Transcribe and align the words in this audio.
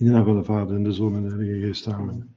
In 0.00 0.06
de 0.06 0.12
naam 0.12 0.24
van 0.24 0.36
de 0.36 0.44
Vader 0.44 0.76
en 0.76 0.82
de 0.82 0.92
Zoon 0.92 1.14
en 1.14 1.22
de 1.22 1.28
Heilige 1.28 1.66
Geest. 1.66 1.86
Amen. 1.86 2.36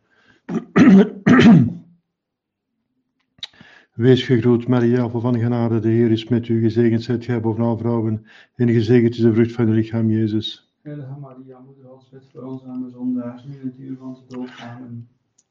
Wees 3.93 4.24
gegroet, 4.24 4.67
Maria, 4.67 5.09
vol 5.09 5.22
van 5.22 5.40
genade, 5.40 5.79
de 5.79 5.90
Heer 5.90 6.11
is 6.11 6.27
met 6.27 6.47
u. 6.47 6.61
Gezegend 6.61 7.04
zijt 7.04 7.25
gij 7.25 7.42
boven 7.42 7.63
alle 7.63 7.77
vrouwen, 7.77 8.25
en 8.55 8.70
gezegend 8.70 9.13
is 9.13 9.21
de 9.21 9.34
vrucht 9.34 9.52
van 9.52 9.68
uw 9.68 9.73
lichaam, 9.73 10.09
Jezus. 10.09 10.73
Heilige 10.81 11.15
Maria, 11.21 11.59
moeder 11.59 11.86
Gods, 11.86 12.09
bid 12.09 12.29
voor 12.34 12.43
ons 12.43 12.63
arme 12.63 12.89
zondaars, 12.89 13.43
nu 13.43 13.54
in 13.54 13.68
het 13.68 13.77
uur 13.80 13.98
van 13.98 14.07
onze 14.07 14.23
dood. 14.27 14.50
Amen. 14.59 15.07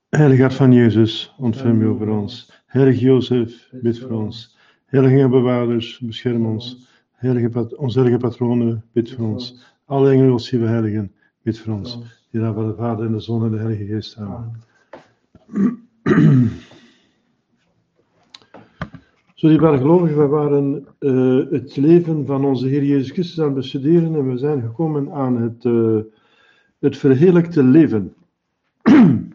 Heilige 0.08 0.42
hart 0.42 0.54
van 0.54 0.72
Jezus, 0.72 1.34
ontferm 1.38 1.82
u 1.82 1.86
over 1.86 2.08
ons. 2.08 2.62
Heilige 2.66 3.00
Jozef, 3.00 3.68
bid 3.82 3.98
voor 3.98 4.10
ons. 4.10 4.58
Heilige 4.84 5.28
bewaarders, 5.28 5.98
bescherm 5.98 6.46
ons. 6.46 6.88
Heilige 7.12 7.76
onze 7.76 7.98
heilige 7.98 8.20
patronen, 8.20 8.84
bid 8.92 9.10
voor 9.10 9.26
ons. 9.26 9.74
Alle 9.84 10.10
engelen, 10.10 10.30
godsdienste 10.30 10.70
heiligen, 10.70 11.12
bid 11.42 11.58
voor 11.58 11.74
ons. 11.74 11.94
In 11.94 12.02
de 12.30 12.38
naam 12.38 12.54
van 12.54 12.66
de 12.66 12.74
Vader 12.74 13.06
en 13.06 13.12
de 13.12 13.20
Zoon 13.20 13.44
en 13.44 13.50
de 13.50 13.56
Heilige 13.56 13.84
Geest. 13.84 14.16
Amen. 14.16 14.62
Zo, 19.34 19.48
die 19.48 19.60
waren 19.60 19.78
gelovigen, 19.78 20.18
we 20.18 20.26
waren 20.26 20.86
uh, 21.00 21.50
het 21.50 21.76
leven 21.76 22.26
van 22.26 22.44
onze 22.44 22.66
Heer 22.66 22.84
Jezus 22.84 23.10
Christus 23.10 23.38
aan 23.38 23.44
het 23.44 23.54
bestuderen 23.54 24.14
en 24.14 24.28
we 24.28 24.38
zijn 24.38 24.60
gekomen 24.60 25.12
aan 25.12 25.36
het, 25.36 25.64
uh, 25.64 26.00
het 26.78 26.96
verheerlijkte 26.96 27.62
leven. 27.62 28.14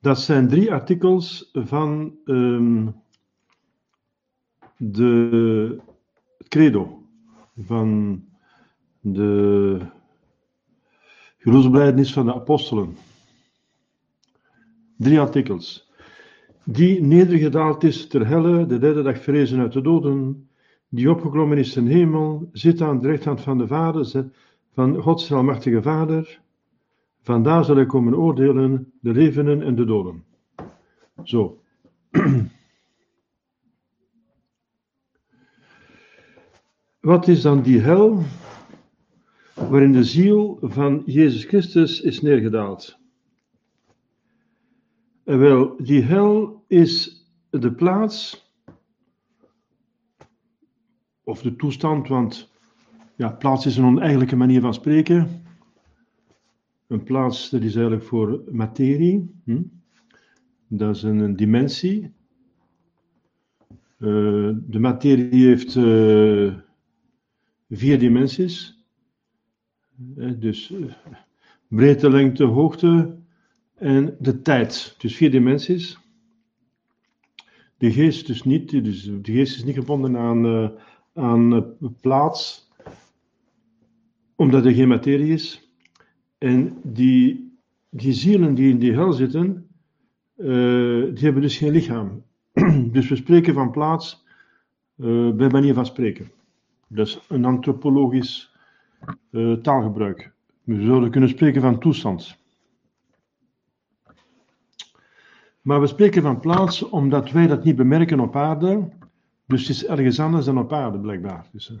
Dat 0.00 0.20
zijn 0.20 0.48
drie 0.48 0.72
artikels 0.72 1.50
van 1.52 2.14
um, 2.24 2.94
de 4.76 5.80
credo, 6.48 7.02
van 7.56 8.22
de 9.00 9.80
geloofsbelijdenis 11.38 12.12
van 12.12 12.26
de 12.26 12.34
apostelen. 12.34 12.96
Drie 14.96 15.20
artikels. 15.20 15.92
Die 16.64 17.02
nedergedaald 17.02 17.84
is 17.84 18.06
ter 18.06 18.26
helle, 18.26 18.66
de 18.66 18.78
derde 18.78 19.02
dag 19.02 19.22
verrezen 19.22 19.60
uit 19.60 19.72
de 19.72 19.80
doden, 19.80 20.48
die 20.88 21.10
opgeklommen 21.10 21.58
is 21.58 21.72
ten 21.72 21.86
hemel, 21.86 22.48
zit 22.52 22.80
aan 22.80 23.00
de 23.00 23.08
rechterhand 23.08 23.40
van 23.40 23.58
de 23.58 23.66
Vader, 23.66 24.30
van 24.72 24.96
Gods 24.96 25.32
almachtige 25.32 25.82
Vader. 25.82 26.40
Vandaar 27.22 27.64
zal 27.64 27.76
hij 27.76 27.86
komen 27.86 28.16
oordelen 28.16 28.92
de 29.00 29.12
levenden 29.12 29.62
en 29.62 29.74
de 29.74 29.84
doden. 29.84 30.24
Zo. 31.24 31.60
Wat 37.00 37.28
is 37.28 37.42
dan 37.42 37.62
die 37.62 37.80
hel 37.80 38.22
waarin 39.68 39.92
de 39.92 40.04
ziel 40.04 40.58
van 40.62 41.02
Jezus 41.06 41.44
Christus 41.44 42.00
is 42.00 42.20
neergedaald? 42.20 42.98
En 45.24 45.38
wel, 45.38 45.76
die 45.82 46.02
hel 46.02 46.64
is 46.66 47.24
de 47.50 47.72
plaats, 47.72 48.46
of 51.24 51.42
de 51.42 51.56
toestand, 51.56 52.08
want 52.08 52.50
ja, 53.16 53.28
plaats 53.28 53.66
is 53.66 53.76
een 53.76 53.84
oneigenlijke 53.84 54.36
manier 54.36 54.60
van 54.60 54.74
spreken. 54.74 55.42
Een 56.86 57.02
plaats, 57.02 57.50
dat 57.50 57.62
is 57.62 57.74
eigenlijk 57.74 58.04
voor 58.04 58.42
materie. 58.50 59.34
Hm? 59.44 59.62
Dat 60.68 60.96
is 60.96 61.02
een, 61.02 61.36
dimensie. 61.36 62.12
Uh, 63.98 64.54
de 64.60 64.78
materie 64.78 65.46
heeft 65.46 65.74
uh, 65.74 66.54
vier 67.70 67.98
dimensies. 67.98 68.77
Dus 70.38 70.72
breedte, 71.68 72.10
lengte, 72.10 72.44
hoogte 72.44 73.16
en 73.74 74.16
de 74.20 74.42
tijd. 74.42 74.94
Dus 74.98 75.16
vier 75.16 75.30
dimensies. 75.30 75.98
De 77.76 77.92
geest 77.92 78.26
dus 78.26 78.42
niet, 78.42 78.70
dus 78.70 79.02
de 79.02 79.32
geest 79.32 79.56
is 79.56 79.64
niet 79.64 79.74
gebonden 79.74 80.16
aan, 80.16 80.72
aan 81.14 81.76
plaats, 82.00 82.70
omdat 84.34 84.64
er 84.64 84.72
geen 84.72 84.88
materie 84.88 85.32
is. 85.32 85.72
En 86.38 86.78
die, 86.82 87.52
die 87.90 88.12
zielen 88.12 88.54
die 88.54 88.70
in 88.70 88.78
die 88.78 88.92
hel 88.92 89.12
zitten, 89.12 89.68
die 90.34 91.24
hebben 91.24 91.42
dus 91.42 91.56
geen 91.56 91.72
lichaam. 91.72 92.22
dus 92.92 93.08
we 93.08 93.16
spreken 93.16 93.54
van 93.54 93.70
plaats 93.70 94.24
bij 95.34 95.48
manier 95.48 95.74
van 95.74 95.86
spreken. 95.86 96.30
Dat 96.88 97.06
is 97.06 97.20
een 97.28 97.44
antropologisch 97.44 98.56
taalgebruik. 99.62 100.32
We 100.64 100.84
zouden 100.84 101.10
kunnen 101.10 101.28
spreken 101.28 101.60
van 101.60 101.78
toestand. 101.78 102.36
Maar 105.60 105.80
we 105.80 105.86
spreken 105.86 106.22
van 106.22 106.40
plaats 106.40 106.82
omdat 106.82 107.30
wij 107.30 107.46
dat 107.46 107.64
niet 107.64 107.76
bemerken 107.76 108.20
op 108.20 108.36
aarde. 108.36 108.88
Dus 109.46 109.60
het 109.60 109.76
is 109.76 109.86
ergens 109.86 110.20
anders 110.20 110.44
dan 110.44 110.58
op 110.58 110.72
aarde, 110.72 110.98
blijkbaar. 110.98 111.46
Dus, 111.52 111.72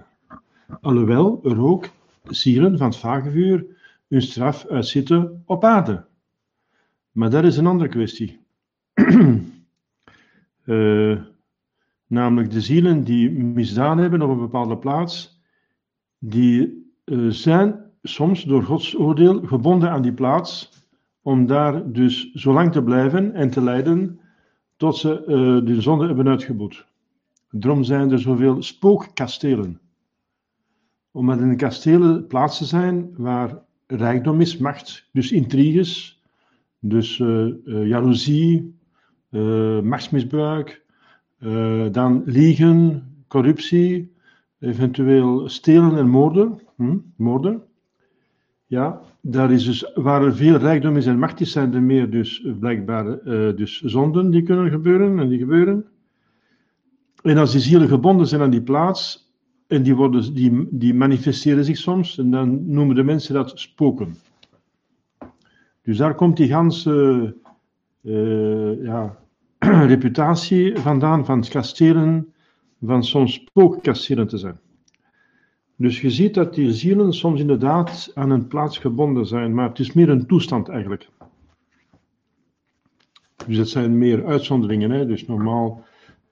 alhoewel 0.80 1.40
er 1.44 1.60
ook 1.60 1.88
zielen 2.22 2.78
van 2.78 2.86
het 2.86 2.96
vagevuur 2.96 3.66
hun 4.08 4.22
straf 4.22 4.66
uitzitten 4.66 5.42
op 5.46 5.64
aarde. 5.64 6.04
Maar 7.10 7.30
dat 7.30 7.44
is 7.44 7.56
een 7.56 7.66
andere 7.66 7.88
kwestie. 7.88 8.40
uh, 10.64 11.20
namelijk 12.06 12.50
de 12.50 12.60
zielen 12.60 13.04
die 13.04 13.30
misdaan 13.30 13.98
hebben 13.98 14.22
op 14.22 14.30
een 14.30 14.38
bepaalde 14.38 14.78
plaats, 14.78 15.40
die 16.18 16.87
zijn 17.28 17.80
soms 18.02 18.44
door 18.44 18.62
Gods 18.62 18.98
oordeel 18.98 19.40
gebonden 19.46 19.90
aan 19.90 20.02
die 20.02 20.12
plaats, 20.12 20.70
om 21.22 21.46
daar 21.46 21.92
dus 21.92 22.32
zo 22.32 22.52
lang 22.52 22.72
te 22.72 22.82
blijven 22.82 23.34
en 23.34 23.50
te 23.50 23.62
lijden 23.62 24.20
tot 24.76 24.96
ze 24.96 25.24
uh, 25.26 25.66
de 25.66 25.80
zonde 25.80 26.06
hebben 26.06 26.28
uitgeboet. 26.28 26.86
Daarom 27.50 27.82
zijn 27.82 28.10
er 28.10 28.18
zoveel 28.18 28.62
spookkastelen. 28.62 29.80
Omdat 31.10 31.40
in 31.40 31.48
de 31.48 31.56
kastelen 31.56 32.26
plaatsen 32.26 32.66
zijn 32.66 33.10
waar 33.16 33.62
rijkdom 33.86 34.40
is, 34.40 34.56
macht, 34.56 35.08
dus 35.12 35.32
intriges, 35.32 36.22
dus 36.78 37.18
uh, 37.18 37.54
jaloezie, 37.64 38.76
machtsmisbruik, 39.82 40.82
dan 41.90 42.22
liegen, 42.24 43.02
corruptie, 43.28 44.12
eventueel 44.58 45.48
stelen 45.48 45.96
en 45.96 46.08
moorden. 46.08 46.60
Hm? 46.78 46.96
moorden. 47.16 47.62
Ja, 48.66 49.00
daar 49.20 49.52
is 49.52 49.64
dus, 49.64 49.92
waar 49.94 50.24
er 50.24 50.36
veel 50.36 50.56
rijkdom 50.56 50.96
is 50.96 51.06
en 51.06 51.18
macht 51.18 51.40
is, 51.40 51.52
zijn 51.52 51.74
er 51.74 51.82
meer 51.82 52.10
dus 52.10 52.46
blijkbaar 52.60 53.24
dus 53.56 53.80
zonden 53.80 54.30
die 54.30 54.42
kunnen 54.42 54.70
gebeuren 54.70 55.18
en 55.18 55.28
die 55.28 55.38
gebeuren. 55.38 55.86
En 57.22 57.36
als 57.36 57.52
die 57.52 57.60
zielen 57.60 57.88
gebonden 57.88 58.26
zijn 58.26 58.40
aan 58.40 58.50
die 58.50 58.62
plaats, 58.62 59.32
en 59.66 59.82
die, 59.82 59.96
worden, 59.96 60.34
die, 60.34 60.68
die 60.70 60.94
manifesteren 60.94 61.64
zich 61.64 61.76
soms, 61.76 62.18
en 62.18 62.30
dan 62.30 62.72
noemen 62.72 62.96
de 62.96 63.02
mensen 63.02 63.34
dat 63.34 63.58
spoken. 63.58 64.14
Dus 65.82 65.96
daar 65.96 66.14
komt 66.14 66.36
die 66.36 66.48
ganse 66.48 67.36
uh, 68.02 68.84
ja, 68.84 69.18
reputatie 69.92 70.76
vandaan 70.76 71.24
van 71.24 71.38
het 71.38 71.48
van 72.80 73.04
soms 73.04 73.34
spookkastelen 73.34 74.26
te 74.26 74.38
zijn. 74.38 74.60
Dus 75.78 76.00
je 76.00 76.10
ziet 76.10 76.34
dat 76.34 76.54
die 76.54 76.72
zielen 76.72 77.12
soms 77.12 77.40
inderdaad 77.40 78.10
aan 78.14 78.30
een 78.30 78.46
plaats 78.46 78.78
gebonden 78.78 79.26
zijn, 79.26 79.54
maar 79.54 79.68
het 79.68 79.78
is 79.78 79.92
meer 79.92 80.08
een 80.08 80.26
toestand 80.26 80.68
eigenlijk. 80.68 81.08
Dus 83.46 83.56
het 83.56 83.68
zijn 83.68 83.98
meer 83.98 84.24
uitzonderingen. 84.26 84.90
Hè? 84.90 85.06
Dus 85.06 85.26
normaal 85.26 85.84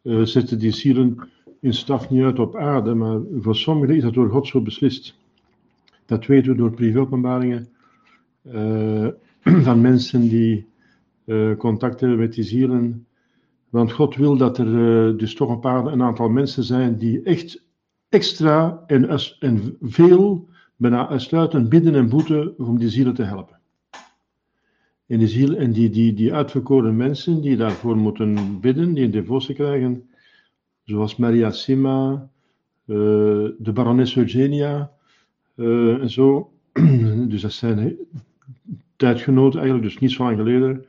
uh, 0.02 0.22
zetten 0.22 0.58
die 0.58 0.70
zielen 0.70 1.28
in 1.60 1.74
staf 1.74 2.10
niet 2.10 2.22
uit 2.22 2.38
op 2.38 2.56
aarde, 2.56 2.94
maar 2.94 3.20
voor 3.40 3.56
sommigen 3.56 3.96
is 3.96 4.02
dat 4.02 4.14
door 4.14 4.30
God 4.30 4.46
zo 4.46 4.60
beslist. 4.60 5.18
Dat 6.06 6.26
weten 6.26 6.50
we 6.50 6.56
door 6.56 6.70
privéopenbaringen 6.70 7.68
uh, 8.42 9.08
van 9.66 9.80
mensen 9.80 10.28
die 10.28 10.66
uh, 11.24 11.56
contact 11.56 12.00
hebben 12.00 12.18
met 12.18 12.34
die 12.34 12.44
zielen. 12.44 13.06
Want 13.68 13.92
God 13.92 14.16
wil 14.16 14.36
dat 14.36 14.58
er 14.58 15.18
dus 15.18 15.34
toch 15.34 15.50
op 15.50 15.66
aarde 15.66 15.90
een 15.90 16.02
aantal 16.02 16.28
mensen 16.28 16.64
zijn 16.64 16.98
die 16.98 17.22
echt 17.22 17.64
extra 18.08 18.84
en, 18.86 19.18
en 19.38 19.76
veel, 19.80 20.48
bijna 20.76 21.08
uitsluitend 21.08 21.68
bidden 21.68 21.94
en 21.94 22.08
boeten 22.08 22.58
om 22.58 22.78
die 22.78 22.88
zielen 22.88 23.14
te 23.14 23.22
helpen. 23.22 23.58
En 25.06 25.18
die, 25.18 25.28
ziel, 25.28 25.54
en 25.54 25.72
die, 25.72 25.90
die, 25.90 26.14
die 26.14 26.34
uitverkoren 26.34 26.96
mensen 26.96 27.40
die 27.40 27.56
daarvoor 27.56 27.96
moeten 27.96 28.60
bidden, 28.60 28.94
die 28.94 29.04
een 29.04 29.10
devotie 29.10 29.54
krijgen, 29.54 30.10
zoals 30.84 31.16
Maria 31.16 31.50
Sima, 31.50 32.28
uh, 32.86 32.96
de 33.58 33.72
barones 33.74 34.16
Eugenia 34.16 34.92
uh, 35.56 36.02
en 36.02 36.10
zo. 36.10 36.50
dus 37.28 37.40
dat 37.40 37.52
zijn 37.52 37.96
tijdgenoten 38.96 39.60
eigenlijk, 39.60 39.88
dus 39.88 39.98
niet 40.00 40.12
zo 40.12 40.24
lang 40.24 40.36
geleden. 40.36 40.84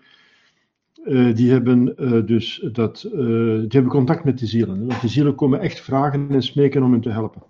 Uh, 1.08 1.36
die 1.36 1.52
hebben 1.52 1.96
dus 2.26 2.68
dat, 2.72 3.02
die 3.12 3.68
hebben 3.68 3.88
contact 3.88 4.24
met 4.24 4.40
die 4.40 4.48
zielen. 4.48 4.88
Want 4.88 5.02
die 5.02 5.10
zielen 5.10 5.36
komen 5.36 5.60
echt 5.60 5.80
vragen 5.80 6.30
en 6.30 6.42
smeken 6.42 6.84
om 6.84 6.92
hen 6.92 7.02
te 7.02 7.10
helpen. 7.10 7.44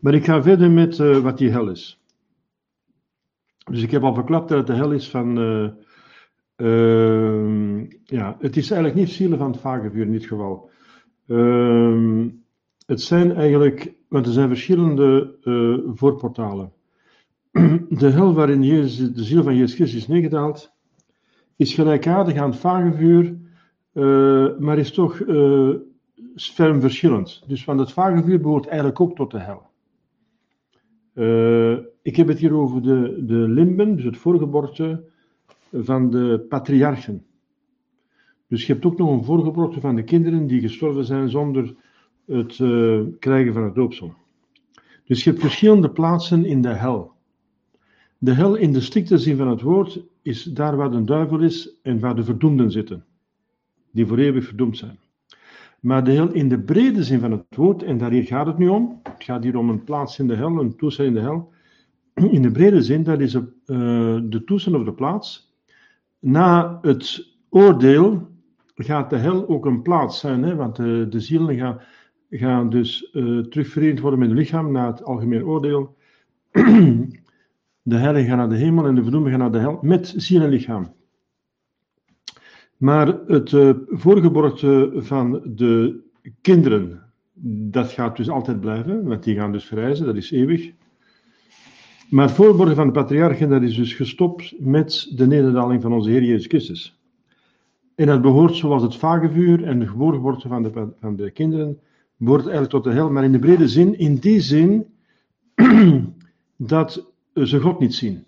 Maar 0.00 0.14
ik 0.14 0.24
ga 0.24 0.42
verder 0.42 0.70
met 0.70 0.96
wat 0.96 1.38
die 1.38 1.50
hel 1.50 1.70
is. 1.70 2.00
Dus 3.70 3.82
ik 3.82 3.90
heb 3.90 4.02
al 4.02 4.14
verklapt 4.14 4.48
dat 4.48 4.58
het 4.58 4.66
de 4.66 4.72
hel 4.72 4.92
is 4.92 5.10
van. 5.10 5.38
eh, 5.38 5.70
ehm, 6.56 7.86
ja, 8.04 8.36
het 8.38 8.56
is 8.56 8.70
eigenlijk 8.70 8.94
niet 9.00 9.10
zielen 9.10 9.38
van 9.38 9.50
het 9.50 9.60
vagevuur 9.60 10.04
in 10.04 10.12
dit 10.12 10.26
geval. 10.26 10.70
Ehm, 11.26 12.28
het 12.86 13.00
zijn 13.00 13.32
eigenlijk, 13.32 13.94
want 14.08 14.26
er 14.26 14.32
zijn 14.32 14.48
verschillende 14.48 15.36
eh, 15.42 15.92
voorportalen. 15.94 16.72
De 17.88 18.10
hel 18.10 18.34
waarin 18.34 18.60
de 18.60 19.24
ziel 19.24 19.42
van 19.42 19.56
Jezus 19.56 19.74
Christus 19.74 20.00
is 20.00 20.08
neergedaald, 20.08 20.75
is 21.56 21.74
gelijkaardig 21.74 22.36
aan 22.36 22.50
het 22.50 22.58
vagevuur, 22.58 23.36
eh, 23.92 24.58
maar 24.58 24.78
is 24.78 24.92
toch 24.92 25.20
eh 25.20 25.70
ferm 26.36 26.80
verschillend. 26.80 27.42
Dus 27.46 27.64
van 27.64 27.78
het 27.78 27.92
vagevuur 27.92 28.40
behoort 28.40 28.66
eigenlijk 28.66 29.00
ook 29.00 29.16
tot 29.16 29.30
de 29.30 29.38
hel. 29.38 29.62
Eh, 31.12 31.84
ik 32.02 32.16
heb 32.16 32.28
het 32.28 32.38
hier 32.38 32.54
over 32.54 32.82
de, 32.82 33.24
de 33.26 33.34
limben, 33.34 33.96
dus 33.96 34.04
het 34.04 34.16
voorgeborte 34.16 35.04
van 35.72 36.10
de 36.10 36.44
patriarchen. 36.48 37.24
Dus 38.48 38.66
je 38.66 38.72
hebt 38.72 38.84
ook 38.84 38.98
nog 38.98 39.10
een 39.10 39.24
voorgeborte 39.24 39.80
van 39.80 39.94
de 39.94 40.04
kinderen 40.04 40.46
die 40.46 40.60
gestorven 40.60 41.04
zijn 41.04 41.28
zonder 41.28 41.74
het 42.26 42.56
krijgen 43.18 43.52
van 43.52 43.64
het 43.64 43.74
doopsel. 43.74 44.14
Dus 45.04 45.24
je 45.24 45.30
hebt 45.30 45.42
verschillende 45.42 45.90
plaatsen 45.90 46.44
in 46.44 46.62
de 46.62 46.74
hel. 46.74 47.15
De 48.18 48.32
hel 48.32 48.54
in 48.54 48.72
de 48.72 48.80
strikte 48.80 49.18
zin 49.18 49.36
van 49.36 49.48
het 49.48 49.60
woord 49.60 50.02
is 50.22 50.42
daar 50.42 50.76
waar 50.76 50.90
de 50.90 51.04
duivel 51.04 51.40
is 51.40 51.76
en 51.82 52.00
waar 52.00 52.16
de 52.16 52.24
verdoemden 52.24 52.70
zitten, 52.70 53.04
die 53.90 54.06
voor 54.06 54.18
eeuwig 54.18 54.44
verdoemd 54.44 54.76
zijn. 54.76 54.98
Maar 55.80 56.04
de 56.04 56.12
hel 56.12 56.32
in 56.32 56.48
de 56.48 56.58
brede 56.58 57.04
zin 57.04 57.20
van 57.20 57.30
het 57.30 57.56
woord, 57.56 57.82
en 57.82 57.98
daar 57.98 58.12
gaat 58.12 58.46
het 58.46 58.58
nu 58.58 58.68
om, 58.68 59.00
het 59.02 59.24
gaat 59.24 59.42
hier 59.42 59.56
om 59.56 59.68
een 59.68 59.84
plaats 59.84 60.18
in 60.18 60.26
de 60.26 60.34
hel, 60.34 60.60
een 60.60 60.76
toestand 60.76 61.08
in 61.08 61.14
de 61.14 61.20
hel. 61.20 61.52
In 62.14 62.42
de 62.42 62.50
brede 62.50 62.82
zin, 62.82 63.02
dat 63.02 63.20
is 63.20 63.34
eh, 63.34 63.44
de 64.22 64.42
toestand 64.44 64.76
of 64.76 64.84
de 64.84 64.92
plaats. 64.92 65.54
Na 66.18 66.78
het 66.82 67.34
oordeel 67.48 68.28
gaat 68.74 69.10
de 69.10 69.16
hel 69.16 69.48
ook 69.48 69.66
een 69.66 69.82
plaats 69.82 70.20
zijn, 70.20 70.42
hè, 70.42 70.54
want 70.54 70.76
de, 70.76 71.06
de 71.08 71.20
zielen 71.20 71.56
gaan, 71.56 71.80
gaan 72.30 72.70
dus 72.70 73.10
uh, 73.12 73.40
terugverenigd 73.42 74.00
worden 74.00 74.18
met 74.18 74.28
het 74.28 74.38
lichaam 74.38 74.72
na 74.72 74.86
het 74.86 75.04
algemeen 75.04 75.44
oordeel. 75.44 75.96
De 77.88 77.96
heiligen 77.96 78.28
gaan 78.28 78.38
naar 78.38 78.48
de 78.48 78.56
hemel 78.56 78.86
en 78.86 78.94
de 78.94 79.02
verdoemen 79.02 79.30
gaan 79.30 79.40
naar 79.40 79.52
de 79.52 79.58
hel 79.58 79.78
met 79.82 80.14
ziel 80.16 80.42
en 80.42 80.48
lichaam. 80.48 80.92
Maar 82.76 83.06
het 83.26 83.52
uh, 83.52 83.70
van 84.96 85.40
de 85.44 86.00
kinderen, 86.40 87.02
dat 87.70 87.90
gaat 87.90 88.16
dus 88.16 88.30
altijd 88.30 88.60
blijven, 88.60 89.04
want 89.04 89.22
die 89.22 89.36
gaan 89.36 89.52
dus 89.52 89.64
verrijzen, 89.64 90.06
dat 90.06 90.16
is 90.16 90.30
eeuwig. 90.30 90.72
Maar 92.10 92.28
het 92.28 92.74
van 92.74 92.86
de 92.86 92.92
patriarchen, 92.92 93.48
dat 93.48 93.62
is 93.62 93.76
dus 93.76 93.94
gestopt 93.94 94.54
met 94.58 95.12
de 95.14 95.26
nederdaling 95.26 95.82
van 95.82 95.92
onze 95.92 96.10
Heer 96.10 96.24
Jezus 96.24 96.46
Christus. 96.46 97.00
En 97.94 98.06
dat 98.06 98.22
behoort 98.22 98.56
zoals 98.56 98.82
het 98.82 98.96
vagevuur 98.96 99.64
en 99.64 99.78
de 99.78 99.86
geboorte 99.86 100.48
van 100.48 100.62
de, 100.62 100.88
van 101.00 101.16
de 101.16 101.30
kinderen, 101.30 101.78
behoort 102.16 102.42
eigenlijk 102.42 102.72
tot 102.72 102.84
de 102.84 102.92
hel, 102.92 103.10
maar 103.10 103.24
in 103.24 103.32
de 103.32 103.38
brede 103.38 103.68
zin, 103.68 103.98
in 103.98 104.14
die 104.14 104.40
zin 104.40 104.86
dat 106.56 107.05
ze 107.44 107.60
God 107.60 107.78
niet 107.78 107.94
zien. 107.94 108.24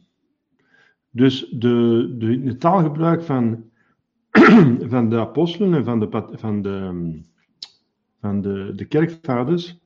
Dus 1.10 1.49
de, 1.50 2.14
de, 2.19 2.43
de 2.43 2.56
taalgebruik 2.56 3.22
van, 3.22 3.64
van 4.94 5.08
de 5.08 5.19
apostelen 5.19 5.75
en 5.75 5.84
van 5.84 6.00
de, 6.00 6.28
van 6.32 6.62
de, 6.62 7.10
van 8.20 8.40
de, 8.40 8.72
de 8.76 8.84
kerkvaders 8.84 9.78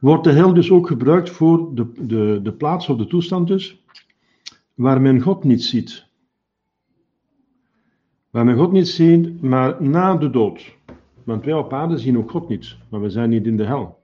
wordt 0.00 0.24
de 0.24 0.32
hel 0.32 0.54
dus 0.54 0.70
ook 0.70 0.86
gebruikt 0.86 1.30
voor 1.30 1.74
de, 1.74 1.92
de, 2.06 2.40
de 2.42 2.52
plaats 2.52 2.88
of 2.88 2.96
de 2.96 3.06
toestand 3.06 3.46
dus, 3.46 3.84
waar 4.74 5.00
men 5.00 5.20
God 5.20 5.44
niet 5.44 5.62
ziet. 5.62 6.06
Waar 8.30 8.44
men 8.44 8.56
God 8.56 8.72
niet 8.72 8.88
ziet, 8.88 9.42
maar 9.42 9.82
na 9.82 10.16
de 10.16 10.30
dood. 10.30 10.76
Want 11.24 11.44
wij 11.44 11.54
op 11.54 11.72
aarde 11.72 11.98
zien 11.98 12.18
ook 12.18 12.30
God 12.30 12.48
niet, 12.48 12.76
maar 12.88 13.00
we 13.00 13.10
zijn 13.10 13.30
niet 13.30 13.46
in 13.46 13.56
de 13.56 13.64
hel. 13.64 13.95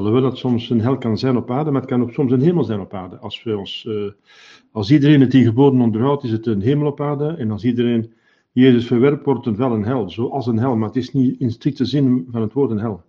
Alhoewel 0.00 0.30
dat 0.30 0.38
soms 0.38 0.70
een 0.70 0.80
hel 0.80 0.98
kan 0.98 1.18
zijn 1.18 1.36
op 1.36 1.50
aarde, 1.50 1.70
maar 1.70 1.80
het 1.80 1.90
kan 1.90 2.02
ook 2.02 2.12
soms 2.12 2.32
een 2.32 2.40
hemel 2.40 2.64
zijn 2.64 2.80
op 2.80 2.94
aarde. 2.94 3.16
Als, 3.16 3.42
we 3.42 3.58
ons, 3.58 3.84
uh, 3.88 4.10
als 4.72 4.90
iedereen 4.90 5.20
het 5.20 5.30
die 5.30 5.44
geboden 5.44 5.80
onderhoudt, 5.80 6.24
is 6.24 6.30
het 6.30 6.46
een 6.46 6.60
hemel 6.60 6.86
op 6.86 7.00
aarde. 7.00 7.28
En 7.28 7.50
als 7.50 7.64
iedereen 7.64 8.12
Jezus 8.52 8.86
verwerpt, 8.86 9.24
wordt 9.24 9.44
het 9.44 9.56
wel 9.56 9.72
een 9.72 9.84
hel. 9.84 10.10
Zoals 10.10 10.46
een 10.46 10.58
hel, 10.58 10.76
maar 10.76 10.88
het 10.88 10.96
is 10.96 11.12
niet 11.12 11.40
in 11.40 11.50
strikte 11.50 11.84
zin 11.84 12.28
van 12.30 12.40
het 12.40 12.52
woord 12.52 12.70
een 12.70 12.78
hel. 12.78 13.02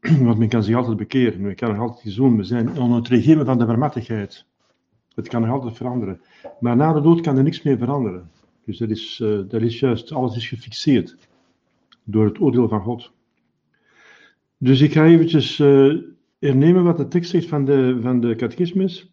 Want 0.26 0.38
men 0.38 0.48
kan 0.48 0.62
zich 0.62 0.76
altijd 0.76 0.96
bekeren, 0.96 1.40
men 1.40 1.54
kan 1.54 1.70
nog 1.70 1.80
altijd 1.80 2.04
iets 2.04 2.16
doen. 2.16 2.36
We 2.36 2.44
zijn 2.44 2.80
onder 2.80 2.98
het 2.98 3.08
regime 3.08 3.44
van 3.44 3.58
de 3.58 3.66
vermattigheid. 3.66 4.44
Het 5.14 5.28
kan 5.28 5.40
nog 5.40 5.50
altijd 5.50 5.76
veranderen. 5.76 6.20
Maar 6.60 6.76
na 6.76 6.92
de 6.92 7.00
dood 7.00 7.20
kan 7.20 7.36
er 7.36 7.42
niks 7.42 7.62
meer 7.62 7.78
veranderen. 7.78 8.30
Dus 8.64 8.78
dat 8.78 8.90
is, 8.90 9.22
dat 9.48 9.62
is 9.62 9.80
juist, 9.80 10.12
alles 10.12 10.36
is 10.36 10.48
gefixeerd 10.48 11.16
door 12.04 12.24
het 12.24 12.40
oordeel 12.40 12.68
van 12.68 12.80
God. 12.80 13.12
Dus 14.62 14.80
ik 14.80 14.92
ga 14.92 15.04
eventjes 15.04 15.58
uh, 15.58 16.02
hernemen 16.38 16.84
wat 16.84 16.96
de 16.96 17.08
tekst 17.08 17.30
zegt 17.30 17.48
van 17.48 17.64
de, 17.64 17.98
van 18.00 18.20
de 18.20 18.34
catechismus. 18.34 19.12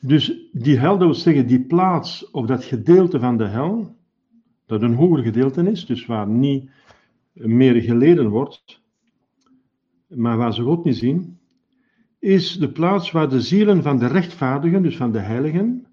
Dus 0.00 0.48
die 0.52 0.78
hel, 0.78 0.98
dat 0.98 1.06
wil 1.06 1.14
zeggen 1.14 1.46
die 1.46 1.64
plaats 1.64 2.30
of 2.30 2.46
dat 2.46 2.64
gedeelte 2.64 3.20
van 3.20 3.36
de 3.36 3.46
hel, 3.46 3.96
dat 4.66 4.82
een 4.82 4.94
hoger 4.94 5.22
gedeelte 5.22 5.70
is, 5.70 5.86
dus 5.86 6.06
waar 6.06 6.28
niet 6.28 6.70
meer 7.32 7.82
geleden 7.82 8.28
wordt, 8.28 8.82
maar 10.06 10.36
waar 10.36 10.54
ze 10.54 10.62
God 10.62 10.84
niet 10.84 10.96
zien, 10.96 11.38
is 12.18 12.58
de 12.58 12.72
plaats 12.72 13.10
waar 13.10 13.28
de 13.28 13.40
zielen 13.40 13.82
van 13.82 13.98
de 13.98 14.06
rechtvaardigen, 14.06 14.82
dus 14.82 14.96
van 14.96 15.12
de 15.12 15.18
heiligen, 15.18 15.86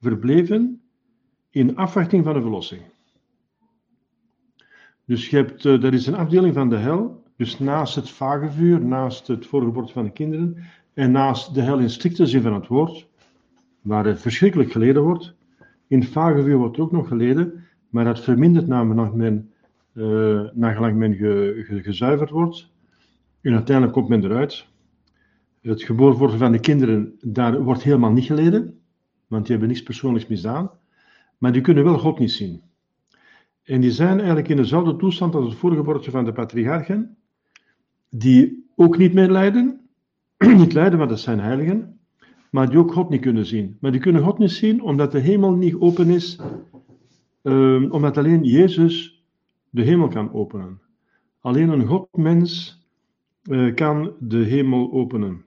verbleven 0.00 0.82
in 1.50 1.76
afwachting 1.76 2.24
van 2.24 2.34
de 2.34 2.40
verlossing. 2.40 2.82
Dus 5.04 5.30
je 5.30 5.36
hebt, 5.36 5.62
dat 5.62 5.92
is 5.92 6.06
een 6.06 6.14
afdeling 6.14 6.54
van 6.54 6.68
de 6.68 6.76
hel, 6.76 7.23
dus 7.36 7.58
naast 7.58 7.94
het 7.94 8.10
vagevuur, 8.10 8.80
naast 8.80 9.26
het 9.26 9.46
voorgeboorte 9.46 9.92
van 9.92 10.04
de 10.04 10.12
kinderen 10.12 10.56
en 10.94 11.10
naast 11.10 11.54
de 11.54 11.60
hel 11.60 11.78
in 11.78 11.90
strikte 11.90 12.26
zin 12.26 12.42
van 12.42 12.54
het 12.54 12.66
woord, 12.66 13.08
waar 13.80 14.06
er 14.06 14.18
verschrikkelijk 14.18 14.72
geleden 14.72 15.02
wordt. 15.02 15.34
In 15.86 16.00
het 16.00 16.08
vagevuur 16.08 16.56
wordt 16.56 16.76
er 16.76 16.82
ook 16.82 16.92
nog 16.92 17.08
geleden, 17.08 17.64
maar 17.88 18.04
dat 18.04 18.20
vermindert 18.20 18.66
nagelang 18.66 19.14
men, 19.14 19.52
uh, 19.92 20.52
men 20.52 21.14
ge, 21.14 21.62
ge, 21.66 21.82
gezuiverd 21.82 22.30
wordt. 22.30 22.72
En 23.40 23.52
uiteindelijk 23.52 23.96
komt 23.96 24.08
men 24.08 24.24
eruit. 24.24 24.66
Het 25.60 25.82
geboren 25.82 26.16
worden 26.16 26.38
van 26.38 26.52
de 26.52 26.60
kinderen, 26.60 27.18
daar 27.20 27.62
wordt 27.62 27.82
helemaal 27.82 28.12
niet 28.12 28.24
geleden, 28.24 28.80
want 29.26 29.42
die 29.42 29.50
hebben 29.50 29.68
niets 29.68 29.82
persoonlijks 29.82 30.28
misdaan. 30.28 30.70
Maar 31.38 31.52
die 31.52 31.62
kunnen 31.62 31.84
wel 31.84 31.98
God 31.98 32.18
niet 32.18 32.32
zien. 32.32 32.62
En 33.62 33.80
die 33.80 33.90
zijn 33.90 34.16
eigenlijk 34.16 34.48
in 34.48 34.56
dezelfde 34.56 34.96
toestand 34.96 35.34
als 35.34 35.44
het 35.44 35.54
voorgeboorte 35.54 36.10
van 36.10 36.24
de 36.24 36.32
patriarchen, 36.32 37.16
die 38.16 38.66
ook 38.76 38.98
niet 38.98 39.14
meer 39.14 39.30
lijden, 39.30 39.80
niet 40.56 40.72
lijden, 40.72 40.98
want 40.98 41.10
dat 41.10 41.20
zijn 41.20 41.40
heiligen, 41.40 41.98
maar 42.50 42.68
die 42.68 42.78
ook 42.78 42.92
God 42.92 43.10
niet 43.10 43.20
kunnen 43.20 43.46
zien. 43.46 43.76
Maar 43.80 43.92
die 43.92 44.00
kunnen 44.00 44.22
God 44.22 44.38
niet 44.38 44.50
zien 44.50 44.82
omdat 44.82 45.12
de 45.12 45.18
hemel 45.18 45.52
niet 45.52 45.74
open 45.74 46.08
is, 46.10 46.40
um, 47.42 47.90
omdat 47.90 48.18
alleen 48.18 48.44
Jezus 48.44 49.24
de 49.70 49.82
hemel 49.82 50.08
kan 50.08 50.32
openen. 50.32 50.80
Alleen 51.40 51.68
een 51.68 51.86
Godmens 51.86 52.82
uh, 53.50 53.74
kan 53.74 54.12
de 54.20 54.38
hemel 54.38 54.92
openen. 54.92 55.44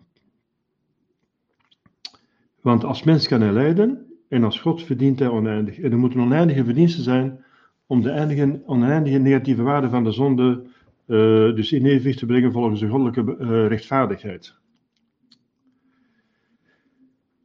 Want 2.62 2.83
als 2.83 3.03
mens 3.03 3.27
kan 3.27 3.41
hij 3.41 3.51
lijden 3.51 4.05
en 4.29 4.43
als 4.43 4.59
God 4.59 4.83
verdient 4.83 5.19
hij 5.19 5.29
oneindig. 5.29 5.79
En 5.79 5.91
er 5.91 5.97
moeten 5.97 6.19
oneindige 6.19 6.63
verdiensten 6.63 7.03
zijn 7.03 7.43
om 7.86 8.01
de 8.01 8.09
eindige, 8.09 8.62
oneindige 8.65 9.17
negatieve 9.17 9.63
waarde 9.63 9.89
van 9.89 10.03
de 10.03 10.12
zonde 10.12 10.65
dus 11.07 11.71
in 11.71 11.85
evenwicht 11.85 12.17
te 12.17 12.25
brengen 12.25 12.51
volgens 12.51 12.79
de 12.79 12.87
goddelijke 12.87 13.37
uh, 13.39 13.67
rechtvaardigheid. 13.67 14.55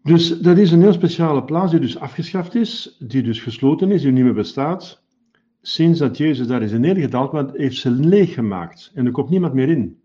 Dus 0.02 0.38
dat 0.40 0.58
is 0.58 0.72
een 0.72 0.80
heel 0.80 0.92
speciale 0.92 1.44
plaats 1.44 1.70
die 1.70 1.80
dus 1.80 1.98
afgeschaft 1.98 2.54
is, 2.54 2.96
die 2.98 3.22
dus 3.22 3.40
gesloten 3.40 3.90
is, 3.90 4.02
die 4.02 4.12
niet 4.12 4.24
meer 4.24 4.34
bestaat. 4.34 5.02
Sinds 5.60 5.98
dat 5.98 6.16
Jezus 6.16 6.46
daar 6.46 6.62
is 6.62 6.72
neergedaald, 6.72 7.32
maar 7.32 7.50
heeft 7.52 7.76
ze 7.76 7.90
leeg 7.90 8.34
gemaakt 8.34 8.90
en 8.94 9.06
er 9.06 9.12
komt 9.12 9.30
niemand 9.30 9.54
meer 9.54 9.68
in. 9.68 10.00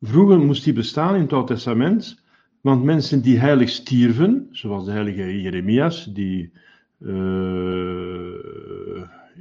Vroeger 0.00 0.38
moest 0.38 0.64
die 0.64 0.72
bestaan 0.72 1.14
in 1.14 1.20
het 1.20 1.32
Oude 1.32 1.54
Testament, 1.54 2.22
want 2.60 2.84
mensen 2.84 3.22
die 3.22 3.38
heilig 3.38 3.68
stierven, 3.68 4.48
zoals 4.50 4.84
de 4.84 4.90
heilige 4.90 5.42
Jeremias, 5.42 6.04
die 6.04 6.52
uh, 6.98 8.32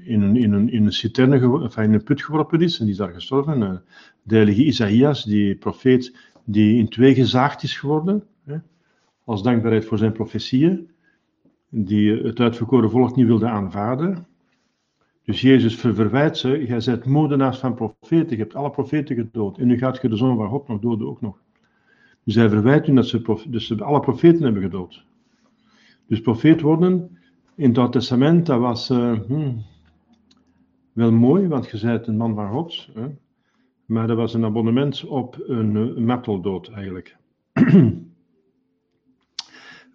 in, 0.04 0.22
een, 0.22 0.36
in, 0.36 0.54
een, 0.54 0.70
in 0.70 0.86
een 0.86 0.94
citerne, 0.94 1.70
in 1.76 1.94
een 1.94 2.04
put 2.04 2.22
geworpen 2.22 2.62
is 2.62 2.80
en 2.80 2.84
die 2.84 2.94
is 2.94 3.00
daar 3.00 3.14
gestorven. 3.14 3.84
De 4.24 4.36
heilige 4.36 4.64
Isaïas, 4.64 5.24
die 5.24 5.56
profeet 5.56 6.16
die 6.46 6.78
in 6.78 6.90
twee 6.90 7.16
gezaagd 7.16 7.64
is 7.64 7.78
geworden, 7.78 8.24
hè, 8.44 8.58
als 9.24 9.44
dankbaarheid 9.44 9.86
voor 9.86 9.98
zijn 9.98 10.12
profetieën, 10.12 10.90
die 11.70 12.12
het 12.12 12.40
uitverkoren 12.40 12.90
volk 12.90 13.16
niet 13.16 13.26
wilde 13.26 13.48
aanvaarden. 13.48 14.28
Dus 15.24 15.42
Jezus 15.42 15.76
verwijt 15.76 16.38
ze, 16.38 16.66
jij 16.66 16.82
bent 16.86 17.06
moordenaars 17.06 17.58
van 17.58 17.74
profeten, 17.74 18.38
je 18.38 18.44
hebt 18.44 18.56
alle 18.56 18.70
profeten 18.70 19.16
gedood 19.16 19.58
en 19.58 19.68
nu 19.68 19.78
gaat 19.78 20.02
je 20.02 20.10
de 20.10 20.16
zoon 20.16 20.38
van 20.38 20.50
God 20.50 20.68
nog 20.68 20.80
doden 20.80 21.08
ook 21.08 21.22
nog. 21.22 21.38
Dus 22.24 22.36
hij 22.36 22.50
verwijt 22.50 22.86
hun 22.86 22.96
dat 22.96 23.08
ze, 23.08 23.46
dus 23.48 23.80
alle 23.82 24.00
profeten 24.00 24.44
hebben 24.44 24.62
gedood. 24.62 25.06
Dus 26.08 26.22
profeet 26.22 26.62
worden 26.62 27.18
in 27.56 27.70
het 27.70 27.78
Oude 27.78 27.92
Testament, 27.92 28.46
dat 28.46 28.60
was 28.60 28.90
uh, 28.90 29.20
hmm, 29.28 29.64
wel 30.98 31.12
mooi, 31.12 31.48
want 31.48 31.70
je 31.70 31.80
bent 31.82 32.08
een 32.08 32.18
man 32.18 32.36
van 32.36 32.50
God. 32.50 32.90
Hè? 32.94 33.08
Maar 33.86 34.08
dat 34.08 34.18
was 34.18 34.34
een 34.34 34.46
abonnement 34.46 35.06
op 35.06 35.44
een, 35.48 35.76
een 35.76 36.06
marteldood 36.06 36.70
eigenlijk. 36.70 37.18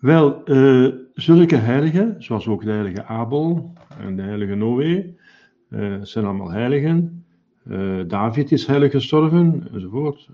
Wel, 0.00 0.50
uh, 0.50 0.88
zulke 1.14 1.56
heiligen, 1.56 2.14
zoals 2.18 2.46
ook 2.46 2.64
de 2.64 2.70
heilige 2.70 3.04
Abel 3.04 3.72
en 3.98 4.16
de 4.16 4.22
heilige 4.22 4.54
Noé, 4.54 5.14
uh, 5.68 5.94
zijn 6.02 6.24
allemaal 6.24 6.50
heiligen. 6.50 7.24
Uh, 7.68 8.00
David 8.06 8.52
is 8.52 8.66
heilig 8.66 8.90
gestorven, 8.90 9.68
enzovoort. 9.72 10.28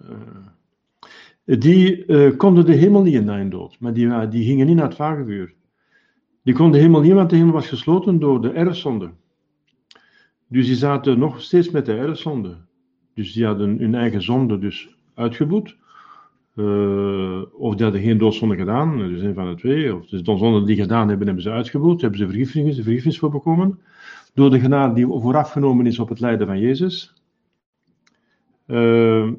die 1.44 2.04
konden 2.37 2.66
de 2.66 2.75
hemel 2.75 3.02
niet 3.02 3.14
in 3.14 3.25
na 3.25 3.37
hun 3.37 3.50
dood, 3.50 3.76
maar 3.80 3.92
die, 3.92 4.28
die 4.28 4.44
gingen 4.44 4.66
niet 4.66 4.76
naar 4.76 4.88
het 4.88 4.96
vagevuur. 4.96 5.54
Die 6.42 6.54
konden 6.54 6.72
de 6.72 6.87
hemel 6.87 7.00
niet, 7.00 7.12
want 7.12 7.30
de 7.30 7.37
hemel 7.37 7.52
was 7.52 7.68
gesloten 7.68 8.18
door 8.18 8.42
de 8.42 8.50
erfzonde. 8.50 9.10
Dus 10.49 10.67
die 10.67 10.76
zaten 10.76 11.19
nog 11.19 11.40
steeds 11.40 11.71
met 11.71 11.87
de 11.87 11.95
erfzonde. 11.95 12.57
Dus 13.14 13.33
die 13.33 13.45
hadden 13.45 13.78
hun 13.78 13.95
eigen 13.95 14.23
zonde 14.23 14.59
dus 14.59 14.97
uitgeboet. 15.14 15.76
Uh, 16.55 17.43
of 17.52 17.75
die 17.75 17.85
hadden 17.85 18.02
geen 18.02 18.19
doodzonde 18.19 18.57
gedaan, 18.57 18.99
dus 18.99 19.23
een 19.23 19.35
van 19.35 19.49
de 19.49 19.55
twee. 19.55 19.97
Of 19.97 20.07
dus 20.07 20.23
de 20.23 20.37
zonde 20.37 20.67
die 20.67 20.76
gedaan 20.76 21.09
hebben, 21.09 21.26
hebben 21.26 21.45
ze 21.45 21.50
uitgeboet. 21.50 22.00
Hebben 22.00 22.19
ze 22.19 22.26
vergiffenis, 22.26 22.76
vergiffenis 22.76 23.19
voor 23.19 23.31
bekomen. 23.31 23.78
Door 24.35 24.50
de 24.50 24.61
genade 24.61 24.95
die 24.95 25.07
voorafgenomen 25.07 25.87
is 25.87 25.99
op 25.99 26.09
het 26.09 26.21
lijden 26.21 26.47
van 26.47 26.59
Jezus. 26.61 27.14
Uh, 28.67 29.31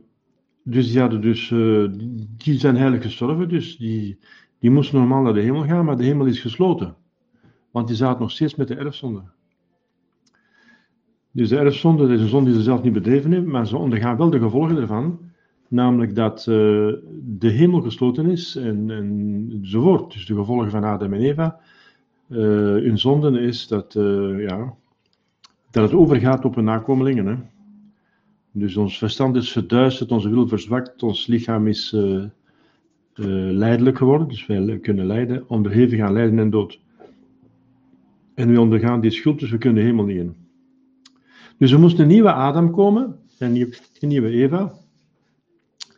dus 0.64 0.92
die 0.92 1.00
hadden 1.00 1.22
dus, 1.22 1.50
uh, 1.50 1.90
die 2.38 2.60
zijn 2.60 2.76
heilig 2.76 3.02
gestorven, 3.02 3.50
dus 3.50 3.78
die, 3.78 4.20
die 4.60 4.72
moesten 4.72 5.00
normaal 5.00 5.22
naar 5.22 5.34
de 5.34 5.42
hemel 5.42 5.64
gaan, 5.64 5.86
maar 5.86 5.98
de 5.98 6.04
hemel 6.04 6.26
is 6.26 6.40
gesloten. 6.40 6.96
Want 7.72 7.88
die 7.88 7.96
zaten 7.96 8.22
nog 8.22 8.32
steeds 8.32 8.56
met 8.56 8.68
de 8.68 8.76
erfzonde. 8.76 9.22
Dus 11.32 11.50
de 11.50 11.58
erfzonde 11.58 12.14
is 12.14 12.22
een 12.22 12.28
zonde 12.28 12.50
die 12.50 12.60
ze 12.60 12.64
zelf 12.64 12.84
niet 12.84 12.94
bedreven 12.94 13.32
hebben, 13.32 13.52
maar 13.52 13.68
ze 13.68 13.78
ondergaan 13.78 14.18
wel 14.18 14.30
de 14.30 14.40
gevolgen 14.40 14.78
ervan. 14.78 15.20
Namelijk 15.68 16.16
dat 16.16 16.40
uh, 16.40 16.56
de 17.24 17.50
hemel 17.50 17.82
gesloten 17.82 18.26
is 18.30 18.56
en, 18.56 18.90
en, 18.90 19.50
enzovoort. 19.52 20.14
Dus 20.14 20.26
de 20.26 20.36
gevolgen 20.36 20.70
van 20.70 20.84
Adam 20.84 21.14
en 21.14 21.22
Eva. 21.22 21.60
Uh, 22.28 22.38
hun 22.84 22.98
zonde 22.98 23.40
is 23.40 23.68
dat, 23.68 23.96
uh, 23.96 24.48
ja, 24.48 24.74
dat 25.72 25.84
het 25.84 25.94
overgaat 25.94 26.46
op 26.46 26.56
hun 26.56 26.64
nakomelingen. 26.64 27.26
Hè. 27.26 27.36
Dus 28.52 28.78
ons 28.78 28.98
verstand 28.98 29.36
is 29.36 29.52
verduisterd, 29.52 30.12
onze 30.12 30.30
wil 30.30 30.48
verzwakt, 30.48 31.04
ons 31.04 31.28
lichaam 31.28 31.68
is 31.68 31.96
leidelijk 33.14 33.98
geworden. 33.98 34.28
Dus 34.28 34.46
wij 34.46 34.80
kunnen 34.80 35.06
lijden, 35.06 35.50
onderhevig 35.50 36.00
aan 36.00 36.14
lijden 36.14 36.40
en 36.40 36.50
dood. 36.50 36.80
En 38.34 38.52
we 38.52 38.60
ondergaan 38.60 39.02
die 39.02 39.12
schuld, 39.12 39.40
dus 39.40 39.52
we 39.52 39.58
kunnen 39.58 39.84
de 39.84 39.90
hemel 39.90 40.06
niet 40.06 40.18
in. 40.18 40.36
Dus 41.60 41.72
er 41.72 41.80
moest 41.80 42.00
een 42.00 42.08
nieuwe 42.08 42.34
Adam 42.34 42.72
komen, 42.72 43.20
een 43.38 43.72
nieuwe 44.00 44.30
Eva, 44.30 44.74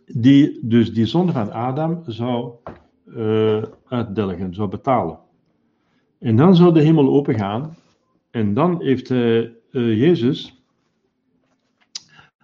die 0.05 0.59
dus 0.61 0.93
die 0.93 1.05
zonde 1.05 1.31
van 1.31 1.51
Adam 1.51 2.03
zou 2.05 2.53
uh, 3.05 3.63
uitdelgen, 3.87 4.53
zou 4.53 4.69
betalen. 4.69 5.19
En 6.19 6.35
dan 6.35 6.55
zou 6.55 6.73
de 6.73 6.81
hemel 6.81 7.09
opengaan 7.09 7.75
en 8.31 8.53
dan 8.53 8.81
heeft 8.81 9.09
uh, 9.09 9.49
Jezus 9.71 10.63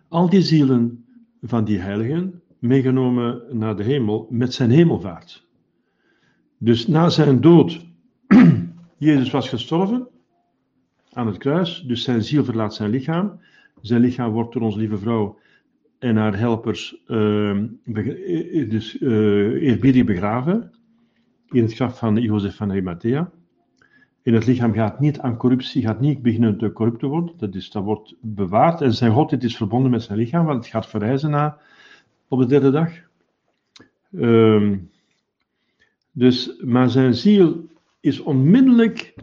al 0.07 0.29
die 0.29 0.41
zielen 0.41 1.05
van 1.41 1.63
die 1.63 1.79
heiligen 1.79 2.41
meegenomen 2.59 3.41
naar 3.51 3.75
de 3.75 3.83
hemel 3.83 4.27
met 4.29 4.53
zijn 4.53 4.69
hemelvaart. 4.69 5.47
Dus 6.57 6.87
na 6.87 7.09
zijn 7.09 7.41
dood, 7.41 7.85
Jezus 8.97 9.31
was 9.31 9.49
gestorven, 9.49 10.07
aan 11.17 11.27
het 11.27 11.37
kruis. 11.37 11.83
Dus 11.87 12.03
zijn 12.03 12.23
ziel 12.23 12.43
verlaat 12.43 12.75
zijn 12.75 12.89
lichaam. 12.89 13.39
Zijn 13.81 14.01
lichaam 14.01 14.31
wordt 14.31 14.53
door 14.53 14.61
onze 14.61 14.77
lieve 14.77 14.97
vrouw 14.97 15.37
en 15.99 16.15
haar 16.15 16.37
helpers 16.37 17.03
uh, 17.07 17.63
dus, 18.69 18.99
uh, 18.99 19.61
eerbiedig 19.61 20.03
begraven. 20.03 20.71
In 21.49 21.63
het 21.63 21.73
graf 21.73 21.97
van 21.97 22.21
Jozef 22.21 22.55
van 22.55 22.69
Arimathea. 22.69 23.31
En 24.23 24.33
het 24.33 24.45
lichaam 24.45 24.73
gaat 24.73 24.99
niet 24.99 25.19
aan 25.19 25.37
corruptie, 25.37 25.81
gaat 25.81 25.99
niet 25.99 26.21
beginnen 26.21 26.57
te 26.57 26.71
corrupt 26.71 26.99
te 26.99 27.07
worden. 27.07 27.33
Dat, 27.37 27.55
is, 27.55 27.71
dat 27.71 27.83
wordt 27.83 28.15
bewaard. 28.21 28.81
En 28.81 28.93
zijn 28.93 29.11
godheid 29.11 29.43
is 29.43 29.57
verbonden 29.57 29.91
met 29.91 30.03
zijn 30.03 30.17
lichaam, 30.17 30.45
want 30.45 30.57
het 30.57 30.67
gaat 30.67 30.87
verrijzen 30.87 31.29
na, 31.29 31.57
op 32.27 32.39
de 32.39 32.45
derde 32.45 32.71
dag. 32.71 32.91
Um, 34.11 34.89
dus, 36.11 36.61
maar 36.63 36.89
zijn 36.89 37.13
ziel 37.13 37.65
is 37.99 38.19
onmiddellijk 38.19 39.13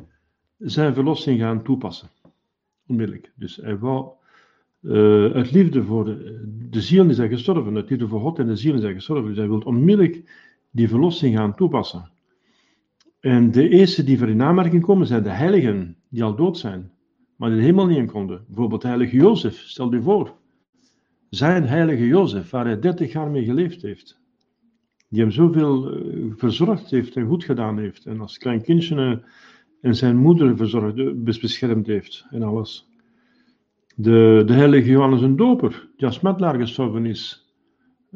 zijn 0.65 0.95
verlossing 0.95 1.41
gaan 1.41 1.63
toepassen. 1.63 2.09
Onmiddellijk. 2.87 3.33
Dus 3.37 3.57
hij 3.57 3.79
wou 3.79 4.09
uh, 4.81 5.33
uit 5.33 5.51
liefde 5.51 5.83
voor 5.83 6.05
de, 6.05 6.43
de 6.71 6.81
ziel 6.81 7.09
is 7.09 7.17
hij 7.17 7.29
gestorven, 7.29 7.77
uit 7.77 7.91
liefde 7.91 8.09
voor 8.09 8.21
God 8.21 8.39
en 8.39 8.47
de 8.47 8.57
ziel 8.57 8.75
is 8.75 8.83
hij 8.83 8.93
gestorven. 8.93 9.29
Dus 9.29 9.37
hij 9.37 9.49
wil 9.49 9.59
onmiddellijk 9.59 10.23
die 10.71 10.89
verlossing 10.89 11.37
gaan 11.37 11.55
toepassen. 11.55 12.11
En 13.21 13.51
de 13.51 13.69
eerste 13.69 14.05
die 14.05 14.19
voor 14.19 14.29
in 14.29 14.43
aanmerking 14.43 14.83
komen 14.83 15.07
zijn 15.07 15.23
de 15.23 15.31
heiligen, 15.31 15.97
die 16.09 16.23
al 16.23 16.37
dood 16.37 16.59
zijn, 16.59 16.91
maar 17.37 17.49
die 17.51 17.59
de 17.59 17.65
hemel 17.65 17.87
niet 17.87 17.99
in 17.99 18.07
konden. 18.07 18.45
Bijvoorbeeld 18.47 18.83
heilige 18.83 19.17
Jozef, 19.17 19.59
stel 19.59 19.93
je 19.93 20.03
voor. 20.03 20.35
Zijn 21.31 21.65
heilige 21.65 22.07
Jozef, 22.07 22.51
waar 22.51 22.65
hij 22.65 22.81
30 22.81 23.13
jaar 23.13 23.31
mee 23.31 23.45
geleefd 23.45 23.83
heeft. 23.83 24.21
Die 25.09 25.21
hem 25.21 25.31
zoveel 25.31 25.97
uh, 25.97 26.33
verzorgd 26.37 26.91
heeft 26.91 27.17
en 27.17 27.27
goed 27.27 27.45
gedaan 27.45 27.79
heeft. 27.79 28.07
En 28.07 28.21
als 28.21 28.39
klein 28.39 28.63
kindje 28.63 29.23
en 29.85 29.95
zijn 29.95 30.17
moeder 30.17 30.57
verzorgd, 30.57 31.25
beschermd 31.25 31.87
heeft 31.87 32.27
en 32.31 32.43
alles. 32.43 32.89
De, 33.95 34.43
de 34.47 34.53
heilige 34.53 34.91
Johannes 34.91 35.21
een 35.21 35.37
doper, 35.37 35.89
die 35.97 36.07
als 36.07 36.21
metlaar 36.21 36.59
gestorven 36.59 37.07
is. 37.07 37.53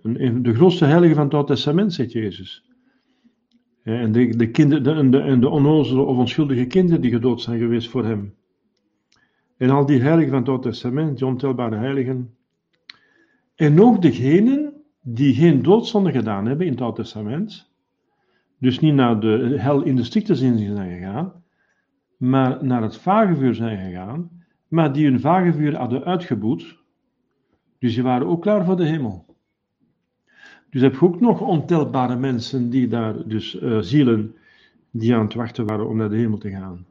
Een, 0.02 0.42
de 0.42 0.54
grootste 0.54 0.84
heilige 0.84 1.14
van 1.14 1.24
het 1.24 1.34
Oude 1.34 1.52
Testament, 1.52 1.92
zegt 1.92 2.12
Jezus. 2.12 2.64
en 3.82 4.12
de, 4.12 4.36
de, 4.36 4.80
de, 4.80 5.18
en 5.20 5.40
de 5.40 5.48
onnozele 5.48 6.00
of 6.00 6.16
onschuldige 6.16 6.66
kinderen 6.66 7.00
die 7.00 7.10
gedood 7.10 7.40
zijn 7.40 7.58
geweest 7.58 7.88
voor 7.88 8.04
hem. 8.04 8.34
En 9.56 9.70
al 9.70 9.86
die 9.86 10.00
heiligen 10.00 10.30
van 10.30 10.38
het 10.38 10.48
Oude 10.48 10.68
Testament, 10.68 11.18
die 11.18 11.26
ontelbare 11.26 11.76
heiligen. 11.76 12.34
En 13.54 13.80
ook 13.80 14.02
degenen 14.02 14.72
die 15.02 15.34
geen 15.34 15.62
doodzonde 15.62 16.12
gedaan 16.12 16.46
hebben 16.46 16.66
in 16.66 16.72
het 16.72 16.80
Oude 16.80 17.02
Testament. 17.02 17.70
Dus 18.58 18.78
niet 18.78 18.94
naar 18.94 19.20
de 19.20 19.54
hel 19.58 19.82
in 19.82 19.96
de 19.96 20.04
strikte 20.04 20.34
zin 20.34 20.58
zijn 20.58 20.98
gegaan, 20.98 21.38
maar 22.18 22.64
naar 22.64 22.82
het 22.82 22.96
vagevuur 22.96 23.54
zijn 23.54 23.78
gegaan, 23.78 24.30
maar 24.68 24.92
die 24.92 25.06
hun 25.06 25.20
vagevuur 25.20 25.76
hadden 25.76 26.04
uitgeboet, 26.04 26.78
dus 27.78 27.94
die 27.94 28.02
waren 28.02 28.26
ook 28.26 28.42
klaar 28.42 28.64
voor 28.64 28.76
de 28.76 28.86
hemel. 28.86 29.26
Dus 30.70 30.82
heb 30.82 30.92
je 30.92 31.00
ook 31.00 31.20
nog 31.20 31.40
ontelbare 31.40 32.16
mensen 32.16 32.70
die 32.70 32.88
daar, 32.88 33.28
dus 33.28 33.60
uh, 33.60 33.78
zielen, 33.78 34.34
die 34.90 35.14
aan 35.14 35.24
het 35.24 35.34
wachten 35.34 35.66
waren 35.66 35.88
om 35.88 35.96
naar 35.96 36.10
de 36.10 36.16
hemel 36.16 36.38
te 36.38 36.50
gaan. 36.50 36.86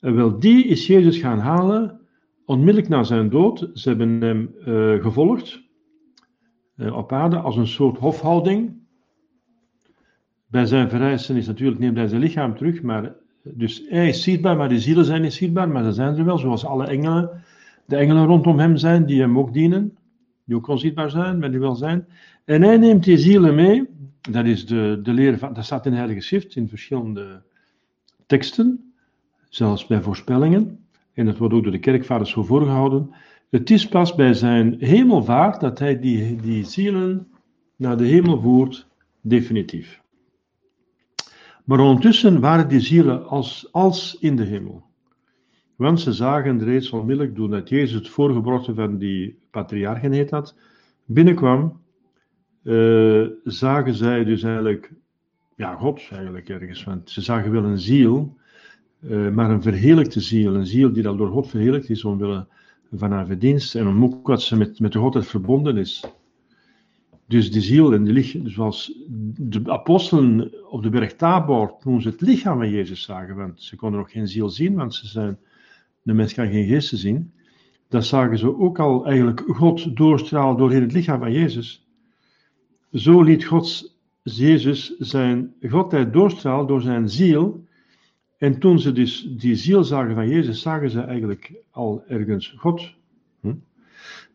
En 0.00 0.14
wel, 0.14 0.38
die 0.38 0.64
is 0.64 0.86
Jezus 0.86 1.18
gaan 1.18 1.38
halen, 1.38 2.00
onmiddellijk 2.44 2.88
na 2.88 3.02
zijn 3.02 3.28
dood. 3.28 3.70
Ze 3.74 3.88
hebben 3.88 4.20
hem 4.20 4.54
uh, 4.58 5.02
gevolgd 5.02 5.62
uh, 6.76 6.96
op 6.96 7.12
aarde 7.12 7.38
als 7.38 7.56
een 7.56 7.66
soort 7.66 7.98
hofhouding. 7.98 8.80
Bij 10.46 10.64
zijn 10.64 10.88
verrijzen 10.88 11.36
is 11.36 11.46
natuurlijk, 11.46 11.80
neemt 11.80 11.96
hij 11.96 12.06
zijn 12.06 12.20
lichaam 12.20 12.56
terug, 12.56 12.82
maar 12.82 13.14
dus 13.42 13.84
hij 13.88 14.08
is 14.08 14.22
zichtbaar, 14.22 14.56
maar 14.56 14.68
die 14.68 14.78
zielen 14.78 15.04
zijn 15.04 15.22
niet 15.22 15.32
zichtbaar, 15.32 15.68
maar 15.68 15.84
ze 15.84 15.92
zijn 15.92 16.16
er 16.16 16.24
wel, 16.24 16.38
zoals 16.38 16.64
alle 16.64 16.86
engelen. 16.86 17.30
De 17.86 17.96
engelen 17.96 18.26
rondom 18.26 18.58
hem 18.58 18.76
zijn, 18.76 19.06
die 19.06 19.20
hem 19.20 19.38
ook 19.38 19.52
dienen, 19.52 19.96
die 20.44 20.56
ook 20.56 20.68
onzichtbaar 20.68 21.10
zijn, 21.10 21.38
maar 21.38 21.50
die 21.50 21.60
wel 21.60 21.74
zijn. 21.74 22.06
En 22.44 22.62
hij 22.62 22.76
neemt 22.76 23.04
die 23.04 23.18
zielen 23.18 23.54
mee, 23.54 23.88
dat 24.30 24.44
is 24.44 24.66
de, 24.66 25.00
de 25.02 25.12
leer 25.12 25.38
van, 25.38 25.52
dat 25.52 25.64
staat 25.64 25.84
in 25.84 25.90
de 25.90 25.96
Heilige 25.96 26.20
Schrift, 26.20 26.56
in 26.56 26.68
verschillende 26.68 27.42
teksten, 28.26 28.92
zelfs 29.48 29.86
bij 29.86 30.00
voorspellingen. 30.00 30.78
En 31.14 31.26
dat 31.26 31.38
wordt 31.38 31.54
ook 31.54 31.62
door 31.62 31.72
de 31.72 31.78
kerkvaders 31.78 32.30
zo 32.30 32.42
voorgehouden. 32.42 33.10
Het 33.50 33.70
is 33.70 33.88
pas 33.88 34.14
bij 34.14 34.34
zijn 34.34 34.76
hemelvaart 34.78 35.60
dat 35.60 35.78
hij 35.78 36.00
die, 36.00 36.36
die 36.36 36.64
zielen 36.64 37.26
naar 37.76 37.96
de 37.96 38.06
hemel 38.06 38.40
voert, 38.40 38.86
definitief. 39.20 40.01
Maar 41.64 41.80
ondertussen 41.80 42.40
waren 42.40 42.68
die 42.68 42.80
zielen 42.80 43.26
als, 43.26 43.68
als 43.72 44.16
in 44.20 44.36
de 44.36 44.44
hemel. 44.44 44.82
Want 45.76 46.00
ze 46.00 46.12
zagen 46.12 46.64
reeds 46.64 46.90
onmiddellijk, 46.90 47.36
doordat 47.36 47.68
Jezus 47.68 47.92
het 47.92 48.08
voorgebrochte 48.08 48.74
van 48.74 48.98
die 48.98 49.38
patriarchen 49.50 50.12
heet 50.12 50.28
dat, 50.28 50.56
binnenkwam, 51.04 51.80
uh, 52.62 53.26
zagen 53.44 53.94
zij 53.94 54.24
dus 54.24 54.42
eigenlijk, 54.42 54.92
ja, 55.56 55.74
God 55.74 56.08
eigenlijk 56.10 56.48
ergens, 56.48 56.84
want 56.84 57.10
ze 57.10 57.20
zagen 57.20 57.52
wel 57.52 57.64
een 57.64 57.78
ziel, 57.78 58.36
uh, 59.00 59.28
maar 59.28 59.50
een 59.50 59.62
verheerlijkte 59.62 60.20
ziel, 60.20 60.54
een 60.54 60.66
ziel 60.66 60.92
die 60.92 61.02
dan 61.02 61.16
door 61.16 61.30
God 61.30 61.48
verheerlijkt 61.48 61.90
is 61.90 62.04
omwille 62.04 62.46
van 62.92 63.10
haar 63.10 63.26
verdienst 63.26 63.74
en 63.74 63.86
om 63.86 64.04
ook 64.04 64.26
wat 64.26 64.42
ze 64.42 64.56
met, 64.56 64.80
met 64.80 64.92
de 64.92 64.98
Godheid 64.98 65.26
verbonden 65.26 65.76
is. 65.76 66.04
Dus 67.32 67.50
die 67.50 67.60
ziel 67.60 67.92
en 67.92 68.04
de 68.04 68.12
lichaam, 68.12 68.48
zoals 68.48 68.92
de 69.38 69.62
apostelen 69.64 70.52
op 70.70 70.82
de 70.82 70.90
berg 70.90 71.14
Tabor, 71.14 71.76
toen 71.80 72.02
ze 72.02 72.08
het 72.08 72.20
lichaam 72.20 72.58
van 72.58 72.70
Jezus 72.70 73.02
zagen, 73.02 73.36
want 73.36 73.62
ze 73.62 73.76
konden 73.76 74.00
nog 74.00 74.10
geen 74.10 74.28
ziel 74.28 74.48
zien, 74.48 74.74
want 74.74 74.94
ze 74.94 75.06
zijn, 75.06 75.38
de 76.02 76.12
mens 76.12 76.34
kan 76.34 76.50
geen 76.50 76.66
geesten 76.66 76.98
zien, 76.98 77.32
dat 77.88 78.04
zagen 78.04 78.38
ze 78.38 78.58
ook 78.58 78.78
al 78.78 79.06
eigenlijk 79.06 79.42
God 79.46 79.96
doorstralen 79.96 80.56
doorheen 80.56 80.82
het 80.82 80.92
lichaam 80.92 81.18
van 81.18 81.32
Jezus. 81.32 81.86
Zo 82.92 83.22
liet 83.22 83.44
God 83.44 83.96
Jezus 84.22 84.96
zijn 84.98 85.54
godheid 85.68 86.12
doorstralen 86.12 86.66
door 86.66 86.80
zijn 86.80 87.08
ziel. 87.08 87.64
En 88.38 88.58
toen 88.58 88.78
ze 88.78 88.92
dus 88.92 89.28
die 89.38 89.54
ziel 89.54 89.84
zagen 89.84 90.14
van 90.14 90.28
Jezus, 90.28 90.62
zagen 90.62 90.90
ze 90.90 91.00
eigenlijk 91.00 91.52
al 91.70 92.04
ergens 92.06 92.54
God. 92.56 92.94
Hm? 93.40 93.54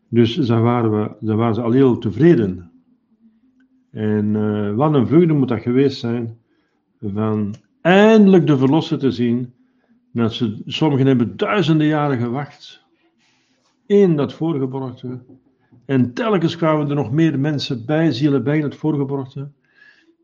Dus 0.08 0.34
daar 0.34 0.62
waren, 0.62 0.90
we, 0.90 1.26
daar 1.26 1.36
waren 1.36 1.54
ze 1.54 1.62
al 1.62 1.72
heel 1.72 1.98
tevreden. 1.98 2.67
En 3.90 4.34
uh, 4.34 4.74
wat 4.74 4.94
een 4.94 5.06
vreugde 5.06 5.32
moet 5.32 5.48
dat 5.48 5.60
geweest 5.60 5.98
zijn 5.98 6.38
van 7.00 7.54
eindelijk 7.80 8.46
de 8.46 8.58
verlosser 8.58 8.98
te 8.98 9.10
zien. 9.10 9.52
Dat 10.12 10.32
ze, 10.32 10.62
sommigen 10.66 11.06
hebben 11.06 11.36
duizenden 11.36 11.86
jaren 11.86 12.18
gewacht 12.18 12.84
in 13.86 14.16
dat 14.16 14.32
voorgeborgte. 14.32 15.20
En 15.84 16.14
telkens 16.14 16.56
kwamen 16.56 16.88
er 16.88 16.94
nog 16.94 17.12
meer 17.12 17.38
mensen 17.38 17.86
bij, 17.86 18.12
zielen 18.12 18.44
bij 18.44 18.56
in 18.56 18.62
het 18.62 18.74
voorgeborgte. 18.74 19.50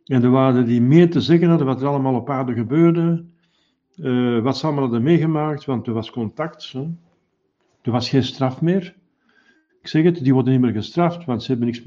En 0.05 0.23
er 0.23 0.31
waren 0.31 0.67
die 0.67 0.81
meer 0.81 1.11
te 1.11 1.21
zeggen 1.21 1.49
hadden 1.49 1.67
wat 1.67 1.81
er 1.81 1.89
allemaal 1.89 2.15
op 2.15 2.31
aarde 2.31 2.53
gebeurde. 2.53 3.25
Uh, 3.97 4.43
wat 4.43 4.57
ze 4.57 4.65
allemaal 4.65 4.83
hadden 4.83 5.03
meegemaakt, 5.03 5.65
want 5.65 5.87
er 5.87 5.93
was 5.93 6.11
contact. 6.11 6.75
Er 7.83 7.93
was 7.93 8.09
geen 8.09 8.25
straf 8.25 8.61
meer. 8.61 8.95
Ik 9.85 9.91
zeg 9.91 10.05
het, 10.05 10.25
die 10.25 10.33
worden 10.33 10.53
niet 10.53 10.63
meer 10.63 10.73
gestraft, 10.73 11.25
want 11.25 11.43
ze 11.43 11.51
hebben 11.51 11.67
niks, 11.67 11.83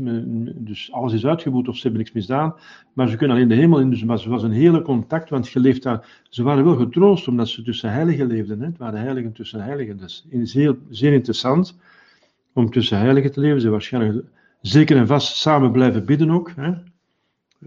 dus 0.56 0.92
alles 0.92 1.14
is 1.14 1.26
uitgeboet 1.26 1.68
of 1.68 1.76
ze 1.76 1.82
hebben 1.82 2.00
niks 2.00 2.12
misdaan. 2.12 2.56
Maar 2.94 3.10
ze 3.10 3.18
kunnen 3.18 3.36
alleen 3.36 3.48
de 3.48 3.56
hemel 3.56 3.80
in, 3.80 3.90
dus 3.90 4.04
maar 4.04 4.20
ze 4.20 4.30
was 4.30 4.44
een 4.44 4.52
hele 4.52 4.82
contact, 4.82 5.30
want 5.30 5.50
je 5.50 5.60
leeft 5.60 5.84
daar, 5.84 6.24
ze 6.30 6.44
waren 6.44 6.64
wel 6.64 6.76
getroost 6.76 7.28
omdat 7.28 7.48
ze 7.48 7.64
tussen 7.64 7.92
heiligen 7.92 8.28
leefden. 8.28 8.60
Hè. 8.60 8.66
Het 8.66 8.78
waren 8.78 9.00
heiligen 9.00 9.32
tussen 9.32 9.62
heiligen, 9.62 9.98
dus 9.98 10.26
zeer, 10.44 10.76
zeer 10.90 11.14
interessant 11.14 11.78
om 12.54 12.70
tussen 12.72 12.98
heiligen 12.98 13.32
te 13.32 13.40
leven. 13.40 13.62
Ze 13.62 13.70
waarschijnlijk 13.70 14.26
zeker 14.62 14.98
en 14.98 15.08
vast 15.08 15.36
samen 15.36 15.72
blijven 15.72 16.06
bidden 16.06 16.32
ook. 16.32 16.52
Hè. 16.56 16.72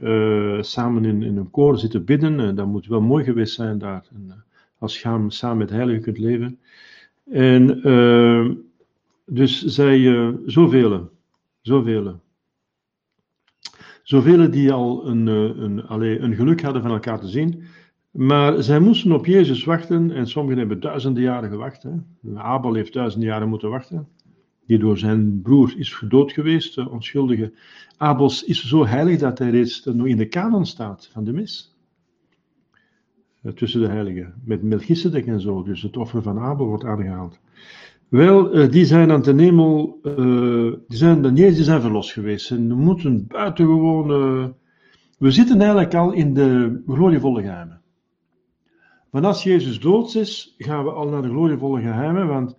Uh, 0.03 0.63
samen 0.63 1.05
in, 1.05 1.23
in 1.23 1.37
een 1.37 1.51
koor 1.51 1.79
zitten 1.79 2.05
bidden, 2.05 2.39
uh, 2.39 2.55
dat 2.55 2.67
moet 2.67 2.87
wel 2.87 3.01
mooi 3.01 3.25
geweest 3.25 3.55
zijn 3.55 3.79
daar. 3.79 4.05
En, 4.15 4.25
uh, 4.29 4.35
als 4.79 5.03
je 5.03 5.25
samen 5.29 5.59
met 5.59 5.71
heiligen 5.71 6.03
kunt 6.03 6.19
leven. 6.19 6.59
En 7.31 7.83
dus 9.31 9.65
zij, 9.65 9.99
uh, 9.99 10.35
zoveel, 10.47 11.11
zoveel. 11.61 12.21
Zoveel 14.03 14.51
die 14.51 14.73
al 14.73 15.07
een, 15.07 15.27
een, 15.27 15.87
allee, 15.87 16.19
een 16.19 16.35
geluk 16.35 16.63
hadden 16.63 16.83
van 16.83 16.91
elkaar 16.91 17.21
te 17.21 17.29
zien. 17.29 17.63
Maar 18.11 18.63
zij 18.63 18.81
moesten 18.81 19.13
op 19.13 19.27
Jezus 19.27 19.65
wachten 19.65 20.11
en 20.11 20.27
sommigen 20.27 20.59
hebben 20.59 20.81
duizenden 20.81 21.23
jaren 21.23 21.51
gewacht. 21.51 21.83
Hè. 21.83 21.91
Abel 22.35 22.75
heeft 22.75 22.93
duizenden 22.93 23.29
jaren 23.29 23.49
moeten 23.49 23.71
wachten. 23.71 24.09
Die 24.67 24.79
door 24.79 24.99
zijn 24.99 25.41
broer 25.43 25.75
is 25.77 25.95
gedood 25.95 26.33
geweest, 26.33 26.75
de 26.75 26.91
onschuldige. 26.91 27.53
Abels 27.97 28.45
is 28.45 28.65
zo 28.65 28.87
heilig 28.87 29.19
dat 29.19 29.39
hij 29.39 29.51
reeds 29.51 29.87
in 29.87 30.17
de 30.17 30.29
kanon 30.29 30.67
staat 30.67 31.09
van 31.13 31.25
de 31.25 31.33
mis. 31.33 31.75
Tussen 33.55 33.81
de 33.81 33.89
heiligen. 33.89 34.35
Met 34.45 34.63
Melchizedek 34.63 35.27
en 35.27 35.41
zo. 35.41 35.63
Dus 35.63 35.83
het 35.83 35.97
offer 35.97 36.23
van 36.23 36.39
Abel 36.39 36.67
wordt 36.67 36.85
aangehaald. 36.85 37.41
Wel, 38.11 38.57
uh, 38.57 38.71
die 38.71 38.85
zijn 38.85 39.11
aan 39.11 39.23
de 39.23 39.35
hemel, 39.43 40.01
uh, 40.03 40.73
die 40.89 40.99
zijn 40.99 41.21
niet, 41.21 41.55
die 41.55 41.65
zijn 41.65 41.81
verlost 41.81 42.13
geweest. 42.13 42.51
En 42.51 42.69
we 42.69 42.75
moeten 42.75 43.27
buitengewoon, 43.27 44.07
we 45.19 45.31
zitten 45.31 45.61
eigenlijk 45.61 45.95
al 45.95 46.13
in 46.13 46.35
de 46.35 46.83
glorievolle 46.87 47.43
geheimen. 47.43 47.81
Want 49.11 49.25
als 49.25 49.43
Jezus 49.43 49.81
dood 49.81 50.15
is, 50.15 50.55
gaan 50.59 50.85
we 50.85 50.91
al 50.91 51.09
naar 51.09 51.23
de 51.23 51.29
glorievolle 51.29 51.81
geheimen, 51.81 52.27
want 52.27 52.57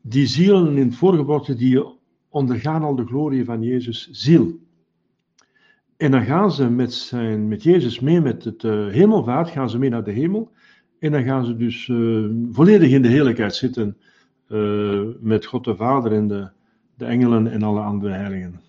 die 0.00 0.26
zielen 0.26 0.76
in 0.76 0.86
het 0.86 0.96
voorgeboorte, 0.96 1.54
die 1.54 1.84
ondergaan 2.28 2.82
al 2.82 2.94
de 2.94 3.06
glorie 3.06 3.44
van 3.44 3.62
Jezus 3.62 4.08
ziel. 4.10 4.58
En 5.96 6.10
dan 6.10 6.22
gaan 6.24 6.52
ze 6.52 6.70
met, 6.70 6.92
zijn, 6.92 7.48
met 7.48 7.62
Jezus 7.62 8.00
mee 8.00 8.20
met 8.20 8.44
het 8.44 8.62
hemelvaart, 8.92 9.48
gaan 9.48 9.70
ze 9.70 9.78
mee 9.78 9.90
naar 9.90 10.04
de 10.04 10.12
hemel. 10.12 10.52
En 10.98 11.12
dan 11.12 11.24
gaan 11.24 11.44
ze 11.44 11.56
dus 11.56 11.90
volledig 12.50 12.90
in 12.90 13.02
de 13.02 13.08
heerlijkheid 13.08 13.54
zitten 13.54 13.96
met 15.20 15.46
God 15.46 15.64
de 15.64 15.76
Vader 15.76 16.12
en 16.12 16.28
de, 16.28 16.48
de 16.94 17.04
engelen 17.04 17.46
en 17.46 17.62
alle 17.62 17.80
andere 17.80 18.12
heiligen. 18.12 18.60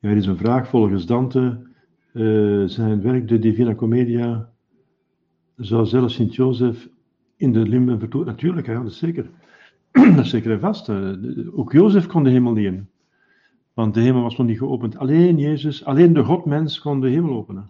Er 0.00 0.16
is 0.16 0.26
een 0.26 0.36
vraag 0.36 0.68
volgens 0.68 1.06
Dante. 1.06 1.66
Uh, 2.12 2.68
zijn 2.68 3.02
werk 3.02 3.28
De 3.28 3.38
Divina 3.38 3.74
Commedia 3.74 4.50
zou 5.56 5.86
zelfs 5.86 6.14
Sint-Jozef 6.14 6.88
in 7.36 7.52
de 7.52 7.58
limben 7.68 7.98
vertonen? 7.98 8.26
Natuurlijk, 8.26 8.66
dat 8.66 8.86
is 8.86 8.98
zeker. 8.98 9.30
dat 10.14 10.24
is 10.24 10.30
zeker 10.30 10.52
en 10.52 10.60
vast. 10.60 10.90
Ook 11.52 11.72
Jozef 11.72 12.06
kon 12.06 12.22
de 12.22 12.30
hemel 12.30 12.52
niet 12.52 12.64
in. 12.64 12.88
Want 13.74 13.94
de 13.94 14.00
hemel 14.00 14.22
was 14.22 14.36
nog 14.36 14.46
niet 14.46 14.58
geopend. 14.58 14.98
Alleen 14.98 15.38
Jezus, 15.38 15.84
alleen 15.84 16.12
de 16.12 16.24
Godmens 16.24 16.80
kon 16.80 17.00
de 17.00 17.08
hemel 17.08 17.36
openen. 17.36 17.68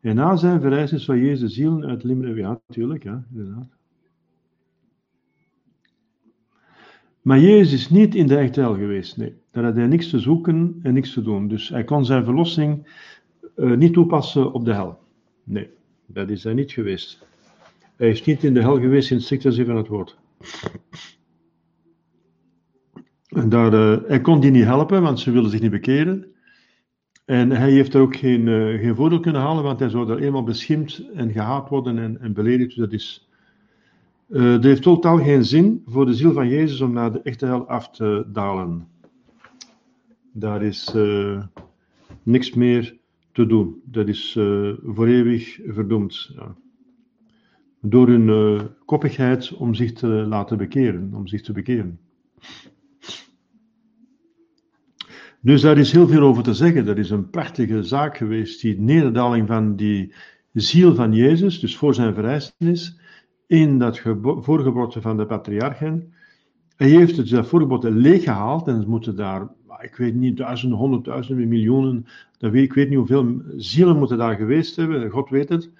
En 0.00 0.14
na 0.14 0.36
zijn 0.36 0.60
verrijzenis 0.60 1.04
van 1.04 1.18
Jezus 1.18 1.54
zielen 1.54 1.86
uit 1.86 2.04
Limburg, 2.04 2.36
ja, 2.36 2.60
natuurlijk, 2.66 3.02
ja, 3.02 3.24
inderdaad. 3.30 3.68
Maar 7.22 7.38
Jezus 7.38 7.72
is 7.72 7.90
niet 7.90 8.14
in 8.14 8.26
de 8.26 8.36
echte 8.36 8.60
hel 8.60 8.74
geweest, 8.74 9.16
nee. 9.16 9.34
Daar 9.50 9.64
had 9.64 9.74
hij 9.74 9.86
niks 9.86 10.10
te 10.10 10.18
zoeken 10.18 10.80
en 10.82 10.94
niks 10.94 11.12
te 11.12 11.22
doen. 11.22 11.48
Dus 11.48 11.68
hij 11.68 11.84
kon 11.84 12.04
zijn 12.04 12.24
verlossing 12.24 12.88
uh, 13.56 13.76
niet 13.76 13.92
toepassen 13.92 14.52
op 14.52 14.64
de 14.64 14.72
hel. 14.72 14.98
Nee, 15.44 15.70
dat 16.06 16.28
is 16.28 16.44
hij 16.44 16.54
niet 16.54 16.72
geweest. 16.72 17.26
Hij 17.96 18.08
is 18.08 18.24
niet 18.24 18.44
in 18.44 18.54
de 18.54 18.60
hel 18.60 18.80
geweest 18.80 19.10
in 19.10 19.16
het 19.16 19.24
strikte 19.24 19.52
zin 19.52 19.66
van 19.66 19.76
het 19.76 19.88
woord. 19.88 20.18
En 23.28 23.48
daar, 23.48 23.74
uh, 23.74 23.96
hij 24.06 24.20
kon 24.20 24.40
die 24.40 24.50
niet 24.50 24.64
helpen, 24.64 25.02
want 25.02 25.20
ze 25.20 25.30
wilden 25.30 25.50
zich 25.50 25.60
niet 25.60 25.70
bekeren. 25.70 26.26
En 27.30 27.50
hij 27.50 27.70
heeft 27.70 27.94
er 27.94 28.00
ook 28.00 28.16
geen, 28.16 28.46
uh, 28.46 28.80
geen 28.80 28.94
voordeel 28.94 29.20
kunnen 29.20 29.40
halen, 29.40 29.62
want 29.62 29.78
hij 29.78 29.88
zou 29.88 30.06
daar 30.06 30.18
eenmaal 30.18 30.42
beschimd 30.42 31.02
en 31.14 31.32
gehaat 31.32 31.68
worden 31.68 31.98
en, 31.98 32.20
en 32.20 32.32
beledigd. 32.32 32.76
Dat 32.76 32.92
is. 32.92 33.28
Dat 34.26 34.64
heeft 34.64 34.82
totaal 34.82 35.18
geen 35.18 35.44
zin 35.44 35.82
voor 35.86 36.06
de 36.06 36.14
ziel 36.14 36.32
van 36.32 36.48
Jezus 36.48 36.80
om 36.80 36.92
naar 36.92 37.12
de 37.12 37.22
echte 37.22 37.46
hel 37.46 37.68
af 37.68 37.90
te 37.90 38.26
dalen. 38.32 38.88
Daar 40.32 40.62
is 40.62 40.94
uh, 40.94 41.42
niks 42.22 42.54
meer 42.54 42.96
te 43.32 43.46
doen. 43.46 43.80
Dat 43.84 44.08
is 44.08 44.32
voor 44.84 45.06
eeuwig 45.06 45.60
verdoemd. 45.66 46.30
Ja. 46.34 46.54
Door 47.80 48.08
hun 48.08 48.60
koppigheid 48.84 49.52
om 49.52 49.74
zich 49.74 49.92
te 49.92 50.06
laten 50.06 50.56
bekeren, 50.56 51.10
om 51.14 51.26
zich 51.26 51.42
te 51.42 51.52
bekeren. 51.52 51.98
Dus 55.42 55.60
daar 55.60 55.78
is 55.78 55.92
heel 55.92 56.08
veel 56.08 56.22
over 56.22 56.42
te 56.42 56.54
zeggen. 56.54 56.84
Dat 56.84 56.98
is 56.98 57.10
een 57.10 57.30
prachtige 57.30 57.82
zaak 57.82 58.16
geweest, 58.16 58.60
die 58.60 58.80
nederdaling 58.80 59.46
van 59.46 59.76
die 59.76 60.12
ziel 60.52 60.94
van 60.94 61.12
Jezus, 61.12 61.60
dus 61.60 61.76
voor 61.76 61.94
zijn 61.94 62.14
verrijzenis, 62.14 62.98
in 63.46 63.78
dat 63.78 63.98
voorgeboorte 64.22 65.00
van 65.00 65.16
de 65.16 65.26
patriarchen. 65.26 66.12
Hij 66.76 66.88
heeft 66.88 67.16
het 67.16 67.28
dat 67.28 67.46
voorgeboorte 67.46 67.90
leeggehaald 67.90 68.66
en 68.66 68.82
ze 68.82 68.88
moeten 68.88 69.16
daar, 69.16 69.48
ik 69.80 69.96
weet 69.96 70.14
niet, 70.14 70.36
duizenden, 70.36 70.78
honderdduizenden, 70.78 71.48
miljoenen, 71.48 72.06
dat 72.38 72.50
weet, 72.50 72.64
ik 72.64 72.72
weet 72.72 72.88
niet 72.88 72.98
hoeveel 72.98 73.42
zielen 73.56 73.98
moeten 73.98 74.18
daar 74.18 74.36
geweest 74.36 74.76
hebben, 74.76 75.10
God 75.10 75.30
weet 75.30 75.48
het. 75.48 75.70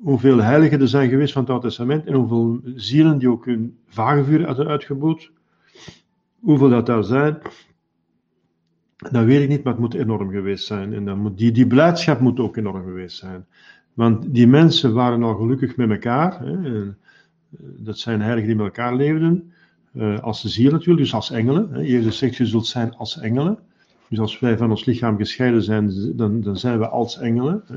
Hoeveel 0.00 0.42
heiligen 0.42 0.80
er 0.80 0.88
zijn 0.88 1.08
geweest 1.08 1.32
van 1.32 1.42
het 1.42 1.50
Oude 1.50 1.66
Testament 1.66 2.06
en 2.06 2.14
hoeveel 2.14 2.60
zielen 2.74 3.18
die 3.18 3.30
ook 3.30 3.44
hun 3.44 3.78
vagevuur 3.86 4.46
hadden 4.46 4.66
uitgeboet. 4.66 5.30
Hoeveel 6.40 6.68
dat 6.68 6.86
daar 6.86 7.04
zijn. 7.04 7.38
Dat 8.96 9.24
weet 9.24 9.42
ik 9.42 9.48
niet, 9.48 9.62
maar 9.62 9.72
het 9.72 9.82
moet 9.82 9.94
enorm 9.94 10.30
geweest 10.30 10.66
zijn. 10.66 10.94
En 10.94 11.04
dan 11.04 11.18
moet, 11.18 11.38
die, 11.38 11.52
die 11.52 11.66
blijdschap 11.66 12.20
moet 12.20 12.40
ook 12.40 12.56
enorm 12.56 12.84
geweest 12.84 13.16
zijn. 13.16 13.46
Want 13.94 14.34
die 14.34 14.46
mensen 14.46 14.94
waren 14.94 15.22
al 15.22 15.34
gelukkig 15.34 15.76
met 15.76 15.90
elkaar. 15.90 16.40
Hè. 16.40 16.74
Eh, 16.74 16.88
dat 17.58 17.98
zijn 17.98 18.20
heiligen 18.20 18.48
die 18.48 18.56
met 18.56 18.66
elkaar 18.66 18.96
leefden. 18.96 19.52
Uh, 19.92 20.18
als 20.18 20.42
de 20.42 20.48
ziel 20.48 20.70
natuurlijk, 20.70 21.00
dus 21.00 21.14
als 21.14 21.30
engelen. 21.30 21.68
Hè. 21.72 21.80
Jezus 21.80 22.18
zegt, 22.18 22.36
je 22.36 22.46
zult 22.46 22.66
zijn 22.66 22.94
als 22.96 23.18
engelen. 23.18 23.58
Dus 24.08 24.18
als 24.18 24.38
wij 24.38 24.56
van 24.56 24.70
ons 24.70 24.84
lichaam 24.84 25.16
gescheiden 25.16 25.62
zijn, 25.62 26.16
dan, 26.16 26.40
dan 26.40 26.56
zijn 26.56 26.78
we 26.78 26.88
als 26.88 27.18
engelen. 27.18 27.62
Hè. 27.66 27.76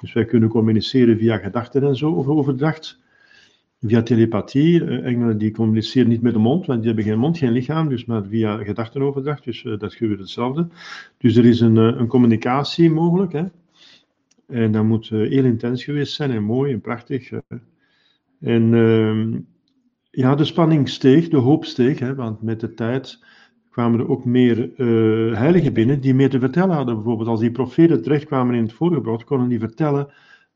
Dus 0.00 0.12
wij 0.12 0.24
kunnen 0.24 0.48
communiceren 0.48 1.18
via 1.18 1.36
gedachten 1.36 1.82
en 1.82 1.96
zo, 1.96 2.14
over 2.14 2.32
overdracht 2.32 2.98
via 3.88 4.02
telepathie. 4.02 4.80
Uh, 4.80 5.04
engelen 5.04 5.38
die 5.38 5.50
communiceren 5.50 6.08
niet 6.08 6.22
met 6.22 6.32
de 6.32 6.38
mond, 6.38 6.66
want 6.66 6.78
die 6.78 6.86
hebben 6.86 7.04
geen 7.04 7.18
mond, 7.18 7.38
geen 7.38 7.52
lichaam, 7.52 7.88
dus 7.88 8.04
maar 8.04 8.24
via 8.24 8.56
gedachtenoverdracht, 8.56 9.44
dus 9.44 9.64
uh, 9.64 9.78
dat 9.78 9.94
gebeurt 9.94 10.18
hetzelfde. 10.18 10.68
Dus 11.18 11.36
er 11.36 11.44
is 11.44 11.60
een, 11.60 11.76
uh, 11.76 11.84
een 11.96 12.06
communicatie 12.06 12.90
mogelijk, 12.90 13.32
hè. 13.32 13.44
En 14.46 14.72
dat 14.72 14.84
moet 14.84 15.08
heel 15.08 15.44
intens 15.44 15.84
geweest 15.84 16.14
zijn 16.14 16.30
en 16.30 16.42
mooi 16.42 16.72
en 16.72 16.80
prachtig. 16.80 17.30
En 18.40 18.74
ehm, 18.74 19.38
ja, 20.10 20.34
de 20.34 20.44
spanning 20.44 20.88
steeg, 20.88 21.28
de 21.28 21.36
hoop 21.36 21.64
steeg, 21.64 21.98
hè, 21.98 22.14
want 22.14 22.42
met 22.42 22.60
de 22.60 22.74
tijd 22.74 23.24
kwamen 23.70 24.00
er 24.00 24.08
ook 24.08 24.24
meer 24.24 24.70
heiligen 25.36 25.72
binnen 25.72 26.00
die 26.00 26.14
meer 26.14 26.30
te 26.30 26.38
vertellen 26.38 26.76
hadden. 26.76 26.94
Bijvoorbeeld 26.94 27.28
als 27.28 27.40
die 27.40 27.50
profeten 27.50 28.02
terechtkwamen 28.02 28.54
in 28.54 28.62
het 28.62 28.72
voorgebracht, 28.72 29.24
konden 29.24 29.48
die 29.48 29.58
vertellen 29.58 30.08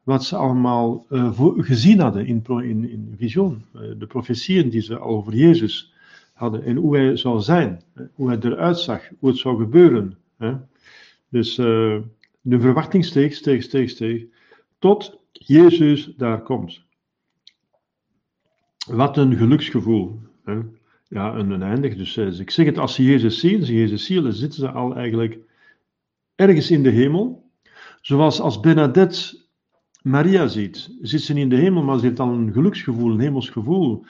wat 0.03 0.25
ze 0.25 0.37
allemaal 0.37 1.07
uh, 1.11 1.41
gezien 1.57 2.01
hadden 2.01 2.27
in, 2.27 2.43
in, 2.47 2.91
in 2.91 3.15
visioen. 3.17 3.65
Uh, 3.75 3.81
de 3.99 4.07
profetieën 4.07 4.69
die 4.69 4.81
ze 4.81 4.99
al 4.99 5.09
over 5.09 5.35
Jezus 5.35 5.93
hadden 6.33 6.65
en 6.65 6.77
hoe 6.77 6.97
hij 6.97 7.17
zou 7.17 7.41
zijn, 7.41 7.83
hoe 8.15 8.29
hij 8.29 8.39
eruit 8.39 8.79
zag, 8.79 9.09
hoe 9.19 9.29
het 9.29 9.39
zou 9.39 9.59
gebeuren. 9.59 10.19
Hè. 10.37 10.55
Dus 11.29 11.55
de 11.55 12.61
verwachting 12.61 13.05
steeg, 13.05 13.35
steeg, 13.35 13.63
steeg, 13.63 13.91
steeg, 13.91 14.25
tot 14.79 15.19
Jezus 15.33 16.13
daar 16.17 16.43
komt. 16.43 16.83
Wat 18.87 19.17
een 19.17 19.37
geluksgevoel. 19.37 20.21
Hè? 20.45 20.59
Ja, 21.09 21.35
een 21.35 21.53
oneindig. 21.53 21.97
Dus 21.97 22.17
eh, 22.17 22.39
ik 22.39 22.51
zeg 22.51 22.67
het, 22.67 22.79
als 22.79 22.95
ze 22.95 23.05
Jezus 23.05 23.41
zien, 23.41 23.65
ze 23.65 23.75
Jezus 23.75 24.05
zien, 24.05 24.23
dan 24.23 24.33
zitten 24.33 24.61
ze 24.61 24.71
al 24.71 24.95
eigenlijk 24.95 25.39
ergens 26.35 26.71
in 26.71 26.83
de 26.83 26.91
hemel. 26.91 27.51
Zoals 28.01 28.41
als 28.41 28.61
Bernadette 28.61 29.40
Maria 30.03 30.47
ziet, 30.47 30.97
zit 31.01 31.21
ze 31.21 31.33
niet 31.33 31.43
in 31.43 31.49
de 31.49 31.57
hemel, 31.57 31.83
maar 31.83 31.99
ze 31.99 32.07
heeft 32.07 32.21
al 32.21 32.33
een 32.33 32.53
geluksgevoel, 32.53 33.13
een 33.13 33.21
hemels 33.21 33.49
gevoel. 33.49 34.05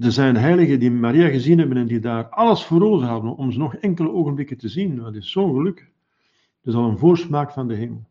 Er 0.00 0.12
zijn 0.12 0.36
heiligen 0.36 0.80
die 0.80 0.90
Maria 0.90 1.28
gezien 1.28 1.58
hebben 1.58 1.76
en 1.76 1.86
die 1.86 2.00
daar 2.00 2.28
alles 2.28 2.64
voor 2.64 2.82
over 2.82 3.06
hadden 3.06 3.36
om 3.36 3.52
ze 3.52 3.58
nog 3.58 3.74
enkele 3.74 4.12
ogenblikken 4.12 4.56
te 4.56 4.68
zien. 4.68 4.96
Dat 4.96 5.14
is 5.14 5.30
zo'n 5.30 5.54
geluk. 5.54 5.90
Dat 6.62 6.74
is 6.74 6.80
al 6.80 6.88
een 6.88 6.98
voorsmaak 6.98 7.50
van 7.50 7.68
de 7.68 7.74
hemel. 7.74 8.08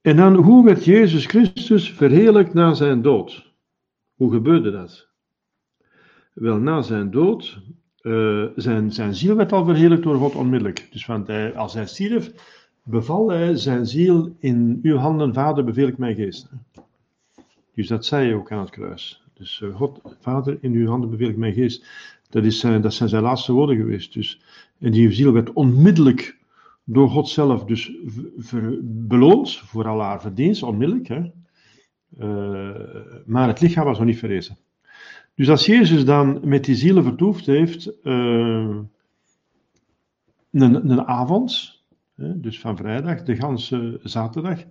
En 0.00 0.16
dan, 0.16 0.34
hoe 0.34 0.64
werd 0.64 0.84
Jezus 0.84 1.26
Christus 1.26 1.92
verheerlijkt 1.92 2.54
na 2.54 2.74
zijn 2.74 3.02
dood? 3.02 3.52
Hoe 4.14 4.32
gebeurde 4.32 4.70
dat? 4.70 5.08
Wel, 6.32 6.56
na 6.56 6.82
zijn 6.82 7.10
dood, 7.10 7.60
uh, 8.02 8.46
zijn, 8.56 8.92
zijn 8.92 9.14
ziel 9.14 9.36
werd 9.36 9.52
al 9.52 9.64
verheerlijkt 9.64 10.04
door 10.04 10.18
God 10.18 10.34
onmiddellijk. 10.34 10.88
Dus 10.90 11.06
want 11.06 11.26
hij, 11.26 11.56
als 11.56 11.74
hij 11.74 11.86
stierf, 11.86 12.32
beval 12.84 13.28
hij 13.28 13.56
zijn 13.56 13.86
ziel 13.86 14.36
in 14.38 14.78
uw 14.82 14.96
handen, 14.96 15.34
vader, 15.34 15.64
beveel 15.64 15.86
ik 15.86 15.98
mijn 15.98 16.14
geest. 16.14 16.48
Dus 17.74 17.88
dat 17.88 18.04
zei 18.04 18.26
hij 18.26 18.34
ook 18.34 18.52
aan 18.52 18.60
het 18.60 18.70
kruis. 18.70 19.22
Dus 19.34 19.60
uh, 19.60 19.76
God, 19.76 20.00
vader, 20.20 20.58
in 20.60 20.72
uw 20.72 20.86
handen 20.86 21.10
beveel 21.10 21.28
ik 21.28 21.36
mijn 21.36 21.52
geest. 21.52 21.86
Dat, 22.30 22.44
is 22.44 22.58
zijn, 22.58 22.82
dat 22.82 22.94
zijn 22.94 23.08
zijn 23.08 23.22
laatste 23.22 23.52
woorden 23.52 23.76
geweest. 23.76 24.12
Dus, 24.12 24.40
en 24.78 24.92
die 24.92 25.12
ziel 25.12 25.32
werd 25.32 25.52
onmiddellijk 25.52 26.38
door 26.84 27.10
God 27.10 27.28
zelf 27.28 27.64
dus 27.64 27.92
beloond 28.82 29.56
voor 29.56 29.88
al 29.88 30.00
haar 30.00 30.20
verdienst, 30.20 30.62
onmiddellijk. 30.62 31.08
Hè? 31.08 31.30
Uh, 32.18 33.22
maar 33.26 33.48
het 33.48 33.60
lichaam 33.60 33.84
was 33.84 33.98
nog 33.98 34.06
niet 34.06 34.18
verrezen. 34.18 34.56
Dus 35.34 35.48
als 35.48 35.66
Jezus 35.66 36.04
dan 36.04 36.40
met 36.42 36.64
die 36.64 36.74
zielen 36.74 37.02
vertoefd 37.02 37.46
heeft, 37.46 37.92
een, 38.02 38.90
een 40.50 41.04
avond, 41.04 41.73
dus 42.16 42.60
van 42.60 42.76
vrijdag, 42.76 43.22
de 43.22 43.36
ganse 43.36 44.00
zaterdag, 44.02 44.64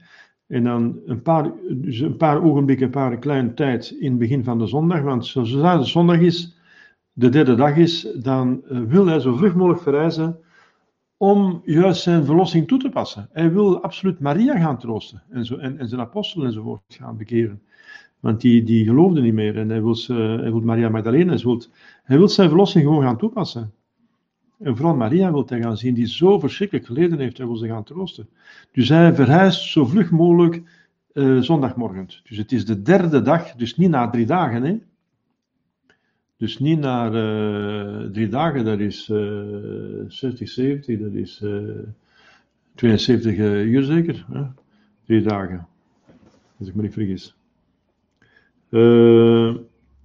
en 0.48 0.64
dan 0.64 1.00
een 1.06 1.22
paar, 1.22 1.52
dus 1.70 2.00
een 2.00 2.18
paar 2.18 2.44
ogenblikken, 2.44 2.86
een 2.86 2.92
paar 2.92 3.18
kleine 3.18 3.54
tijd 3.54 3.96
in 4.00 4.10
het 4.10 4.20
begin 4.20 4.44
van 4.44 4.60
de 4.60 4.68
zondag, 4.68 5.02
want 5.02 5.26
zodra 5.26 5.78
de 5.78 5.84
zondag 5.84 6.20
is, 6.20 6.58
de 7.12 7.30
derde 7.30 7.56
dag 7.56 7.78
is, 7.78 8.02
dan 8.16 8.62
wil 8.68 9.06
hij 9.06 9.20
zo 9.20 9.36
vlug 9.36 9.56
mogelijk 9.56 9.82
verreizen 9.82 10.38
om 11.18 11.62
juist 11.66 12.02
zijn 12.02 12.26
verlossing 12.26 12.68
toe 12.68 12.80
te 12.80 12.90
passen. 12.90 13.30
Hij 13.32 13.52
wil 13.52 13.82
absoluut 13.82 14.20
Maria 14.20 14.60
gaan 14.60 14.78
troosten 14.78 15.24
en, 15.30 15.46
zo, 15.46 15.58
en, 15.58 15.78
en 15.78 15.88
zijn 15.88 16.02
apostelen 16.02 16.48
enzovoort 16.48 16.82
gaan 16.88 17.18
bekeren. 17.18 17.62
Want 18.20 18.42
die, 18.42 18.64
die 18.64 18.86
geloofden 18.86 19.24
niet 19.24 19.34
meer 19.34 19.58
en 19.58 19.70
hij 19.70 19.84
wil, 19.84 19.98
hij 20.08 20.52
wil 20.52 20.62
Maria 20.62 20.90
Magdalena, 20.90 21.34
hij 21.34 21.44
wil, 21.44 21.62
hij 22.04 22.18
wil 22.18 22.28
zijn 22.28 22.50
verlossing 22.50 22.84
gewoon 22.84 23.04
gaan 23.04 23.18
toepassen. 23.18 23.74
En 24.64 24.76
vooral 24.76 24.96
Maria 24.96 25.32
wil 25.32 25.46
hij 25.48 25.62
gaan 25.62 25.78
zien, 25.78 25.94
die 25.94 26.08
zo 26.08 26.40
verschrikkelijk 26.40 26.86
geleden 26.86 27.20
heeft, 27.20 27.38
hij 27.38 27.46
wil 27.46 27.56
ze 27.56 27.68
gaan 27.68 27.84
troosten. 27.84 28.30
Dus 28.72 28.90
hij 28.90 29.16
verhuist 29.16 29.62
zo 29.62 29.86
vlug 29.86 30.12
mogelijk 30.12 30.62
uh, 31.14 31.42
zondagmorgen. 31.42 32.08
Dus 32.24 32.38
het 32.38 32.52
is 32.52 32.66
de 32.66 32.82
derde 32.82 33.22
dag, 33.22 33.56
dus 33.56 33.78
niet 33.78 33.90
na 33.90 34.10
drie 34.10 34.26
dagen, 34.26 34.64
hè. 34.64 34.78
Dus 36.38 36.60
niet 36.60 36.80
na 36.80 37.12
uh, 37.12 38.10
drie 38.12 38.28
dagen, 38.28 38.66
dat 38.66 38.80
is 38.80 39.10
uh, 39.10 40.04
60, 40.08 40.50
70, 40.50 41.00
dat 41.00 41.14
is 41.14 41.42
uh, 41.44 41.70
72 42.76 43.38
uur 43.38 43.84
zeker. 43.84 44.26
Hè? 44.32 44.44
Drie 45.06 45.22
dagen, 45.22 45.68
als 46.60 46.68
ik 46.68 46.76
me 46.76 46.82
niet 46.82 46.94
vergis. 46.94 47.36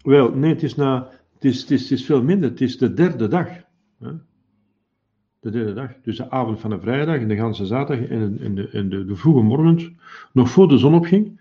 Wel, 0.03 0.35
nee, 0.35 0.53
het 0.53 0.63
is, 0.63 0.75
na, 0.75 1.09
is 1.39 2.05
veel 2.05 2.23
minder, 2.23 2.51
het 2.51 2.61
is 2.61 2.79
de 2.79 2.95
derde 2.95 3.29
dag. 3.29 3.49
Hè? 3.99 4.11
De 5.41 5.51
derde 5.51 5.73
dag, 5.73 5.91
dus 6.03 6.17
de 6.17 6.31
avond 6.31 6.61
van 6.61 6.71
de 6.71 6.81
vrijdag 6.81 7.17
en 7.17 7.29
de 7.29 7.37
ganse 7.37 7.67
zaterdag 7.67 8.09
en, 8.09 8.55
de, 8.55 8.89
de, 8.89 9.05
de 9.05 9.17
vroege 9.17 9.43
morgen, 9.43 9.99
nog 10.33 10.51
voor 10.51 10.69
de 10.69 10.79
zon 10.79 10.95
opging 10.95 11.41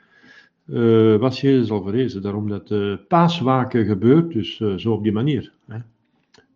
uh, 0.65 1.15
was 1.15 1.41
Jezus 1.41 1.69
al 1.69 1.83
verrezen. 1.83 2.21
Daarom 2.21 2.49
dat 2.49 2.67
de 2.67 2.99
paaswaken 3.07 3.85
gebeurt, 3.85 4.33
dus 4.33 4.59
uh, 4.59 4.75
zo 4.75 4.93
op 4.93 5.03
die 5.03 5.11
manier. 5.11 5.51
Hè. 5.67 5.77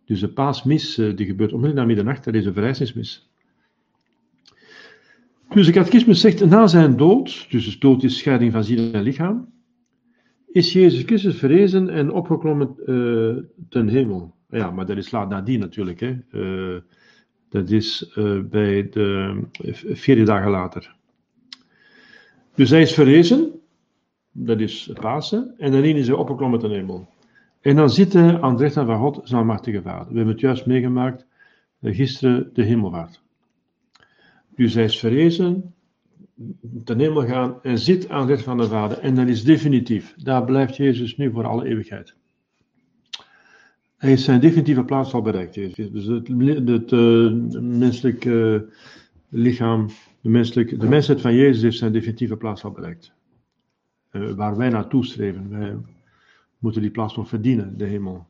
Dus 0.04 0.20
de 0.20 0.28
paasmis 0.28 0.98
uh, 0.98 1.16
die 1.16 1.26
gebeurt 1.26 1.52
onmiddellijk 1.52 1.80
na 1.80 1.94
middernacht, 1.94 2.24
dat 2.24 2.34
is 2.34 2.46
een 2.46 2.52
verrijzenismis. 2.52 3.30
Dus 5.48 5.66
de 5.66 5.72
catechismus 5.72 6.20
zegt, 6.20 6.44
na 6.44 6.66
zijn 6.66 6.96
dood, 6.96 7.46
dus 7.50 7.72
de 7.72 7.78
dood 7.78 8.02
is 8.02 8.18
scheiding 8.18 8.52
van 8.52 8.64
ziel 8.64 8.92
en 8.92 9.02
lichaam, 9.02 9.52
is 10.52 10.72
Jezus 10.72 11.02
Christus 11.02 11.36
verrezen 11.36 11.88
en 11.88 12.12
opgeklommen 12.12 12.76
ten 13.68 13.88
hemel. 13.88 14.34
Ja, 14.48 14.70
maar 14.70 14.86
dat 14.86 14.96
is 14.96 15.10
laat 15.10 15.28
nadien 15.28 15.60
natuurlijk. 15.60 16.00
Hè. 16.00 16.16
Dat 17.52 17.70
is 17.70 18.12
bij 18.50 18.88
de 18.90 19.42
vierde 19.92 20.22
dagen 20.22 20.50
later. 20.50 20.94
Dus 22.54 22.70
hij 22.70 22.80
is 22.80 22.94
verrezen, 22.94 23.60
dat 24.32 24.60
is 24.60 24.90
Pasen, 25.00 25.54
en 25.58 25.72
dan 25.72 25.82
is 25.82 26.06
hij 26.06 26.16
opgeklommen 26.16 26.58
ten 26.58 26.70
hemel. 26.70 27.08
En 27.60 27.76
dan 27.76 27.90
zit 27.90 28.12
hij 28.12 28.40
aan 28.40 28.50
het 28.50 28.60
rechter 28.60 28.86
van 28.86 28.98
God, 28.98 29.20
zijn 29.24 29.46
machtige 29.46 29.82
vader. 29.82 30.08
We 30.08 30.16
hebben 30.16 30.32
het 30.32 30.40
juist 30.40 30.66
meegemaakt, 30.66 31.26
eh, 31.80 31.94
gisteren 31.94 32.50
de 32.52 32.62
hemelvaart. 32.62 33.22
Dus 34.54 34.74
hij 34.74 34.84
is 34.84 34.98
verrezen, 34.98 35.74
ten 36.84 36.98
hemel 36.98 37.26
gaan 37.26 37.62
en 37.62 37.78
zit 37.78 38.08
aan 38.08 38.20
het 38.20 38.28
rechter 38.28 38.48
van 38.48 38.58
de 38.58 38.66
vader. 38.66 38.98
En 38.98 39.14
dat 39.14 39.28
is 39.28 39.44
definitief. 39.44 40.14
Daar 40.16 40.44
blijft 40.44 40.76
Jezus 40.76 41.16
nu 41.16 41.30
voor 41.30 41.46
alle 41.46 41.66
eeuwigheid. 41.66 42.16
Hij 44.02 44.10
heeft 44.10 44.22
zijn 44.22 44.40
definitieve 44.40 44.84
plaats 44.84 45.14
al 45.14 45.22
bereikt. 45.22 45.54
Dus 45.54 46.06
het, 46.06 46.28
het 46.28 47.60
menselijke 47.62 48.30
uh, 48.30 48.76
lichaam, 49.28 49.88
de, 50.20 50.76
de 50.78 50.88
mensheid 50.88 51.20
van 51.20 51.34
Jezus 51.34 51.62
heeft 51.62 51.78
zijn 51.78 51.92
definitieve 51.92 52.36
plaats 52.36 52.64
al 52.64 52.70
bereikt. 52.70 53.12
Eh, 54.10 54.30
waar 54.30 54.56
wij 54.56 54.68
naartoe 54.68 55.04
streven. 55.04 55.50
Wij 55.50 55.76
moeten 56.58 56.82
die 56.82 56.90
plaats 56.90 57.16
nog 57.16 57.28
verdienen, 57.28 57.78
de 57.78 57.84
hemel. 57.84 58.26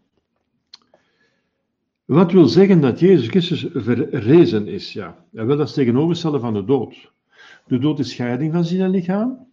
Wat 2.04 2.32
wil 2.32 2.46
zeggen 2.46 2.80
dat 2.80 3.00
Jezus 3.00 3.28
Christus 3.28 3.66
verrezen 3.72 4.66
is? 4.66 4.92
Ja, 4.92 5.24
hij 5.32 5.46
wil 5.46 5.56
dat 5.56 5.74
tegenoverstellen 5.74 6.40
van 6.40 6.54
de 6.54 6.64
dood. 6.64 7.12
De 7.66 7.78
dood 7.78 7.98
is 7.98 8.10
scheiding 8.10 8.52
van 8.52 8.64
ziel 8.64 8.84
en 8.84 8.90
lichaam. 8.90 9.46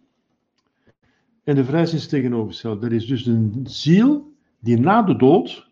En 1.44 1.54
de 1.54 1.64
vrijheid 1.64 1.92
is 1.92 2.08
tegenovergesteld. 2.08 2.80
Dat 2.80 2.92
is 2.92 3.06
dus 3.06 3.26
een 3.26 3.60
ziel 3.64 4.32
die 4.58 4.78
na 4.78 5.02
de 5.02 5.16
dood, 5.16 5.68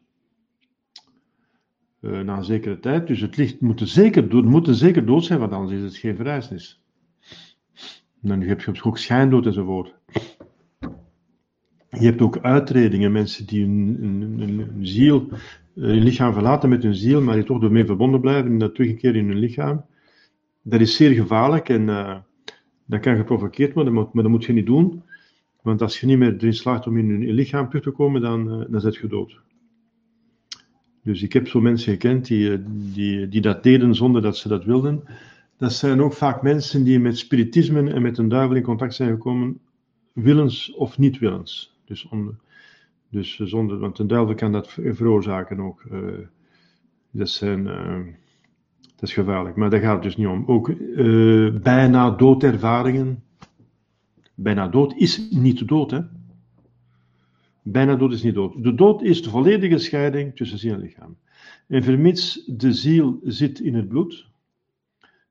uh, 2.00 2.20
na 2.20 2.36
een 2.36 2.44
zekere 2.44 2.78
tijd, 2.78 3.06
dus 3.06 3.20
het 3.20 3.36
licht 3.36 3.60
moet 3.60 3.80
zeker, 3.84 4.28
dood, 4.28 4.44
moet 4.44 4.68
zeker 4.70 5.06
dood 5.06 5.24
zijn, 5.24 5.38
want 5.38 5.52
anders 5.52 5.72
is 5.72 5.82
het 5.82 5.96
geen 5.96 6.16
verrijzenis. 6.16 6.82
Dan 8.20 8.40
heb 8.40 8.60
je 8.60 8.82
ook 8.82 8.98
schijndood 8.98 9.46
enzovoort. 9.46 9.94
Je 11.90 12.04
hebt 12.04 12.20
ook 12.20 12.38
uitredingen, 12.38 13.12
mensen 13.12 13.46
die 13.46 13.64
hun, 13.64 14.78
ziel, 14.80 15.28
eh, 15.30 15.36
lichaam 15.74 16.32
verlaten 16.32 16.68
met 16.68 16.82
hun 16.82 16.94
ziel, 16.94 17.22
maar 17.22 17.34
die 17.34 17.44
toch 17.44 17.62
ermee 17.62 17.84
verbonden 17.84 18.20
blijven 18.20 18.50
en 18.50 18.58
dat 18.58 18.78
in 18.78 19.14
hun 19.14 19.38
lichaam. 19.38 19.84
Dat 20.62 20.80
is 20.80 20.96
zeer 20.96 21.10
gevaarlijk 21.10 21.68
en 21.68 21.82
uh, 21.82 22.16
dat 22.86 23.00
kan 23.00 23.16
geprovoceerd 23.16 23.74
worden, 23.74 23.92
maar, 23.92 24.06
dat 24.12 24.28
moet 24.28 24.44
je 24.44 24.52
niet 24.52 24.66
doen. 24.66 25.02
Want 25.62 25.82
als 25.82 26.00
je 26.00 26.06
niet 26.06 26.18
meer 26.18 26.34
erin 26.34 26.54
slaagt 26.54 26.86
om 26.86 26.96
in 26.96 27.20
je 27.20 27.32
lichaam 27.32 27.68
terug 27.68 27.82
te 27.82 27.90
komen, 27.90 28.20
dan, 28.20 28.60
uh, 28.60 28.64
dan 28.68 28.80
zit 28.80 28.96
je 28.96 29.06
dood. 29.06 29.40
Dus 31.08 31.22
ik 31.22 31.32
heb 31.32 31.48
zo 31.48 31.60
mensen 31.60 31.92
gekend 31.92 32.26
die, 32.26 32.62
die, 32.92 33.28
die 33.28 33.40
dat 33.40 33.62
deden 33.62 33.94
zonder 33.94 34.22
dat 34.22 34.36
ze 34.36 34.48
dat 34.48 34.64
wilden. 34.64 35.02
Dat 35.56 35.72
zijn 35.72 36.02
ook 36.02 36.12
vaak 36.12 36.42
mensen 36.42 36.84
die 36.84 37.00
met 37.00 37.18
spiritisme 37.18 37.90
en 37.92 38.02
met 38.02 38.18
een 38.18 38.28
duivel 38.28 38.56
in 38.56 38.62
contact 38.62 38.94
zijn 38.94 39.10
gekomen, 39.10 39.58
willens 40.12 40.74
of 40.74 40.98
niet 40.98 41.18
willens. 41.18 41.78
Dus, 41.84 42.08
dus 43.08 43.36
zonder, 43.36 43.78
want 43.78 43.98
een 43.98 44.06
duivel 44.06 44.34
kan 44.34 44.52
dat 44.52 44.72
veroorzaken 44.72 45.60
ook. 45.60 45.84
Uh, 45.92 46.00
dat, 47.10 47.28
zijn, 47.28 47.66
uh, 47.66 47.96
dat 48.96 49.08
is 49.08 49.12
gevaarlijk. 49.12 49.56
Maar 49.56 49.70
daar 49.70 49.80
gaat 49.80 49.94
het 49.94 50.02
dus 50.02 50.16
niet 50.16 50.26
om. 50.26 50.44
Ook 50.46 50.68
uh, 50.68 51.54
bijna 51.62 52.10
doodervaringen. 52.10 53.22
Bijna 54.34 54.68
dood 54.68 54.94
is 54.96 55.28
niet 55.30 55.68
dood, 55.68 55.90
hè. 55.90 56.00
Bijna 57.70 57.96
dood 57.96 58.12
is 58.12 58.22
niet 58.22 58.34
dood. 58.34 58.62
De 58.62 58.74
dood 58.74 59.02
is 59.02 59.22
de 59.22 59.30
volledige 59.30 59.78
scheiding 59.78 60.36
tussen 60.36 60.58
ziel 60.58 60.74
en 60.74 60.80
lichaam. 60.80 61.16
En 61.66 61.82
vermits 61.82 62.44
de 62.46 62.72
ziel 62.72 63.20
zit 63.22 63.60
in 63.60 63.74
het 63.74 63.88
bloed, 63.88 64.26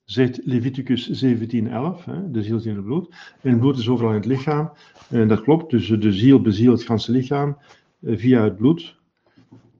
zegt 0.04 0.40
Leviticus 0.44 1.10
17:11, 1.10 2.32
de 2.32 2.44
ziel 2.44 2.60
zit 2.60 2.72
in 2.72 2.76
het 2.76 2.86
bloed, 2.86 3.08
en 3.42 3.50
het 3.50 3.60
bloed 3.60 3.78
is 3.78 3.90
overal 3.90 4.12
in 4.12 4.18
het 4.18 4.26
lichaam. 4.26 4.72
En 5.10 5.28
dat 5.28 5.42
klopt, 5.42 5.72
dus 5.72 5.88
de 5.88 6.14
ziel 6.14 6.42
bezielt 6.42 6.78
het 6.78 6.88
ganse 6.88 7.12
lichaam 7.12 7.58
eh, 8.02 8.18
via 8.18 8.44
het 8.44 8.56
bloed. 8.58 8.96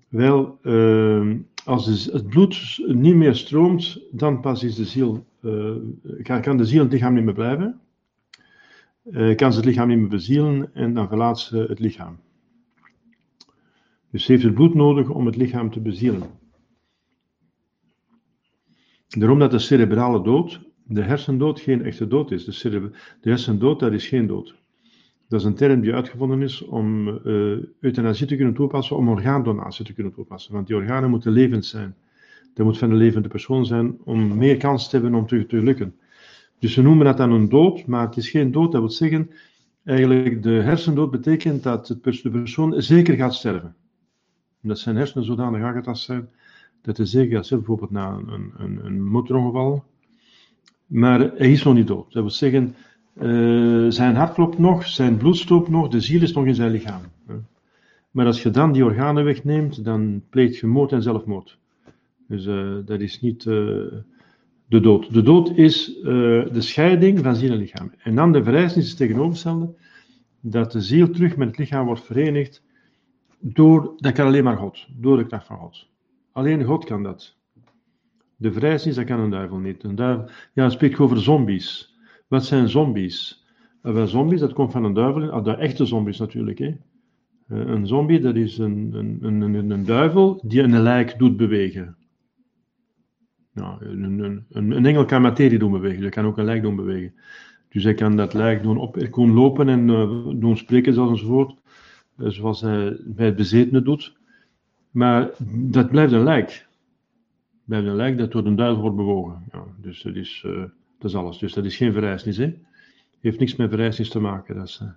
Wel, 0.08 0.60
uh, 0.64 1.36
als 1.66 2.06
het 2.06 2.28
bloed 2.28 2.84
niet 2.88 3.16
meer 3.16 3.36
stroomt, 3.36 4.02
dan 4.12 4.42
pas 4.42 4.64
is 4.64 4.76
de 4.76 4.86
ziel, 4.86 5.26
uh, 5.42 6.42
kan 6.42 6.58
de 6.58 6.66
ziel 6.66 6.84
het 6.84 6.92
lichaam 6.92 7.14
niet 7.14 7.24
meer 7.24 7.34
blijven. 7.34 7.80
Uh, 9.12 9.36
kan 9.36 9.52
ze 9.52 9.58
het 9.58 9.68
lichaam 9.68 9.88
niet 9.88 9.98
meer 9.98 10.08
bezielen 10.08 10.70
en 10.74 10.94
dan 10.94 11.08
verlaat 11.08 11.40
ze 11.40 11.58
het 11.58 11.80
lichaam. 11.80 12.18
Dus 14.12 14.28
heeft 14.28 14.44
het 14.44 14.54
bloed 14.54 14.74
nodig 14.74 15.10
om 15.10 15.26
het 15.26 15.36
lichaam 15.36 15.72
te 15.72 15.80
bezielen. 15.80 16.30
Daarom 19.08 19.40
dat 19.40 19.52
de 19.52 19.60
cerebrale 19.60 20.24
dood, 20.24 20.62
de 20.84 21.02
hersendood, 21.02 21.60
geen 21.60 21.84
echte 21.84 22.08
dood 22.08 22.32
is. 22.32 22.46
De, 22.46 22.92
de 23.22 23.30
hersendood, 23.30 23.80
dat 23.80 23.94
is 23.94 24.08
geen 24.08 24.28
dood. 24.28 24.56
Dat 25.28 25.40
is 25.40 25.46
een 25.46 25.56
term 25.56 25.82
die 25.82 25.94
uitgevonden 25.94 26.42
is 26.42 26.62
om 26.62 27.08
uh, 27.08 27.64
euthanasie 27.80 28.28
te 28.28 28.36
kunnen 28.36 28.54
toepassen, 28.54 28.98
om 28.98 29.10
orgaandonatie 29.10 29.86
te 29.86 29.94
kunnen 29.94 30.14
toepassen. 30.14 30.54
Want 30.54 30.68
die 30.68 30.76
organen 30.76 31.10
moeten 31.10 31.32
levend 31.32 31.66
zijn. 31.66 31.96
Dat 32.54 32.66
moet 32.66 32.78
van 32.78 32.92
een 32.92 32.98
levende 32.98 33.28
persoon 33.28 33.66
zijn 33.66 33.98
om 34.04 34.38
meer 34.38 34.58
kans 34.58 34.90
te 34.90 34.96
hebben 34.96 35.16
om 35.16 35.28
te, 35.28 35.46
te 35.46 35.62
lukken. 35.64 35.96
Dus 36.60 36.74
ze 36.74 36.82
noemen 36.82 37.06
dat 37.06 37.18
dan 37.18 37.32
een 37.32 37.50
dood, 37.50 37.86
maar 37.86 38.06
het 38.06 38.18
is 38.18 38.30
geen 38.30 38.52
dood. 38.52 38.72
Dat 38.72 38.82
wil 38.82 38.90
zeggen, 38.90 39.30
eigenlijk 39.84 40.44
de 40.44 40.50
hersendood 40.50 41.12
betekent 41.12 41.64
dat 41.64 41.88
de 41.88 42.30
persoon 42.30 42.82
zeker 42.82 43.16
gaat 43.16 43.36
sterven. 43.36 43.76
Dat 44.62 44.80
zijn 44.80 44.96
hersenen 44.96 45.26
zodanig 45.26 45.62
aangetast 45.62 46.04
zijn 46.04 46.30
dat 46.88 47.00
is 47.00 47.12
zeker 47.12 47.44
sterven, 47.44 47.58
bijvoorbeeld 47.58 47.92
na 47.92 48.34
een, 48.34 48.52
een, 48.58 48.86
een 48.86 49.04
motorongeval. 49.04 49.84
Maar 50.86 51.20
hij 51.20 51.52
is 51.52 51.64
nog 51.64 51.74
niet 51.74 51.88
dood. 51.88 52.14
Dat 52.14 52.22
wil 52.22 52.32
zeggen, 52.32 52.76
uh, 53.22 53.92
zijn 53.92 54.16
hart 54.16 54.34
klopt 54.34 54.58
nog, 54.58 54.88
zijn 54.88 55.18
bloed 55.18 55.38
stoopt 55.38 55.70
nog, 55.70 55.88
de 55.88 56.00
ziel 56.00 56.22
is 56.22 56.34
nog 56.34 56.46
in 56.46 56.56
zijn 56.56 56.72
lichaam. 56.72 57.02
Maar 58.12 58.26
als 58.26 58.44
je 58.44 58.50
dan 58.50 58.72
die 58.72 58.86
organen 58.86 59.24
wegneemt, 59.24 59.84
dan 59.84 60.24
pleegt 60.30 60.58
je 60.58 60.68
moord 60.68 60.92
en 60.92 61.02
zelfmoord. 61.02 61.58
Dus 62.28 62.46
uh, 62.46 62.76
dat 62.86 63.02
is 63.02 63.22
niet 63.22 63.46
uh, 63.46 63.54
de 64.68 64.80
dood. 64.80 65.14
De 65.14 65.22
dood 65.22 65.58
is 65.58 65.86
de 66.04 66.62
scheiding 66.62 67.20
van 67.20 67.36
ziel 67.36 67.52
en 67.52 67.58
lichaam. 67.58 67.92
En 67.98 68.16
dan 68.16 68.32
de 68.32 68.44
verrijzenis 68.44 68.84
is 68.84 68.90
het 68.90 69.00
tegenovergestelde, 69.00 69.74
dat 70.40 70.72
de 70.72 70.82
ziel 70.82 71.10
terug 71.10 71.38
met 71.38 71.48
het 71.48 71.58
lichaam 71.58 71.86
wordt 71.86 72.06
verenigd 72.06 72.64
door, 73.40 73.94
dat 73.98 74.14
kan 74.14 74.26
alleen 74.26 74.44
maar 74.44 74.58
God, 74.58 74.88
door 74.98 75.18
de 75.18 75.26
kracht 75.26 75.48
van 75.48 75.58
God. 75.58 75.88
Alleen 76.32 76.64
God 76.64 76.86
kan 76.86 77.04
dat. 77.04 77.36
De 78.36 78.52
vrijheid 78.52 78.96
dat 78.96 79.06
kan 79.06 79.20
een 79.20 79.30
duivel 79.30 79.58
niet. 79.58 79.84
Een 79.84 79.96
duivel, 79.96 80.30
ja, 80.54 80.70
spreekt 80.70 81.00
over 81.00 81.22
zombies. 81.22 81.96
Wat 82.28 82.46
zijn 82.46 82.70
zombies? 82.70 83.46
Uh, 83.84 83.94
wel, 83.94 84.08
zombies, 84.08 84.40
dat 84.40 84.54
komt 84.54 84.72
van 84.72 84.84
een 84.84 84.94
duivel. 84.94 85.30
Ah, 85.30 85.44
de 85.44 85.56
echte 85.56 85.86
zombies 85.86 86.20
natuurlijk. 86.20 86.58
Hè. 86.58 86.66
Uh, 86.68 86.78
een 87.48 87.88
zombie, 87.88 88.20
dat 88.20 88.36
is 88.36 88.58
een, 88.58 88.90
een, 88.94 89.42
een, 89.42 89.72
een, 89.72 89.86
duivel 89.86 90.42
die 90.44 90.62
een 90.62 90.82
lijk 90.82 91.20
doet 91.20 91.38
bewegen. 91.38 91.96
Nou, 93.54 93.86
een, 93.86 94.20
een, 94.20 94.46
een, 94.50 94.86
engel 94.86 95.06
kan 95.06 95.22
materie 95.22 95.60
doen 95.60 95.72
bewegen, 95.72 96.02
dat 96.02 96.12
kan 96.12 96.26
ook 96.26 96.38
een 96.38 96.46
lijk 96.46 96.62
doen 96.62 96.76
bewegen. 96.76 97.14
Dus 97.70 97.84
hij 97.84 97.94
kan 97.94 98.16
dat 98.16 98.34
lijk 98.34 98.64
doen 98.64 98.78
op, 98.78 98.96
lopen 99.16 99.70
en 99.70 99.88
uh, 99.90 100.28
doen 100.36 100.58
spreken 100.58 101.10
enzovoort. 101.10 101.56
Zoals 102.18 102.62
hij 102.62 103.00
bij 103.06 103.26
het 103.26 103.36
bezetene 103.36 103.82
doet. 103.82 104.18
Maar 104.92 105.30
dat 105.50 105.90
blijft 105.90 106.14
een 106.14 106.24
lijk. 106.24 106.68
Blijft 107.66 107.88
een 107.88 107.96
lijk 107.96 108.18
dat 108.18 108.32
door 108.32 108.46
een 108.46 108.56
duivel 108.56 108.82
wordt 108.82 108.96
bewogen. 108.96 109.44
Ja, 109.52 109.64
dus 109.82 110.02
dat 110.02 110.16
is, 110.16 110.44
uh, 110.46 110.60
dat 110.98 111.10
is 111.10 111.16
alles. 111.16 111.38
Dus 111.38 111.54
dat 111.54 111.66
is 111.66 111.78
geen 111.78 111.94
verrijzenis. 111.94 112.38
Hè? 112.38 112.54
Heeft 113.20 113.40
niks 113.40 113.56
met 113.56 113.70
verrijzenis 113.70 114.10
te 114.10 114.20
maken. 114.20 114.56
Dat 114.56 114.80
uh... 114.84 114.90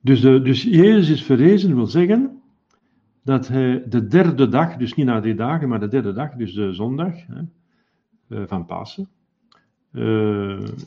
dus, 0.00 0.20
dus 0.20 0.62
Jezus 0.62 1.10
is 1.10 1.22
verrezen, 1.22 1.74
wil 1.74 1.86
zeggen 1.86 2.42
dat 3.24 3.48
hij 3.48 3.84
de 3.88 4.06
derde 4.06 4.48
dag, 4.48 4.76
dus 4.76 4.94
niet 4.94 5.06
na 5.06 5.20
drie 5.20 5.34
dagen, 5.34 5.68
maar 5.68 5.80
de 5.80 5.88
derde 5.88 6.12
dag, 6.12 6.34
dus 6.34 6.54
de 6.54 6.72
zondag 6.72 7.14
hè, 7.26 8.46
van 8.46 8.66
Pasen, 8.66 9.08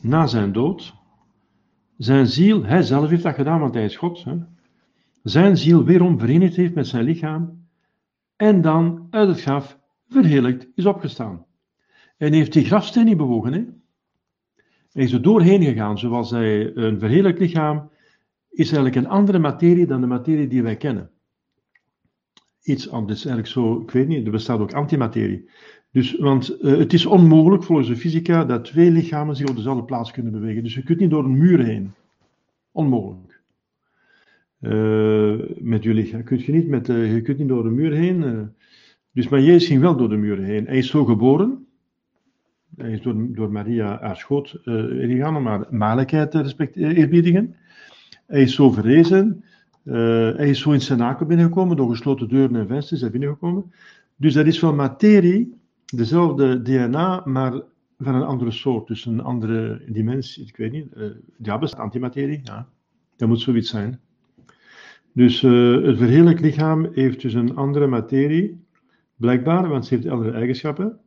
na 0.02 0.26
zijn 0.26 0.52
dood, 0.52 0.94
zijn 1.96 2.26
ziel, 2.26 2.64
hij 2.64 2.82
zelf 2.82 3.08
heeft 3.08 3.22
dat 3.22 3.34
gedaan, 3.34 3.60
want 3.60 3.74
hij 3.74 3.84
is 3.84 3.96
God, 3.96 4.24
hè, 4.24 4.36
zijn 5.28 5.56
ziel 5.56 5.84
weerom 5.84 6.18
verenigd 6.18 6.56
heeft 6.56 6.74
met 6.74 6.86
zijn 6.86 7.04
lichaam 7.04 7.66
en 8.36 8.60
dan 8.60 9.06
uit 9.10 9.28
het 9.28 9.40
graf 9.40 9.78
verheerlijkt 10.08 10.68
is 10.74 10.86
opgestaan. 10.86 11.46
En 12.16 12.32
heeft 12.32 12.52
die 12.52 12.64
grafsteen 12.64 13.04
niet 13.04 13.16
bewogen. 13.16 13.52
Hè? 13.52 13.64
Hij 14.92 15.02
is 15.04 15.12
er 15.12 15.22
doorheen 15.22 15.62
gegaan, 15.62 15.98
zoals 15.98 16.30
hij 16.30 16.76
een 16.76 16.98
verheerlijkt 16.98 17.38
lichaam 17.38 17.90
is 18.50 18.72
eigenlijk 18.72 18.94
een 18.94 19.08
andere 19.08 19.38
materie 19.38 19.86
dan 19.86 20.00
de 20.00 20.06
materie 20.06 20.48
die 20.48 20.62
wij 20.62 20.76
kennen. 20.76 21.10
Iets 22.62 22.90
anders, 22.90 23.24
eigenlijk 23.24 23.54
zo, 23.54 23.80
ik 23.80 23.90
weet 23.90 24.08
niet, 24.08 24.24
er 24.24 24.32
bestaat 24.32 24.60
ook 24.60 24.72
antimaterie. 24.72 25.50
Dus, 25.90 26.16
want 26.16 26.56
uh, 26.60 26.78
het 26.78 26.92
is 26.92 27.06
onmogelijk 27.06 27.64
volgens 27.64 27.88
de 27.88 27.96
fysica 27.96 28.44
dat 28.44 28.64
twee 28.64 28.90
lichamen 28.90 29.36
zich 29.36 29.48
op 29.48 29.56
dezelfde 29.56 29.84
plaats 29.84 30.10
kunnen 30.10 30.32
bewegen. 30.32 30.62
Dus 30.62 30.74
je 30.74 30.82
kunt 30.82 30.98
niet 30.98 31.10
door 31.10 31.24
een 31.24 31.38
muur 31.38 31.64
heen. 31.64 31.92
Onmogelijk. 32.72 33.25
Uh, 34.60 35.34
met 35.58 35.82
je 35.82 36.22
kunt 36.24 36.44
je 36.44 36.52
niet, 36.52 36.68
met, 36.68 36.88
uh, 36.88 37.14
je 37.14 37.20
kunt 37.20 37.38
niet 37.38 37.48
door 37.48 37.62
de 37.62 37.70
muur 37.70 37.92
heen. 37.92 38.22
Uh, 38.22 38.40
dus 39.12 39.28
maar 39.28 39.40
Jezus 39.40 39.66
ging 39.66 39.80
wel 39.80 39.96
door 39.96 40.08
de 40.08 40.16
muur 40.16 40.38
heen. 40.38 40.66
Hij 40.66 40.78
is 40.78 40.90
zo 40.90 41.04
geboren. 41.04 41.66
Hij 42.76 42.92
is 42.92 43.00
door, 43.02 43.34
door 43.34 43.52
Maria 43.52 43.98
haar 44.00 44.16
schoot 44.16 44.60
ingegaan 44.64 45.36
om 45.36 45.46
haar 45.46 45.66
mannelijkheid 45.70 46.30
te 46.30 46.68
eerbiedigen. 46.72 47.56
Hij 48.26 48.42
is 48.42 48.54
zo 48.54 48.70
verrezen. 48.70 49.44
hij 50.36 50.48
is 50.48 50.60
zo 50.60 50.70
in 50.72 50.80
cenakel 50.80 51.26
binnengekomen, 51.26 51.76
door 51.76 51.90
gesloten 51.90 52.28
deuren 52.28 52.56
en 52.56 52.66
vensters 52.66 53.02
is 53.02 53.10
binnengekomen. 53.10 53.72
Dus 54.16 54.34
dat 54.34 54.46
is 54.46 54.58
van 54.58 54.76
materie, 54.76 55.54
dezelfde 55.84 56.62
DNA, 56.62 57.22
maar 57.24 57.52
van 57.98 58.14
een 58.14 58.22
andere 58.22 58.50
soort. 58.50 58.86
Dus 58.86 59.06
een 59.06 59.22
andere 59.22 59.82
dimensie, 59.88 60.46
ik 60.46 60.56
weet 60.56 60.72
niet. 60.72 60.88
ja, 61.38 61.58
bestaat 61.58 61.80
antimaterie, 61.80 62.40
ja. 62.42 62.68
Dat 63.16 63.28
moet 63.28 63.40
zoiets 63.40 63.70
zijn. 63.70 64.00
Dus 65.16 65.42
uh, 65.42 65.84
het 65.86 65.96
verheerlijk 65.96 66.40
lichaam 66.40 66.88
heeft 66.92 67.20
dus 67.20 67.34
een 67.34 67.56
andere 67.56 67.86
materie, 67.86 68.64
blijkbaar, 69.14 69.68
want 69.68 69.86
ze 69.86 69.94
heeft 69.94 70.08
andere 70.08 70.30
eigenschappen. 70.30 70.98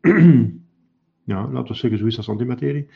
ja, 1.32 1.48
laten 1.48 1.72
we 1.72 1.74
zeggen 1.74 1.98
zoiets 1.98 2.16
als 2.16 2.28
antimaterie. 2.28 2.86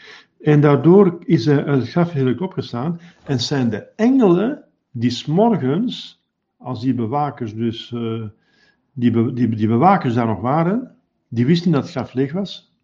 En 0.41 0.61
daardoor 0.61 1.19
is 1.25 1.45
hij 1.47 1.65
uit 1.65 1.81
het 1.81 1.91
graf 1.91 2.13
heerlijk 2.13 2.41
opgestaan. 2.41 3.01
En 3.25 3.41
zijn 3.41 3.71
de 3.71 3.87
engelen 3.97 4.65
die 4.91 5.11
s'morgens, 5.11 6.23
als 6.57 6.81
die 6.81 6.95
bewakers 6.95 7.55
dus, 7.55 7.91
uh, 7.95 8.23
die, 8.93 9.33
die, 9.33 9.49
die 9.49 9.69
bewakers 9.69 10.15
daar 10.15 10.27
nog 10.27 10.41
waren, 10.41 10.95
die 11.29 11.47
wisten 11.47 11.73
dat 11.73 11.83
het 11.83 11.91
graf 11.91 12.13
leeg 12.13 12.33
was, 12.33 12.77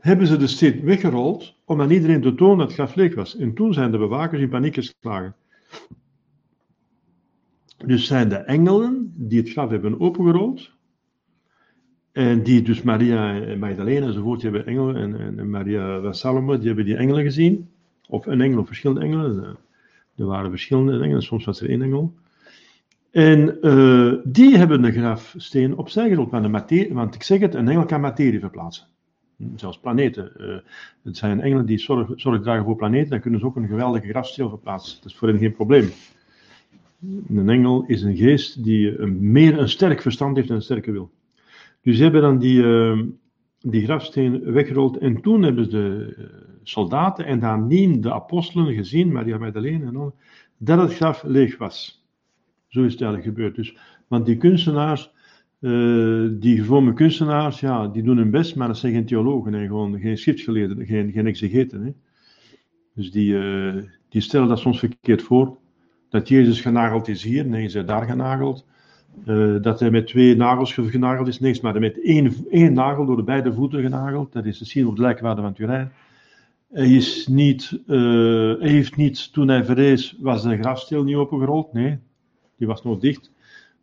hebben 0.00 0.26
ze 0.26 0.36
de 0.36 0.46
steen 0.46 0.84
weggerold 0.84 1.54
om 1.64 1.80
aan 1.80 1.90
iedereen 1.90 2.20
te 2.20 2.34
tonen 2.34 2.58
dat 2.58 2.66
het 2.66 2.76
graf 2.76 2.94
leeg 2.94 3.14
was. 3.14 3.36
En 3.36 3.54
toen 3.54 3.74
zijn 3.74 3.90
de 3.90 3.98
bewakers 3.98 4.40
in 4.40 4.48
paniek 4.48 4.74
geslagen. 4.74 5.34
Dus 7.86 8.06
zijn 8.06 8.28
de 8.28 8.36
engelen 8.36 9.12
die 9.16 9.40
het 9.40 9.50
graf 9.50 9.70
hebben 9.70 10.00
opengerold. 10.00 10.70
En 12.12 12.42
die 12.42 12.62
dus 12.62 12.82
Maria 12.82 13.40
en 13.40 13.58
Magdalena 13.58 14.06
enzovoort, 14.06 14.40
die 14.40 14.50
hebben 14.50 14.68
engelen. 14.68 14.96
En, 14.96 15.38
en 15.38 15.50
Maria 15.50 16.00
van 16.00 16.14
Salome, 16.14 16.58
die 16.58 16.66
hebben 16.66 16.84
die 16.84 16.96
engelen 16.96 17.22
gezien. 17.22 17.68
Of 18.08 18.26
een 18.26 18.40
engel 18.40 18.60
of 18.60 18.66
verschillende 18.66 19.00
engelen. 19.00 19.56
Er 20.16 20.26
waren 20.26 20.50
verschillende 20.50 21.00
engelen, 21.00 21.22
soms 21.22 21.44
was 21.44 21.60
er 21.60 21.68
één 21.68 21.82
engel. 21.82 22.14
En 23.10 23.58
uh, 23.62 24.14
die 24.24 24.56
hebben 24.56 24.82
de 24.82 24.92
grafsteen 24.92 25.76
opzij 25.76 26.08
gerold. 26.08 26.30
Want, 26.30 26.48
materie, 26.48 26.94
want 26.94 27.14
ik 27.14 27.22
zeg 27.22 27.40
het, 27.40 27.54
een 27.54 27.68
engel 27.68 27.84
kan 27.84 28.00
materie 28.00 28.40
verplaatsen. 28.40 28.86
Zelfs 29.56 29.78
planeten. 29.78 30.32
Uh, 30.38 30.56
het 31.02 31.16
zijn 31.16 31.40
engelen 31.40 31.66
die 31.66 31.78
zorg, 31.78 32.10
zorg 32.16 32.42
dragen 32.42 32.64
voor 32.64 32.76
planeten, 32.76 33.10
dan 33.10 33.20
kunnen 33.20 33.40
ze 33.40 33.46
ook 33.46 33.56
een 33.56 33.68
geweldige 33.68 34.08
grafsteen 34.08 34.48
verplaatsen. 34.48 34.96
Dat 34.96 35.10
is 35.10 35.16
voor 35.16 35.28
hen 35.28 35.38
geen 35.38 35.52
probleem. 35.52 35.90
Een 37.28 37.48
engel 37.48 37.84
is 37.86 38.02
een 38.02 38.16
geest 38.16 38.64
die 38.64 38.98
een, 38.98 39.30
meer 39.30 39.58
een 39.58 39.68
sterk 39.68 40.02
verstand 40.02 40.36
heeft 40.36 40.48
en 40.48 40.54
een 40.54 40.62
sterke 40.62 40.92
wil. 40.92 41.10
Dus 41.82 41.96
ze 41.96 42.02
hebben 42.02 42.22
dan 42.22 42.38
die, 42.38 42.62
uh, 42.62 43.02
die 43.60 43.84
grafsteen 43.84 44.52
weggerold 44.52 44.96
en 44.96 45.20
toen 45.20 45.42
hebben 45.42 45.70
de 45.70 46.14
uh, 46.18 46.24
soldaten 46.62 47.26
en 47.26 47.38
nadien 47.38 48.00
de 48.00 48.12
apostelen 48.12 48.74
gezien, 48.74 49.12
Maria 49.12 49.38
Magdalene 49.38 49.86
en 49.86 49.96
al, 49.96 50.14
dat 50.56 50.78
het 50.78 50.94
graf 50.94 51.22
leeg 51.22 51.58
was. 51.58 52.04
Zo 52.68 52.84
is 52.84 52.92
het 52.92 53.02
eigenlijk 53.02 53.36
gebeurd. 53.36 53.56
Dus, 53.56 53.76
want 54.08 54.26
die 54.26 54.36
kunstenaars, 54.36 55.12
uh, 55.60 56.28
die 56.32 56.62
gewone 56.62 56.92
kunstenaars, 56.92 57.60
ja, 57.60 57.88
die 57.88 58.02
doen 58.02 58.16
hun 58.16 58.30
best, 58.30 58.56
maar 58.56 58.68
dat 58.68 58.78
zijn 58.78 58.92
geen 58.92 59.06
theologen 59.06 59.54
en 59.54 59.66
gewoon 59.66 59.98
geen 59.98 60.18
schriftgeleerden, 60.18 60.86
geen, 60.86 61.12
geen 61.12 61.26
exegeten. 61.26 61.82
Hè. 61.82 61.92
Dus 62.94 63.10
die, 63.10 63.36
die 64.08 64.20
stellen 64.20 64.48
dat 64.48 64.58
soms 64.58 64.78
verkeerd 64.78 65.22
voor. 65.22 65.58
Dat 66.10 66.28
Jezus 66.28 66.60
genageld 66.60 67.08
is 67.08 67.22
hier, 67.22 67.46
nee, 67.46 67.64
is 67.64 67.74
hij 67.74 67.84
daar 67.84 68.06
genageld. 68.06 68.66
Uh, 69.26 69.62
dat 69.62 69.80
hij 69.80 69.90
met 69.90 70.06
twee 70.06 70.36
nagels 70.36 70.72
genageld 70.72 71.28
is, 71.28 71.40
niks, 71.40 71.60
maar 71.60 71.80
met 71.80 72.02
één, 72.02 72.34
één 72.50 72.72
nagel 72.72 73.06
door 73.06 73.16
de 73.16 73.22
beide 73.22 73.52
voeten 73.52 73.82
genageld. 73.82 74.32
Dat 74.32 74.44
is 74.44 74.58
te 74.58 74.64
zien 74.64 74.86
op 74.86 74.96
de 74.96 75.02
lijkwaarde 75.02 75.40
van 75.42 75.52
Turijn. 75.52 75.92
Hij, 76.72 76.88
is 76.88 77.26
niet, 77.26 77.80
uh, 77.86 78.58
hij 78.58 78.68
heeft 78.68 78.96
niet, 78.96 79.32
toen 79.32 79.48
hij 79.48 79.64
verrees, 79.64 80.16
was 80.20 80.42
de 80.42 80.56
grafsteel 80.56 81.04
niet 81.04 81.16
opengerold. 81.16 81.72
Nee, 81.72 81.98
die 82.56 82.66
was 82.66 82.82
nog 82.82 82.98
dicht. 82.98 83.32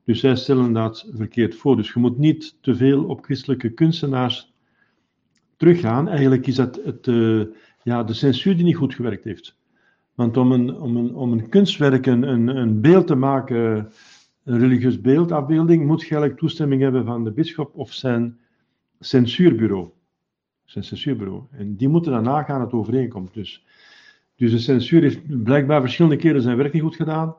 Dus 0.04 0.20
zij 0.20 0.36
stellen 0.36 0.74
dat 0.74 1.10
verkeerd 1.14 1.56
voor. 1.56 1.76
Dus 1.76 1.94
je 1.94 2.00
moet 2.00 2.18
niet 2.18 2.58
te 2.62 2.76
veel 2.76 3.04
op 3.04 3.24
christelijke 3.24 3.70
kunstenaars 3.70 4.54
teruggaan. 5.58 6.08
Eigenlijk 6.08 6.48
is 6.48 6.56
dat 6.56 6.80
het, 6.84 7.08
uh, 7.08 7.46
ja, 7.84 8.04
de 8.04 8.14
censuur 8.14 8.56
die 8.56 8.66
niet 8.66 8.76
goed 8.76 8.94
gewerkt 8.94 9.24
heeft. 9.24 9.57
Want 10.18 10.38
om 10.38 10.52
een, 10.52 10.80
om 10.80 10.98
een, 10.98 11.16
om 11.16 11.32
een 11.32 11.50
kunstwerk, 11.50 12.06
een, 12.06 12.24
een, 12.58 12.82
beeld 12.82 13.08
te 13.08 13.16
maken, 13.16 13.92
een 14.44 14.60
religieus 14.60 15.02
beeldafbeelding, 15.02 15.86
moet 15.86 16.02
je 16.02 16.10
eigenlijk 16.10 16.40
toestemming 16.40 16.82
hebben 16.82 17.06
van 17.06 17.24
de 17.24 17.32
bisschop 17.32 17.76
of 17.76 17.94
zijn 17.94 18.38
censuurbureau. 19.00 19.90
Zijn 20.66 20.84
censuurbureau. 20.84 21.44
En 21.52 21.76
die 21.76 21.88
moeten 21.88 22.12
dan 22.12 22.24
nagaan 22.24 22.62
het 22.62 22.72
overeenkomt. 22.72 23.34
Dus, 23.34 23.66
dus 24.36 24.52
de 24.52 24.60
censuur 24.60 25.02
heeft 25.02 25.44
blijkbaar 25.44 25.82
verschillende 25.82 26.18
keren 26.18 26.42
zijn 26.42 26.58
werk 26.58 26.74
niet 26.74 26.82
goed 26.82 26.96
gedaan. 26.96 27.36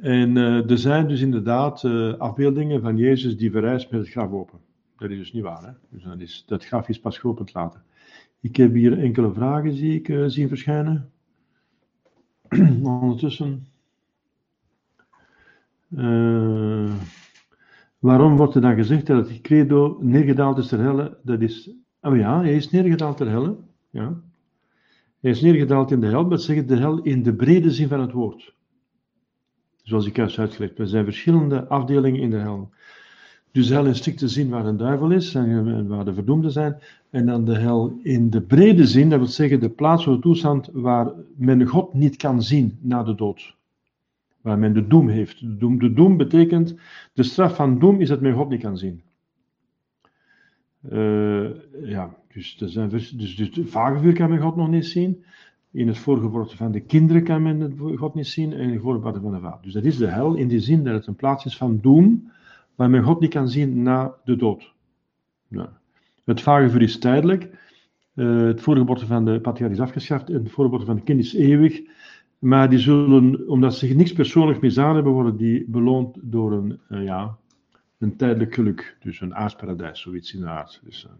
En 0.00 0.36
uh, 0.36 0.70
er 0.70 0.78
zijn 0.78 1.08
dus 1.08 1.20
inderdaad 1.20 1.82
uh, 1.82 2.14
afbeeldingen 2.18 2.80
van 2.80 2.96
Jezus 2.96 3.36
die 3.36 3.50
verrijst 3.50 3.90
met 3.90 4.00
het 4.00 4.10
graf 4.10 4.30
open. 4.30 4.58
Dat 4.96 5.10
is 5.10 5.18
dus 5.18 5.32
niet 5.32 5.42
waar. 5.42 5.62
Hè? 5.62 5.72
Dus 5.90 6.02
dat, 6.02 6.20
is, 6.20 6.44
dat 6.46 6.64
graf 6.64 6.88
is 6.88 7.00
pas 7.00 7.18
geopend 7.18 7.54
later. 7.54 7.82
Ik 8.40 8.56
heb 8.56 8.74
hier 8.74 8.98
enkele 8.98 9.32
vragen 9.32 9.72
zie 9.72 9.94
ik 9.94 10.08
uh, 10.08 10.24
zien 10.26 10.48
verschijnen. 10.48 11.10
Ondertussen. 12.82 13.66
Uh, 15.90 16.94
waarom 17.98 18.36
wordt 18.36 18.54
er 18.54 18.60
dan 18.60 18.74
gezegd 18.74 19.06
dat 19.06 19.28
het 19.28 19.40
credo 19.40 19.98
neergedaald 20.00 20.58
is 20.58 20.66
ter 20.68 20.78
helle? 20.78 21.18
Dat 21.22 21.40
is. 21.40 21.70
Oh 22.00 22.16
ja, 22.16 22.40
hij 22.40 22.54
is 22.54 22.70
neergedaald 22.70 23.16
ter 23.16 23.28
helle. 23.28 23.56
Ja. 23.90 24.20
Hij 25.20 25.30
is 25.30 25.40
neergedaald 25.40 25.90
in 25.90 26.00
de 26.00 26.06
hel, 26.06 26.24
maar 26.24 26.38
zeggen 26.38 26.66
de 26.66 26.76
hel 26.76 27.02
in 27.02 27.22
de 27.22 27.34
brede 27.34 27.70
zin 27.70 27.88
van 27.88 28.00
het 28.00 28.12
woord. 28.12 28.54
Zoals 29.82 30.06
ik 30.06 30.16
juist 30.16 30.38
uitgelegd. 30.38 30.78
Er 30.78 30.86
zijn 30.86 31.04
verschillende 31.04 31.68
afdelingen 31.68 32.20
in 32.20 32.30
de 32.30 32.36
hel. 32.36 32.70
Dus 33.56 33.68
hel 33.68 33.86
in 33.86 33.94
strikte 33.94 34.28
zin 34.28 34.48
waar 34.48 34.66
een 34.66 34.76
duivel 34.76 35.10
is 35.10 35.34
en 35.34 35.86
waar 35.88 36.04
de 36.04 36.14
verdoemden 36.14 36.50
zijn. 36.50 36.76
En 37.10 37.26
dan 37.26 37.44
de 37.44 37.58
hel 37.58 37.98
in 38.02 38.30
de 38.30 38.40
brede 38.40 38.86
zin, 38.86 39.08
dat 39.08 39.18
wil 39.18 39.28
zeggen 39.28 39.60
de 39.60 39.68
plaats 39.68 40.06
of 40.06 40.14
de 40.14 40.20
toestand 40.20 40.68
waar 40.72 41.12
men 41.36 41.66
God 41.66 41.94
niet 41.94 42.16
kan 42.16 42.42
zien 42.42 42.78
na 42.80 43.02
de 43.02 43.14
dood. 43.14 43.56
Waar 44.40 44.58
men 44.58 44.72
de 44.72 44.86
doem 44.86 45.08
heeft. 45.08 45.40
De 45.40 45.56
doem, 45.56 45.78
de 45.78 45.92
doem 45.92 46.16
betekent, 46.16 46.74
de 47.12 47.22
straf 47.22 47.56
van 47.56 47.78
doem 47.78 48.00
is 48.00 48.08
dat 48.08 48.20
men 48.20 48.34
God 48.34 48.48
niet 48.48 48.60
kan 48.60 48.78
zien. 48.78 49.02
Uh, 50.92 51.48
ja, 51.84 52.16
dus, 52.32 52.60
er 52.60 52.68
zijn, 52.68 52.88
dus, 52.88 53.10
dus 53.10 53.36
het 53.36 53.58
vagevuur 53.64 54.12
kan 54.12 54.30
men 54.30 54.40
God 54.40 54.56
nog 54.56 54.68
niet 54.68 54.86
zien. 54.86 55.24
In 55.70 55.88
het 55.88 55.98
voorgeboorte 55.98 56.56
van 56.56 56.72
de 56.72 56.80
kinderen 56.80 57.22
kan 57.22 57.42
men 57.42 57.78
God 57.96 58.14
niet 58.14 58.26
zien. 58.26 58.52
En 58.52 58.60
in 58.60 58.72
het 58.72 58.82
voorgeboorte 58.82 59.20
van 59.20 59.32
de 59.32 59.40
vader. 59.40 59.62
Dus 59.62 59.72
dat 59.72 59.84
is 59.84 59.96
de 59.96 60.06
hel 60.06 60.34
in 60.34 60.48
die 60.48 60.60
zin 60.60 60.84
dat 60.84 60.94
het 60.94 61.06
een 61.06 61.14
plaats 61.14 61.44
is 61.44 61.56
van 61.56 61.78
doem 61.82 62.34
waar 62.76 62.90
men 62.90 63.02
God 63.02 63.20
niet 63.20 63.30
kan 63.30 63.48
zien 63.48 63.82
na 63.82 64.14
de 64.24 64.36
dood. 64.36 64.72
Nou, 65.48 65.68
het 66.24 66.40
vagevuur 66.40 66.82
is 66.82 66.98
tijdelijk. 66.98 67.50
Uh, 68.14 68.46
het 68.46 68.60
voorgeboorte 68.60 69.06
van 69.06 69.24
de 69.24 69.40
patriarch 69.40 69.72
is 69.72 69.80
afgeschaft 69.80 70.28
en 70.28 70.34
het 70.34 70.50
voorgeboorte 70.50 70.86
van 70.86 70.96
de 70.96 71.02
kind 71.02 71.20
is 71.20 71.34
eeuwig. 71.34 71.82
Maar 72.38 72.70
die 72.70 72.78
zullen, 72.78 73.48
omdat 73.48 73.74
ze 73.74 73.86
niks 73.86 74.12
persoonlijk 74.12 74.60
misdaan 74.60 74.94
hebben, 74.94 75.12
worden 75.12 75.36
die 75.36 75.64
beloond 75.68 76.18
door 76.22 76.52
een, 76.52 76.80
uh, 76.90 77.04
ja, 77.04 77.36
een 77.98 78.16
tijdelijk 78.16 78.54
geluk. 78.54 78.96
Dus 79.00 79.20
een 79.20 79.34
aardsparadijs, 79.34 80.00
zoiets 80.00 80.34
in 80.34 80.40
de 80.40 80.46
aard. 80.46 80.80
Dus, 80.84 81.04
uh, 81.04 81.10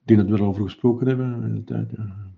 ik 0.00 0.06
denk 0.06 0.20
dat 0.20 0.28
we 0.28 0.44
erover 0.44 0.62
gesproken 0.62 1.06
hebben 1.06 1.42
in 1.42 1.54
de 1.54 1.64
tijd. 1.64 1.90
Ja. 1.96 2.29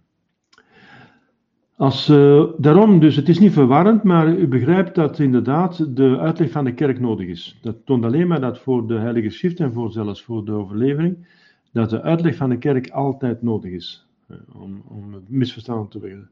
Als, 1.82 2.08
uh, 2.08 2.44
daarom, 2.56 3.00
dus 3.00 3.16
het 3.16 3.28
is 3.28 3.38
niet 3.38 3.52
verwarrend, 3.52 4.02
maar 4.02 4.28
u 4.28 4.48
begrijpt 4.48 4.94
dat 4.94 5.18
inderdaad 5.18 5.96
de 5.96 6.18
uitleg 6.18 6.50
van 6.50 6.64
de 6.64 6.74
kerk 6.74 7.00
nodig 7.00 7.26
is. 7.26 7.58
Dat 7.62 7.76
toont 7.84 8.04
alleen 8.04 8.26
maar 8.26 8.40
dat 8.40 8.58
voor 8.58 8.86
de 8.86 8.94
Heilige 8.94 9.30
Schrift 9.30 9.60
en 9.60 9.72
voor 9.72 9.92
zelfs 9.92 10.22
voor 10.22 10.44
de 10.44 10.52
overlevering, 10.52 11.26
dat 11.72 11.90
de 11.90 12.02
uitleg 12.02 12.36
van 12.36 12.48
de 12.48 12.58
kerk 12.58 12.90
altijd 12.90 13.42
nodig 13.42 13.70
is. 13.70 14.06
Uh, 14.30 14.36
om, 14.62 14.82
om 14.88 15.22
misverstanden 15.26 15.88
te, 15.88 16.24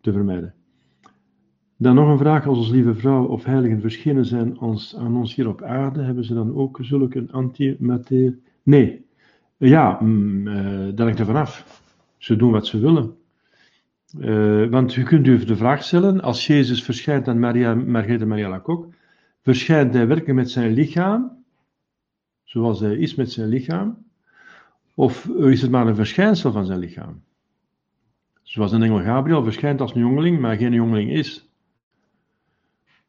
te, 0.00 0.12
vermijden. 0.12 0.54
Dan 1.76 1.94
nog 1.94 2.08
een 2.08 2.18
vraag, 2.18 2.46
als 2.46 2.58
onze 2.58 2.72
lieve 2.72 2.94
vrouw 2.94 3.24
of 3.26 3.44
heiligen 3.44 3.80
verschenen 3.80 4.24
zijn 4.24 4.60
ons, 4.60 4.96
aan 4.96 5.16
ons 5.16 5.34
hier 5.34 5.48
op 5.48 5.62
aarde, 5.62 6.02
hebben 6.02 6.24
ze 6.24 6.34
dan 6.34 6.54
ook 6.54 6.78
zulke 6.80 7.26
antimaterie? 7.30 8.42
Nee. 8.62 9.04
Ja, 9.56 9.98
mm, 10.00 10.46
uh, 10.46 10.84
dat 10.86 10.98
hangt 10.98 11.18
er 11.18 11.26
vanaf. 11.26 11.82
Ze 12.18 12.36
doen 12.36 12.50
wat 12.50 12.66
ze 12.66 12.78
willen. 12.78 13.16
Uh, 14.16 14.68
want 14.68 14.96
u 14.96 15.02
kunt 15.02 15.26
u 15.26 15.44
de 15.44 15.56
vraag 15.56 15.82
stellen, 15.82 16.20
als 16.20 16.46
Jezus 16.46 16.82
verschijnt 16.82 17.28
aan 17.28 17.38
Maria, 17.38 17.74
Margrethe 17.74 18.26
Maria 18.26 18.48
Lacocque, 18.48 18.94
verschijnt 19.42 19.94
hij 19.94 20.06
werkelijk 20.06 20.34
met 20.34 20.50
zijn 20.50 20.72
lichaam, 20.72 21.44
zoals 22.44 22.80
hij 22.80 22.96
is 22.96 23.14
met 23.14 23.32
zijn 23.32 23.48
lichaam, 23.48 24.06
of 24.94 25.28
is 25.28 25.62
het 25.62 25.70
maar 25.70 25.86
een 25.86 25.94
verschijnsel 25.94 26.52
van 26.52 26.66
zijn 26.66 26.78
lichaam? 26.78 27.22
Zoals 28.42 28.72
een 28.72 28.82
engel 28.82 29.02
Gabriel 29.02 29.42
verschijnt 29.42 29.80
als 29.80 29.94
een 29.94 30.00
jongeling, 30.00 30.40
maar 30.40 30.56
geen 30.56 30.72
jongeling 30.72 31.10
is. 31.10 31.48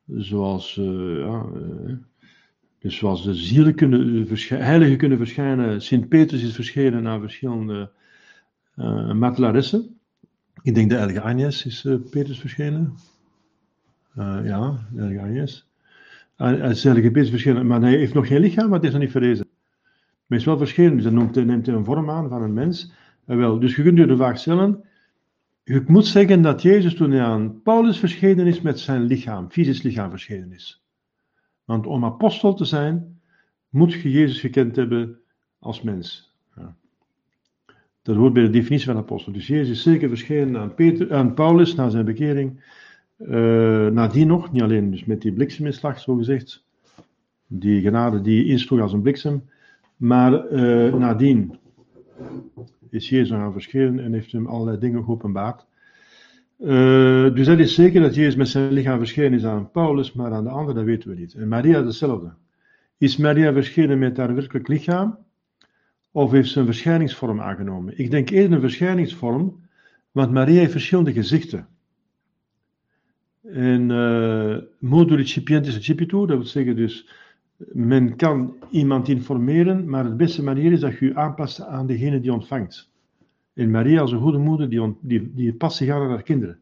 Zoals, 0.05 0.75
ja, 0.75 1.45
uh, 1.55 1.95
dus 2.79 2.97
zoals 2.97 3.23
de 3.23 3.33
zielen 3.33 3.75
kunnen 3.75 4.27
heiligen 4.47 4.97
kunnen 4.97 5.17
verschijnen, 5.17 5.81
Sint 5.81 6.09
Petrus 6.09 6.43
is 6.43 6.55
verschenen 6.55 7.03
naar 7.03 7.19
verschillende 7.19 7.91
uh. 8.75 9.98
Ik 10.61 10.75
denk 10.75 10.89
de 10.89 10.95
heilige 10.95 11.21
Agnes 11.21 11.65
is 11.65 11.83
uh, 11.83 11.95
Petrus 12.09 12.39
verschenen. 12.39 12.93
Uh, 14.17 14.39
ja, 14.43 14.87
de 14.91 14.99
heilige 14.99 15.25
Agnes. 15.25 15.67
Hij 16.35 16.69
is 16.69 16.83
heilige 16.83 17.11
Petrus 17.11 17.29
verschenen, 17.29 17.67
maar 17.67 17.81
hij 17.81 17.97
heeft 17.97 18.13
nog 18.13 18.27
geen 18.27 18.39
lichaam, 18.39 18.69
maar 18.69 18.77
het 18.79 18.87
is 18.87 18.91
nog 18.91 19.01
niet 19.01 19.11
verrezen. 19.11 19.47
Maar 19.49 20.25
hij 20.27 20.37
is 20.37 20.45
wel 20.45 20.57
verschenen, 20.57 20.95
dus 20.95 21.03
hij 21.03 21.13
neemt, 21.13 21.45
neemt 21.45 21.67
een 21.67 21.85
vorm 21.85 22.09
aan 22.09 22.29
van 22.29 22.41
een 22.41 22.53
mens. 22.53 22.91
Uh, 23.27 23.37
wel, 23.37 23.59
dus 23.59 23.75
je 23.75 23.83
kunt 23.83 23.97
je 23.97 24.05
de 24.05 24.15
vraag 24.15 24.37
stellen. 24.37 24.83
Je 25.63 25.83
moet 25.87 26.05
zeggen 26.05 26.41
dat 26.41 26.61
Jezus 26.61 26.95
toen 26.95 27.11
hij 27.11 27.23
aan 27.23 27.61
Paulus 27.61 27.99
verschenen 27.99 28.47
is 28.47 28.61
met 28.61 28.79
zijn 28.79 29.01
lichaam, 29.01 29.51
fysisch 29.51 29.81
lichaam 29.81 30.09
verschenen 30.09 30.51
is. 30.51 30.83
Want 31.65 31.87
om 31.87 32.05
apostel 32.05 32.53
te 32.53 32.65
zijn, 32.65 33.19
moet 33.69 33.93
je 33.93 34.11
Jezus 34.11 34.39
gekend 34.39 34.75
hebben 34.75 35.19
als 35.59 35.81
mens. 35.81 36.28
Dat 38.09 38.17
hoort 38.17 38.33
bij 38.33 38.43
de 38.43 38.49
definitie 38.49 38.85
van 38.85 38.97
apostel. 38.97 39.31
Dus 39.31 39.47
Jezus 39.47 39.69
is 39.69 39.83
zeker 39.83 40.09
verschenen 40.09 40.61
aan, 40.61 40.73
Peter, 40.73 41.13
aan 41.13 41.33
Paulus 41.33 41.75
na 41.75 41.89
zijn 41.89 42.05
bekering. 42.05 42.63
Uh, 43.17 43.87
nadien 43.87 44.27
nog, 44.27 44.51
niet 44.51 44.61
alleen 44.61 44.91
dus 44.91 45.05
met 45.05 45.21
die 45.21 45.33
blikseminslag, 45.33 45.99
zo 45.99 46.15
gezegd. 46.15 46.63
Die 47.47 47.81
genade 47.81 48.21
die 48.21 48.45
insloeg 48.45 48.81
als 48.81 48.93
een 48.93 49.01
bliksem. 49.01 49.43
Maar 49.97 50.51
uh, 50.51 50.93
nadien 50.93 51.57
is 52.89 53.09
Jezus 53.09 53.33
aan 53.33 53.51
verschenen 53.51 54.03
en 54.03 54.13
heeft 54.13 54.31
hem 54.31 54.47
allerlei 54.47 54.77
dingen 54.77 55.03
geopenbaard. 55.03 55.65
Uh, 56.59 57.33
dus 57.33 57.45
dat 57.45 57.59
is 57.59 57.73
zeker 57.73 58.01
dat 58.01 58.15
Jezus 58.15 58.35
met 58.35 58.47
zijn 58.47 58.71
lichaam 58.71 58.97
verschenen 58.97 59.33
is 59.33 59.45
aan 59.45 59.71
Paulus, 59.71 60.13
maar 60.13 60.31
aan 60.31 60.43
de 60.43 60.49
andere 60.49 60.73
dat 60.73 60.85
weten 60.85 61.09
we 61.09 61.15
niet. 61.15 61.33
En 61.33 61.47
Maria 61.47 61.85
hetzelfde. 61.85 62.31
Is 62.97 63.17
Maria 63.17 63.53
verschenen 63.53 63.99
met 63.99 64.17
haar 64.17 64.35
werkelijk 64.35 64.67
lichaam? 64.67 65.17
Of 66.11 66.31
heeft 66.31 66.49
ze 66.49 66.59
een 66.59 66.65
verschijningsvorm 66.65 67.41
aangenomen? 67.41 67.97
Ik 67.97 68.11
denk 68.11 68.29
eerder 68.29 68.53
een 68.53 68.61
verschijningsvorm, 68.61 69.59
want 70.11 70.31
Maria 70.31 70.59
heeft 70.59 70.71
verschillende 70.71 71.13
gezichten. 71.13 71.67
En 73.43 73.89
uh, 73.89 74.57
modo 74.79 75.15
recipientis 75.15 75.75
recipitur, 75.75 76.27
dat 76.27 76.37
wil 76.37 76.45
zeggen 76.45 76.75
dus, 76.75 77.09
men 77.71 78.15
kan 78.15 78.55
iemand 78.69 79.07
informeren, 79.07 79.89
maar 79.89 80.05
het 80.05 80.17
beste 80.17 80.43
manier 80.43 80.71
is 80.71 80.79
dat 80.79 80.97
je 80.97 81.05
je 81.05 81.15
aanpast 81.15 81.61
aan 81.61 81.87
degene 81.87 82.19
die 82.19 82.33
ontvangt. 82.33 82.89
En 83.53 83.71
Maria 83.71 84.01
als 84.01 84.11
een 84.11 84.19
goede 84.19 84.37
moeder, 84.37 84.69
die, 84.69 84.95
die, 85.01 85.31
die 85.33 85.53
past 85.53 85.77
zich 85.77 85.89
aan 85.89 86.09
haar 86.09 86.23
kinderen. 86.23 86.59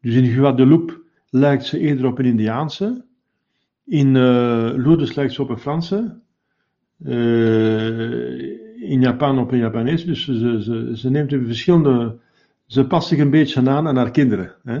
Dus 0.00 0.14
in 0.14 0.26
Guadeloupe 0.26 1.02
lijkt 1.30 1.64
ze 1.64 1.78
eerder 1.78 2.06
op 2.06 2.18
een 2.18 2.24
Indiaanse. 2.24 3.04
In 3.84 4.06
uh, 4.06 4.14
Lourdes 4.74 5.14
lijkt 5.14 5.32
ze 5.32 5.42
op 5.42 5.48
een 5.48 5.58
Franse. 5.58 6.18
Uh, 7.04 8.90
in 8.90 9.00
Japan 9.00 9.38
op 9.38 9.52
een 9.52 9.58
Japanees. 9.58 10.04
Dus 10.04 10.24
ze, 10.24 10.62
ze, 10.62 10.90
ze 10.94 11.10
neemt 11.10 11.30
verschillende. 11.30 12.18
Ze 12.66 12.86
past 12.86 13.08
zich 13.08 13.18
een 13.18 13.30
beetje 13.30 13.70
aan 13.70 13.86
aan 13.86 13.96
haar 13.96 14.10
kinderen. 14.10 14.54
Hè? 14.62 14.80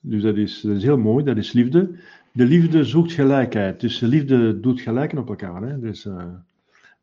Dus 0.00 0.22
dat 0.22 0.36
is, 0.36 0.62
heel 0.62 0.98
mooi, 0.98 1.24
dat 1.24 1.36
is 1.36 1.52
liefde. 1.52 1.90
De 2.32 2.44
liefde 2.44 2.84
zoekt 2.84 3.12
gelijkheid. 3.12 3.80
Dus 3.80 3.98
de 3.98 4.06
liefde 4.06 4.60
doet 4.60 4.80
gelijken 4.80 5.18
op 5.18 5.28
elkaar. 5.28 5.62
Hè? 5.62 5.78
Dus, 5.78 6.04
uh, 6.04 6.24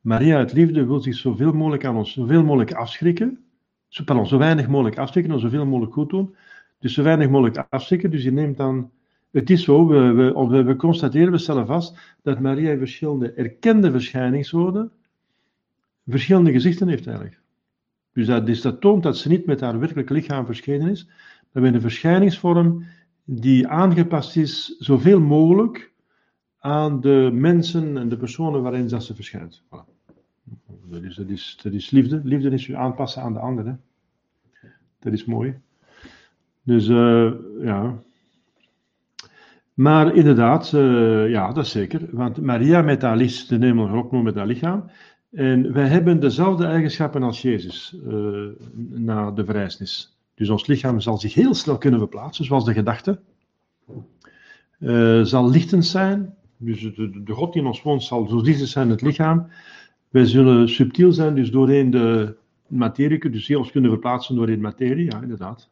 Maria 0.01 0.38
uit 0.38 0.53
liefde 0.53 0.86
wil 0.86 0.99
zich 0.99 1.15
zoveel 1.15 1.53
mogelijk 1.53 1.86
aan 1.86 1.95
ons, 1.95 2.13
zoveel 2.13 2.43
mogelijk 2.43 2.74
afschrikken. 2.74 3.39
Zo, 3.88 4.03
pardon, 4.03 4.28
zo 4.28 4.38
weinig 4.38 4.68
mogelijk 4.68 4.97
afschrikken 4.97 5.34
en 5.34 5.39
zoveel 5.39 5.65
mogelijk 5.65 5.93
goed 5.93 6.09
doen. 6.09 6.36
Dus 6.80 6.93
zo 6.93 7.03
weinig 7.03 7.30
mogelijk 7.30 7.65
afstikken. 7.70 8.11
Dus 8.11 8.24
je 8.24 8.32
neemt 8.32 8.57
dan. 8.57 8.91
Het 9.38 9.49
is 9.49 9.63
zo, 9.63 9.88
we, 9.88 10.63
we, 10.63 10.75
constateren, 10.75 11.31
we 11.31 11.38
stellen 11.38 11.65
vast 11.65 11.97
dat 12.21 12.39
Maria 12.39 12.77
verschillende 12.77 13.31
erkende 13.31 13.91
verschijningswoorden 13.91 14.91
verschillende 16.07 16.51
gezichten 16.51 16.88
heeft 16.88 17.07
eigenlijk. 17.07 17.39
Dus 18.13 18.27
dat, 18.27 18.45
dus 18.45 18.61
dat 18.61 18.81
toont 18.81 19.03
dat 19.03 19.17
ze 19.17 19.27
niet 19.27 19.45
met 19.45 19.59
haar 19.59 19.79
werkelijk 19.79 20.09
lichaam 20.09 20.45
verschenen 20.45 20.89
is, 20.89 21.07
maar 21.51 21.63
met 21.63 21.73
een 21.73 21.81
verschijningsvorm 21.81 22.85
die 23.23 23.67
aangepast 23.67 24.35
is 24.35 24.75
zoveel 24.79 25.19
mogelijk 25.19 25.91
aan 26.59 27.01
de 27.01 27.29
mensen 27.33 27.97
en 27.97 28.09
de 28.09 28.17
personen 28.17 28.61
waarin 28.61 28.89
ze 28.89 29.15
verschijnt. 29.15 29.63
Voilà. 29.65 29.95
Dat, 30.89 31.03
is, 31.03 31.59
dat, 31.63 31.73
is, 31.73 31.91
liefde. 31.91 32.21
Liefde 32.23 32.49
is 32.49 32.65
je 32.65 32.77
aanpassen 32.77 33.21
aan 33.21 33.33
de 33.33 33.39
anderen. 33.39 33.81
Dat 34.99 35.13
is 35.13 35.25
mooi. 35.25 35.59
Dus 36.63 36.88
uh, 36.88 37.31
ja. 37.61 38.05
Maar 39.78 40.15
inderdaad, 40.15 40.71
uh, 40.75 41.30
ja, 41.30 41.51
dat 41.51 41.65
is 41.65 41.71
zeker. 41.71 42.07
Want 42.11 42.41
Maria 42.41 42.82
met 42.82 43.01
haar 43.01 43.17
licht, 43.17 43.49
de 43.49 43.57
hemel 43.65 43.89
ook 43.89 44.11
met 44.11 44.36
haar 44.36 44.47
lichaam. 44.47 44.91
En 45.32 45.73
wij 45.73 45.88
hebben 45.88 46.19
dezelfde 46.19 46.65
eigenschappen 46.65 47.23
als 47.23 47.41
Jezus 47.41 47.95
uh, 48.07 48.47
na 48.89 49.32
de 49.32 49.45
verrijzenis. 49.45 50.17
Dus 50.36 50.49
ons 50.49 50.67
lichaam 50.67 50.99
zal 50.99 51.17
zich 51.17 51.34
heel 51.34 51.53
snel 51.53 51.78
kunnen 51.78 51.99
verplaatsen, 51.99 52.45
zoals 52.45 52.65
de 52.65 52.73
gedachte. 52.73 53.19
zal 55.23 55.49
lichtend 55.49 55.86
zijn. 55.86 56.36
Dus 56.57 56.82
de, 56.82 57.23
God 57.25 57.55
in 57.55 57.65
ons 57.65 57.82
woont 57.82 58.03
zal 58.03 58.28
zo 58.28 58.41
lichtend 58.41 58.69
zijn 58.69 58.89
het 58.89 59.01
lichaam. 59.01 59.47
Wij 60.09 60.25
zullen 60.25 60.69
subtiel 60.69 61.11
zijn, 61.11 61.36
dus 61.36 61.51
doorheen 61.51 61.91
de 61.91 62.36
materie, 62.67 63.30
dus 63.30 63.47
heel 63.47 63.59
ons 63.59 63.71
kunnen 63.71 63.91
verplaatsen 63.91 64.36
doorheen 64.36 64.61
materie, 64.61 65.11
ja, 65.11 65.21
inderdaad. 65.21 65.69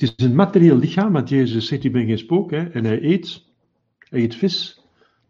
Het 0.00 0.14
is 0.18 0.26
een 0.26 0.34
materieel 0.34 0.76
lichaam, 0.76 1.12
want 1.12 1.28
Jezus 1.28 1.66
zegt, 1.66 1.84
ik 1.84 1.92
ben 1.92 2.06
geen 2.06 2.18
spook, 2.18 2.50
hè, 2.50 2.68
en 2.68 2.84
hij 2.84 3.02
eet, 3.02 3.44
hij 3.98 4.20
eet 4.20 4.34
vis, 4.34 4.80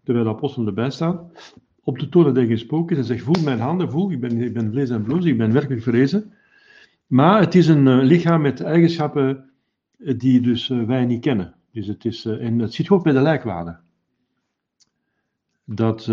terwijl 0.04 0.24
de 0.24 0.30
apostelen 0.30 0.68
erbij 0.68 0.90
staan. 0.90 1.30
Op 1.82 1.98
de 1.98 2.08
toren 2.08 2.26
dat 2.26 2.36
hij 2.36 2.46
geen 2.46 2.58
spook 2.58 2.90
is, 2.90 2.96
hij 2.96 3.06
zegt, 3.06 3.22
voel 3.22 3.42
mijn 3.44 3.60
handen, 3.60 3.90
voel, 3.90 4.10
ik 4.10 4.20
ben, 4.20 4.40
ik 4.40 4.52
ben 4.52 4.70
vlees 4.70 4.90
en 4.90 5.02
bloed, 5.02 5.24
ik 5.24 5.38
ben 5.38 5.52
werkelijk 5.52 5.82
verrezen. 5.82 6.32
Maar 7.06 7.40
het 7.40 7.54
is 7.54 7.68
een 7.68 7.86
uh, 7.86 8.02
lichaam 8.02 8.40
met 8.40 8.60
eigenschappen 8.60 9.50
uh, 9.98 10.18
die 10.18 10.40
dus 10.40 10.68
uh, 10.68 10.86
wij 10.86 11.04
niet 11.04 11.20
kennen. 11.20 11.54
Dus 11.72 11.86
het 11.86 12.04
is, 12.04 12.24
en 12.24 12.58
dat 12.58 12.72
ziet 12.72 12.88
ook 12.88 13.02
bij 13.02 13.12
de 13.12 13.20
lijkwaarde 13.20 13.78
dat 15.64 16.04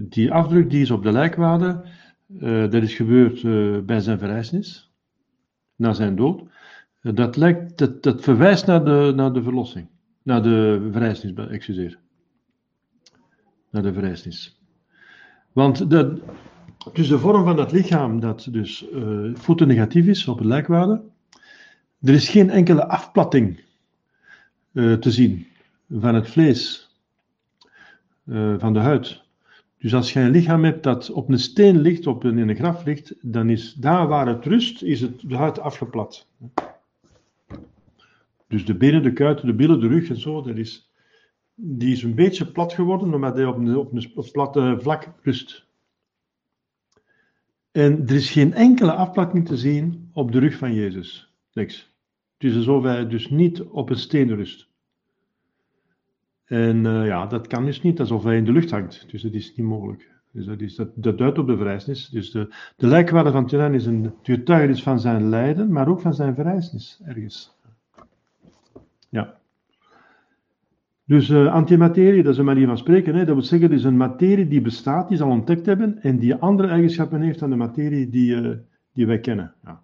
die 0.00 0.32
afdruk 0.32 0.70
die 0.70 0.80
is 0.80 0.90
op 0.90 1.02
de 1.02 1.12
lijkwade, 1.12 1.84
uh, 2.28 2.60
dat 2.70 2.82
is 2.82 2.94
gebeurd 2.94 3.42
bij 3.86 4.00
zijn 4.00 4.18
verrijzenis, 4.18 4.92
na 5.76 5.92
zijn 5.92 6.16
dood. 6.16 6.42
Dat, 7.00 7.36
lijkt, 7.36 7.78
dat, 7.78 8.02
dat 8.02 8.22
verwijst 8.22 8.66
naar 8.66 8.84
de, 8.84 9.12
naar 9.16 9.32
de 9.32 9.42
verlossing, 9.42 9.88
naar 10.22 10.42
de 10.42 10.88
verrijzenis, 10.92 11.48
excuseer. 11.48 11.98
Naar 13.70 13.82
de 13.82 13.92
verrijzenis. 13.92 14.60
Want 15.52 15.90
de, 15.90 16.22
dus 16.92 17.08
de 17.08 17.18
vorm 17.18 17.44
van 17.44 17.56
dat 17.56 17.72
lichaam, 17.72 18.20
dat 18.20 18.48
dus 18.50 18.84
voeten 19.34 19.68
negatief 19.68 20.06
is 20.06 20.28
op 20.28 20.38
het 20.38 20.46
lijkwade, 20.46 21.02
er 22.00 22.14
is 22.14 22.28
geen 22.28 22.50
enkele 22.50 22.86
afplatting 22.86 23.60
te 24.72 25.10
zien 25.10 25.46
van 25.88 26.14
het 26.14 26.28
vlees 26.28 26.88
uh, 28.28 28.54
van 28.58 28.72
de 28.72 28.78
huid. 28.78 29.22
Dus 29.78 29.94
als 29.94 30.12
je 30.12 30.20
een 30.20 30.30
lichaam 30.30 30.64
hebt 30.64 30.82
dat 30.82 31.10
op 31.10 31.28
een 31.28 31.38
steen 31.38 31.80
ligt, 31.80 32.06
op 32.06 32.24
een, 32.24 32.38
in 32.38 32.48
een 32.48 32.56
graf 32.56 32.84
ligt, 32.84 33.14
dan 33.20 33.50
is 33.50 33.74
daar 33.74 34.08
waar 34.08 34.26
het 34.26 34.44
rust, 34.44 34.82
is 34.82 35.00
het, 35.00 35.28
de 35.28 35.36
huid 35.36 35.60
afgeplat. 35.60 36.26
Dus 38.48 38.64
de 38.64 38.76
benen, 38.76 39.02
de 39.02 39.12
kuiten, 39.12 39.46
de 39.46 39.54
billen, 39.54 39.80
de 39.80 39.88
rug 39.88 40.08
en 40.08 40.20
zo, 40.20 40.42
dat 40.42 40.56
is, 40.56 40.92
die 41.54 41.92
is 41.92 42.02
een 42.02 42.14
beetje 42.14 42.52
plat 42.52 42.72
geworden, 42.72 43.14
omdat 43.14 43.34
hij 43.34 43.44
op 43.44 43.56
een, 43.56 43.76
op 43.76 43.92
een, 43.92 44.30
platte 44.32 44.76
vlak 44.80 45.12
rust. 45.22 45.66
En 47.70 48.06
er 48.06 48.14
is 48.14 48.30
geen 48.30 48.52
enkele 48.52 48.92
afplatting 48.92 49.46
te 49.46 49.56
zien 49.56 50.10
op 50.12 50.32
de 50.32 50.38
rug 50.38 50.56
van 50.56 50.74
Jezus. 50.74 51.32
Niks. 51.52 51.96
Het 52.38 52.50
is 52.50 52.56
alsof 52.56 52.82
hij 52.82 53.08
dus 53.08 53.30
niet 53.30 53.62
op 53.62 53.90
een 53.90 53.98
steen 53.98 54.34
rust. 54.34 54.68
En 56.44 56.84
uh, 56.84 57.06
ja, 57.06 57.26
dat 57.26 57.46
kan 57.46 57.64
dus 57.64 57.82
niet 57.82 58.00
alsof 58.00 58.24
hij 58.24 58.36
in 58.36 58.44
de 58.44 58.52
lucht 58.52 58.70
hangt. 58.70 59.10
Dus 59.10 59.22
dat 59.22 59.32
is 59.32 59.56
niet 59.56 59.66
mogelijk. 59.66 60.10
Dus 60.30 60.46
dat, 60.46 60.60
is, 60.60 60.74
dat, 60.74 60.88
dat 60.94 61.18
duidt 61.18 61.38
op 61.38 61.46
de 61.46 61.56
verrijzenis. 61.56 62.08
Dus 62.08 62.30
de, 62.30 62.54
de 62.76 62.86
lijkwaarde 62.86 63.30
van 63.30 63.46
Tyrann 63.46 63.74
is 63.74 63.86
een 63.86 64.14
getuigenis 64.22 64.82
van 64.82 65.00
zijn 65.00 65.28
lijden, 65.28 65.72
maar 65.72 65.88
ook 65.88 66.00
van 66.00 66.14
zijn 66.14 66.34
verrijzenis 66.34 67.00
ergens. 67.04 67.57
Ja. 69.08 69.38
Dus 71.08 71.28
uh, 71.28 71.52
antimaterie, 71.52 72.22
dat 72.22 72.32
is 72.32 72.38
een 72.38 72.44
manier 72.44 72.66
van 72.66 72.78
spreken. 72.78 73.14
Hè? 73.14 73.24
Dat 73.24 73.34
wil 73.34 73.44
zeggen, 73.44 73.68
het 73.68 73.78
is 73.78 73.84
een 73.84 73.96
materie 73.96 74.48
die 74.48 74.60
bestaat, 74.60 75.08
die 75.08 75.16
zal 75.16 75.30
ontdekt 75.30 75.66
hebben, 75.66 76.02
en 76.02 76.18
die 76.18 76.34
andere 76.34 76.68
eigenschappen 76.68 77.20
heeft 77.20 77.38
dan 77.38 77.50
de 77.50 77.56
materie 77.56 78.08
die, 78.08 78.34
uh, 78.34 78.56
die 78.92 79.06
wij 79.06 79.18
kennen. 79.18 79.54
Ja. 79.64 79.80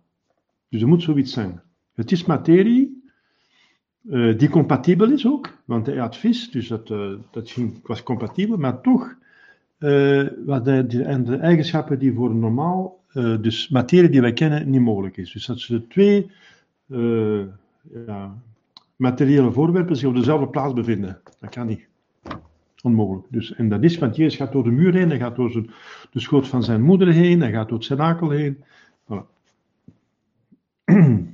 Dus 0.69 0.83
er 0.83 0.89
moet 0.89 1.03
zoiets 1.03 1.33
zijn. 1.33 1.61
Het 1.95 2.13
is 2.13 2.25
materie, 2.25 3.03
uh, 4.03 4.39
die 4.39 4.49
compatibel 4.49 5.11
is 5.11 5.27
ook, 5.27 5.59
want 5.65 5.87
hij 5.87 5.97
had 5.97 6.17
vis, 6.17 6.51
dus 6.51 6.69
dat, 6.69 6.89
dat 7.31 7.51
ging, 7.51 7.81
was 7.83 8.03
compatibel, 8.03 8.57
maar 8.57 8.81
toch 8.81 9.15
wat 10.45 10.65
de, 10.65 10.87
de, 10.87 11.23
de, 11.23 11.37
eigenschappen 11.37 11.99
die 11.99 12.13
voor 12.13 12.35
normaal, 12.35 13.01
dus 13.41 13.69
materie 13.69 14.11
die 14.11 14.21
wij 14.21 14.33
kennen, 14.33 14.71
niet 14.71 14.81
mogelijk 14.81 15.17
is. 15.17 15.33
Dus 15.33 15.47
dat 15.47 15.61
ze 15.61 15.87
twee 15.87 16.31
ja, 18.07 18.35
materiële 18.97 19.53
voorwerpen 19.53 19.97
zich 19.97 20.09
op 20.09 20.15
dezelfde 20.15 20.49
plaats 20.49 20.73
bevinden, 20.73 21.21
dat 21.41 21.51
kan 21.51 21.67
niet. 21.67 21.89
Onmogelijk. 22.83 23.27
Dus, 23.31 23.55
en 23.55 23.69
dat 23.69 23.83
is, 23.83 23.99
want 23.99 24.17
Jezus 24.17 24.37
gaat 24.37 24.53
door 24.53 24.65
de 24.65 24.71
muur 24.71 24.95
heen, 24.95 25.09
hij 25.09 25.19
gaat 25.19 25.37
door 25.37 25.51
zijn, 25.51 25.71
de 26.11 26.21
schoot 26.21 26.49
van 26.49 26.63
zijn 26.63 26.83
moeder 26.83 27.13
heen, 27.13 27.41
hij 27.41 27.53
gaat 27.53 27.69
door 27.69 27.79
het 27.79 27.87
cenakel 27.87 28.31
heen. 28.31 28.65
Voilà. 29.05 29.25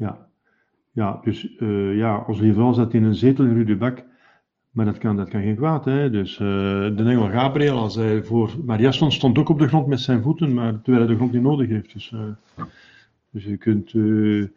Ja, 0.00 0.26
ja 0.92 1.20
dus 1.22 1.56
uh, 1.58 1.96
ja, 1.96 2.24
ons 2.26 2.38
lieve 2.38 2.72
zat 2.72 2.94
in 2.94 3.04
een 3.04 3.14
zetel 3.14 3.44
in 3.44 3.54
Rudebak, 3.54 4.04
maar 4.70 4.84
dat 4.84 4.98
kan, 4.98 5.16
dat 5.16 5.28
kan 5.28 5.42
geen 5.42 5.56
kwaad. 5.56 5.84
Hè? 5.84 6.10
Dus 6.10 6.32
uh, 6.32 6.48
de 6.96 7.04
engel 7.06 7.30
Gabriel, 7.30 7.78
als 7.78 7.94
hij 7.94 8.22
voor 8.22 8.50
Maria 8.64 8.90
stond, 8.90 9.12
stond 9.12 9.38
ook 9.38 9.48
op 9.48 9.58
de 9.58 9.68
grond 9.68 9.86
met 9.86 10.00
zijn 10.00 10.22
voeten, 10.22 10.54
maar 10.54 10.72
terwijl 10.82 10.98
hij 10.98 11.06
de 11.06 11.16
grond 11.16 11.32
niet 11.32 11.42
nodig 11.42 11.68
heeft. 11.68 11.92
Dus, 11.92 12.10
uh, 12.10 12.20
dus 13.30 13.44
je 13.44 13.56
kunt 13.56 13.90
de 13.90 14.50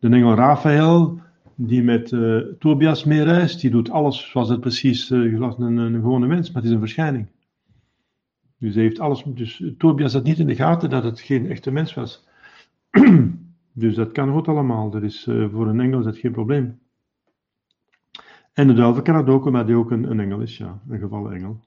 engel 0.00 0.34
Raphaël, 0.34 1.20
die 1.54 1.82
met 1.82 2.16
Tobias 2.58 3.04
meereist, 3.04 3.60
die 3.60 3.70
doet 3.70 3.90
alles 3.90 4.30
zoals 4.30 4.48
het 4.48 4.60
precies 4.60 5.10
uh, 5.10 5.32
een, 5.32 5.92
gewone 5.92 6.26
mens, 6.26 6.46
maar 6.46 6.62
het 6.62 6.70
is 6.70 6.76
een 6.76 6.80
verschijning. 6.80 7.26
Dus 8.58 8.74
hij 8.74 8.82
heeft 8.82 9.00
alles. 9.00 9.22
Dus 9.26 9.64
Tobias 9.78 10.12
had 10.12 10.24
niet 10.24 10.38
in 10.38 10.46
de 10.46 10.54
gaten 10.54 10.90
dat 10.90 11.04
het 11.04 11.20
geen 11.20 11.50
echte 11.50 11.70
mens 11.70 11.94
was. 11.94 12.26
Dus 13.74 13.94
dat 13.94 14.12
kan 14.12 14.32
goed 14.32 14.48
allemaal. 14.48 14.90
Dat 14.90 15.02
is, 15.02 15.22
voor 15.24 15.68
een 15.68 15.80
engel 15.80 15.98
is 15.98 16.04
dat 16.04 16.16
geen 16.16 16.32
probleem. 16.32 16.78
En 18.52 18.66
de 18.66 18.74
duivel 18.74 19.02
kan 19.02 19.16
het 19.16 19.28
ook, 19.28 19.44
omdat 19.44 19.66
hij 19.66 19.76
ook 19.76 19.90
een, 19.90 20.10
een 20.10 20.20
engel 20.20 20.40
is, 20.40 20.56
ja, 20.56 20.80
een 20.88 20.98
gevallen 20.98 21.32
engel. 21.32 21.60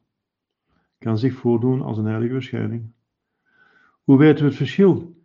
Kan 0.98 1.18
zich 1.18 1.34
voordoen 1.34 1.82
als 1.82 1.98
een 1.98 2.06
heilige 2.06 2.34
verschijning. 2.34 2.92
Hoe 4.04 4.18
weten 4.18 4.44
we 4.44 4.50
het 4.50 4.58
verschil? 4.58 5.16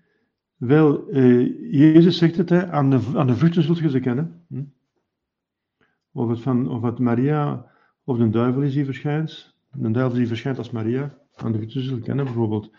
Wel, 0.60 1.14
uh, 1.16 1.72
Jezus 1.72 2.18
zegt 2.18 2.36
het, 2.36 2.48
hè, 2.48 2.70
aan, 2.70 2.90
de, 2.90 3.00
aan 3.14 3.26
de 3.26 3.36
vruchten 3.36 3.62
zult 3.62 3.78
je 3.78 3.90
ze 3.90 4.00
kennen. 4.00 4.44
Hm? 4.48 4.62
Of, 6.12 6.28
het 6.28 6.40
van, 6.40 6.68
of 6.68 6.98
Maria 6.98 7.66
of 8.04 8.18
de 8.18 8.30
duivel 8.30 8.62
is 8.62 8.72
die 8.72 8.84
verschijnt. 8.84 9.54
De 9.72 9.90
duivel 9.90 10.18
die 10.18 10.26
verschijnt 10.26 10.58
als 10.58 10.70
Maria. 10.70 11.18
Aan 11.34 11.52
de 11.52 11.58
vruchten 11.58 11.82
zult 11.82 11.98
je 11.98 12.04
kennen, 12.04 12.24
bijvoorbeeld. 12.24 12.70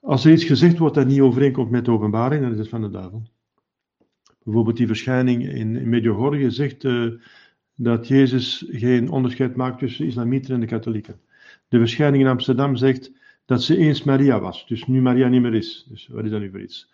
Als 0.00 0.24
er 0.24 0.32
iets 0.32 0.44
gezegd 0.44 0.78
wordt 0.78 0.94
dat 0.94 1.06
niet 1.06 1.20
overeenkomt 1.20 1.70
met 1.70 1.84
de 1.84 1.90
openbaring, 1.90 2.42
dan 2.42 2.52
is 2.52 2.58
het 2.58 2.68
van 2.68 2.80
de 2.80 2.90
duivel. 2.90 3.22
Bijvoorbeeld 4.44 4.76
die 4.76 4.86
verschijning 4.86 5.48
in, 5.48 5.76
in 5.76 5.88
Medjugorje 5.88 6.50
zegt 6.50 6.84
uh, 6.84 7.12
dat 7.74 8.08
Jezus 8.08 8.66
geen 8.68 9.10
onderscheid 9.10 9.56
maakt 9.56 9.78
tussen 9.78 10.06
islamieten 10.06 10.54
en 10.54 10.60
de 10.60 10.66
katholieken. 10.66 11.20
De 11.68 11.78
verschijning 11.78 12.22
in 12.22 12.28
Amsterdam 12.28 12.76
zegt 12.76 13.12
dat 13.50 13.62
ze 13.62 13.76
eens 13.76 14.02
Maria 14.02 14.40
was, 14.40 14.66
dus 14.66 14.86
nu 14.86 15.00
Maria 15.02 15.28
niet 15.28 15.42
meer 15.42 15.54
is. 15.54 15.86
Dus 15.88 16.08
wat 16.12 16.24
is 16.24 16.30
dat 16.30 16.40
nu 16.40 16.50
voor 16.50 16.60
iets? 16.60 16.90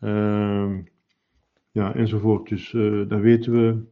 Uh, 0.00 0.72
ja, 1.70 1.94
enzovoort. 1.94 2.48
Dus 2.48 2.72
uh, 2.72 3.08
dan 3.08 3.20
weten 3.20 3.52
we. 3.52 3.82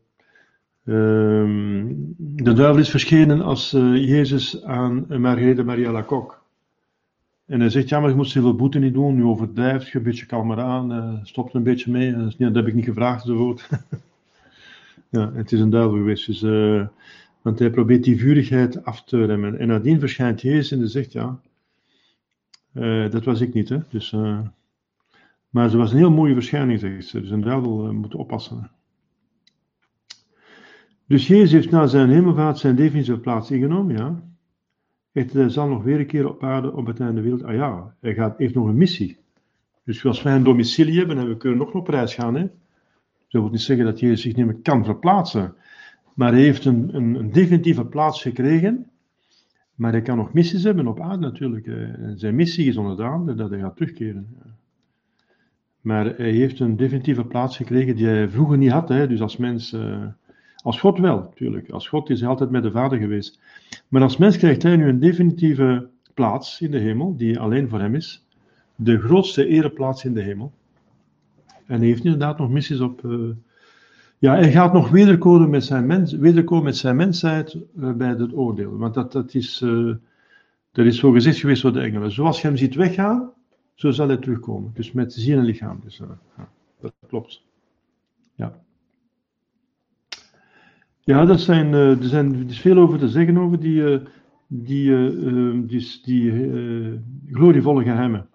Uh, 0.84 1.86
de 2.18 2.52
duivel 2.52 2.78
is 2.78 2.90
verschenen 2.90 3.40
als 3.40 3.72
uh, 3.74 4.08
Jezus 4.08 4.64
aan 4.64 5.06
Margarethe 5.08 5.64
Maria 5.64 5.92
Lacoque 5.92 6.34
en 7.46 7.60
hij 7.60 7.70
zegt, 7.70 7.88
ja, 7.88 8.00
maar 8.00 8.08
je 8.08 8.16
moet 8.16 8.28
zoveel 8.28 8.56
boete 8.56 8.78
niet 8.78 8.94
doen, 8.94 9.16
je 9.16 9.24
overdrijft, 9.24 9.88
je 9.88 9.98
een 9.98 10.04
beetje 10.04 10.26
kalmer 10.26 10.60
aan, 10.60 10.92
uh, 10.92 11.18
stopt 11.22 11.54
een 11.54 11.62
beetje 11.62 11.90
mee. 11.90 12.16
Dat, 12.16 12.34
dat 12.38 12.54
heb 12.54 12.66
ik 12.66 12.74
niet 12.74 12.84
gevraagd 12.84 13.24
enzovoort. 13.24 13.68
ja, 15.10 15.32
het 15.32 15.52
is 15.52 15.60
een 15.60 15.70
duivel 15.70 15.96
geweest, 15.96 16.26
dus, 16.26 16.42
uh, 16.42 16.86
want 17.42 17.58
hij 17.58 17.70
probeert 17.70 18.04
die 18.04 18.18
vurigheid 18.18 18.84
af 18.84 19.04
te 19.04 19.24
remmen. 19.24 19.58
En 19.58 19.68
nadien 19.68 20.00
verschijnt 20.00 20.40
Jezus 20.40 20.70
en 20.70 20.78
hij 20.78 20.88
zegt, 20.88 21.12
ja, 21.12 21.40
uh, 22.72 23.10
dat 23.10 23.24
was 23.24 23.40
ik 23.40 23.54
niet, 23.54 23.68
hè. 23.68 23.78
Dus, 23.88 24.16
Maar 25.50 25.70
ze 25.70 25.76
was 25.76 25.92
een 25.92 25.98
heel 25.98 26.10
mooie 26.10 26.34
verschijning, 26.34 26.80
zegt 26.80 27.06
ze. 27.06 27.20
Dus 27.20 27.30
een 27.30 27.40
duivel 27.40 27.86
uh, 27.86 27.90
moet 27.90 28.14
oppassen. 28.14 28.70
Dus 31.06 31.26
Jezus 31.26 31.52
heeft 31.52 31.70
na 31.70 31.86
zijn 31.86 32.10
hemelvaart 32.10 32.58
zijn 32.58 32.76
definitieve 32.76 33.20
plaats 33.20 33.50
ingenomen, 33.50 33.96
ja. 33.96 34.22
Hij 35.12 35.48
zal 35.48 35.68
nog 35.68 35.82
weer 35.82 36.00
een 36.00 36.06
keer 36.06 36.28
op 36.28 36.42
aarde 36.42 36.72
op 36.72 36.86
het 36.86 37.00
einde 37.00 37.14
der 37.14 37.22
wereld. 37.22 37.42
Ah 37.42 37.54
ja, 37.54 37.94
hij 38.00 38.14
gaat, 38.14 38.38
heeft 38.38 38.54
nog 38.54 38.66
een 38.66 38.76
missie. 38.76 39.18
Dus 39.84 40.04
als 40.04 40.22
wij 40.22 40.34
een 40.34 40.42
domicilie 40.42 40.98
hebben 40.98 41.18
en 41.18 41.28
we 41.28 41.36
kunnen 41.36 41.58
nog 41.58 41.72
op 41.72 41.88
reis 41.88 42.14
gaan, 42.14 42.34
hè. 42.34 42.42
Dat 43.28 43.42
wil 43.42 43.48
niet 43.50 43.60
zeggen 43.60 43.84
dat 43.84 44.00
Jezus 44.00 44.20
zich 44.20 44.36
niet 44.36 44.46
meer 44.46 44.60
kan 44.62 44.84
verplaatsen. 44.84 45.54
Maar 46.14 46.32
hij 46.32 46.42
heeft 46.42 46.64
een, 46.64 46.94
een 46.94 47.30
definitieve 47.30 47.84
plaats 47.84 48.22
gekregen. 48.22 48.90
Maar 49.74 49.92
hij 49.92 50.02
kan 50.02 50.16
nog 50.16 50.32
missies 50.32 50.62
hebben 50.62 50.86
op 50.86 51.00
aarde 51.00 51.26
natuurlijk. 51.26 51.66
En 51.66 52.14
zijn 52.16 52.34
missie 52.34 52.66
is 52.66 52.76
onderdaan 52.76 53.36
dat 53.36 53.50
hij 53.50 53.60
gaat 53.60 53.76
terugkeren. 53.76 54.36
Maar 55.80 56.04
hij 56.16 56.30
heeft 56.30 56.60
een 56.60 56.76
definitieve 56.76 57.24
plaats 57.24 57.56
gekregen 57.56 57.96
die 57.96 58.06
hij 58.06 58.28
vroeger 58.28 58.58
niet 58.58 58.70
had. 58.70 58.88
Hè. 58.88 59.08
Dus 59.08 59.20
als 59.20 59.36
mens, 59.36 59.72
uh, 59.72 60.04
als 60.56 60.80
God 60.80 60.98
wel 60.98 61.18
natuurlijk. 61.18 61.70
Als 61.70 61.88
God 61.88 62.10
is 62.10 62.20
hij 62.20 62.28
altijd 62.28 62.50
met 62.50 62.62
de 62.62 62.70
Vader 62.70 62.98
geweest. 62.98 63.40
Maar 63.88 64.02
als 64.02 64.16
mens 64.16 64.36
krijgt 64.36 64.62
hij 64.62 64.76
nu 64.76 64.88
een 64.88 65.00
definitieve 65.00 65.88
plaats 66.14 66.60
in 66.60 66.70
de 66.70 66.78
hemel, 66.78 67.16
die 67.16 67.38
alleen 67.38 67.68
voor 67.68 67.80
hem 67.80 67.94
is. 67.94 68.24
De 68.74 68.98
grootste 68.98 69.46
ereplaats 69.46 70.04
in 70.04 70.14
de 70.14 70.22
hemel. 70.22 70.52
En 71.66 71.78
hij 71.78 71.86
heeft 71.86 72.04
inderdaad 72.04 72.38
nog 72.38 72.50
missies 72.50 72.80
op. 72.80 73.00
Ja, 74.22 74.34
hij 74.34 74.52
gaat 74.52 74.72
nog 74.72 74.90
wederkomen 74.90 75.50
met 75.50 75.64
zijn, 75.64 75.86
mens, 75.86 76.16
met 76.16 76.76
zijn 76.76 76.96
mensheid 76.96 77.56
uh, 77.76 77.92
bij 77.92 78.08
het 78.08 78.34
oordeel. 78.34 78.76
Want 78.76 78.94
dat, 78.94 79.12
dat, 79.12 79.34
is, 79.34 79.60
uh, 79.60 79.94
dat 80.72 80.86
is 80.86 80.98
zo 80.98 81.10
gezegd 81.10 81.38
geweest 81.38 81.62
door 81.62 81.72
de 81.72 81.80
engelen. 81.80 82.12
Zoals 82.12 82.40
je 82.40 82.46
hem 82.46 82.56
ziet 82.56 82.74
weggaan, 82.74 83.30
zo 83.74 83.90
zal 83.90 84.06
hij 84.06 84.16
terugkomen. 84.16 84.70
Dus 84.74 84.92
met 84.92 85.12
ziel 85.12 85.38
en 85.38 85.44
lichaam. 85.44 85.80
Dus, 85.84 85.96
ja, 86.36 86.48
dat 86.80 86.92
klopt. 87.08 87.42
Ja. 88.34 88.58
Ja, 91.00 91.24
dat 91.24 91.40
zijn, 91.40 91.72
er, 91.72 92.04
zijn, 92.04 92.34
er 92.34 92.48
is 92.48 92.60
veel 92.60 92.76
over 92.76 92.98
te 92.98 93.08
zeggen 93.08 93.36
over 93.36 93.60
die, 93.60 94.00
die, 94.46 95.66
die, 95.66 96.00
die 96.02 97.02
glorievolle 97.30 97.82
geheimen. 97.82 98.28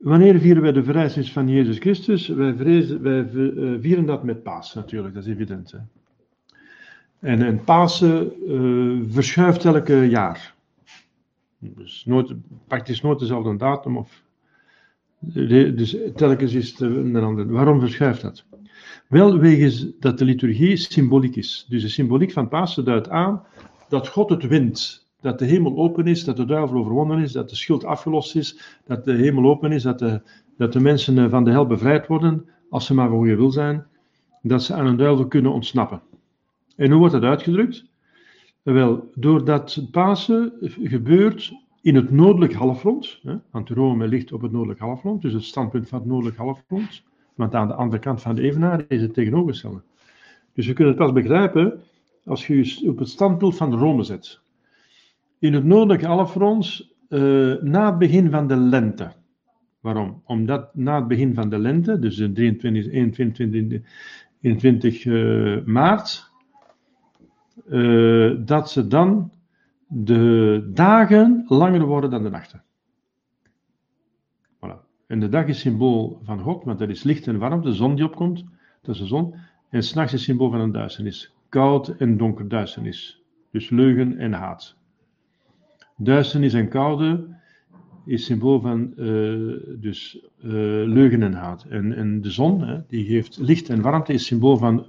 Wanneer 0.00 0.38
vieren 0.38 0.62
wij 0.62 0.72
de 0.72 0.84
verrijzenis 0.84 1.32
van 1.32 1.48
Jezus 1.48 1.78
Christus? 1.78 2.28
Wij, 2.28 2.56
wij 3.00 3.18
eh, 3.18 3.74
vieren 3.80 4.06
dat 4.06 4.24
met 4.24 4.42
Pasen 4.42 4.80
natuurlijk, 4.80 5.14
dat 5.14 5.26
is 5.26 5.32
evident. 5.32 5.74
En, 7.18 7.42
en 7.42 7.64
Pasen 7.64 8.32
uh, 8.48 9.02
verschuift 9.08 9.64
elke 9.64 9.94
jaar. 9.94 10.54
Dus 11.58 12.04
nooit, 12.06 12.32
praktisch 12.66 13.00
nooit 13.00 13.18
dezelfde 13.18 13.56
datum. 13.56 13.96
Of, 13.96 14.22
dus 15.18 15.96
telkens 16.14 16.52
is 16.52 16.70
het 16.70 16.80
een 16.80 17.16
ander. 17.16 17.52
Waarom 17.52 17.80
verschuift 17.80 18.22
dat? 18.22 18.44
Wel 19.08 19.38
wegens 19.38 19.86
dat 19.98 20.18
de 20.18 20.24
liturgie 20.24 20.76
symboliek 20.76 21.36
is. 21.36 21.66
Dus 21.68 21.82
de 21.82 21.88
symboliek 21.88 22.32
van 22.32 22.48
Pasen 22.48 22.84
duidt 22.84 23.08
aan 23.08 23.42
dat 23.88 24.08
God 24.08 24.30
het 24.30 24.46
wint 24.46 25.09
dat 25.20 25.38
de 25.38 25.44
hemel 25.44 25.76
open 25.76 26.06
is, 26.06 26.24
dat 26.24 26.36
de 26.36 26.44
duivel 26.44 26.78
overwonnen 26.78 27.18
is, 27.22 27.32
dat 27.32 27.48
de 27.48 27.56
schuld 27.56 27.84
afgelost 27.84 28.36
is, 28.36 28.78
dat 28.84 29.04
de 29.04 29.12
hemel 29.12 29.50
open 29.50 29.72
is, 29.72 29.82
dat 29.82 29.98
de, 29.98 30.20
dat 30.56 30.72
de 30.72 30.80
mensen 30.80 31.18
eh, 31.18 31.30
van 31.30 31.44
de 31.44 31.50
hel 31.50 31.66
bevrijd 31.66 32.06
worden, 32.06 32.48
als 32.70 32.86
ze 32.86 32.94
maar 32.94 33.08
van 33.08 33.16
goede 33.16 33.36
wil 33.36 33.50
zijn, 33.50 33.86
dat 34.42 34.62
ze 34.62 34.74
aan 34.74 34.86
een 34.86 34.96
duivel 34.96 35.26
kunnen 35.26 35.52
ontsnappen. 35.52 36.00
En 36.76 36.90
hoe 36.90 36.98
wordt 36.98 37.14
dat 37.14 37.22
uitgedrukt? 37.22 37.84
Wel, 38.62 39.10
doordat 39.14 39.86
Pasen 39.90 40.52
gebeurt 40.82 41.52
in 41.82 41.94
het 41.94 42.10
noordelijk 42.10 42.52
halfrond, 42.52 43.18
hè, 43.22 43.34
want 43.50 43.68
Rome 43.68 44.08
ligt 44.08 44.32
op 44.32 44.42
het 44.42 44.52
noordelijk 44.52 44.80
halfrond, 44.80 45.22
dus 45.22 45.32
het 45.32 45.44
standpunt 45.44 45.88
van 45.88 45.98
het 45.98 46.08
noordelijk 46.08 46.36
halfrond, 46.36 47.02
want 47.34 47.54
aan 47.54 47.68
de 47.68 47.74
andere 47.74 48.00
kant 48.00 48.22
van 48.22 48.34
de 48.34 48.42
Evenaar 48.42 48.84
is 48.88 49.02
het 49.02 49.14
tegenovergestelde. 49.14 49.80
Dus 50.52 50.66
we 50.66 50.72
kunnen 50.72 50.94
het 50.94 51.02
pas 51.02 51.12
begrijpen 51.12 51.80
als 52.24 52.46
je 52.46 52.56
je 52.56 52.88
op 52.88 52.98
het 52.98 53.08
standpunt 53.08 53.56
van 53.56 53.78
Rome 53.78 54.02
zet 54.02 54.40
in 55.40 55.54
het 55.54 55.64
noordelijke 55.64 56.06
halfrond 56.06 56.88
uh, 57.08 57.62
na 57.62 57.86
het 57.86 57.98
begin 57.98 58.30
van 58.30 58.46
de 58.46 58.56
lente. 58.56 59.12
Waarom? 59.80 60.22
Omdat 60.24 60.74
na 60.74 60.96
het 60.96 61.08
begin 61.08 61.34
van 61.34 61.48
de 61.48 61.58
lente, 61.58 61.98
dus 61.98 62.16
de 62.16 62.32
23, 62.32 62.92
21, 62.92 63.82
21 64.40 65.04
uh, 65.04 65.64
maart, 65.64 66.30
uh, 67.68 68.36
dat 68.44 68.70
ze 68.70 68.86
dan 68.86 69.32
de 69.86 70.70
dagen 70.72 71.44
langer 71.48 71.84
worden 71.84 72.10
dan 72.10 72.22
de 72.22 72.30
nachten. 72.30 72.62
Voilà. 74.56 74.76
En 75.06 75.20
de 75.20 75.28
dag 75.28 75.46
is 75.46 75.60
symbool 75.60 76.20
van 76.22 76.40
God, 76.40 76.64
want 76.64 76.78
dat 76.78 76.88
is 76.88 77.02
licht 77.02 77.26
en 77.26 77.38
warm, 77.38 77.62
de 77.62 77.72
zon 77.72 77.94
die 77.94 78.04
opkomt, 78.04 78.44
dat 78.82 78.94
is 78.94 79.00
de 79.00 79.06
zon. 79.06 79.34
En 79.68 79.82
s'nachts 79.82 80.12
is 80.12 80.22
symbool 80.22 80.50
van 80.50 80.60
een 80.60 80.72
duisternis. 80.72 81.34
Koud 81.48 81.88
en 81.88 82.16
donker 82.16 82.48
duisternis. 82.48 83.22
Dus 83.50 83.70
leugen 83.70 84.18
en 84.18 84.32
haat. 84.32 84.79
Duisternis 86.02 86.54
en 86.54 86.68
koude 86.68 87.38
is 88.04 88.24
symbool 88.24 88.60
van 88.60 88.92
uh, 88.96 89.56
dus, 89.78 90.26
uh, 90.38 90.52
leugen 90.86 91.22
en 91.22 91.32
haat. 91.32 91.64
En, 91.68 91.92
en 91.92 92.20
de 92.20 92.30
zon, 92.30 92.62
hè, 92.62 92.80
die 92.88 93.04
geeft 93.04 93.38
licht 93.38 93.68
en 93.68 93.80
warmte, 93.80 94.12
is 94.12 94.26
symbool 94.26 94.56
van 94.56 94.84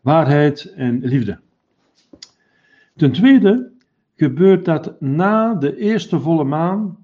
waarheid 0.00 0.72
en 0.76 1.00
liefde. 1.00 1.38
Ten 2.96 3.12
tweede 3.12 3.72
gebeurt 4.14 4.64
dat 4.64 5.00
na 5.00 5.54
de 5.54 5.76
eerste 5.76 6.20
volle 6.20 6.44
maan, 6.44 6.96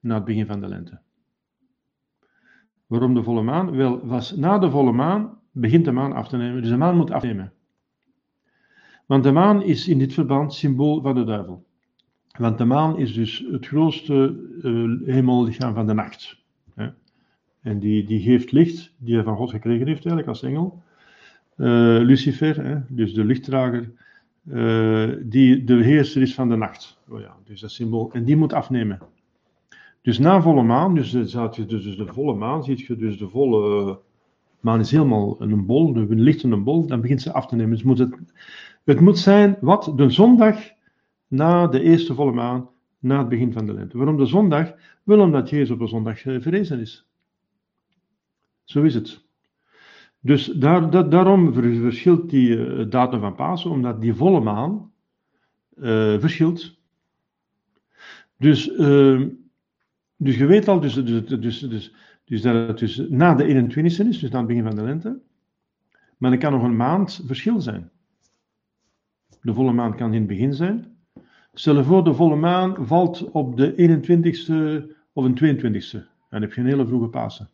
na 0.00 0.14
het 0.14 0.24
begin 0.24 0.46
van 0.46 0.60
de 0.60 0.68
lente. 0.68 1.00
Waarom 2.86 3.14
de 3.14 3.22
volle 3.22 3.42
maan? 3.42 3.76
Wel, 3.76 4.06
was 4.06 4.36
na 4.36 4.58
de 4.58 4.70
volle 4.70 4.92
maan 4.92 5.38
begint 5.52 5.84
de 5.84 5.92
maan 5.92 6.12
af 6.12 6.28
te 6.28 6.36
nemen. 6.36 6.60
Dus 6.60 6.70
de 6.70 6.76
maan 6.76 6.96
moet 6.96 7.10
afnemen. 7.10 7.52
Want 9.06 9.22
de 9.22 9.32
maan 9.32 9.62
is 9.62 9.88
in 9.88 9.98
dit 9.98 10.12
verband 10.12 10.54
symbool 10.54 11.00
van 11.00 11.14
de 11.14 11.24
duivel. 11.24 11.64
Want 12.38 12.58
de 12.58 12.64
maan 12.64 12.98
is 12.98 13.12
dus 13.12 13.46
het 13.50 13.66
grootste 13.66 14.36
uh, 14.62 15.08
hemellichaam 15.14 15.74
van 15.74 15.86
de 15.86 15.94
nacht. 15.94 16.36
Hè? 16.74 16.88
En 17.60 17.78
die, 17.78 18.04
die 18.04 18.20
geeft 18.20 18.52
licht, 18.52 18.94
die 18.96 19.14
hij 19.14 19.24
van 19.24 19.36
God 19.36 19.50
gekregen 19.50 19.86
heeft 19.86 20.06
eigenlijk 20.06 20.28
als 20.28 20.42
engel. 20.42 20.82
Uh, 21.56 21.66
Lucifer, 22.00 22.64
hè? 22.64 22.76
dus 22.88 23.14
de 23.14 23.24
lichtdrager, 23.24 23.90
uh, 24.44 25.08
die 25.22 25.64
de 25.64 25.74
heerser 25.74 26.22
is 26.22 26.34
van 26.34 26.48
de 26.48 26.56
nacht. 26.56 26.98
Oh 27.08 27.20
ja, 27.20 27.36
dus 27.44 27.60
dat 27.60 27.70
symbool. 27.70 28.12
En 28.12 28.24
die 28.24 28.36
moet 28.36 28.52
afnemen. 28.52 28.98
Dus 30.02 30.18
na 30.18 30.42
volle 30.42 30.62
maan, 30.62 30.94
dus, 30.94 31.10
dus, 31.10 31.32
dus 31.66 31.96
de 31.96 32.06
volle 32.06 32.34
maan, 32.34 32.64
zie 32.64 32.84
je 32.86 32.96
dus 32.96 33.18
de 33.18 33.28
volle 33.28 33.98
maan 34.60 34.80
is 34.80 34.90
helemaal 34.90 35.36
een 35.38 35.66
bol, 35.66 35.96
een 35.96 36.20
lichtende 36.20 36.56
bol, 36.56 36.86
dan 36.86 37.00
begint 37.00 37.22
ze 37.22 37.32
af 37.32 37.46
te 37.46 37.56
nemen. 37.56 37.72
Dus 37.72 37.82
moet 37.82 37.98
het, 37.98 38.18
het 38.84 39.00
moet 39.00 39.18
zijn, 39.18 39.56
wat? 39.60 39.92
De 39.96 40.10
zondag 40.10 40.72
na 41.28 41.66
de 41.66 41.80
eerste 41.80 42.14
volle 42.14 42.32
maan, 42.32 42.68
na 42.98 43.18
het 43.18 43.28
begin 43.28 43.52
van 43.52 43.66
de 43.66 43.74
lente. 43.74 43.96
Waarom 43.96 44.16
de 44.16 44.26
zondag? 44.26 44.74
Wel 45.02 45.20
omdat 45.20 45.50
Jezus 45.50 45.70
op 45.70 45.78
de 45.78 45.86
zondag 45.86 46.24
eh, 46.24 46.40
verrezen 46.40 46.80
is. 46.80 47.08
Zo 48.64 48.82
is 48.82 48.94
het. 48.94 49.24
Dus 50.20 50.46
daar, 50.46 50.90
dat, 50.90 51.10
daarom 51.10 51.52
verschilt 51.54 52.30
die 52.30 52.48
uh, 52.48 52.90
datum 52.90 53.20
van 53.20 53.34
Pasen, 53.34 53.70
omdat 53.70 54.00
die 54.00 54.14
volle 54.14 54.40
maan 54.40 54.92
uh, 55.76 56.18
verschilt. 56.18 56.78
Dus, 58.36 58.68
uh, 58.68 59.26
dus 60.16 60.36
je 60.36 60.46
weet 60.46 60.68
al, 60.68 60.80
dus, 60.80 60.94
dus, 60.94 61.26
dus, 61.26 61.58
dus, 61.58 61.94
dus 62.24 62.42
dat 62.42 62.68
het 62.68 62.78
dus 62.78 62.96
na 63.08 63.34
de 63.34 63.68
21e 63.68 63.84
is, 63.84 63.96
dus 63.96 64.30
na 64.30 64.38
het 64.38 64.46
begin 64.46 64.62
van 64.62 64.74
de 64.74 64.82
lente. 64.82 65.20
Maar 66.18 66.32
er 66.32 66.38
kan 66.38 66.52
nog 66.52 66.62
een 66.62 66.76
maand 66.76 67.22
verschil 67.26 67.60
zijn. 67.60 67.90
De 69.40 69.54
volle 69.54 69.72
maan 69.72 69.96
kan 69.96 70.12
in 70.12 70.18
het 70.18 70.28
begin 70.28 70.54
zijn. 70.54 70.93
Stel 71.54 71.76
je 71.76 71.84
voor, 71.84 72.04
de 72.04 72.14
volle 72.14 72.36
maan 72.36 72.86
valt 72.86 73.30
op 73.30 73.56
de 73.56 73.72
21ste 73.72 74.94
of 75.12 75.24
een 75.24 75.34
22ste. 75.34 75.98
Dan 76.30 76.40
heb 76.40 76.52
je 76.52 76.60
een 76.60 76.66
hele 76.66 76.86
vroege 76.86 77.08
Pasen. 77.08 77.48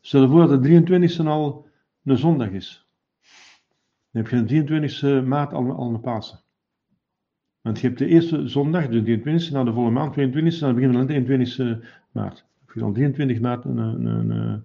Stel 0.00 0.22
je 0.22 0.28
voor 0.28 0.46
dat 0.46 0.62
de 0.62 0.82
23ste 0.82 1.26
al 1.26 1.68
een 2.04 2.18
zondag 2.18 2.50
is. 2.50 2.86
Dan 4.10 4.22
heb 4.22 4.30
je 4.30 4.64
de 4.64 5.22
23ste 5.22 5.26
maart 5.26 5.52
al, 5.52 5.72
al 5.72 5.94
een 5.94 6.00
Pasen. 6.00 6.40
Want 7.60 7.80
je 7.80 7.86
hebt 7.86 7.98
de 7.98 8.06
eerste 8.06 8.48
zondag, 8.48 8.88
de 8.88 9.18
23e, 9.18 9.52
na 9.52 9.64
de 9.64 9.72
volle 9.72 9.90
maan, 9.90 10.12
22e, 10.12 10.58
dan 10.58 10.74
begin 10.74 10.92
van 10.92 11.06
de 11.06 11.22
21e 11.22 11.84
maart. 12.10 12.36
Dan 12.36 12.58
heb 12.64 12.74
je 12.74 12.80
dan 12.80 12.92
23 12.92 13.40
maart 13.40 13.64
een, 13.64 13.76
een, 13.76 14.06
een, 14.06 14.64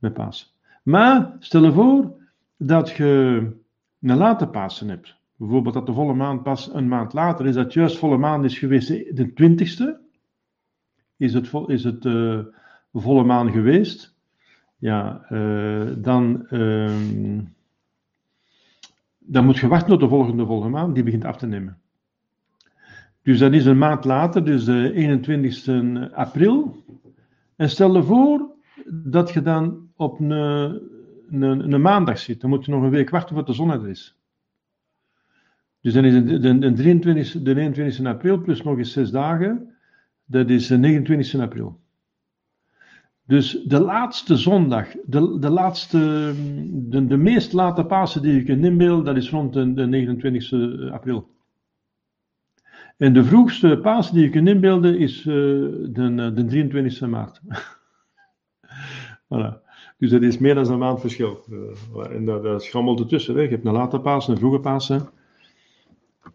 een. 0.00 0.32
Maar 0.82 1.36
stel 1.38 1.64
je 1.64 1.72
voor 1.72 2.12
dat 2.56 2.90
je 2.90 3.06
een 4.00 4.16
late 4.16 4.48
Pasen 4.48 4.88
hebt 4.88 5.17
bijvoorbeeld 5.38 5.74
dat 5.74 5.86
de 5.86 5.92
volle 5.92 6.14
maan 6.14 6.42
pas 6.42 6.74
een 6.74 6.88
maand 6.88 7.12
later 7.12 7.46
is, 7.46 7.54
dat 7.54 7.72
juist 7.72 7.98
volle 7.98 8.16
maan 8.16 8.44
is 8.44 8.58
geweest 8.58 8.88
de 8.88 9.28
20ste, 9.28 10.06
is 11.16 11.34
het, 11.34 11.52
is 11.66 11.84
het 11.84 12.04
uh, 12.04 12.38
volle 12.92 13.24
maan 13.24 13.50
geweest, 13.50 14.16
ja, 14.78 15.26
uh, 15.30 15.86
dan, 15.96 16.46
uh, 16.50 17.40
dan 19.18 19.44
moet 19.44 19.58
je 19.58 19.68
wachten 19.68 19.88
tot 19.88 20.00
de 20.00 20.08
volgende 20.08 20.46
volle 20.46 20.68
maan, 20.68 20.92
die 20.92 21.02
begint 21.02 21.24
af 21.24 21.36
te 21.36 21.46
nemen. 21.46 21.78
Dus 23.22 23.38
dat 23.38 23.52
is 23.52 23.66
een 23.66 23.78
maand 23.78 24.04
later, 24.04 24.44
dus 24.44 24.64
de 24.64 24.92
21ste 24.92 26.14
april, 26.14 26.84
En 27.56 27.70
stel 27.70 27.94
je 27.94 28.02
voor 28.02 28.50
dat 28.92 29.30
je 29.30 29.42
dan 29.42 29.88
op 29.96 30.20
een, 30.20 30.30
een, 30.30 31.72
een 31.72 31.80
maandag 31.80 32.18
zit. 32.18 32.40
Dan 32.40 32.50
moet 32.50 32.64
je 32.64 32.70
nog 32.70 32.82
een 32.82 32.90
week 32.90 33.10
wachten 33.10 33.34
voordat 33.34 33.56
de 33.56 33.62
zon 33.62 33.70
er 33.70 33.88
is. 33.88 34.17
Dus 35.80 35.92
dan 35.92 36.04
is 36.04 36.14
het 36.14 36.28
de, 36.42 36.58
de, 36.58 36.72
23, 36.72 37.42
de 37.42 37.56
21 37.56 38.06
april 38.06 38.40
plus 38.40 38.62
nog 38.62 38.78
eens 38.78 38.92
zes 38.92 39.10
dagen. 39.10 39.74
Dat 40.24 40.50
is 40.50 40.66
de 40.66 40.78
29 40.78 41.40
april. 41.40 41.80
Dus 43.24 43.62
de 43.64 43.80
laatste 43.80 44.36
zondag, 44.36 44.88
de, 45.04 45.38
de 45.38 45.50
laatste, 45.50 46.32
de, 46.72 47.06
de 47.06 47.16
meest 47.16 47.52
late 47.52 47.84
Pasen 47.84 48.22
die 48.22 48.34
je 48.34 48.42
kunt 48.42 48.64
inbeelden, 48.64 49.04
dat 49.04 49.16
is 49.16 49.30
rond 49.30 49.52
de, 49.52 49.72
de 49.72 49.86
29 49.86 50.90
april. 50.90 51.28
En 52.96 53.12
de 53.12 53.24
vroegste 53.24 53.78
Pasen 53.82 54.14
die 54.14 54.22
je 54.22 54.30
kunt 54.30 54.48
inbeelden 54.48 54.98
is 54.98 55.18
uh, 55.18 55.24
de, 55.90 56.32
de 56.34 56.44
23 56.44 57.08
maart. 57.08 57.40
voilà. 59.34 59.66
Dus 59.98 60.10
dat 60.10 60.22
is 60.22 60.38
meer 60.38 60.54
dan 60.54 60.70
een 60.70 60.78
maand 60.78 61.00
verschil. 61.00 61.44
En 62.10 62.24
dat, 62.24 62.42
dat 62.42 62.62
schrammelt 62.62 63.00
ertussen. 63.00 63.34
Hè. 63.34 63.40
Je 63.40 63.48
hebt 63.48 63.64
een 63.64 63.72
late 63.72 64.00
Pasen, 64.00 64.32
een 64.32 64.38
vroege 64.38 64.60
Pasen. 64.60 65.08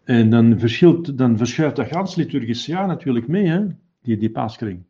En 0.04 0.30
dan, 0.30 0.58
verschilt, 0.58 1.18
dan 1.18 1.36
verschuift 1.36 1.76
dat 1.76 1.86
gans 1.86 2.14
liturgische 2.14 2.70
jaar 2.70 2.86
natuurlijk 2.86 3.28
mee, 3.28 3.46
hè, 3.46 3.66
die, 4.02 4.16
die 4.16 4.30
paaskring. 4.30 4.82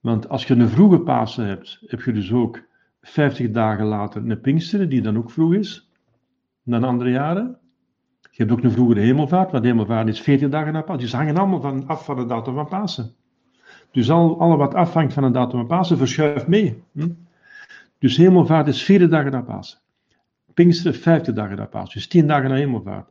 Want 0.00 0.28
als 0.28 0.46
je 0.46 0.54
een 0.54 0.68
vroege 0.68 1.00
Pasen 1.00 1.46
hebt, 1.46 1.78
heb 1.86 2.02
je 2.02 2.12
dus 2.12 2.32
ook 2.32 2.62
50 3.00 3.50
dagen 3.50 3.86
later 3.86 4.30
een 4.30 4.40
Pinksteren, 4.40 4.88
die 4.88 5.02
dan 5.02 5.16
ook 5.16 5.30
vroeg 5.30 5.54
is, 5.54 5.90
dan 6.62 6.84
andere 6.84 7.10
jaren. 7.10 7.58
Je 8.30 8.44
hebt 8.44 8.52
ook 8.52 8.62
een 8.62 8.70
vroegere 8.70 9.00
hemelvaart, 9.00 9.50
want 9.50 9.64
hemelvaart 9.64 10.08
is 10.08 10.20
14 10.20 10.50
dagen 10.50 10.72
na 10.72 10.80
Pasen. 10.80 11.00
Dus 11.00 11.10
ze 11.10 11.16
hangen 11.16 11.36
allemaal 11.36 11.60
van, 11.60 11.86
af 11.86 12.04
van 12.04 12.16
de 12.16 12.26
datum 12.26 12.54
van 12.54 12.68
Pasen. 12.68 13.14
Dus 13.90 14.10
al, 14.10 14.56
wat 14.56 14.74
afhangt 14.74 15.12
van 15.12 15.22
de 15.22 15.30
datum 15.30 15.58
van 15.58 15.66
Pasen 15.66 15.96
verschuift 15.98 16.46
mee. 16.46 16.82
Hm? 16.92 17.08
Dus 17.98 18.16
hemelvaart 18.16 18.66
is 18.66 18.82
14 18.82 19.08
dagen 19.08 19.32
na 19.32 19.42
Pasen. 19.42 19.78
Pinksteren 20.54 20.98
50 21.00 21.34
dagen 21.34 21.56
na 21.56 21.64
Pasen, 21.64 21.94
dus 21.94 22.08
10 22.08 22.26
dagen 22.26 22.50
na 22.50 22.56
hemelvaart. 22.56 23.10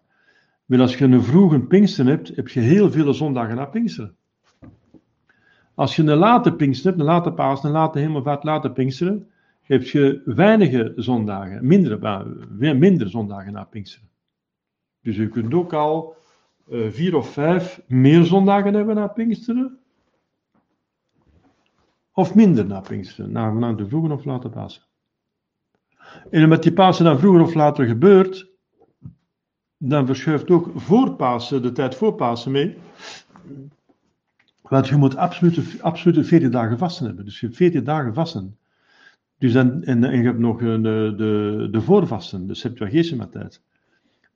Wel, 0.67 0.81
als 0.81 0.97
je 0.97 1.05
een 1.05 1.23
vroege 1.23 1.59
Pinksteren 1.59 2.11
hebt, 2.11 2.35
heb 2.35 2.47
je 2.47 2.59
heel 2.59 2.91
veel 2.91 3.13
zondagen 3.13 3.55
na 3.55 3.65
Pinksteren. 3.65 4.15
Als 5.73 5.95
je 5.95 6.03
een 6.03 6.17
late 6.17 6.53
Pinkster 6.53 6.89
hebt, 6.89 6.99
een 6.99 7.07
late 7.07 7.31
Paas, 7.31 7.63
een 7.63 7.71
late 7.71 7.99
Hemelvaart, 7.99 8.43
late 8.43 8.71
Pinksteren, 8.71 9.27
heb 9.61 9.83
je 9.83 10.21
weinige 10.25 10.93
zondagen, 10.95 11.67
minder, 11.67 12.25
minder 12.77 13.09
zondagen 13.09 13.53
na 13.53 13.63
Pinksteren. 13.63 14.09
Dus 15.01 15.15
je 15.15 15.27
kunt 15.27 15.53
ook 15.53 15.73
al 15.73 16.15
uh, 16.69 16.91
vier 16.91 17.15
of 17.15 17.29
vijf 17.29 17.81
meer 17.87 18.23
zondagen 18.23 18.73
hebben 18.73 18.95
na 18.95 19.07
Pinksteren. 19.07 19.79
Of 22.11 22.35
minder 22.35 22.65
na 22.65 22.79
Pinksteren, 22.79 23.31
na, 23.31 23.51
na 23.51 23.73
de 23.73 23.87
vroege 23.87 24.13
of 24.13 24.25
late 24.25 24.49
Pasen. 24.49 24.83
En 26.29 26.43
omdat 26.43 26.63
die 26.63 26.73
Pasen 26.73 27.05
dan 27.05 27.19
vroeger 27.19 27.41
of 27.41 27.53
later 27.53 27.85
gebeurt, 27.85 28.56
dan 29.77 30.05
verschuift 30.05 30.49
ook 30.49 30.71
voor 30.75 31.15
Pasen, 31.15 31.61
de 31.61 31.71
tijd 31.71 31.95
voor 31.95 32.13
Pasen 32.13 32.51
mee. 32.51 32.77
Want 34.61 34.87
je 34.87 34.95
moet 34.95 35.15
absoluut, 35.15 35.81
absoluut 35.81 36.27
14 36.27 36.51
dagen 36.51 36.77
vasten 36.77 37.05
hebben. 37.05 37.25
Dus 37.25 37.39
je 37.39 37.45
hebt 37.45 37.57
14 37.57 37.83
dagen 37.83 38.13
vasten. 38.13 38.57
Dus 39.37 39.53
dan, 39.53 39.83
en, 39.83 40.03
en 40.03 40.17
je 40.17 40.23
hebt 40.23 40.39
nog 40.39 40.59
de, 40.59 41.13
de, 41.17 41.67
de 41.71 41.81
voorvasten, 41.81 42.47
de 42.47 42.55
Septuagesima 42.55 43.27
tijd. 43.27 43.61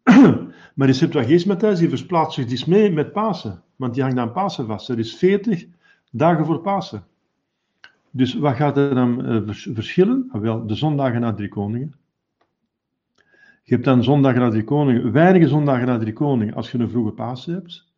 maar 0.75 0.87
die 0.87 0.93
Septuagesima 0.93 1.55
tijd 1.55 1.77
die 1.77 1.89
versplaatst 1.89 2.33
zich 2.33 2.45
dus 2.45 2.65
mee 2.65 2.91
met 2.91 3.11
Pasen. 3.11 3.61
Want 3.75 3.93
die 3.93 4.03
hangt 4.03 4.17
aan 4.17 4.31
Pasen 4.31 4.65
vast. 4.65 4.87
Dat 4.87 4.97
is 4.97 5.15
40 5.15 5.65
dagen 6.11 6.45
voor 6.45 6.59
Pasen. 6.59 7.03
Dus 8.11 8.33
wat 8.33 8.55
gaat 8.55 8.77
er 8.77 8.95
dan 8.95 9.31
uh, 9.31 9.41
verschillen? 9.73 10.29
Ah, 10.31 10.41
wel, 10.41 10.67
de 10.67 10.75
zondagen 10.75 11.21
na 11.21 11.33
drie 11.33 11.49
koningen. 11.49 11.93
Je 13.71 13.77
hebt 13.77 13.89
dan 13.89 14.03
zondagen 14.03 14.41
na 14.41 14.49
drie 14.49 14.63
koningen, 14.63 15.11
weinige 15.11 15.47
zondagen 15.47 15.87
na 15.87 15.97
drie 15.97 16.13
koningen 16.13 16.53
als 16.53 16.71
je 16.71 16.77
een 16.77 16.89
vroege 16.89 17.11
Pasen 17.11 17.53
hebt. 17.53 17.93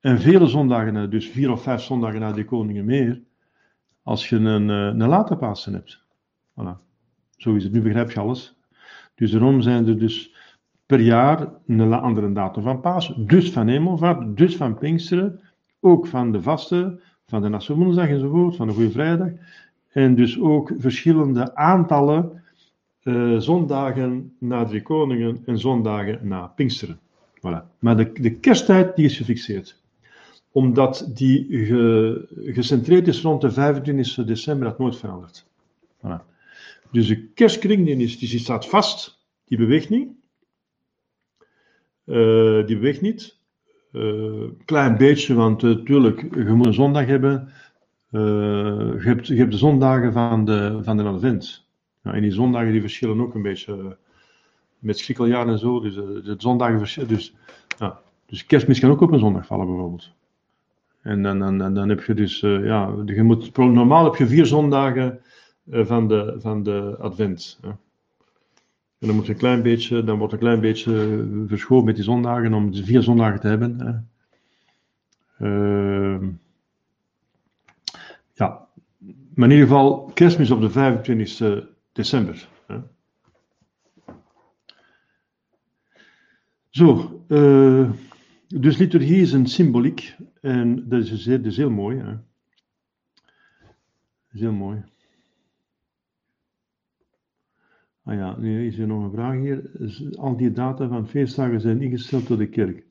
En 0.00 0.20
vele 0.20 0.46
zondagen, 0.46 1.10
dus 1.10 1.28
vier 1.28 1.50
of 1.50 1.62
vijf 1.62 1.80
zondagen 1.80 2.20
na 2.20 2.32
de 2.32 2.44
koningen 2.44 2.84
meer, 2.84 3.22
als 4.02 4.28
je 4.28 4.36
een, 4.36 4.70
eh, 4.70 4.76
een 4.76 5.08
late 5.08 5.36
Pasen 5.36 5.72
hebt. 5.72 6.04
Voilà. 6.50 6.84
Zo 7.36 7.54
is 7.54 7.64
het, 7.64 7.72
nu 7.72 7.82
begrijp 7.82 8.10
je 8.10 8.20
alles. 8.20 8.56
Dus 9.14 9.30
daarom 9.30 9.60
zijn 9.60 9.86
er 9.86 9.98
dus 9.98 10.34
per 10.86 11.00
jaar 11.00 11.48
een 11.66 11.92
andere 11.92 12.32
datum 12.32 12.62
van 12.62 12.80
Pasen. 12.80 13.26
Dus 13.26 13.52
van 13.52 13.68
Hemelvaart, 13.68 14.36
dus 14.36 14.56
van 14.56 14.78
Pinksteren, 14.78 15.40
ook 15.80 16.06
van 16.06 16.32
de 16.32 16.42
vaste, 16.42 17.00
van 17.26 17.42
de 17.42 17.48
Nasse 17.48 17.74
Woensdag 17.74 18.08
enzovoort, 18.08 18.56
van 18.56 18.66
de 18.66 18.72
Goede 18.74 18.90
Vrijdag. 18.90 19.30
En 19.88 20.14
dus 20.14 20.40
ook 20.40 20.72
verschillende 20.76 21.54
aantallen 21.54 22.42
uh, 23.08 23.38
zondagen 23.38 24.32
na 24.38 24.64
drie 24.64 24.82
koningen 24.82 25.42
en 25.46 25.58
zondagen 25.58 26.18
na 26.22 26.46
Pinksteren. 26.46 27.00
Voilà. 27.36 27.78
Maar 27.78 27.96
de, 27.96 28.12
de 28.12 28.34
kersttijd 28.34 28.96
die 28.96 29.04
is 29.04 29.16
gefixeerd 29.16 29.80
omdat 30.50 31.10
die 31.14 31.46
gecentreerd 32.44 33.08
is 33.08 33.22
rond 33.22 33.40
de 33.40 33.50
25 33.50 34.24
december, 34.24 34.68
dat 34.68 34.78
nooit 34.78 34.96
verandert. 34.96 35.46
Voilà. 35.96 36.24
Dus 36.90 37.06
de 37.06 37.22
kerstkring 37.22 37.86
die, 37.86 37.96
is, 37.96 38.18
die 38.18 38.38
staat 38.38 38.68
vast, 38.68 39.18
die 39.44 39.58
beweegt 39.58 39.88
niet. 39.88 40.08
Uh, 42.04 42.66
die 42.66 42.76
beweegt 42.76 43.00
niet. 43.00 43.36
Uh, 43.92 44.44
klein 44.64 44.96
beetje, 44.96 45.34
want 45.34 45.62
natuurlijk, 45.62 46.20
je 46.34 46.52
moet 46.52 46.66
een 46.66 46.74
zondag 46.74 47.06
hebben. 47.06 47.52
Eh, 48.10 48.20
je, 48.20 49.02
hebt, 49.02 49.26
je 49.26 49.34
hebt 49.34 49.50
de 49.50 49.58
zondagen 49.58 50.12
van 50.12 50.44
de, 50.44 50.78
van 50.82 50.96
de 50.96 51.02
advent. 51.02 51.67
En 52.14 52.22
die 52.22 52.30
zondagen 52.30 52.72
die 52.72 52.80
verschillen 52.80 53.20
ook 53.20 53.34
een 53.34 53.42
beetje 53.42 53.96
met 54.78 54.98
schrikkeljaar 54.98 55.48
en 55.48 55.58
zo. 55.58 55.80
Dus 55.80 55.94
de 55.94 56.34
zondagen. 56.38 57.08
Dus, 57.08 57.34
dus 58.26 58.46
kerstmis 58.46 58.80
kan 58.80 58.90
ook 58.90 59.00
op 59.00 59.12
een 59.12 59.18
zondag 59.18 59.46
vallen 59.46 59.66
bijvoorbeeld. 59.66 60.12
En 61.02 61.22
dan, 61.22 61.38
dan, 61.38 61.74
dan 61.74 61.88
heb 61.88 62.02
je 62.02 62.14
dus, 62.14 62.42
uh, 62.42 62.64
ja, 62.64 62.94
je 63.04 63.22
moet, 63.22 63.56
normaal 63.56 64.04
heb 64.04 64.14
je 64.14 64.26
vier 64.26 64.46
zondagen 64.46 65.20
van, 65.70 66.08
de, 66.08 66.36
van 66.38 66.62
de 66.62 66.96
Advent. 66.98 67.58
En 68.98 69.06
dan 69.06 69.16
moet 69.16 69.28
een 69.28 69.36
klein 69.36 69.62
beetje, 69.62 70.04
dan 70.04 70.18
wordt 70.18 70.32
een 70.32 70.38
klein 70.38 70.60
beetje 70.60 71.26
verschoven 71.46 71.84
met 71.84 71.94
die 71.94 72.04
zondagen 72.04 72.54
om 72.54 72.74
vier 72.74 73.02
zondagen 73.02 73.40
te 73.40 73.48
hebben. 73.48 74.08
Uh, 75.40 76.28
ja, 78.32 78.66
maar 79.34 79.48
in 79.48 79.54
ieder 79.54 79.66
geval 79.66 80.10
kerstmis 80.14 80.50
op 80.50 80.60
de 80.60 80.70
25 80.70 81.68
december. 81.98 82.48
Hè. 82.66 82.78
Zo, 86.68 87.22
uh, 87.28 87.92
dus 88.48 88.76
liturgie 88.76 89.20
is 89.20 89.32
een 89.32 89.46
symboliek 89.46 90.16
en 90.40 90.88
dat 90.88 91.02
is, 91.02 91.24
dat 91.24 91.44
is 91.44 91.56
heel 91.56 91.70
mooi. 91.70 91.98
Hè? 91.98 92.12
Dat 94.26 94.32
is 94.32 94.40
heel 94.40 94.52
mooi. 94.52 94.84
Ah 98.02 98.14
ja, 98.14 98.36
nu 98.38 98.66
is 98.66 98.78
er 98.78 98.86
nog 98.86 99.02
een 99.04 99.10
vraag 99.10 99.40
hier. 99.40 99.70
Al 100.16 100.36
die 100.36 100.52
data 100.52 100.88
van 100.88 101.08
feestdagen 101.08 101.60
zijn 101.60 101.82
ingesteld 101.82 102.26
door 102.26 102.38
de 102.38 102.48
kerk. 102.48 102.86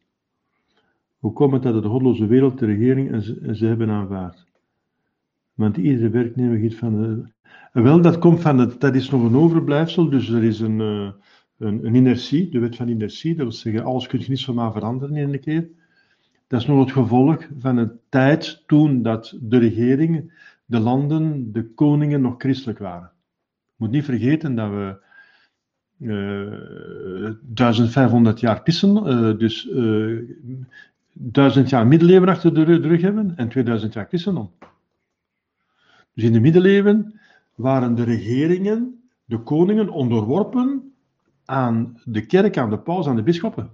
Hoe 1.17 1.33
komt 1.33 1.53
het 1.53 1.63
dat 1.63 1.83
de 1.83 1.89
godloze 1.89 2.25
wereld 2.25 2.59
de 2.59 2.65
regering 2.65 3.11
en 3.11 3.21
ze, 3.21 3.39
en 3.39 3.55
ze 3.55 3.65
hebben 3.65 3.89
aanvaard? 3.89 4.46
Want 5.57 5.77
iedere 5.77 6.09
werknemer 6.09 6.57
giet 6.57 6.75
van. 6.75 7.25
En 7.71 7.83
wel, 7.83 8.01
dat 8.01 8.17
komt 8.17 8.41
van 8.41 8.57
het, 8.57 8.79
dat 8.79 8.95
is 8.95 9.09
nog 9.09 9.23
een 9.23 9.35
overblijfsel, 9.35 10.09
dus 10.09 10.29
er 10.29 10.43
is 10.43 10.59
een, 10.59 10.79
uh, 10.79 11.11
een, 11.57 11.85
een, 11.85 11.95
inertie, 11.95 12.49
de 12.49 12.59
wet 12.59 12.75
van 12.75 12.87
inertie, 12.87 13.35
dat 13.35 13.45
wil 13.45 13.51
zeggen, 13.51 13.83
alles 13.83 14.07
kun 14.07 14.19
je 14.19 14.25
niet 14.29 14.39
zomaar 14.39 14.71
veranderen 14.71 15.15
in 15.15 15.33
een 15.33 15.39
keer. 15.39 15.69
Dat 16.47 16.61
is 16.61 16.65
nog 16.65 16.79
het 16.79 16.91
gevolg 16.91 17.47
van 17.57 17.77
een 17.77 17.91
tijd 18.09 18.63
toen 18.67 19.01
dat 19.01 19.37
de 19.41 19.57
regering, 19.57 20.33
de 20.65 20.79
landen, 20.79 21.51
de 21.51 21.73
koningen 21.73 22.21
nog 22.21 22.35
christelijk 22.37 22.79
waren. 22.79 23.11
Moet 23.75 23.91
niet 23.91 24.05
vergeten 24.05 24.55
dat 24.55 24.69
we 24.69 25.05
uh, 25.99 27.27
eh, 27.27 27.33
1500 27.41 28.39
jaar 28.39 28.63
pissen, 28.63 29.37
dus 29.37 29.65
uh, 29.65 30.17
eh, 30.17 30.23
1000 31.13 31.69
jaar 31.69 31.87
middeleeuwen 31.87 32.29
achter 32.29 32.53
de 32.53 32.63
rug 32.63 33.01
hebben 33.01 33.33
en 33.35 33.49
2000 33.49 33.93
jaar 33.93 34.07
christendom. 34.07 34.51
Dus 36.17 36.25
in 36.25 36.33
de 36.33 36.39
middeleeuwen 36.39 37.19
waren 37.55 37.95
de 37.95 38.03
regeringen, 38.03 39.01
de 39.25 39.37
koningen 39.39 39.89
onderworpen 39.89 40.93
aan 41.45 42.01
de 42.05 42.25
kerk, 42.25 42.57
aan 42.57 42.69
de 42.69 42.79
paus, 42.79 43.07
aan 43.07 43.15
de 43.15 43.23
bisschoppen. 43.23 43.69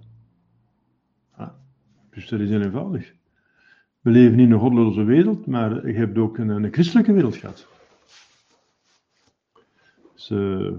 Dus 2.10 2.28
dat 2.28 2.40
is 2.40 2.48
heel 2.48 2.60
eenvoudig. 2.60 3.12
We 4.00 4.10
leven 4.10 4.38
in 4.38 4.52
een 4.52 4.58
goddeloze 4.58 5.02
wereld, 5.02 5.46
maar 5.46 5.86
je 5.86 5.94
hebt 5.94 6.18
ook 6.18 6.38
een, 6.38 6.48
een 6.48 6.72
christelijke 6.72 7.12
wereld 7.12 7.36
gehad. 7.36 7.66
Dus, 10.14 10.30
uh, 10.30 10.72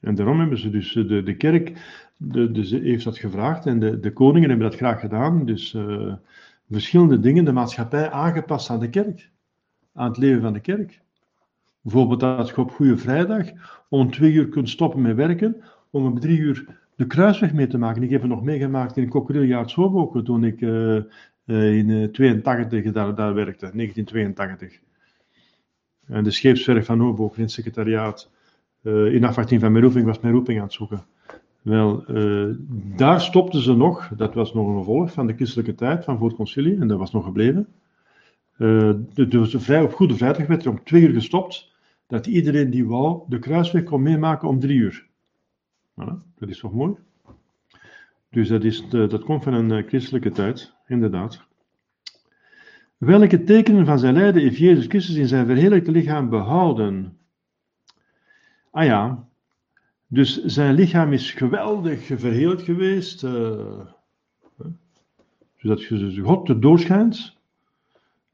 en 0.00 0.14
daarom 0.14 0.40
hebben 0.40 0.58
ze 0.58 0.70
dus 0.70 0.92
de, 0.92 1.22
de 1.22 1.36
kerk, 1.36 1.72
de, 2.16 2.80
heeft 2.82 3.04
dat 3.04 3.18
gevraagd 3.18 3.66
en 3.66 3.80
de, 3.80 4.00
de 4.00 4.12
koningen 4.12 4.48
hebben 4.48 4.70
dat 4.70 4.78
graag 4.78 5.00
gedaan. 5.00 5.46
Dus 5.46 5.74
uh, 5.74 6.14
verschillende 6.70 7.20
dingen, 7.20 7.44
de 7.44 7.52
maatschappij 7.52 8.10
aangepast 8.10 8.70
aan 8.70 8.80
de 8.80 8.90
kerk. 8.90 9.30
Aan 10.00 10.08
het 10.08 10.18
leven 10.18 10.40
van 10.40 10.52
de 10.52 10.60
kerk. 10.60 11.00
Bijvoorbeeld 11.80 12.20
dat 12.20 12.48
je 12.48 12.56
op 12.56 12.70
Goede 12.70 12.96
Vrijdag 12.96 13.46
om 13.88 14.10
twee 14.10 14.32
uur 14.32 14.48
kunt 14.48 14.68
stoppen 14.68 15.02
met 15.02 15.16
werken, 15.16 15.62
om 15.90 16.04
om 16.04 16.20
drie 16.20 16.38
uur 16.38 16.78
de 16.96 17.06
kruisweg 17.06 17.52
mee 17.52 17.66
te 17.66 17.78
maken. 17.78 18.02
Ik 18.02 18.10
heb 18.10 18.20
het 18.20 18.30
nog 18.30 18.42
meegemaakt 18.42 18.96
in 18.96 19.08
Kokkeriljaard 19.08 19.70
Swoboken 19.70 20.24
toen 20.24 20.44
ik 20.44 20.60
uh, 20.60 20.96
uh, 21.44 21.76
in 21.76 22.12
82 22.12 22.92
daar, 22.92 23.14
daar 23.14 23.34
werkte, 23.34 23.70
1982. 23.72 24.80
En 26.06 26.24
de 26.24 26.30
scheepswerf 26.30 26.86
van 26.86 27.00
Hoboken 27.00 27.36
in 27.36 27.42
het 27.42 27.52
secretariaat. 27.52 28.30
In 28.82 29.24
afwachting 29.24 29.60
van 29.60 29.72
mijn 29.72 29.84
roeping 29.84 30.06
was 30.06 30.20
mijn 30.20 30.34
roeping 30.34 30.58
aan 30.58 30.64
het 30.64 30.72
zoeken. 30.72 31.04
Wel, 31.62 32.04
daar 32.96 33.20
stopten 33.20 33.60
ze 33.60 33.76
nog, 33.76 34.08
dat 34.16 34.34
was 34.34 34.54
nog 34.54 34.68
een 34.68 34.78
gevolg 34.78 35.12
van 35.12 35.26
de 35.26 35.34
christelijke 35.34 35.74
tijd, 35.74 36.04
van 36.04 36.18
voor 36.18 36.26
het 36.26 36.36
concilie, 36.36 36.80
en 36.80 36.88
dat 36.88 36.98
was 36.98 37.12
nog 37.12 37.24
gebleven. 37.24 37.68
Dus 39.14 39.54
vrij, 39.58 39.82
op 39.82 39.92
Goede 39.92 40.16
Vrijdag 40.16 40.46
werd 40.46 40.64
er 40.64 40.70
om 40.70 40.84
twee 40.84 41.02
uur 41.02 41.12
gestopt, 41.12 41.72
dat 42.06 42.26
iedereen 42.26 42.70
die 42.70 42.86
wou 42.86 43.22
de 43.28 43.38
kruisweg 43.38 43.82
kon 43.82 44.02
meemaken 44.02 44.48
om 44.48 44.60
drie 44.60 44.78
uur. 44.78 45.06
Voilà, 45.90 46.14
dat 46.38 46.48
is 46.48 46.58
toch 46.58 46.72
mooi? 46.72 46.94
Dus 48.30 48.48
dat, 48.48 48.64
is 48.64 48.88
de, 48.88 49.06
dat 49.06 49.24
komt 49.24 49.42
van 49.42 49.52
een 49.54 49.88
christelijke 49.88 50.30
tijd, 50.30 50.74
inderdaad. 50.86 51.48
Welke 52.96 53.44
tekenen 53.44 53.86
van 53.86 53.98
zijn 53.98 54.14
lijden 54.14 54.42
heeft 54.42 54.56
Jezus 54.56 54.86
Christus 54.86 55.14
in 55.16 55.28
zijn 55.28 55.46
verheerlijkte 55.46 55.90
lichaam 55.90 56.28
behouden? 56.28 57.18
Ah 58.70 58.84
ja, 58.84 59.28
dus 60.06 60.44
zijn 60.44 60.74
lichaam 60.74 61.12
is 61.12 61.32
geweldig 61.32 62.06
verheerlijkt 62.06 62.62
geweest. 62.62 63.22
Uh, 63.22 63.80
zodat 65.56 65.82
je 65.82 66.20
God 66.22 66.46
te 66.46 66.58
doorschijnt. 66.58 67.38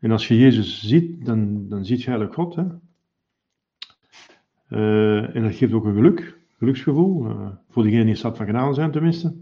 En 0.06 0.12
als 0.12 0.28
je 0.28 0.38
Jezus 0.38 0.88
ziet, 0.88 1.24
dan, 1.24 1.68
dan 1.68 1.84
ziet 1.84 2.02
je 2.02 2.08
eigenlijk 2.08 2.34
God. 2.34 2.54
Hè? 2.54 2.64
Uh, 4.68 5.36
en 5.36 5.42
dat 5.42 5.54
geeft 5.54 5.72
ook 5.72 5.84
een 5.84 5.94
geluk, 5.94 6.38
geluksgevoel. 6.58 7.26
Uh, 7.26 7.48
voor 7.70 7.82
diegenen 7.82 8.06
die 8.06 8.14
staat 8.14 8.36
van 8.36 8.46
genade 8.46 8.74
zijn, 8.74 8.90
tenminste. 8.90 9.36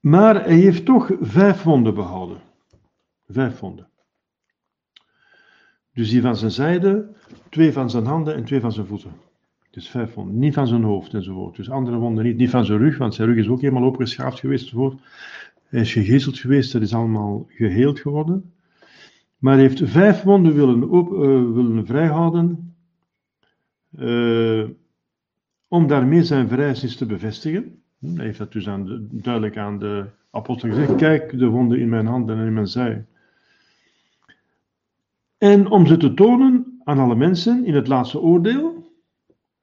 Maar 0.00 0.34
hij 0.44 0.54
heeft 0.54 0.84
toch 0.84 1.10
vijf 1.20 1.62
wonden 1.62 1.94
behouden. 1.94 2.40
Vijf 3.28 3.60
wonden. 3.60 3.88
Dus 5.92 6.10
die 6.10 6.20
van 6.20 6.36
zijn 6.36 6.50
zijde, 6.50 7.14
twee 7.48 7.72
van 7.72 7.90
zijn 7.90 8.06
handen 8.06 8.34
en 8.34 8.44
twee 8.44 8.60
van 8.60 8.72
zijn 8.72 8.86
voeten. 8.86 9.12
Dus 9.70 9.88
vijf 9.88 10.14
wonden. 10.14 10.38
Niet 10.38 10.54
van 10.54 10.66
zijn 10.66 10.82
hoofd 10.82 11.14
enzovoort. 11.14 11.56
Dus 11.56 11.70
andere 11.70 11.96
wonden 11.96 12.24
niet. 12.24 12.36
Niet 12.36 12.50
van 12.50 12.64
zijn 12.64 12.78
rug, 12.78 12.98
want 12.98 13.14
zijn 13.14 13.28
rug 13.28 13.38
is 13.38 13.48
ook 13.48 13.60
helemaal 13.60 13.88
opgeschaafd 13.88 14.40
geweest 14.40 14.64
enzovoort. 14.64 15.00
Is 15.76 15.92
gegezeld 15.92 16.38
geweest, 16.38 16.72
dat 16.72 16.82
is 16.82 16.94
allemaal 16.94 17.46
geheeld 17.48 18.00
geworden. 18.00 18.52
Maar 19.38 19.52
hij 19.52 19.62
heeft 19.62 19.82
vijf 19.84 20.22
wonden 20.22 20.54
willen, 20.54 20.90
op, 20.90 21.12
uh, 21.12 21.18
willen 21.52 21.86
vrijhouden. 21.86 22.74
Uh, 23.98 24.68
om 25.68 25.86
daarmee 25.86 26.22
zijn 26.22 26.48
verrijzenis 26.48 26.96
te 26.96 27.06
bevestigen. 27.06 27.82
Hij 28.00 28.24
heeft 28.24 28.38
dat 28.38 28.52
dus 28.52 28.68
aan 28.68 28.84
de, 28.84 29.06
duidelijk 29.10 29.56
aan 29.56 29.78
de 29.78 30.06
apostel 30.30 30.68
gezegd. 30.68 30.94
Kijk, 30.94 31.38
de 31.38 31.46
wonden 31.46 31.78
in 31.78 31.88
mijn 31.88 32.06
handen 32.06 32.38
en 32.38 32.46
in 32.46 32.54
mijn 32.54 32.66
zij. 32.66 33.06
En 35.38 35.70
om 35.70 35.86
ze 35.86 35.96
te 35.96 36.14
tonen 36.14 36.80
aan 36.84 36.98
alle 36.98 37.16
mensen 37.16 37.64
in 37.64 37.74
het 37.74 37.88
laatste 37.88 38.20
oordeel. 38.20 38.92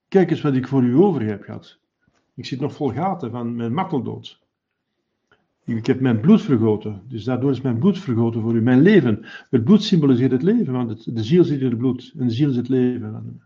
Kijk 0.07 0.31
eens 0.31 0.41
wat 0.41 0.55
ik 0.55 0.67
voor 0.67 0.83
u 0.83 0.95
over 0.95 1.21
heb 1.21 1.43
gehad. 1.43 1.77
Ik 2.35 2.45
zit 2.45 2.59
nog 2.59 2.73
vol 2.73 2.89
gaten 2.89 3.31
van 3.31 3.55
mijn 3.55 3.73
marteldood. 3.73 4.42
Ik 5.65 5.85
heb 5.85 5.99
mijn 5.99 6.19
bloed 6.19 6.41
vergoten, 6.41 7.01
dus 7.07 7.23
daardoor 7.23 7.51
is 7.51 7.61
mijn 7.61 7.77
bloed 7.77 7.99
vergoten 7.99 8.41
voor 8.41 8.55
u. 8.55 8.61
Mijn 8.61 8.81
leven. 8.81 9.25
Het 9.49 9.63
bloed 9.63 9.83
symboliseert 9.83 10.31
het 10.31 10.43
leven, 10.43 10.73
want 10.73 11.15
de 11.15 11.23
ziel 11.23 11.43
zit 11.43 11.59
in 11.59 11.69
het 11.69 11.77
bloed. 11.77 12.13
En 12.17 12.27
de 12.27 12.33
ziel 12.33 12.49
is 12.49 12.55
het 12.55 12.69
leven. 12.69 13.41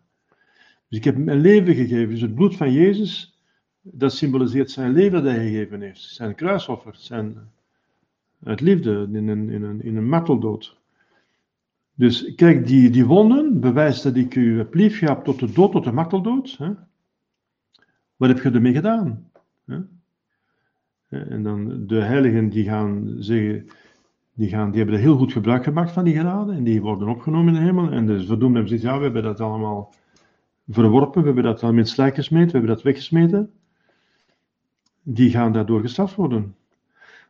Dus 0.88 0.98
ik 0.98 1.04
heb 1.04 1.18
mijn 1.18 1.42
leven 1.42 1.76
gegeven. 1.76 2.10
Dus 2.10 2.22
het 2.22 2.36
bloed 2.36 2.56
van 2.56 2.72
Jezus, 2.72 3.40
dat 3.82 4.14
symboliseert 4.14 4.72
zijn 4.72 4.94
leven 4.94 5.24
dat 5.24 5.34
hij 5.34 5.44
gegeven 5.50 5.82
heeft. 5.82 6.02
Zijn 6.02 6.36
kruisoffer, 6.36 6.96
zijn, 6.96 7.38
het 8.44 8.62
liefde 8.62 9.08
in 9.12 9.28
een, 9.28 9.50
in 9.50 9.64
een, 9.64 9.84
in 9.84 9.96
een 9.98 10.10
marteldood. 10.10 10.78
Dus 11.94 12.36
kijk, 12.36 12.68
die, 12.68 12.90
die 12.90 13.06
wonden 13.06 13.60
bewijst 13.60 14.04
dat 14.04 14.16
ik 14.16 14.36
u 14.36 14.58
heb 14.58 14.74
lief 14.74 14.98
gehad 14.98 15.24
tot 15.24 15.40
de 15.40 15.52
dood, 15.52 15.72
tot 15.72 15.84
de 15.84 15.92
marteldood. 15.92 16.56
Hè? 16.58 16.72
Wat 18.16 18.30
heb 18.30 18.42
je 18.42 18.52
ermee 18.52 18.74
gedaan? 18.74 19.30
Hè? 19.66 19.80
En 21.30 21.44
dan 21.44 21.88
de 21.88 22.02
heiligen 22.02 22.50
die 22.50 22.64
gaan 22.64 23.16
zeggen, 23.20 23.68
die, 24.34 24.50
gaan, 24.50 24.70
die 24.70 24.78
hebben 24.78 24.96
er 24.96 25.02
heel 25.02 25.18
goed 25.18 25.32
gebruik 25.32 25.64
gemaakt 25.64 25.92
van 25.92 26.04
die 26.04 26.16
genade 26.16 26.54
en 26.54 26.64
die 26.64 26.82
worden 26.82 27.08
opgenomen 27.08 27.54
in 27.54 27.60
de 27.60 27.66
hemel. 27.66 27.92
En 27.92 28.06
de 28.06 28.26
verdoemden 28.26 28.56
hebben 28.56 28.72
gezegd, 28.72 28.84
ja, 28.84 28.98
we 28.98 29.04
hebben 29.04 29.24
dat 29.24 29.42
allemaal 29.42 29.94
verworpen, 30.68 31.20
we 31.20 31.26
hebben 31.26 31.44
dat 31.44 31.64
al 31.64 31.74
met 31.74 31.90
slijk 31.90 32.16
gesmeten, 32.16 32.52
we 32.52 32.58
hebben 32.58 32.76
dat 32.76 32.84
weggesmeten. 32.84 33.52
Die 35.04 35.30
gaan 35.30 35.52
daardoor 35.52 35.82
gestraft 35.82 36.16
worden. 36.16 36.56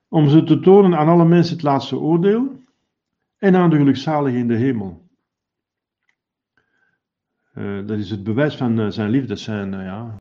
Om 0.08 0.30
ze 0.30 0.44
te 0.44 0.60
tonen 0.60 0.98
aan 0.98 1.08
alle 1.08 1.26
mensen 1.26 1.56
het 1.56 1.64
laatste 1.64 1.98
oordeel 1.98 2.62
en 3.38 3.56
aan 3.56 3.70
de 3.70 3.78
gelukzaligen 3.78 4.40
in 4.40 4.48
de 4.48 4.56
hemel. 4.56 5.06
Uh, 7.58 7.88
dat 7.88 7.98
is 7.98 8.10
het 8.10 8.24
bewijs 8.24 8.56
van 8.56 8.80
uh, 8.80 8.90
zijn 8.90 9.10
liefde, 9.10 9.36
zijn, 9.36 9.74
uh, 9.74 9.84
ja, 9.84 10.20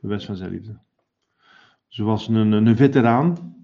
bewijs 0.00 0.24
van 0.24 0.36
zijn 0.36 0.50
liefde. 0.50 0.78
Zoals 1.90 2.28
een, 2.28 2.52
een 2.52 2.76
veteraan, 2.76 3.54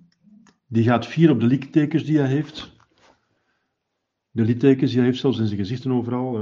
die 0.67 0.85
gaat 0.85 1.07
vier 1.07 1.31
op 1.31 1.41
de 1.41 1.47
littekens 1.47 2.05
die 2.05 2.19
hij 2.19 2.29
heeft. 2.29 2.73
De 4.31 4.43
littekens 4.43 4.91
die 4.91 4.99
hij 4.99 5.09
heeft, 5.09 5.21
zelfs 5.21 5.39
in 5.39 5.47
zijn 5.47 5.59
gezichten 5.59 5.93
overal. 5.93 6.33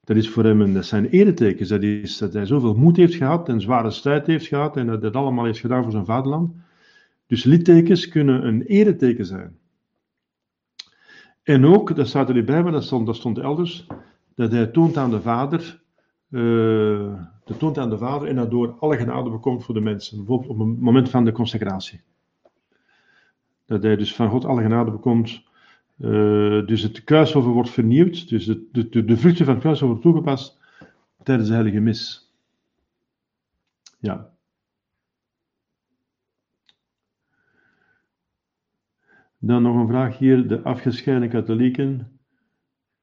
dat 0.00 0.16
is 0.16 0.28
voor 0.28 0.44
hem, 0.44 0.74
dat 0.74 0.86
zijn 0.86 1.08
eretekens. 1.08 1.68
Dat 1.68 1.82
is 1.82 2.18
dat 2.18 2.32
hij 2.32 2.46
zoveel 2.46 2.74
moed 2.74 2.96
heeft 2.96 3.14
gehad 3.14 3.48
en 3.48 3.60
zware 3.60 3.90
strijd 3.90 4.26
heeft 4.26 4.46
gehad 4.46 4.76
en 4.76 4.86
dat 4.86 5.02
dat 5.02 5.14
allemaal 5.14 5.44
heeft 5.44 5.58
gedaan 5.58 5.82
voor 5.82 5.92
zijn 5.92 6.04
vaderland. 6.04 6.54
Dus 7.26 7.44
littekens 7.44 8.08
kunnen 8.08 8.46
een 8.46 8.62
ereteken 8.62 9.26
zijn. 9.26 9.58
En 11.42 11.64
ook, 11.64 11.96
dat 11.96 12.08
staat 12.08 12.28
er 12.28 12.34
niet 12.34 12.44
bij, 12.44 12.62
maar 12.62 12.72
dat 12.72 12.84
stond, 12.84 13.06
dat 13.06 13.16
stond 13.16 13.38
elders, 13.38 13.86
dat 14.34 14.52
hij 14.52 14.66
toont 14.66 14.96
aan 14.96 15.10
de 15.10 15.20
Vader, 15.20 15.80
uh, 16.28 17.14
dat 17.44 17.58
toont 17.58 17.78
aan 17.78 17.90
de 17.90 17.98
Vader 17.98 18.28
en 18.28 18.36
daardoor 18.36 18.76
alle 18.78 18.96
genade 18.96 19.30
bekomt 19.30 19.64
voor 19.64 19.74
de 19.74 19.80
mensen. 19.80 20.16
Bijvoorbeeld 20.16 20.50
op 20.50 20.58
het 20.58 20.80
moment 20.80 21.10
van 21.10 21.24
de 21.24 21.32
consecratie. 21.32 22.00
Dat 23.66 23.82
hij 23.82 23.96
dus 23.96 24.14
van 24.14 24.30
God 24.30 24.44
alle 24.44 24.62
genade 24.62 24.90
bekomt. 24.90 25.42
Uh, 25.98 26.66
dus 26.66 26.82
het 26.82 27.04
kruisoffer 27.04 27.52
wordt 27.52 27.70
vernieuwd, 27.70 28.28
dus 28.28 28.44
de, 28.44 28.68
de, 28.72 29.04
de 29.04 29.16
vruchten 29.16 29.44
van 29.44 29.54
het 29.54 29.62
kruisoffer 29.62 29.86
worden 29.86 30.02
toegepast 30.02 30.58
tijdens 31.22 31.48
de 31.48 31.54
heilige 31.54 31.80
mis. 31.80 32.32
Ja. 33.98 34.30
Dan 39.38 39.62
nog 39.62 39.76
een 39.76 39.88
vraag 39.88 40.18
hier, 40.18 40.48
de 40.48 40.62
afgescheiden 40.62 41.28
katholieken. 41.28 42.17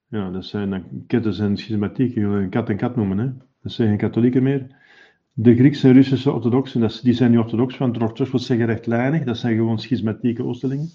Ja, 0.07 0.31
dat 0.31 0.45
zijn 0.45 1.03
ketters 1.07 1.39
en 1.39 1.57
schismatieken, 1.57 2.21
je 2.21 2.27
een 2.27 2.49
kat 2.49 2.69
en 2.69 2.77
kat 2.77 2.95
noemen, 2.95 3.17
hè. 3.17 3.31
Dat 3.61 3.71
zijn 3.71 3.87
geen 3.87 3.97
katholieken 3.97 4.43
meer. 4.43 4.67
De 5.33 5.55
Griekse 5.55 5.87
en 5.87 5.93
Russische 5.93 6.31
orthodoxen, 6.31 6.89
die 7.03 7.13
zijn 7.13 7.31
niet 7.31 7.39
orthodox, 7.39 7.77
want 7.77 8.01
orthodox 8.01 8.31
wil 8.31 8.39
zeggen 8.39 8.65
rechtlijnig, 8.65 9.23
dat 9.23 9.37
zijn 9.37 9.55
gewoon 9.55 9.79
schismatieke 9.79 10.43
oosterlingen. 10.43 10.89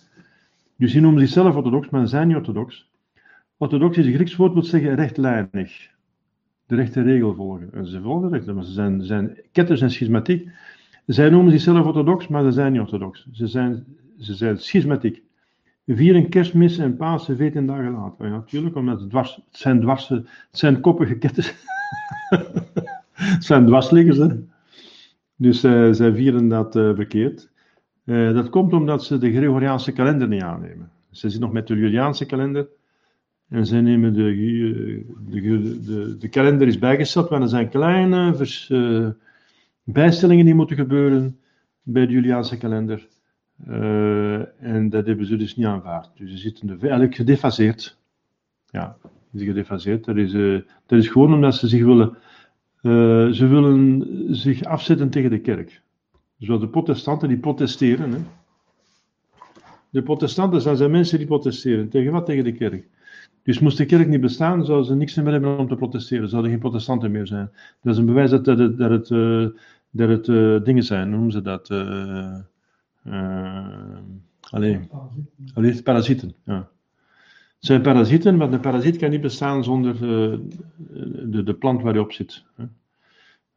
Dus 0.77 0.93
die 0.93 1.01
noemen 1.01 1.21
zichzelf 1.21 1.57
orthodox, 1.57 1.89
maar 1.89 2.01
ze 2.01 2.07
zijn 2.07 2.29
niet 2.29 2.37
orthodox. 2.37 2.91
Orthodox 3.57 3.97
is 3.97 4.07
een 4.07 4.15
Grieks 4.15 4.37
woord, 4.37 4.53
wil 4.53 4.63
zeggen 4.63 4.95
rechtlijnig. 4.95 5.91
De 6.67 6.75
rechte 6.75 7.03
regel 7.03 7.35
volgen. 7.35 7.73
En 7.73 7.87
ze 7.87 8.01
volgen 8.01 8.31
recht, 8.31 8.47
maar 8.47 8.65
ze 8.65 8.73
zijn, 8.73 9.03
zijn 9.03 9.39
ketters 9.53 9.81
en 9.81 9.91
schismatiek. 9.91 10.49
Zij 11.07 11.31
noemen 11.31 11.53
zichzelf 11.53 11.87
orthodox, 11.87 12.29
maar 12.29 12.45
ze 12.45 12.51
zijn 12.51 12.73
niet 12.73 12.81
orthodox. 12.81 13.27
Ze 13.33 13.47
zijn, 13.47 13.85
ze 14.19 14.35
zijn 14.35 14.59
schismatiek 14.59 15.23
vieren 15.97 16.28
kerstmis 16.28 16.78
en 16.78 16.97
Pasen 16.97 17.36
14 17.36 17.66
dagen 17.66 17.93
later. 17.93 18.30
Natuurlijk, 18.30 18.76
omdat 18.76 19.01
het, 19.01 19.38
zijn 19.51 19.80
dwarse, 19.80 20.14
het 20.14 20.59
zijn 20.59 20.80
koppige 20.80 21.18
ketters. 21.18 21.55
het 23.34 23.45
zijn 23.45 23.66
dwarsliggers. 23.66 24.34
Dus 25.36 25.64
uh, 25.64 25.93
zij 25.93 26.12
vieren 26.14 26.49
dat 26.49 26.76
uh, 26.76 26.95
verkeerd. 26.95 27.51
Uh, 28.05 28.34
dat 28.34 28.49
komt 28.49 28.72
omdat 28.72 29.05
ze 29.05 29.18
de 29.18 29.32
Gregoriaanse 29.32 29.93
kalender 29.93 30.28
niet 30.28 30.43
aannemen. 30.43 30.91
Ze 31.11 31.20
zitten 31.20 31.41
nog 31.41 31.53
met 31.53 31.66
de 31.66 31.74
Juliaanse 31.74 32.26
kalender. 32.26 32.68
En 33.49 33.66
zij 33.66 33.80
nemen 33.80 34.12
de, 34.12 35.05
de, 35.28 35.80
de, 35.84 36.16
de 36.18 36.28
kalender 36.28 36.66
is 36.66 36.78
bijgesteld, 36.78 37.30
maar 37.30 37.43
er 37.43 37.49
zijn 37.49 37.68
kleine 37.68 38.34
vers, 38.34 38.72
bijstellingen 39.84 40.45
die 40.45 40.55
moeten 40.55 40.76
gebeuren 40.76 41.38
bij 41.82 42.07
de 42.07 42.12
Juliaanse 42.12 42.59
kalender. 42.59 43.09
Uh, 43.69 44.63
en 44.63 44.89
dat 44.89 45.07
hebben 45.07 45.27
ze 45.27 45.37
dus 45.37 45.57
niet 45.57 45.67
aanvaard. 45.67 46.11
Dus 46.15 46.31
ze 46.31 46.37
zitten 46.37 46.69
er 46.69 46.81
eigenlijk 46.81 47.15
gedefaseerd. 47.15 47.99
Ja, 48.67 48.97
gedefaseerd. 49.35 50.05
Dat 50.05 50.17
is, 50.17 50.33
uh, 50.33 50.61
dat 50.87 50.99
is 50.99 51.09
gewoon 51.09 51.35
omdat 51.35 51.55
ze 51.55 51.69
zich 51.69 51.85
willen, 51.85 52.17
uh, 52.83 53.29
ze 53.31 53.47
willen 53.47 54.07
zich 54.35 54.65
afzetten 54.65 55.11
tegen 55.11 55.31
de 55.31 55.41
kerk. 55.41 55.83
Zoals 56.39 56.61
de 56.61 56.69
protestanten 56.69 57.29
die 57.29 57.39
protesteren. 57.39 58.13
Hè. 58.13 58.19
De 59.91 60.03
protestanten 60.03 60.61
zijn, 60.61 60.77
zijn 60.77 60.91
mensen 60.91 61.19
die 61.19 61.27
protesteren. 61.27 61.89
Tegen 61.89 62.13
wat? 62.13 62.27
Tegen 62.27 62.45
de 62.45 62.53
kerk. 62.53 62.89
Dus 63.43 63.59
moest 63.59 63.77
de 63.77 63.85
kerk 63.85 64.09
niet 64.09 64.21
bestaan, 64.21 64.65
zouden 64.65 64.87
ze 64.87 64.95
niks 64.95 65.15
meer 65.15 65.33
hebben 65.33 65.59
om 65.59 65.69
te 65.69 65.77
protesteren. 65.77 66.29
Zouden 66.29 66.51
geen 66.51 66.61
protestanten 66.61 67.11
meer 67.11 67.27
zijn. 67.27 67.51
Dat 67.83 67.93
is 67.93 67.99
een 67.99 68.07
bewijs 68.07 68.31
dat, 68.31 68.45
dat 68.45 68.59
het, 68.59 68.79
dat 68.79 68.91
het, 68.91 70.29
eh, 70.29 70.55
eh, 70.55 70.65
dingen 70.65 70.83
zijn, 70.83 71.11
noemen 71.11 71.31
ze 71.31 71.43
dat? 71.43 71.69
Eh 73.03 73.99
alleen, 74.51 74.91
alleen 75.55 75.83
parasieten. 75.83 76.35
Ja. 76.45 76.69
Het 77.61 77.69
zijn 77.69 77.83
parasieten, 77.83 78.37
maar 78.37 78.51
de 78.51 78.61
parasiet 78.61 78.97
kan 78.97 79.11
niet 79.11 79.21
bestaan 79.21 79.65
zonder 79.65 79.95
eh, 79.95 80.39
de, 81.31 81.43
de 81.43 81.55
plant 81.55 81.83
waar 81.83 81.93
hij 81.93 82.03
op 82.03 82.13
zit. 82.13 82.45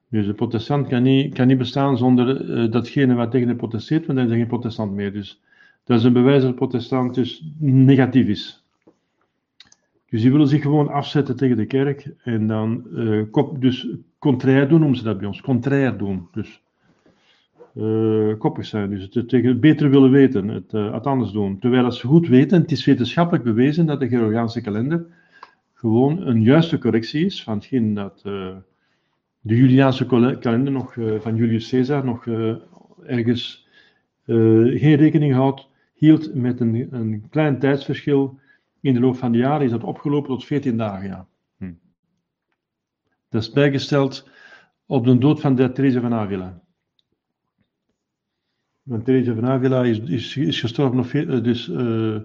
Dus 0.09 0.25
de 0.25 0.33
protestant 0.33 0.87
kan 0.87 1.03
niet, 1.03 1.33
kan 1.33 1.47
niet 1.47 1.57
bestaan 1.57 1.97
zonder 1.97 2.51
eh, 2.51 2.71
datgene 2.71 3.13
waar 3.13 3.29
tegen 3.29 3.47
de 3.47 3.55
protesteert, 3.55 4.05
want 4.05 4.17
dan 4.17 4.27
is 4.27 4.31
hij 4.31 4.39
geen 4.39 4.49
protestant 4.49 4.91
meer. 4.91 5.13
Dus 5.13 5.41
dat 5.83 5.99
is 5.99 6.03
een 6.03 6.13
bewijs 6.13 6.41
dat 6.41 6.55
protestant 6.55 7.15
dus 7.15 7.45
negatief 7.59 8.27
is. 8.27 8.63
Dus 10.09 10.21
die 10.21 10.31
willen 10.31 10.47
zich 10.47 10.61
gewoon 10.61 10.89
afzetten 10.89 11.35
tegen 11.35 11.57
de 11.57 11.65
kerk 11.65 12.13
en 12.23 12.47
dan 12.47 12.87
kop, 13.31 13.61
dus 13.61 13.87
contrair 14.19 14.67
doen, 14.69 14.79
noemen 14.79 14.97
ze 14.97 15.03
dat 15.03 15.17
bij 15.17 15.27
ons. 15.27 15.41
Contrair 15.41 15.97
doen. 15.97 16.27
Dus 16.31 16.62
eh, 17.75 18.37
koppig 18.37 18.65
zijn, 18.65 18.89
dus 18.89 19.09
het, 19.13 19.31
het 19.31 19.59
beter 19.59 19.89
willen 19.89 20.11
weten, 20.11 20.47
het, 20.47 20.73
eh, 20.73 20.93
het 20.93 21.07
anders 21.07 21.31
doen. 21.31 21.59
Terwijl 21.59 21.85
als 21.85 21.99
ze 21.99 22.07
goed 22.07 22.27
weten, 22.27 22.61
het 22.61 22.71
is 22.71 22.85
wetenschappelijk 22.85 23.43
bewezen 23.43 23.85
dat 23.85 23.99
de 23.99 24.07
Gregoriaanse 24.07 24.61
kalender 24.61 25.05
gewoon 25.73 26.21
een 26.27 26.41
juiste 26.41 26.77
correctie 26.77 27.25
is 27.25 27.43
van 27.43 27.53
hetgeen 27.53 27.93
dat 27.93 28.21
eh, 28.25 28.55
de 29.45 29.55
Juliaanse 29.55 30.05
kalender 30.39 30.71
nog, 30.71 30.95
eh, 30.95 31.19
van 31.19 31.35
Julius 31.35 31.69
Caesar 31.69 32.05
nog 32.05 32.27
eh, 32.27 32.55
ergens 33.05 33.67
eh, 34.25 34.35
geen 34.79 34.95
rekening 34.95 35.33
houdt, 35.33 35.69
hield 35.93 36.33
met 36.33 36.59
een, 36.59 36.87
een 36.91 37.29
klein 37.29 37.59
tijdsverschil. 37.59 38.39
In 38.81 38.93
de 38.93 38.99
loop 38.99 39.15
van 39.15 39.31
de 39.31 39.37
jaren 39.37 39.65
is 39.65 39.71
dat 39.71 39.83
opgelopen 39.83 40.29
tot 40.29 40.45
14 40.45 40.77
dagen. 40.77 41.07
Ja. 41.07 41.27
Hm. 41.57 41.73
Dat 43.29 43.41
is 43.41 43.51
bijgesteld 43.51 44.29
op 44.85 45.05
de 45.05 45.17
dood 45.17 45.41
van 45.41 45.55
de 45.55 45.71
Therese 45.71 46.01
van 46.01 46.13
Avila. 46.13 46.61
Want 48.83 49.05
Therese 49.05 49.35
van 49.35 49.45
Avila 49.45 49.83
is, 49.83 49.99
is, 49.99 50.37
is 50.37 50.59
gestorven 50.59 50.99
op, 50.99 51.05
eh, 51.05 51.43
dus, 51.43 51.69
eh, 51.69 52.15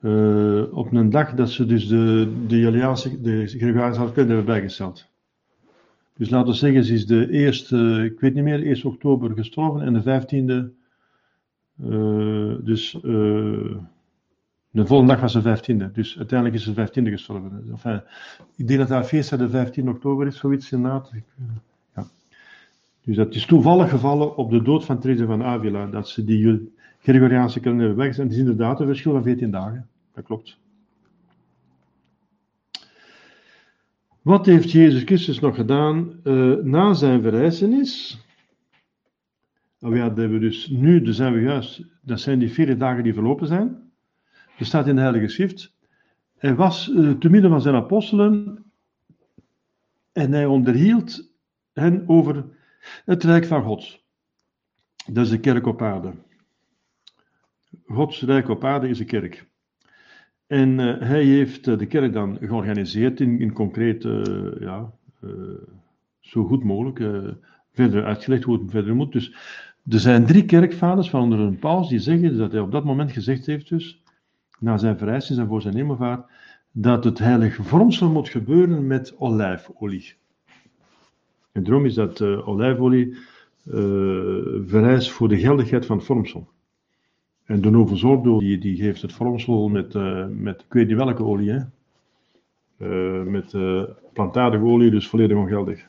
eh, 0.00 0.76
op 0.76 0.92
een 0.92 1.10
dag 1.10 1.34
dat 1.34 1.50
ze 1.50 1.66
dus 1.66 1.88
de, 1.88 2.32
de 2.46 2.60
de 3.20 3.46
Gregoriaanse 3.46 4.00
kalender 4.00 4.14
hebben 4.16 4.44
bijgesteld. 4.44 5.10
Dus 6.16 6.30
laten 6.30 6.52
we 6.52 6.58
zeggen, 6.58 6.84
ze 6.84 6.94
is 6.94 7.06
de 7.06 7.30
eerste, 7.30 8.02
ik 8.04 8.20
weet 8.20 8.34
niet 8.34 8.44
meer, 8.44 8.66
1 8.66 8.84
oktober 8.84 9.30
gestorven 9.34 9.80
en 9.80 9.92
de 9.92 10.02
15e, 10.02 10.80
eh, 11.82 12.64
dus 12.64 12.98
de 14.70 14.86
volgende 14.86 15.12
dag 15.12 15.20
was 15.20 15.32
de 15.32 15.42
15e. 15.42 15.92
Dus 15.92 16.18
uiteindelijk 16.18 16.58
is 16.58 16.64
de 16.64 16.74
15e 16.74 17.10
gestorven. 17.10 17.64
Enfin, 17.70 18.02
ik 18.56 18.66
denk 18.66 18.78
dat 18.78 18.88
haar 18.88 19.04
feestdag 19.04 19.38
de 19.38 19.48
15 19.48 19.88
oktober 19.88 20.26
is, 20.26 20.36
zoiets 20.36 20.72
inderdaad. 20.72 21.12
Dus 23.04 23.16
dat 23.16 23.34
is 23.34 23.46
toevallig 23.46 23.90
gevallen 23.90 24.36
op 24.36 24.50
de 24.50 24.62
dood 24.62 24.84
van 24.84 24.98
Therese 24.98 25.26
van 25.26 25.42
Avila, 25.42 25.86
dat 25.86 26.08
ze 26.08 26.24
die 26.24 26.72
Gregoriaanse 27.00 27.60
kalender 27.60 27.86
hebben 27.86 28.04
weggezet. 28.04 28.24
Het 28.24 28.34
is 28.34 28.40
inderdaad 28.40 28.80
een 28.80 28.86
verschil 28.86 29.12
van 29.12 29.22
14 29.22 29.50
dagen. 29.50 29.88
Dat 30.14 30.24
klopt. 30.24 30.60
Wat 34.22 34.46
heeft 34.46 34.70
Jezus 34.70 35.02
Christus 35.02 35.40
nog 35.40 35.54
gedaan 35.54 36.20
eh, 36.22 36.54
na 36.54 36.92
zijn 36.92 37.22
verrijzenis? 37.22 38.20
Nou 39.78 39.96
ja, 39.96 40.02
hebben 40.02 40.32
we 40.32 40.38
dus 40.38 40.68
nu, 40.68 41.12
zijn 41.12 41.32
we 41.32 41.40
juist, 41.40 41.84
dat 42.00 42.20
zijn 42.20 42.38
die 42.38 42.52
40 42.52 42.76
dagen 42.76 43.02
die 43.02 43.14
verlopen 43.14 43.46
zijn. 43.46 43.90
Er 44.58 44.66
staat 44.66 44.86
in 44.86 44.94
de 44.94 45.00
Heilige 45.00 45.28
Schrift. 45.28 45.74
Hij 46.36 46.54
was 46.54 46.92
eh, 46.92 47.10
te 47.10 47.30
midden 47.30 47.50
van 47.50 47.60
zijn 47.60 47.74
apostelen 47.74 48.64
en 50.12 50.32
hij 50.32 50.46
onderhield 50.46 51.32
hen 51.72 52.08
over 52.08 52.44
het 53.04 53.24
Rijk 53.24 53.44
van 53.44 53.62
God. 53.62 54.00
Dat 55.06 55.24
is 55.24 55.30
de 55.30 55.40
kerk 55.40 55.66
op 55.66 55.82
aarde. 55.82 56.12
Gods 57.86 58.22
Rijk 58.22 58.48
op 58.48 58.64
aarde 58.64 58.88
is 58.88 58.98
de 58.98 59.04
kerk. 59.04 59.50
En 60.46 60.80
eh, 60.80 61.08
hij 61.08 61.24
heeft 61.24 61.68
eh, 61.68 61.78
de 61.78 61.86
kerk 61.86 62.12
dan 62.12 62.38
georganiseerd 62.40 63.20
in, 63.20 63.40
in 63.40 63.52
concreet, 63.52 64.04
eh, 64.04 64.60
ja, 64.60 64.92
zo 66.20 66.44
goed 66.44 66.64
mogelijk, 66.64 67.26
verder 67.72 68.04
uitgelegd 68.04 68.42
hoe 68.42 68.58
het 68.60 68.70
verder 68.70 68.94
moet. 68.94 69.12
Dus 69.12 69.34
er 69.88 70.00
zijn 70.00 70.26
drie 70.26 70.44
kerkvaders, 70.44 71.10
waaronder 71.10 71.38
een 71.38 71.58
paus, 71.58 71.88
die 71.88 71.98
zeggen 71.98 72.36
dat 72.36 72.52
hij 72.52 72.60
op 72.60 72.72
dat 72.72 72.84
moment 72.84 73.12
gezegd 73.12 73.46
heeft 73.46 73.68
dus, 73.68 74.02
na 74.58 74.76
zijn 74.76 74.98
verrijzenis 74.98 75.42
en 75.42 75.46
voor 75.46 75.62
zijn 75.62 75.76
hemelvaart, 75.76 76.30
dat 76.72 77.04
het 77.04 77.18
heilige 77.18 77.62
vormsel 77.62 78.10
moet 78.10 78.28
gebeuren 78.28 78.86
met 78.86 79.18
olijfolie. 79.18 80.14
En 81.52 81.62
daarom 81.62 81.84
is 81.84 81.94
dat 81.94 82.20
eh, 82.20 82.48
olijfolie 82.48 83.16
eh 83.70 84.40
vereist 84.66 85.10
voor 85.10 85.28
de 85.28 85.38
geldigheid 85.38 85.86
van 85.86 85.96
het 85.96 86.06
vormsel. 86.06 86.48
En 87.44 87.60
de 87.60 87.70
Novo 87.70 88.38
die, 88.38 88.58
die 88.58 88.76
geeft 88.76 89.02
het 89.02 89.12
vormsel 89.12 89.68
met, 89.68 89.94
eh, 89.94 90.26
met, 90.28 90.60
ik 90.60 90.72
weet 90.72 90.88
niet 90.88 90.96
welke 90.96 91.22
olie, 91.22 91.50
hè? 91.50 91.60
Met 93.24 93.54
plantaardige 94.12 94.64
olie, 94.64 94.90
dus 94.90 95.08
volledig 95.08 95.36
ongeldig. 95.36 95.86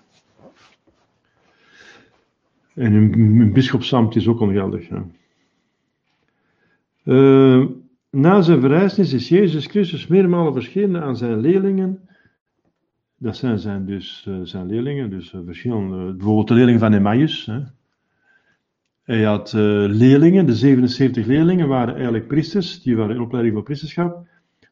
En 2.74 2.94
een, 2.94 3.40
een 3.40 3.54
bischopsamt 3.54 4.16
is 4.16 4.28
ook 4.28 4.40
ongeldig. 4.40 4.90
Na 8.10 8.42
zijn 8.42 8.60
verrijzenis 8.60 9.14
is 9.14 9.30
Jezus 9.30 9.66
Christus 9.66 10.08
meermalen 10.08 10.54
verschenen 10.54 11.02
aan 11.02 11.18
zijn 11.18 11.40
leerlingen. 11.40 12.10
Dat 13.24 13.38
zijn, 13.38 13.60
zijn 13.60 13.86
dus 13.86 14.26
eh, 14.28 14.40
zijn 14.44 14.68
leerlingen, 14.68 15.10
dus 15.10 15.34
eh, 15.34 15.40
verschillende, 15.46 16.14
bijvoorbeeld 16.14 16.48
de 16.48 16.54
leerlingen 16.54 16.80
van 16.80 16.94
Emmaus. 16.94 17.46
Hè. 17.46 17.60
Hij 19.04 19.24
had 19.24 19.54
eh, 19.54 19.62
leerlingen, 19.88 20.46
de 20.46 20.56
77 20.56 21.26
leerlingen 21.26 21.68
waren 21.68 21.94
eigenlijk 21.94 22.28
priesters, 22.28 22.82
die 22.82 22.96
waren 22.96 23.16
in 23.16 23.22
opleiding 23.22 23.56
voor 23.56 23.64
priesterschap. 23.64 24.28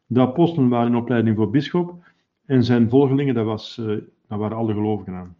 De 0.06 0.20
apostelen 0.20 0.68
waren 0.68 0.90
in 0.90 0.96
opleiding 0.96 1.36
voor 1.36 1.50
bisschop. 1.50 2.04
En 2.46 2.64
zijn 2.64 2.88
volgelingen, 2.88 3.34
dat, 3.34 3.44
was, 3.44 3.80
dat 4.28 4.38
waren 4.38 4.56
alle 4.56 4.72
gelovigen 4.72 5.14
aan. 5.14 5.36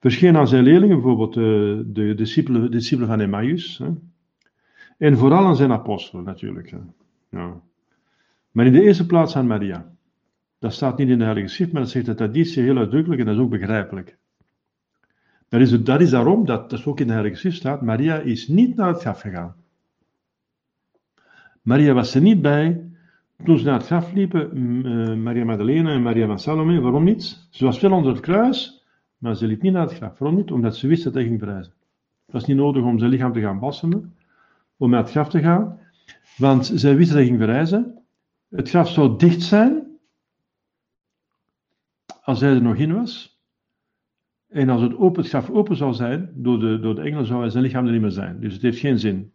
Verscheen 0.00 0.36
aan 0.36 0.48
zijn 0.48 0.64
leerlingen, 0.64 1.00
bijvoorbeeld 1.00 1.34
de 1.94 2.12
discipelen, 2.16 2.70
discipelen 2.70 3.08
van 3.08 3.20
Emmaus. 3.20 3.78
Hè. 3.78 3.88
En 4.98 5.16
vooral 5.16 5.44
aan 5.44 5.56
zijn 5.56 5.72
apostelen 5.72 6.24
natuurlijk. 6.24 6.70
Hè. 6.70 6.78
Ja. 7.30 7.60
Maar 8.50 8.66
in 8.66 8.72
de 8.72 8.82
eerste 8.82 9.06
plaats 9.06 9.36
aan 9.36 9.46
Maria. 9.46 9.96
Dat 10.58 10.72
staat 10.72 10.98
niet 10.98 11.08
in 11.08 11.18
de 11.18 11.24
Heilige 11.24 11.48
Schrift, 11.48 11.72
maar 11.72 11.82
dat 11.82 11.90
zegt 11.90 12.06
de 12.06 12.14
traditie 12.14 12.62
heel 12.62 12.78
uitdrukkelijk 12.78 13.20
en 13.20 13.26
dat 13.26 13.34
is 13.34 13.40
ook 13.40 13.50
begrijpelijk. 13.50 14.16
Dat 15.48 15.60
is, 15.60 15.82
dat 15.82 16.00
is 16.00 16.10
daarom 16.10 16.46
dat, 16.46 16.70
dat 16.70 16.78
is 16.78 16.86
ook 16.86 17.00
in 17.00 17.06
de 17.06 17.12
Heilige 17.12 17.36
Schrift 17.36 17.56
staat, 17.56 17.82
Maria 17.82 18.18
is 18.18 18.48
niet 18.48 18.76
naar 18.76 18.88
het 18.88 19.00
graf 19.00 19.20
gegaan. 19.20 19.54
Maria 21.62 21.92
was 21.92 22.14
er 22.14 22.20
niet 22.20 22.42
bij 22.42 22.88
toen 23.44 23.58
ze 23.58 23.64
naar 23.64 23.74
het 23.74 23.86
graf 23.86 24.12
liepen, 24.12 24.50
eh, 24.84 25.14
Maria 25.14 25.44
Magdalena 25.44 25.90
en 25.90 26.02
Maria 26.02 26.26
van 26.26 26.38
Salome. 26.38 26.80
Waarom 26.80 27.04
niet? 27.04 27.46
Ze 27.50 27.64
was 27.64 27.80
wel 27.80 27.92
onder 27.92 28.12
het 28.12 28.20
kruis, 28.20 28.84
maar 29.18 29.36
ze 29.36 29.46
liep 29.46 29.62
niet 29.62 29.72
naar 29.72 29.82
het 29.82 29.94
graf. 29.94 30.18
Waarom 30.18 30.38
niet? 30.38 30.50
Omdat 30.50 30.76
ze 30.76 30.86
wist 30.86 31.04
dat 31.04 31.14
hij 31.14 31.24
ging 31.24 31.38
verrijzen. 31.38 31.72
Het 32.24 32.34
was 32.34 32.46
niet 32.46 32.56
nodig 32.56 32.82
om 32.82 32.98
zijn 32.98 33.10
lichaam 33.10 33.32
te 33.32 33.40
gaan 33.40 33.58
balsemen, 33.58 34.14
om 34.76 34.90
naar 34.90 35.00
het 35.00 35.10
graf 35.10 35.28
te 35.28 35.40
gaan, 35.40 35.78
want 36.36 36.72
zij 36.74 36.96
wist 36.96 37.08
dat 37.08 37.18
hij 37.18 37.26
ging 37.26 37.38
verrijzen. 37.38 37.98
Het 38.48 38.68
graf 38.68 38.88
zou 38.88 39.18
dicht 39.18 39.42
zijn, 39.42 39.87
als 42.28 42.40
hij 42.40 42.54
er 42.54 42.62
nog 42.62 42.76
in 42.76 42.94
was. 42.94 43.42
En 44.48 44.68
als 44.68 44.82
het, 44.82 44.96
open, 44.96 45.20
het 45.20 45.30
graf 45.30 45.50
open 45.50 45.76
zou 45.76 45.94
zijn, 45.94 46.30
door 46.34 46.58
de, 46.58 46.80
door 46.80 46.94
de 46.94 47.00
engelen, 47.00 47.26
zou 47.26 47.40
hij 47.40 47.50
zijn 47.50 47.64
lichaam 47.64 47.86
er 47.86 47.92
niet 47.92 48.00
meer 48.00 48.10
zijn. 48.10 48.40
Dus 48.40 48.52
het 48.52 48.62
heeft 48.62 48.78
geen 48.78 48.98
zin. 48.98 49.32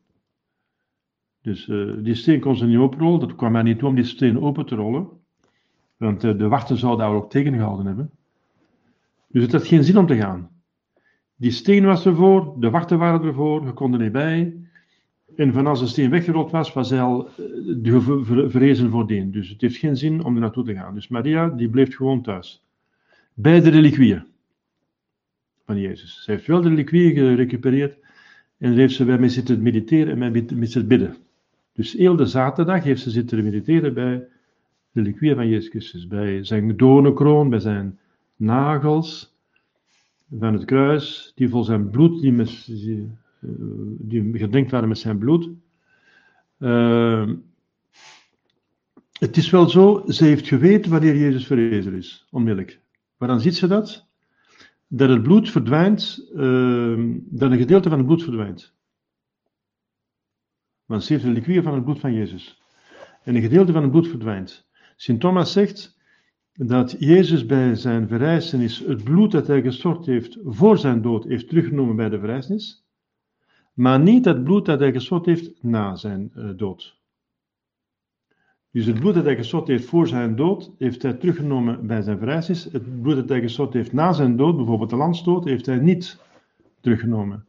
Dus 1.41 1.67
eh, 1.67 1.93
die 1.97 2.15
steen 2.15 2.39
kon 2.39 2.55
ze 2.55 2.65
niet 2.65 2.77
openrollen. 2.77 3.19
Dat 3.19 3.35
kwam 3.35 3.51
mij 3.51 3.63
niet 3.63 3.79
toe 3.79 3.87
om 3.87 3.95
die 3.95 4.03
steen 4.03 4.41
open 4.41 4.65
te 4.65 4.75
rollen. 4.75 5.07
Want 5.97 6.23
eh, 6.23 6.37
de 6.37 6.47
wachten 6.47 6.77
zouden 6.77 7.05
daar 7.05 7.15
ook 7.15 7.29
tegengehouden 7.29 7.85
hebben. 7.85 8.11
Dus 9.27 9.43
het 9.43 9.51
had 9.51 9.67
geen 9.67 9.83
zin 9.83 9.97
om 9.97 10.07
te 10.07 10.15
gaan. 10.15 10.49
Die 11.35 11.51
steen 11.51 11.85
was 11.85 12.05
ervoor, 12.05 12.55
de 12.59 12.69
wachten 12.69 12.97
waren 12.97 13.23
ervoor, 13.23 13.65
je 13.65 13.73
kon 13.73 13.93
er 13.93 13.99
niet 13.99 14.11
bij. 14.11 14.67
En 15.35 15.53
van 15.53 15.67
als 15.67 15.79
de 15.79 15.87
steen 15.87 16.09
weggerold 16.09 16.51
was, 16.51 16.73
was 16.73 16.89
hij 16.89 17.01
al 17.01 17.27
eh, 17.27 17.33
de 17.77 18.87
voordien. 18.89 19.31
Dus 19.31 19.49
het 19.49 19.61
heeft 19.61 19.77
geen 19.77 19.97
zin 19.97 20.23
om 20.23 20.35
er 20.35 20.41
naartoe 20.41 20.63
te 20.63 20.73
gaan. 20.73 20.93
Dus 20.93 21.07
Maria, 21.07 21.49
die 21.49 21.69
bleef 21.69 21.95
gewoon 21.95 22.21
thuis. 22.21 22.63
Bij 23.33 23.61
de 23.61 23.69
reliquieën 23.69 24.25
van 25.65 25.79
Jezus. 25.79 26.23
Ze 26.23 26.31
heeft 26.31 26.47
wel 26.47 26.61
de 26.61 26.69
reliquieën 26.69 27.13
gerecupereerd 27.13 27.97
en 28.57 28.69
daar 28.69 28.79
heeft 28.79 28.95
ze 28.95 29.05
bij 29.05 29.17
mee 29.17 29.29
zitten 29.29 29.61
mediteren 29.61 30.21
en 30.21 30.31
mee 30.31 30.43
met 30.43 30.71
zitten 30.71 30.87
bidden. 30.87 31.15
Dus 31.73 31.93
heel 31.93 32.15
de 32.15 32.25
zaterdag 32.25 32.83
heeft 32.83 33.01
ze 33.01 33.09
zitten 33.09 33.43
mediteren 33.43 33.93
bij 33.93 34.27
de 34.91 35.01
reliquieën 35.01 35.35
van 35.35 35.47
Jezus 35.47 35.69
Christus. 35.69 36.07
Bij 36.07 36.43
zijn 36.43 36.77
doornenkroon, 36.77 37.49
bij 37.49 37.59
zijn 37.59 37.99
nagels 38.35 39.35
van 40.39 40.53
het 40.53 40.65
kruis, 40.65 41.31
die 41.35 41.49
vol 41.49 41.63
zijn 41.63 41.89
bloed, 41.89 42.21
die, 42.21 42.31
met, 42.31 42.65
die, 42.65 43.11
eh, 44.09 44.39
gedenkt 44.39 44.71
waren 44.71 44.87
met 44.87 44.97
zijn 44.97 45.17
bloed. 45.17 45.49
Eh, 46.57 47.29
Het 49.23 49.37
is 49.37 49.49
wel 49.49 49.69
zo, 49.69 50.03
ze 50.07 50.25
heeft 50.25 50.47
geweten 50.47 50.91
wanneer 50.91 51.17
Jezus 51.17 51.45
verrezen 51.45 51.93
is, 51.93 52.27
onmiddellijk. 52.31 52.82
Maar 53.23 53.31
dan 53.31 53.41
ziet 53.41 53.55
ze 53.55 53.67
dat, 53.67 54.07
dat 54.87 55.09
het 55.09 55.23
bloed 55.23 55.49
verdwijnt, 55.49 56.29
uh, 56.35 57.15
dat 57.19 57.51
een 57.51 57.57
gedeelte 57.57 57.89
van 57.89 57.97
het 57.97 58.07
bloed 58.07 58.23
verdwijnt. 58.23 58.73
Want 60.85 61.03
ze 61.03 61.13
heeft 61.13 61.45
de 61.45 61.61
van 61.61 61.73
het 61.73 61.83
bloed 61.83 61.99
van 61.99 62.13
Jezus. 62.13 62.61
En 63.23 63.35
een 63.35 63.41
gedeelte 63.41 63.71
van 63.71 63.81
het 63.81 63.91
bloed 63.91 64.07
verdwijnt. 64.07 64.69
Sint 64.95 65.19
Thomas 65.19 65.51
zegt 65.51 65.99
dat 66.53 66.95
Jezus 66.99 67.45
bij 67.45 67.75
zijn 67.75 68.07
verrijzenis 68.07 68.79
het 68.79 69.03
bloed 69.03 69.31
dat 69.31 69.47
hij 69.47 69.61
gestort 69.61 70.05
heeft 70.05 70.37
voor 70.43 70.77
zijn 70.77 71.01
dood 71.01 71.23
heeft 71.23 71.47
teruggenomen 71.47 71.95
bij 71.95 72.09
de 72.09 72.19
verrijzenis, 72.19 72.85
maar 73.73 73.99
niet 73.99 74.25
het 74.25 74.43
bloed 74.43 74.65
dat 74.65 74.79
hij 74.79 74.91
gestort 74.91 75.25
heeft 75.25 75.63
na 75.63 75.95
zijn 75.95 76.31
uh, 76.35 76.49
dood. 76.55 77.01
Dus 78.73 78.85
het 78.85 78.99
bloed 78.99 79.13
dat 79.13 79.25
hij 79.25 79.35
gestort 79.35 79.67
heeft 79.67 79.85
voor 79.85 80.07
zijn 80.07 80.35
dood, 80.35 80.71
heeft 80.77 81.01
hij 81.01 81.13
teruggenomen 81.13 81.87
bij 81.87 82.01
zijn 82.01 82.17
verrijzenis. 82.17 82.63
Het 82.63 83.01
bloed 83.01 83.15
dat 83.15 83.29
hij 83.29 83.41
gestort 83.41 83.73
heeft 83.73 83.93
na 83.93 84.11
zijn 84.11 84.35
dood, 84.35 84.55
bijvoorbeeld 84.55 84.89
de 84.89 84.95
landsdood, 84.95 85.45
heeft 85.45 85.65
hij 85.65 85.77
niet 85.77 86.21
teruggenomen. 86.81 87.45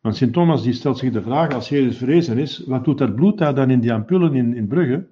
Want 0.00 0.16
Sint 0.16 0.32
Thomas 0.32 0.62
die 0.62 0.72
stelt 0.72 0.98
zich 0.98 1.12
de 1.12 1.22
vraag, 1.22 1.52
als 1.52 1.68
Jezus 1.68 1.96
verrezen 1.96 2.38
is, 2.38 2.64
wat 2.66 2.84
doet 2.84 2.98
dat 2.98 3.14
bloed 3.14 3.38
daar 3.38 3.54
dan 3.54 3.70
in 3.70 3.80
die 3.80 3.92
ampullen 3.92 4.34
in, 4.34 4.54
in 4.54 4.66
Brugge? 4.66 5.06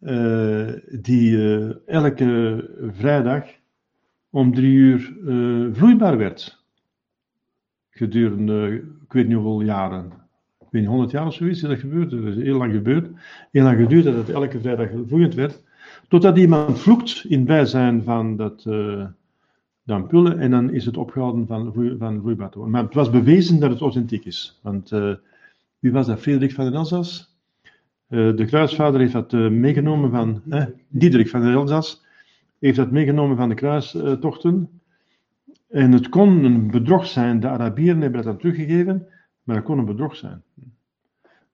Uh, 0.00 0.72
die 1.00 1.30
uh, 1.30 1.70
elke 1.86 2.70
vrijdag 2.92 3.44
om 4.30 4.54
drie 4.54 4.72
uur 4.72 5.16
uh, 5.24 5.74
vloeibaar 5.74 6.16
werd. 6.16 6.64
Gedurende, 7.90 8.84
ik 9.02 9.12
weet 9.12 9.26
niet 9.26 9.36
hoeveel 9.36 9.60
jaren. 9.60 10.17
Ik 10.68 10.74
weet 10.74 10.82
niet, 10.82 10.90
100 10.90 11.10
jaar 11.10 11.26
of 11.26 11.34
zoiets 11.34 11.62
is 11.62 11.68
dat 11.68 11.78
gebeurd. 11.78 12.10
Dat 12.10 12.24
is 12.24 12.36
heel 12.36 12.58
lang 12.58 12.72
gebeurd. 12.72 13.08
Heel 13.50 13.62
lang 13.62 13.78
geduurd 13.78 14.04
dat 14.04 14.14
het 14.14 14.30
elke 14.30 14.60
vrijdag 14.60 14.88
vloeiend 15.06 15.34
werd. 15.34 15.62
Totdat 16.08 16.38
iemand 16.38 16.78
vloekt 16.78 17.24
in 17.28 17.44
bijzijn 17.44 18.02
van 18.02 18.36
dat, 18.36 18.62
de 18.62 19.12
ampullen 19.86 20.38
en 20.38 20.50
dan 20.50 20.72
is 20.72 20.84
het 20.84 20.96
opgehouden 20.96 21.46
van, 21.46 21.72
van. 21.98 22.70
Maar 22.70 22.82
het 22.82 22.94
was 22.94 23.10
bewezen 23.10 23.60
dat 23.60 23.70
het 23.70 23.80
authentiek 23.80 24.24
is. 24.24 24.58
Want 24.62 24.90
wie 25.78 25.92
was 25.92 26.06
dat? 26.06 26.20
Frederik 26.20 26.52
van 26.52 26.64
den 26.64 26.74
Elzas? 26.74 27.28
Uh, 28.08 28.36
de 28.36 28.44
kruisvader 28.44 29.00
heeft 29.00 29.12
dat 29.12 29.32
uh, 29.32 29.50
meegenomen 29.50 30.10
van, 30.10 30.42
eh, 30.50 30.64
Diederik 30.88 31.28
van 31.28 31.40
der 31.40 31.52
Elzas, 31.52 32.04
heeft 32.58 32.76
dat 32.76 32.90
meegenomen 32.90 33.36
van 33.36 33.48
de 33.48 33.54
kruistochten. 33.54 34.80
En 35.68 35.92
het 35.92 36.08
kon 36.08 36.44
een 36.44 36.70
bedrog 36.70 37.06
zijn, 37.06 37.40
de 37.40 37.48
Arabieren 37.48 38.00
hebben 38.00 38.22
dat 38.22 38.24
dan 38.24 38.38
teruggegeven, 38.38 39.06
maar 39.48 39.56
het 39.56 39.64
kon 39.64 39.78
een 39.78 39.84
bedrog 39.84 40.16
zijn. 40.16 40.42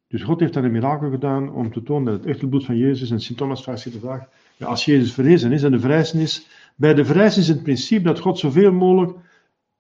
Dus 0.09 0.23
God 0.23 0.41
heeft 0.41 0.53
dan 0.53 0.65
een 0.65 0.73
mirakel 0.73 1.11
gedaan 1.11 1.53
om 1.53 1.73
te 1.73 1.83
tonen 1.83 2.05
dat 2.05 2.15
het 2.15 2.27
echte 2.27 2.49
bloed 2.49 2.65
van 2.65 2.77
Jezus, 2.77 3.11
en 3.11 3.21
Sint 3.21 3.39
Thomas 3.39 3.63
vraagt 3.63 3.81
zich 3.81 3.93
de 3.93 3.99
vraag, 3.99 4.29
ja, 4.57 4.67
als 4.67 4.85
Jezus 4.85 5.13
verrezen 5.13 5.53
is 5.53 5.63
en 5.63 5.71
de 5.71 5.81
verrijzenis, 5.81 6.49
bij 6.77 6.95
de 6.95 7.05
verrijzenis 7.05 7.49
is 7.49 7.55
het 7.55 7.63
principe 7.63 8.05
dat 8.05 8.19
God 8.19 8.39
zoveel 8.39 8.73
mogelijk 8.73 9.19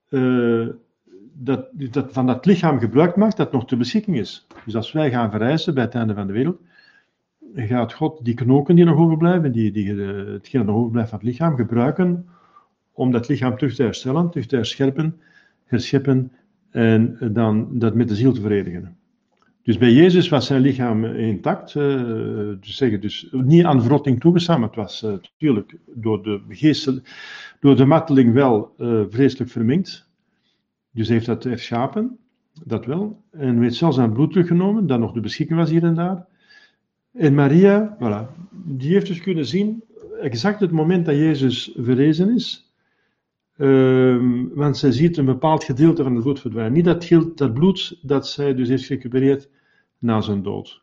uh, 0.08 0.68
dat, 1.32 1.68
dat, 1.72 2.12
van 2.12 2.26
dat 2.26 2.46
lichaam 2.46 2.78
gebruik 2.78 3.16
maakt 3.16 3.36
dat 3.36 3.52
nog 3.52 3.66
ter 3.66 3.78
beschikking 3.78 4.18
is. 4.18 4.46
Dus 4.64 4.76
als 4.76 4.92
wij 4.92 5.10
gaan 5.10 5.30
verrijzen 5.30 5.74
bij 5.74 5.84
het 5.84 5.94
einde 5.94 6.14
van 6.14 6.26
de 6.26 6.32
wereld, 6.32 6.60
gaat 7.54 7.92
God 7.92 8.24
die 8.24 8.34
knoken 8.34 8.76
die 8.76 8.84
nog 8.84 8.98
overblijven, 8.98 9.52
die, 9.52 9.72
die, 9.72 9.90
hetgeen 9.90 10.60
dat 10.60 10.66
nog 10.66 10.76
overblijft 10.76 11.10
van 11.10 11.18
het 11.18 11.28
lichaam, 11.28 11.56
gebruiken 11.56 12.28
om 12.92 13.10
dat 13.10 13.28
lichaam 13.28 13.56
terug 13.56 13.74
te 13.74 13.82
herstellen, 13.82 14.30
terug 14.30 14.46
te 14.46 14.56
herscherpen, 14.56 15.20
herscheppen 15.64 16.32
en 16.74 17.18
dan 17.32 17.78
dat 17.78 17.94
met 17.94 18.08
de 18.08 18.14
ziel 18.14 18.32
te 18.32 18.40
verenigen. 18.40 18.96
Dus 19.62 19.78
bij 19.78 19.92
Jezus 19.92 20.28
was 20.28 20.46
zijn 20.46 20.60
lichaam 20.60 21.04
intact, 21.04 21.72
dus 21.72 22.76
zeggen, 22.76 23.00
dus 23.00 23.28
niet 23.30 23.64
aan 23.64 23.82
verrotting 23.82 24.20
toegestaan, 24.20 24.60
maar 24.60 24.68
het 24.68 24.76
was 24.76 25.02
uh, 25.02 25.10
natuurlijk 25.10 25.76
door 25.94 26.22
de 26.22 26.40
geestel, 26.48 26.98
door 27.60 27.76
de 27.76 27.84
marteling 27.84 28.32
wel 28.32 28.74
uh, 28.78 29.02
vreselijk 29.08 29.50
verminkt. 29.50 30.08
Dus 30.90 31.08
heeft 31.08 31.26
dat 31.26 31.44
herschapen, 31.44 32.18
dat 32.64 32.86
wel. 32.86 33.22
En 33.30 33.62
heeft 33.62 33.74
zelfs 33.74 33.96
zijn 33.96 34.12
bloed 34.12 34.32
teruggenomen, 34.32 34.86
dat 34.86 34.98
nog 34.98 35.12
de 35.12 35.20
beschikking 35.20 35.58
was 35.58 35.70
hier 35.70 35.84
en 35.84 35.94
daar. 35.94 36.26
En 37.12 37.34
Maria, 37.34 37.96
voilà, 37.96 38.48
die 38.64 38.92
heeft 38.92 39.06
dus 39.06 39.20
kunnen 39.20 39.46
zien, 39.46 39.82
exact 40.20 40.60
het 40.60 40.70
moment 40.70 41.06
dat 41.06 41.14
Jezus 41.14 41.74
verrezen 41.76 42.34
is. 42.34 42.73
Um, 43.58 44.54
want 44.54 44.76
zij 44.76 44.92
ziet 44.92 45.16
een 45.16 45.24
bepaald 45.24 45.64
gedeelte 45.64 46.02
van 46.02 46.14
het 46.14 46.22
bloed 46.22 46.40
verdwijnen. 46.40 46.72
Niet 46.72 46.84
dat, 46.84 47.36
dat 47.36 47.54
bloed 47.54 47.98
dat 48.02 48.28
zij 48.28 48.54
dus 48.54 48.68
heeft 48.68 48.84
gerecupereerd 48.84 49.48
na 49.98 50.20
zijn 50.20 50.42
dood. 50.42 50.82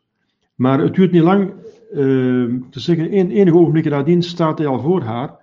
Maar 0.54 0.80
het 0.80 0.94
duurt 0.94 1.12
niet 1.12 1.22
lang, 1.22 1.50
uh, 1.92 2.54
te 2.70 2.80
zeggen, 2.80 3.18
een, 3.18 3.30
enige 3.30 3.56
ogenblikken 3.56 3.92
nadien 3.92 4.22
staat 4.22 4.58
hij 4.58 4.66
al 4.66 4.80
voor 4.80 5.02
haar. 5.02 5.40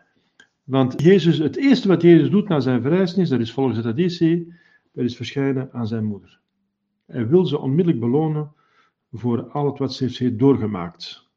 Want 0.63 1.01
Jezus, 1.01 1.38
het 1.38 1.55
eerste 1.55 1.88
wat 1.88 2.01
Jezus 2.01 2.30
doet 2.30 2.47
na 2.47 2.59
zijn 2.59 2.82
verrijzenis, 2.82 3.30
dat 3.30 3.39
is 3.39 3.53
volgens 3.53 3.75
de 3.75 3.84
traditie, 3.84 4.53
dat 4.93 5.03
is 5.03 5.15
verschijnen 5.15 5.69
aan 5.71 5.88
zijn 5.88 6.05
moeder. 6.05 6.39
Hij 7.05 7.27
wil 7.27 7.45
ze 7.45 7.59
onmiddellijk 7.59 7.99
belonen 7.99 8.51
voor 9.11 9.43
al 9.49 9.65
het 9.65 9.77
wat 9.77 9.93
ze 9.93 10.03
heeft 10.03 10.39
doorgemaakt. 10.39 11.27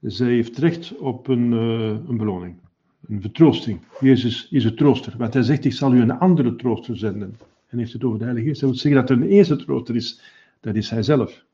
Zij 0.00 0.28
heeft 0.28 0.58
recht 0.58 0.96
op 0.96 1.28
een, 1.28 1.52
uh, 1.52 1.88
een 1.88 2.16
beloning, 2.16 2.60
een 3.08 3.20
vertroosting. 3.20 3.80
Jezus 4.00 4.48
is 4.50 4.64
het 4.64 4.76
trooster. 4.76 5.14
Wat 5.16 5.34
hij 5.34 5.42
zegt, 5.42 5.64
ik 5.64 5.72
zal 5.72 5.94
u 5.94 6.00
een 6.00 6.18
andere 6.18 6.56
trooster 6.56 6.96
zenden. 6.96 7.38
En 7.68 7.78
heeft 7.78 7.92
het 7.92 8.04
over 8.04 8.18
de 8.18 8.24
Heilige 8.24 8.48
Geest. 8.48 8.60
Hij 8.60 8.70
wil 8.70 8.78
zeggen 8.78 9.00
dat 9.00 9.10
er 9.10 9.16
een 9.16 9.28
eerste 9.28 9.56
trooster 9.56 9.96
is, 9.96 10.22
dat 10.60 10.74
is 10.74 10.90
hij 10.90 11.02
zelf. 11.02 11.44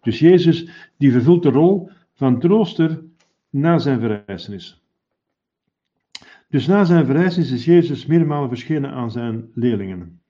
Dus 0.00 0.18
Jezus, 0.18 0.68
die 0.96 1.12
vervult 1.12 1.42
de 1.42 1.50
rol 1.50 1.90
van 2.14 2.40
trooster 2.40 3.02
na 3.50 3.78
zijn 3.78 4.00
verrijzenis. 4.00 4.80
Dus 6.48 6.66
na 6.66 6.84
zijn 6.84 7.06
verrijzenis 7.06 7.50
is 7.50 7.64
Jezus 7.64 8.06
meermalen 8.06 8.48
verschenen 8.48 8.90
aan 8.90 9.10
zijn 9.10 9.50
leerlingen. 9.54 10.20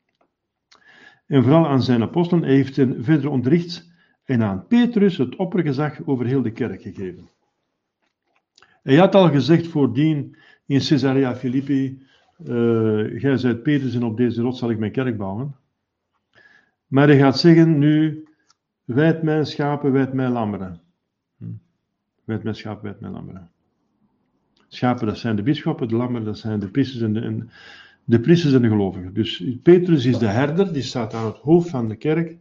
En 1.27 1.43
vooral 1.43 1.67
aan 1.67 1.83
zijn 1.83 2.03
apostelen. 2.03 2.45
Hij 2.45 2.55
heeft 2.55 2.77
hen 2.77 3.05
verder 3.05 3.31
onderricht 3.31 3.91
en 4.25 4.43
aan 4.43 4.67
Petrus 4.67 5.17
het 5.17 5.37
oppergezag 5.37 6.07
over 6.07 6.27
heel 6.27 6.43
de 6.43 6.53
kerk 6.53 6.83
gegeven. 6.83 7.29
Hij 8.83 8.97
had 8.97 9.15
al 9.15 9.31
gezegd 9.31 9.67
voordien 9.67 10.37
in 10.67 10.79
Caesarea 10.79 11.37
Philippi, 11.37 12.03
uh, 12.47 13.21
gij 13.21 13.37
zijt 13.37 13.63
Petrus 13.63 13.95
en 13.95 14.03
op 14.03 14.17
deze 14.17 14.43
rots 14.43 14.59
zal 14.59 14.71
ik 14.71 14.79
mijn 14.79 14.93
kerk 14.93 15.17
bouwen. 15.17 15.57
Maar 16.87 17.07
hij 17.07 17.19
gaat 17.19 17.39
zeggen 17.39 17.79
nu, 17.79 18.25
wijd 18.85 19.23
mijn 19.23 19.47
schapen, 19.47 19.93
wijd 19.93 20.13
mijn 20.13 20.33
lammeren. 20.33 20.81
Hm. 21.39 21.45
Wijd 22.25 22.43
mijn 22.43 22.55
schapen, 22.55 22.85
wijd 22.85 23.01
mijn 23.01 23.13
lammeren. 23.13 23.51
Schapen, 24.69 25.07
dat 25.07 25.19
zijn 25.19 25.37
de 25.37 25.43
bisschoppen, 25.43 25.89
de 25.89 25.97
lammeren, 25.97 26.25
dat 26.25 26.39
zijn 26.39 26.61
de 26.61 26.69
priesters 26.69 27.03
en 27.03 27.13
de, 27.13 27.45
de, 28.05 28.21
priesters 28.21 28.55
en 28.55 28.63
de 28.63 28.69
gelovigen. 28.69 29.15
Dus 29.15 29.45
Petrus 29.63 30.05
is 30.05 30.19
de 30.19 30.27
herder, 30.27 30.73
die 30.73 30.83
staat 30.83 31.15
aan 31.15 31.27
het 31.27 31.37
hoofd 31.37 31.71
van 31.71 31.89
de 31.89 31.97
kerk. 31.97 32.37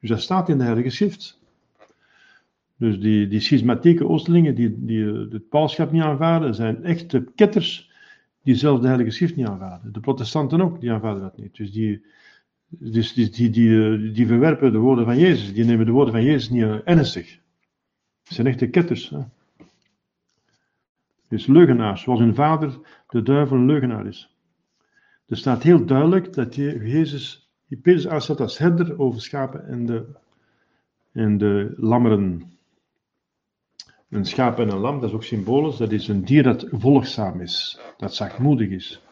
Dus 0.00 0.08
dat 0.08 0.20
staat 0.20 0.48
in 0.48 0.58
de 0.58 0.64
Heilige 0.64 0.90
Schrift. 0.90 1.37
Dus 2.78 3.00
die, 3.00 3.28
die 3.28 3.40
schismatieke 3.40 4.08
Oostelingen 4.08 4.54
die, 4.54 4.84
die 4.84 5.04
het 5.04 5.48
paulschap 5.48 5.92
niet 5.92 6.02
aanvaarden, 6.02 6.54
zijn 6.54 6.84
echte 6.84 7.24
ketters 7.34 7.90
die 8.42 8.54
zelf 8.54 8.80
de 8.80 8.86
Heilige 8.86 9.10
Schrift 9.10 9.36
niet 9.36 9.46
aanvaarden. 9.46 9.92
De 9.92 10.00
protestanten 10.00 10.60
ook, 10.60 10.80
die 10.80 10.92
aanvaarden 10.92 11.22
dat 11.22 11.36
niet. 11.36 11.56
Dus 11.56 11.72
die, 11.72 12.04
dus 12.68 13.12
die, 13.12 13.30
die, 13.30 13.50
die, 13.50 14.12
die 14.12 14.26
verwerpen 14.26 14.72
de 14.72 14.78
woorden 14.78 15.04
van 15.04 15.18
Jezus. 15.18 15.54
Die 15.54 15.64
nemen 15.64 15.86
de 15.86 15.92
woorden 15.92 16.14
van 16.14 16.24
Jezus 16.24 16.50
niet 16.50 16.64
ernstig. 16.84 17.38
Het 18.24 18.34
zijn 18.34 18.46
echte 18.46 18.66
ketters. 18.66 19.10
Hè? 19.10 19.20
Dus 21.28 21.46
leugenaars, 21.46 22.02
zoals 22.02 22.20
hun 22.20 22.34
vader 22.34 22.78
de 23.08 23.22
duivel 23.22 23.56
een 23.56 23.66
leugenaar 23.66 24.06
is. 24.06 24.36
Er 25.26 25.36
staat 25.36 25.62
heel 25.62 25.84
duidelijk 25.84 26.32
dat 26.32 26.54
Jezus 26.54 27.50
Petrus 27.68 28.08
aanstaat 28.08 28.40
als 28.40 28.58
herder 28.58 28.98
over 28.98 29.20
schapen 29.20 29.66
en 29.66 29.86
de, 29.86 30.04
en 31.12 31.38
de 31.38 31.74
lammeren. 31.76 32.57
Een 34.10 34.24
schaap 34.24 34.58
en 34.58 34.70
een 34.70 34.78
lam, 34.78 35.00
dat 35.00 35.08
is 35.08 35.14
ook 35.14 35.24
symbolisch, 35.24 35.76
dat 35.76 35.92
is 35.92 36.08
een 36.08 36.24
dier 36.24 36.42
dat 36.42 36.66
volgzaam 36.70 37.40
is, 37.40 37.80
dat 37.96 38.14
zachtmoedig 38.14 38.68
is. 38.68 39.02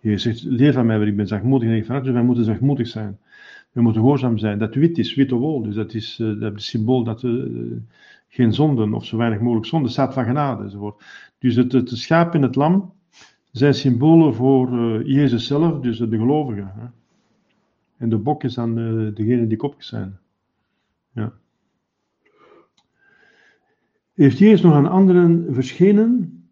Je 0.00 0.18
zegt, 0.18 0.42
leer 0.42 0.72
van 0.72 0.86
mij, 0.86 0.96
want 0.96 1.08
ik 1.08 1.16
ben 1.16 1.26
zachtmoedig 1.26 1.68
en 1.68 1.74
ik 1.74 1.84
van 1.84 2.02
dus 2.02 2.12
wij 2.12 2.22
moeten 2.22 2.44
zachtmoedig 2.44 2.86
zijn. 2.86 3.18
We 3.72 3.82
moeten 3.82 4.00
gehoorzaam 4.00 4.38
zijn. 4.38 4.58
Dat 4.58 4.74
wit 4.74 4.98
is, 4.98 5.14
witte 5.14 5.34
wol, 5.34 5.62
dus 5.62 5.74
dat 5.74 5.94
is, 5.94 6.16
dat 6.16 6.56
is 6.56 6.66
symbool 6.66 7.04
dat 7.04 7.22
uh, 7.22 7.76
geen 8.28 8.52
zonden, 8.52 8.94
of 8.94 9.04
zo 9.04 9.16
weinig 9.16 9.40
mogelijk 9.40 9.66
zonden, 9.66 9.90
staat 9.90 10.14
van 10.14 10.24
genade 10.24 10.62
enzovoort. 10.62 11.02
Dus 11.38 11.54
het, 11.54 11.72
het 11.72 11.90
schaap 11.90 12.34
en 12.34 12.42
het 12.42 12.54
lam 12.54 12.92
zijn 13.50 13.74
symbolen 13.74 14.34
voor 14.34 14.72
uh, 14.72 15.06
Jezus 15.06 15.46
zelf, 15.46 15.80
dus 15.80 15.98
de 15.98 16.18
gelovigen. 16.18 16.72
Hè. 16.74 16.86
En 17.96 18.08
de 18.08 18.16
bok 18.18 18.44
is 18.44 18.54
dan 18.54 18.74
degene 19.14 19.46
die 19.46 19.56
kopjes 19.56 19.86
zijn. 19.86 20.18
Ja. 21.12 21.32
Heeft 24.18 24.38
Jezus 24.38 24.62
nog 24.62 24.74
aan 24.74 24.86
anderen 24.86 25.54
verschenen? 25.54 26.42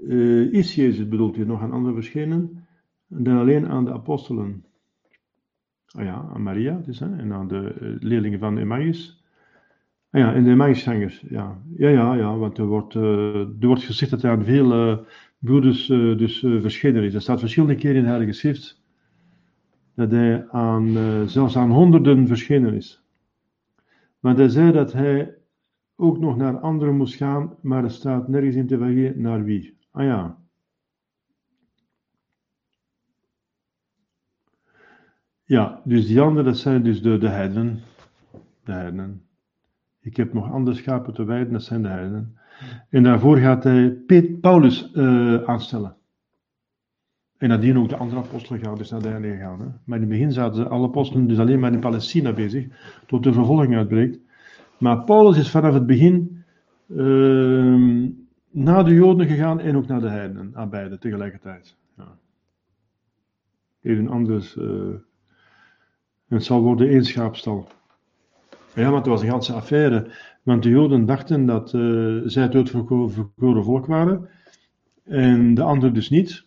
Uh, 0.00 0.52
is 0.52 0.74
Jezus, 0.74 1.08
bedoelt 1.08 1.36
u, 1.36 1.44
nog 1.44 1.60
aan 1.60 1.72
anderen 1.72 1.94
verschenen? 1.94 2.66
Dan 3.06 3.38
alleen 3.38 3.68
aan 3.68 3.84
de 3.84 3.92
apostelen. 3.92 4.64
Ah 5.86 6.04
ja, 6.04 6.30
aan 6.34 6.42
Maria 6.42 6.80
dus, 6.84 6.98
hè, 6.98 7.16
en 7.16 7.32
aan 7.32 7.48
de 7.48 7.96
leerlingen 8.00 8.38
van 8.38 8.58
Emmaus. 8.58 9.24
Ah 10.10 10.20
ja, 10.20 10.32
in 10.32 10.44
de 10.44 10.50
Emmausgangers, 10.50 11.24
ja. 11.28 11.62
Ja, 11.76 11.88
ja, 11.88 12.14
ja, 12.14 12.36
want 12.36 12.58
er 12.58 12.66
wordt, 12.66 12.94
uh, 12.94 13.40
er 13.40 13.66
wordt 13.66 13.82
gezegd 13.82 14.10
dat 14.10 14.22
er 14.22 14.30
aan 14.30 14.44
veel 14.44 15.04
broeders 15.38 15.86
dus 15.86 16.38
verschenen 16.38 17.02
is. 17.02 17.14
Er 17.14 17.20
staat 17.20 17.40
verschillende 17.40 17.74
keren 17.74 17.96
in 17.96 18.02
de 18.02 18.08
Heilige 18.08 18.32
Schrift 18.32 18.82
dat 19.94 20.10
hij 20.10 20.48
aan, 20.50 20.96
zelfs 21.28 21.56
aan 21.56 21.70
honderden 21.70 22.26
verschenen 22.26 22.74
is. 22.74 23.02
Maar 24.20 24.36
hij 24.36 24.48
zei 24.48 24.72
dat 24.72 24.92
hij 24.92 25.42
ook 25.96 26.18
nog 26.18 26.36
naar 26.36 26.58
anderen 26.58 26.96
moest 26.96 27.14
gaan, 27.14 27.54
maar 27.60 27.84
er 27.84 27.90
staat 27.90 28.28
nergens 28.28 28.56
in 28.56 28.66
te 28.66 28.76
naar 29.16 29.44
wie. 29.44 29.78
Ah 29.90 30.04
ja. 30.04 30.42
Ja, 35.44 35.80
dus 35.84 36.06
die 36.06 36.20
anderen, 36.20 36.44
dat 36.44 36.58
zijn 36.58 36.82
dus 36.82 37.02
de, 37.02 37.18
de 37.18 37.28
heidenen. 37.28 37.80
De 38.64 38.72
heidenen. 38.72 39.26
Ik 40.00 40.16
heb 40.16 40.32
nog 40.32 40.52
andere 40.52 40.76
schapen 40.76 41.14
te 41.14 41.24
wijden, 41.24 41.52
dat 41.52 41.62
zijn 41.62 41.82
de 41.82 41.88
heidenen. 41.88 42.38
En 42.88 43.02
daarvoor 43.02 43.36
gaat 43.38 43.64
hij 43.64 43.90
Paulus 44.40 44.90
uh, 44.94 45.42
aanstellen. 45.42 45.96
En 47.36 47.48
nadien 47.48 47.78
ook 47.78 47.88
de 47.88 47.96
andere 47.96 48.20
apostelen 48.20 48.60
gaan 48.60 48.76
dus 48.76 48.90
naar 48.90 49.02
de 49.02 49.36
gaan. 49.36 49.60
Hè. 49.60 49.66
Maar 49.84 49.98
in 49.98 50.04
het 50.04 50.08
begin 50.08 50.32
zaten 50.32 50.70
alle 50.70 50.86
apostelen 50.86 51.26
dus 51.26 51.38
alleen 51.38 51.60
maar 51.60 51.72
in 51.72 51.80
Palestina 51.80 52.32
bezig, 52.32 52.66
tot 53.06 53.22
de 53.22 53.32
vervolging 53.32 53.76
uitbreekt. 53.76 54.18
Maar 54.84 55.04
Paulus 55.04 55.38
is 55.38 55.50
vanaf 55.50 55.74
het 55.74 55.86
begin 55.86 56.44
uh, 56.88 58.08
naar 58.50 58.84
de 58.84 58.94
Joden 58.94 59.26
gegaan 59.26 59.60
en 59.60 59.76
ook 59.76 59.86
naar 59.86 60.00
de 60.00 60.08
heidenen, 60.08 60.50
aan 60.54 60.70
beide 60.70 60.98
tegelijkertijd. 60.98 61.76
Ja. 61.96 62.18
Even 63.82 64.08
anders. 64.08 64.56
Uh, 64.56 64.94
het 66.28 66.44
zal 66.44 66.62
worden 66.62 66.88
één 66.88 67.04
schaapstal. 67.04 67.68
Ja, 68.74 68.84
want 68.84 68.96
het 68.96 69.06
was 69.06 69.22
een 69.22 69.28
ganse 69.28 69.52
affaire. 69.52 70.10
Want 70.42 70.62
de 70.62 70.68
Joden 70.68 71.06
dachten 71.06 71.46
dat 71.46 71.72
uh, 71.72 72.20
zij 72.24 72.42
het 72.42 72.54
uitverkoren 72.54 73.64
volk 73.64 73.86
waren. 73.86 74.28
En 75.04 75.54
de 75.54 75.62
anderen 75.62 75.94
dus 75.94 76.10
niet. 76.10 76.44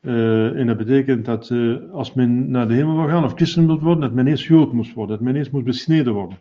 Uh, 0.00 0.58
en 0.58 0.66
dat 0.66 0.76
betekent 0.76 1.24
dat 1.24 1.52
als 1.92 2.14
men 2.14 2.50
naar 2.50 2.68
de 2.68 2.74
hemel 2.74 2.96
wil 2.96 3.08
gaan 3.08 3.24
of 3.24 3.34
christen 3.34 3.66
wil 3.66 3.80
worden, 3.80 4.00
dat 4.00 4.12
men 4.12 4.26
eerst 4.26 4.44
Jood 4.44 4.72
moest 4.72 4.94
worden. 4.94 5.16
Dat 5.16 5.24
men 5.24 5.36
eerst 5.36 5.52
moest 5.52 5.64
besneden 5.64 6.12
worden. 6.12 6.38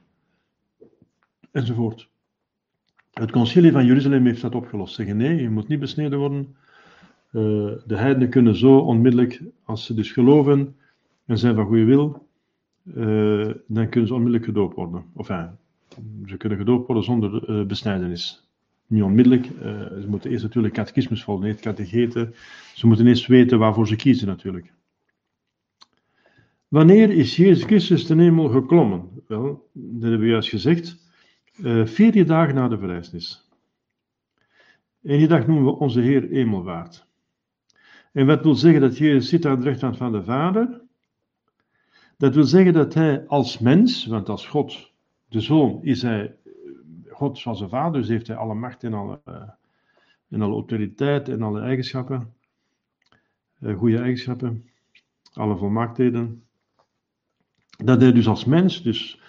Enzovoort. 1.54 2.10
Het 3.12 3.32
concilie 3.32 3.72
van 3.72 3.86
Jeruzalem 3.86 4.26
heeft 4.26 4.42
dat 4.42 4.56
opgelost. 4.56 4.96
Zeggen 4.96 5.18
nee, 5.18 5.42
je 5.42 5.50
moet 5.50 5.68
niet 5.68 5.80
besneden 5.80 6.20
worden. 6.20 6.56
de 7.86 7.96
heidenen 7.96 8.30
kunnen 8.30 8.56
zo 8.56 8.78
onmiddellijk, 8.78 9.42
als 9.64 9.86
ze 9.86 9.94
dus 9.94 10.12
geloven, 10.12 10.76
en 11.26 11.38
zijn 11.38 11.56
van 11.56 11.66
goede 11.66 11.84
wil, 11.84 12.28
uh, 12.84 13.52
dan 13.68 13.90
kunnen 13.90 14.08
ze 14.08 14.14
onmiddellijk 14.14 14.46
gedoopt 14.46 14.76
worden. 14.76 15.06
Of 15.14 15.28
ze 16.26 16.38
kunnen 16.38 16.58
gedoopt 16.58 16.86
worden 16.86 17.04
zonder 17.04 17.50
uh, 17.50 17.66
besnijdenis. 17.66 18.48
Niet 18.88 19.04
onmiddellijk, 19.04 19.46
ze 20.02 20.06
moeten 20.08 20.32
eerst 20.32 20.44
natuurlijk 20.44 20.74
catechismus 20.74 21.24
volgen, 21.24 21.48
het 21.48 21.60
catecheten. 21.60 22.34
Ze 22.74 22.88
moeten 22.88 23.08
eerst 23.08 23.28
weten 23.28 23.60
waarvoor 23.60 23.88
ze 23.88 23.96
kiezen 23.96 24.28
natuurlijk. 24.28 24.74
Wanneer 26.68 27.10
is 27.10 27.36
Jezus 27.36 27.64
Christus 27.64 28.06
ten 28.06 28.20
hemel 28.20 28.50
geklommen? 28.50 29.10
Wel, 29.28 29.70
dat 29.74 30.02
hebben 30.02 30.20
we 30.20 30.28
juist 30.28 30.50
gezegd. 30.50 31.03
Veertien 31.86 32.26
dagen 32.26 32.56
na 32.56 32.68
de 32.68 32.78
verrijzenis. 32.78 33.50
En 35.02 35.18
die 35.18 35.28
dag 35.28 35.48
noemen 35.48 35.66
we 35.66 35.80
onze 35.80 36.00
Heer 36.00 36.30
Hemelwaard. 36.30 37.08
En 38.12 38.26
wat 38.26 38.44
wil 38.44 38.56
zeggen 38.56 38.82
dat 38.82 38.98
Jezus 38.98 39.30
zit 39.30 39.46
aan 39.46 39.60
de 39.60 39.64
rechterhand 39.64 39.98
van 39.98 40.12
de 40.12 40.24
Vader 40.24 40.84
dat 42.18 42.36
wil 42.36 42.44
zeggen 42.44 42.74
dat 42.74 42.94
hij 42.94 43.28
als 43.28 43.60
mens, 43.60 44.06
want 44.06 44.30
als 44.30 44.48
God, 44.48 44.92
de 45.30 45.40
Zoon, 45.40 45.84
is 45.84 46.02
hij 46.02 46.36
God 47.10 47.38
zoals 47.38 47.58
zijn 47.58 47.70
Vader, 47.70 48.02
dus 48.02 48.10
heeft 48.10 48.28
hij 48.28 48.36
alle 48.36 48.54
macht 48.54 48.84
en 48.84 48.94
alle, 48.94 49.22
uh, 49.26 49.50
en 50.30 50.42
alle 50.42 50.54
autoriteit 50.54 51.30
en 51.30 51.42
alle 51.42 51.62
eigenschappen, 51.62 52.34
goede 53.76 53.98
eigenschappen, 53.98 54.70
alle 55.34 55.58
volmaaktheden. 55.58 56.44
Dat 57.84 58.02
hij 58.02 58.12
dus 58.12 58.28
als 58.28 58.46
mens, 58.46 58.84
dus 58.84 59.22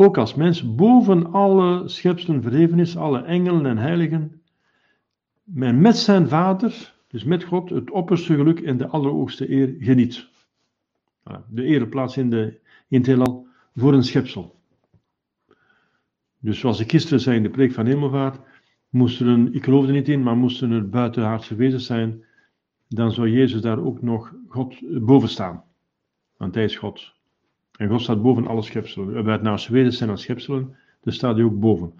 ook 0.00 0.18
als 0.18 0.34
mens, 0.34 0.74
boven 0.74 1.32
alle 1.32 1.88
schepselen 1.88 2.42
verheven 2.42 2.78
is, 2.78 2.96
alle 2.96 3.22
engelen 3.22 3.66
en 3.66 3.78
heiligen, 3.78 4.42
men 5.42 5.80
met 5.80 5.96
zijn 5.96 6.28
Vader, 6.28 6.94
dus 7.08 7.24
met 7.24 7.44
God, 7.44 7.70
het 7.70 7.90
opperste 7.90 8.34
geluk 8.34 8.60
en 8.60 8.76
de 8.76 8.86
allerhoogste 8.86 9.50
eer 9.50 9.74
geniet 9.78 10.28
de 11.48 11.62
ereplaats 11.62 12.16
in, 12.16 12.30
de, 12.30 12.60
in 12.88 12.98
het 12.98 13.06
heelal 13.06 13.46
voor 13.74 13.92
een 13.92 14.04
schepsel. 14.04 14.60
Dus 16.38 16.58
zoals 16.58 16.80
ik 16.80 16.90
gisteren 16.90 17.20
zei 17.20 17.36
in 17.36 17.42
de 17.42 17.50
preek 17.50 17.72
van 17.72 17.86
Hemelvaart, 17.86 18.40
moesten 18.88 19.26
er, 19.26 19.54
ik 19.54 19.64
geloof 19.64 19.86
er 19.86 19.92
niet 19.92 20.08
in, 20.08 20.22
maar 20.22 20.36
moesten 20.36 20.70
er 20.70 20.88
buitenaardse 20.88 21.54
wezens 21.54 21.86
zijn, 21.86 22.24
dan 22.88 23.12
zou 23.12 23.28
Jezus 23.28 23.60
daar 23.60 23.78
ook 23.78 24.02
nog 24.02 24.34
God 24.48 24.76
boven 25.04 25.28
staan. 25.28 25.64
Want 26.36 26.54
hij 26.54 26.64
is 26.64 26.76
God. 26.76 27.17
En 27.78 27.88
God 27.88 28.00
staat 28.00 28.22
boven 28.22 28.46
alle 28.46 28.62
schepselen. 28.62 29.24
Buitenaardse 29.24 29.72
wezens 29.72 29.96
zijn 29.96 30.10
als 30.10 30.22
schepselen, 30.22 30.76
dus 31.02 31.14
staat 31.14 31.36
hij 31.36 31.44
ook 31.44 31.60
boven. 31.60 31.92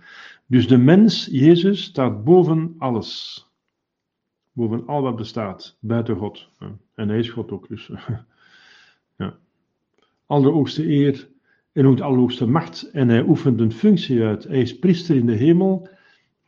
Dus 0.46 0.68
de 0.68 0.78
mens, 0.78 1.28
Jezus, 1.30 1.82
staat 1.82 2.24
boven 2.24 2.74
alles. 2.78 3.42
Boven 4.52 4.86
al 4.86 5.02
wat 5.02 5.16
bestaat, 5.16 5.76
buiten 5.80 6.16
God. 6.16 6.48
En 6.94 7.08
hij 7.08 7.18
is 7.18 7.30
God 7.30 7.50
ook, 7.50 7.68
dus 7.68 7.90
allerhoogste 10.26 10.88
eer 10.88 11.28
en 11.72 11.86
ook 11.86 11.96
de 11.96 12.02
allerhoogste 12.02 12.46
macht. 12.46 12.90
En 12.90 13.08
hij 13.08 13.22
oefent 13.22 13.60
een 13.60 13.72
functie 13.72 14.22
uit. 14.22 14.44
Hij 14.44 14.60
is 14.60 14.78
priester 14.78 15.16
in 15.16 15.26
de 15.26 15.34
hemel. 15.34 15.88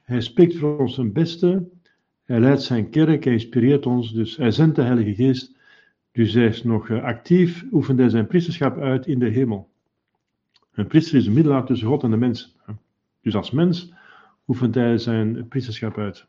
Hij 0.03 0.21
spreekt 0.21 0.57
voor 0.57 0.79
ons 0.79 0.95
zijn 0.95 1.13
beste. 1.13 1.69
Hij 2.25 2.41
leidt 2.41 2.63
zijn 2.63 2.91
kerk. 2.91 3.25
Hij 3.25 3.33
inspireert 3.33 3.87
ons. 3.87 4.13
Dus 4.13 4.37
hij 4.37 4.51
zendt 4.51 4.77
de 4.77 4.83
Heilige 4.83 5.15
Geest. 5.15 5.59
Dus 6.13 6.33
hij 6.35 6.47
is 6.47 6.65
nog 6.65 6.89
eh, 6.89 7.03
actief. 7.03 7.65
Oefent 7.73 7.99
hij 7.99 8.09
zijn 8.09 8.27
priesterschap 8.27 8.79
uit 8.79 9.07
in 9.07 9.19
de 9.19 9.29
hemel. 9.29 9.69
Een 10.73 10.87
priester 10.87 11.19
is 11.19 11.27
een 11.27 11.33
middelaar 11.33 11.65
tussen 11.65 11.89
God 11.89 12.03
en 12.03 12.11
de 12.11 12.17
mens. 12.17 12.57
Dus 13.23 13.35
als 13.35 13.51
mens 13.51 13.93
oefent 14.49 14.75
hij 14.75 14.99
zijn 14.99 15.49
priesterschap 15.49 15.99
uit. 15.99 16.27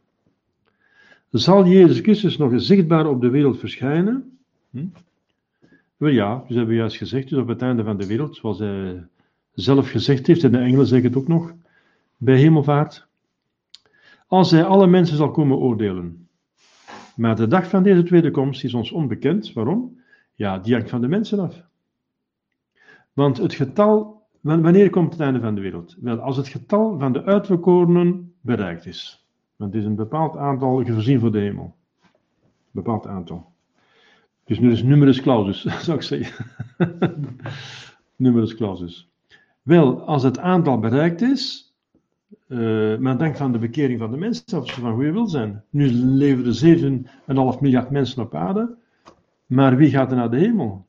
Zal 1.29 1.67
Jezus 1.67 1.99
Christus 1.99 2.37
nog 2.37 2.51
zichtbaar 2.55 3.07
op 3.07 3.21
de 3.21 3.29
wereld 3.29 3.59
verschijnen? 3.59 4.37
Hm? 4.69 4.85
Wel 5.97 6.09
ja, 6.09 6.43
dus 6.47 6.55
hebben 6.55 6.67
we 6.67 6.79
juist 6.79 6.97
gezegd, 6.97 7.29
dus 7.29 7.39
op 7.39 7.47
het 7.47 7.61
einde 7.61 7.83
van 7.83 7.97
de 7.97 8.07
wereld, 8.07 8.35
zoals 8.35 8.59
hij 8.59 9.03
zelf 9.53 9.89
gezegd 9.89 10.27
heeft, 10.27 10.43
en 10.43 10.51
de 10.51 10.57
engelen 10.57 10.87
zeggen 10.87 11.07
het 11.07 11.17
ook 11.17 11.27
nog, 11.27 11.53
bij 12.17 12.37
hemelvaart, 12.37 13.07
als 14.27 14.51
hij 14.51 14.63
alle 14.63 14.87
mensen 14.87 15.17
zal 15.17 15.31
komen 15.31 15.57
oordelen. 15.57 16.27
Maar 17.21 17.35
de 17.35 17.47
dag 17.47 17.69
van 17.69 17.83
deze 17.83 18.03
tweede 18.03 18.31
komst 18.31 18.63
is 18.63 18.73
ons 18.73 18.91
onbekend. 18.91 19.53
Waarom? 19.53 19.99
Ja, 20.35 20.57
die 20.57 20.73
hangt 20.73 20.89
van 20.89 21.01
de 21.01 21.07
mensen 21.07 21.39
af. 21.39 21.63
Want 23.13 23.37
het 23.37 23.53
getal, 23.53 24.21
wanneer 24.41 24.89
komt 24.89 25.11
het 25.11 25.21
einde 25.21 25.39
van 25.39 25.55
de 25.55 25.61
wereld? 25.61 25.95
Wel, 25.99 26.19
als 26.19 26.37
het 26.37 26.47
getal 26.47 26.99
van 26.99 27.13
de 27.13 27.23
uitverkorenen 27.23 28.33
bereikt 28.41 28.85
is. 28.85 29.27
Want 29.55 29.73
het 29.73 29.81
is 29.81 29.87
een 29.87 29.95
bepaald 29.95 30.37
aantal 30.37 30.83
gezien 30.83 31.19
voor 31.19 31.31
de 31.31 31.39
hemel. 31.39 31.75
Een 32.03 32.09
bepaald 32.71 33.07
aantal. 33.07 33.51
Dus 34.43 34.59
nu 34.59 34.71
is 34.71 34.83
numerus 34.83 35.21
clausus, 35.21 35.61
zou 35.85 35.97
ik 35.97 36.03
zeggen. 36.03 36.45
numerus 38.15 38.55
clausus. 38.55 39.09
Wel, 39.61 40.01
als 40.01 40.23
het 40.23 40.39
aantal 40.39 40.79
bereikt 40.79 41.21
is, 41.21 41.70
uh, 42.47 42.97
men 42.97 43.17
denkt 43.17 43.37
van 43.37 43.51
de 43.51 43.57
bekering 43.57 43.99
van 43.99 44.11
de 44.11 44.17
mensen, 44.17 44.59
of 44.59 44.71
ze 44.71 44.81
van 44.81 44.93
goede 44.93 45.11
wil 45.11 45.27
zijn. 45.27 45.63
Nu 45.69 45.91
leven 45.91 46.45
er 46.45 47.53
7,5 47.55 47.59
miljard 47.59 47.89
mensen 47.89 48.23
op 48.23 48.35
aarde, 48.35 48.75
maar 49.45 49.75
wie 49.77 49.89
gaat 49.89 50.11
er 50.11 50.17
naar 50.17 50.31
de 50.31 50.37
hemel? 50.37 50.85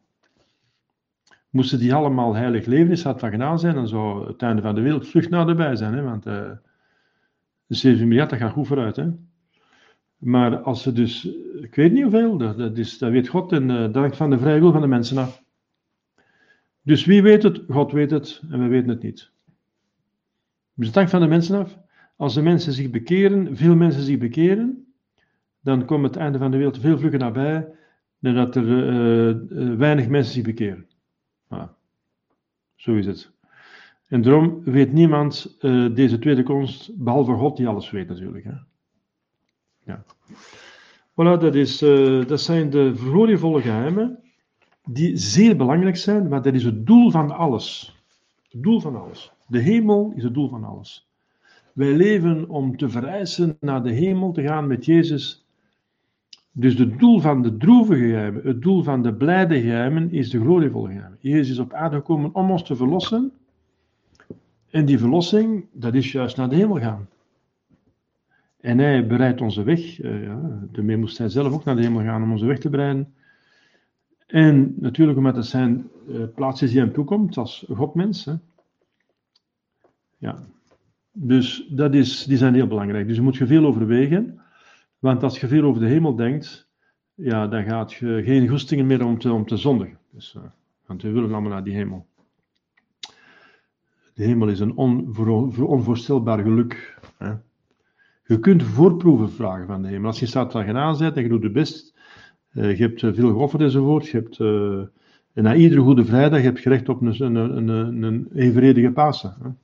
Moesten 1.50 1.78
die 1.78 1.94
allemaal 1.94 2.34
heilig 2.34 2.66
leven, 2.66 2.92
is 2.92 3.02
dat 3.02 3.20
van 3.20 3.30
gedaan 3.30 3.58
zijn, 3.58 3.74
dan 3.74 3.88
zou 3.88 4.26
het 4.26 4.42
einde 4.42 4.62
van 4.62 4.74
de 4.74 4.80
wereld 4.80 5.08
vlug 5.08 5.28
naderbij 5.28 5.76
zijn, 5.76 5.94
hè? 5.94 6.02
want 6.02 6.26
uh, 6.26 6.50
7 7.66 8.08
miljard, 8.08 8.30
dat 8.30 8.38
gaat 8.38 8.52
goed 8.52 8.66
vooruit. 8.66 8.96
Hè? 8.96 9.10
Maar 10.16 10.58
als 10.58 10.82
ze 10.82 10.92
dus, 10.92 11.24
ik 11.60 11.74
weet 11.74 11.92
niet 11.92 12.02
hoeveel, 12.02 12.36
dat, 12.38 12.58
dat, 12.58 12.78
is, 12.78 12.98
dat 12.98 13.10
weet 13.10 13.28
God 13.28 13.52
en 13.52 13.70
uh, 13.70 13.80
dat 13.80 13.94
hangt 13.94 14.16
van 14.16 14.30
de 14.30 14.38
vrije 14.38 14.60
wil 14.60 14.72
van 14.72 14.80
de 14.80 14.86
mensen 14.86 15.18
af. 15.18 15.42
Dus 16.82 17.04
wie 17.04 17.22
weet 17.22 17.42
het? 17.42 17.62
God 17.68 17.92
weet 17.92 18.10
het 18.10 18.42
en 18.50 18.58
we 18.58 18.66
weten 18.66 18.88
het 18.88 19.02
niet. 19.02 19.31
Dus 20.82 20.90
het 20.90 21.00
hangt 21.00 21.10
van 21.10 21.20
de 21.20 21.26
mensen 21.36 21.58
af. 21.58 21.78
Als 22.16 22.34
de 22.34 22.42
mensen 22.42 22.72
zich 22.72 22.90
bekeren, 22.90 23.56
veel 23.56 23.76
mensen 23.76 24.02
zich 24.02 24.18
bekeren, 24.18 24.94
dan 25.60 25.84
komt 25.84 26.04
het 26.04 26.16
einde 26.16 26.38
van 26.38 26.50
de 26.50 26.56
wereld 26.56 26.78
veel 26.78 26.98
vlugger 26.98 27.18
nabij 27.18 27.68
dan 28.18 28.34
dat 28.34 28.56
er 28.56 28.64
uh, 28.64 29.28
uh, 29.28 29.76
weinig 29.76 30.08
mensen 30.08 30.32
zich 30.32 30.42
bekeren. 30.42 30.86
Zo 32.74 32.94
is 32.94 33.06
het. 33.06 33.32
En 34.08 34.22
daarom 34.22 34.64
weet 34.64 34.92
niemand 34.92 35.56
deze 35.94 36.18
tweede 36.18 36.42
komst, 36.42 36.96
behalve 36.96 37.32
God 37.32 37.56
die 37.56 37.68
alles 37.68 37.90
weet 37.90 38.08
natuurlijk. 38.08 38.44
Hè. 38.44 38.54
Ja. 39.84 40.04
Voilà, 41.10 41.40
dat, 41.40 41.54
is, 41.54 41.78
dat 42.26 42.40
zijn 42.40 42.70
de 42.70 42.94
glorievolle 42.96 43.60
geheimen, 43.60 44.18
die 44.84 45.16
zeer 45.16 45.56
belangrijk 45.56 45.96
zijn, 45.96 46.28
maar 46.28 46.42
dat 46.42 46.54
is 46.54 46.64
het 46.64 46.86
doel 46.86 47.10
van 47.10 47.30
alles. 47.30 47.96
Het 48.50 48.62
doel 48.62 48.80
van 48.80 48.96
alles. 48.96 49.32
De 49.52 49.58
hemel 49.58 50.12
is 50.16 50.22
het 50.22 50.34
doel 50.34 50.48
van 50.48 50.64
alles. 50.64 51.08
Wij 51.72 51.92
leven 51.92 52.48
om 52.48 52.76
te 52.76 52.88
vereisen 52.88 53.56
naar 53.60 53.82
de 53.82 53.90
hemel 53.90 54.32
te 54.32 54.42
gaan 54.42 54.66
met 54.66 54.84
Jezus. 54.84 55.46
Dus 56.52 56.78
het 56.78 56.98
doel 56.98 57.20
van 57.20 57.42
de 57.42 57.56
droevige 57.56 58.00
geheimen, 58.00 58.46
het 58.46 58.62
doel 58.62 58.82
van 58.82 59.02
de 59.02 59.14
blijde 59.14 59.60
geheimen, 59.60 60.12
is 60.12 60.30
de 60.30 60.40
glorievolle 60.40 60.88
geheimen. 60.88 61.18
Jezus 61.20 61.50
is 61.50 61.58
op 61.58 61.72
aarde 61.72 61.96
gekomen 61.96 62.34
om 62.34 62.50
ons 62.50 62.62
te 62.62 62.76
verlossen. 62.76 63.32
En 64.70 64.84
die 64.84 64.98
verlossing, 64.98 65.64
dat 65.72 65.94
is 65.94 66.12
juist 66.12 66.36
naar 66.36 66.48
de 66.48 66.56
hemel 66.56 66.80
gaan. 66.80 67.08
En 68.60 68.78
hij 68.78 69.06
bereidt 69.06 69.40
onze 69.40 69.62
weg. 69.62 70.02
Uh, 70.02 70.24
ja, 70.24 70.60
daarmee 70.70 70.96
moest 70.96 71.18
hij 71.18 71.28
zelf 71.28 71.52
ook 71.52 71.64
naar 71.64 71.76
de 71.76 71.82
hemel 71.82 72.02
gaan 72.02 72.22
om 72.22 72.32
onze 72.32 72.46
weg 72.46 72.58
te 72.58 72.70
bereiden. 72.70 73.14
En 74.26 74.74
natuurlijk 74.78 75.18
omdat 75.18 75.36
het 75.36 75.46
zijn 75.46 75.88
uh, 76.08 76.22
plaats 76.34 76.60
die 76.60 76.78
hem 76.78 76.92
toekomt 76.92 77.36
als 77.36 77.66
Godmens. 77.68 78.24
Hè. 78.24 78.34
Ja. 80.22 80.38
Dus 81.12 81.66
dat 81.70 81.94
is, 81.94 82.24
die 82.24 82.36
zijn 82.36 82.54
heel 82.54 82.66
belangrijk. 82.66 83.06
Dus 83.06 83.16
je 83.16 83.22
moet 83.22 83.36
je 83.36 83.46
veel 83.46 83.64
overwegen. 83.64 84.40
Want 84.98 85.22
als 85.22 85.40
je 85.40 85.48
veel 85.48 85.62
over 85.62 85.80
de 85.80 85.88
hemel 85.88 86.14
denkt, 86.14 86.68
ja, 87.14 87.46
dan 87.46 87.64
gaat 87.64 87.92
je 87.92 88.22
geen 88.24 88.48
goestingen 88.48 88.86
meer 88.86 89.04
om 89.04 89.18
te, 89.18 89.32
om 89.32 89.46
te 89.46 89.56
zondigen. 89.56 89.98
Dus, 90.10 90.34
uh, 90.36 90.42
want 90.86 91.02
we 91.02 91.10
willen 91.10 91.32
allemaal 91.32 91.50
naar 91.50 91.64
die 91.64 91.74
hemel. 91.74 92.06
De 94.14 94.24
hemel 94.24 94.48
is 94.48 94.60
een 94.60 94.76
onvoor, 94.76 95.66
onvoorstelbaar 95.66 96.42
geluk. 96.42 96.98
Hè. 97.18 97.32
Je 98.24 98.38
kunt 98.38 98.62
voorproeven 98.62 99.30
vragen 99.30 99.66
van 99.66 99.82
de 99.82 99.88
hemel. 99.88 100.06
Als 100.06 100.20
je 100.20 100.26
staat 100.26 100.52
van 100.52 100.64
genade 100.64 100.98
bent 100.98 101.16
en 101.16 101.22
je 101.22 101.28
doet 101.28 101.42
je 101.42 101.50
best, 101.50 101.94
uh, 102.52 102.78
je 102.78 102.82
hebt 102.82 103.00
veel 103.00 103.30
geofferd 103.30 103.62
enzovoort, 103.62 104.08
je 104.08 104.16
hebt, 104.18 104.38
en 105.32 105.42
na 105.42 105.54
iedere 105.54 105.80
goede 105.80 106.04
vrijdag 106.04 106.42
heb 106.42 106.58
je 106.58 106.68
recht 106.68 106.88
op 106.88 107.00
een, 107.00 107.24
een, 107.24 107.34
een, 107.34 107.68
een, 107.68 108.02
een 108.02 108.28
evenredige 108.34 108.92
Pasen. 108.92 109.58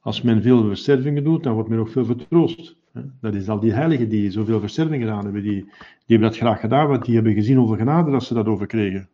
Als 0.00 0.22
men 0.22 0.42
veel 0.42 0.66
verstervingen 0.66 1.24
doet, 1.24 1.42
dan 1.42 1.54
wordt 1.54 1.68
men 1.68 1.78
ook 1.78 1.88
veel 1.88 2.04
vertroost. 2.04 2.76
Dat 3.20 3.34
is 3.34 3.48
al 3.48 3.60
die 3.60 3.72
heiligen 3.72 4.08
die 4.08 4.30
zoveel 4.30 4.60
verstervingen 4.60 5.06
gedaan 5.06 5.24
hebben, 5.24 5.42
die, 5.42 5.64
die 5.64 5.72
hebben 6.06 6.28
dat 6.28 6.38
graag 6.38 6.60
gedaan, 6.60 6.88
want 6.88 7.04
die 7.04 7.14
hebben 7.14 7.34
gezien 7.34 7.56
hoeveel 7.56 7.76
genade 7.76 8.10
dat 8.10 8.24
ze 8.24 8.34
dat 8.34 8.46
over 8.46 8.66
kregen. 8.66 9.08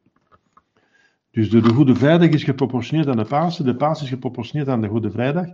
Dus 1.31 1.51
de, 1.51 1.61
de 1.61 1.73
Goede 1.73 1.95
Vrijdag 1.95 2.29
is 2.29 2.45
geproportioneerd 2.45 3.09
aan 3.09 3.17
de 3.17 3.25
Pasen, 3.25 3.65
de 3.65 3.75
Pasen 3.75 4.05
is 4.05 4.11
geproportioneerd 4.11 4.69
aan 4.69 4.81
de 4.81 4.89
Goede 4.89 5.11
Vrijdag. 5.11 5.47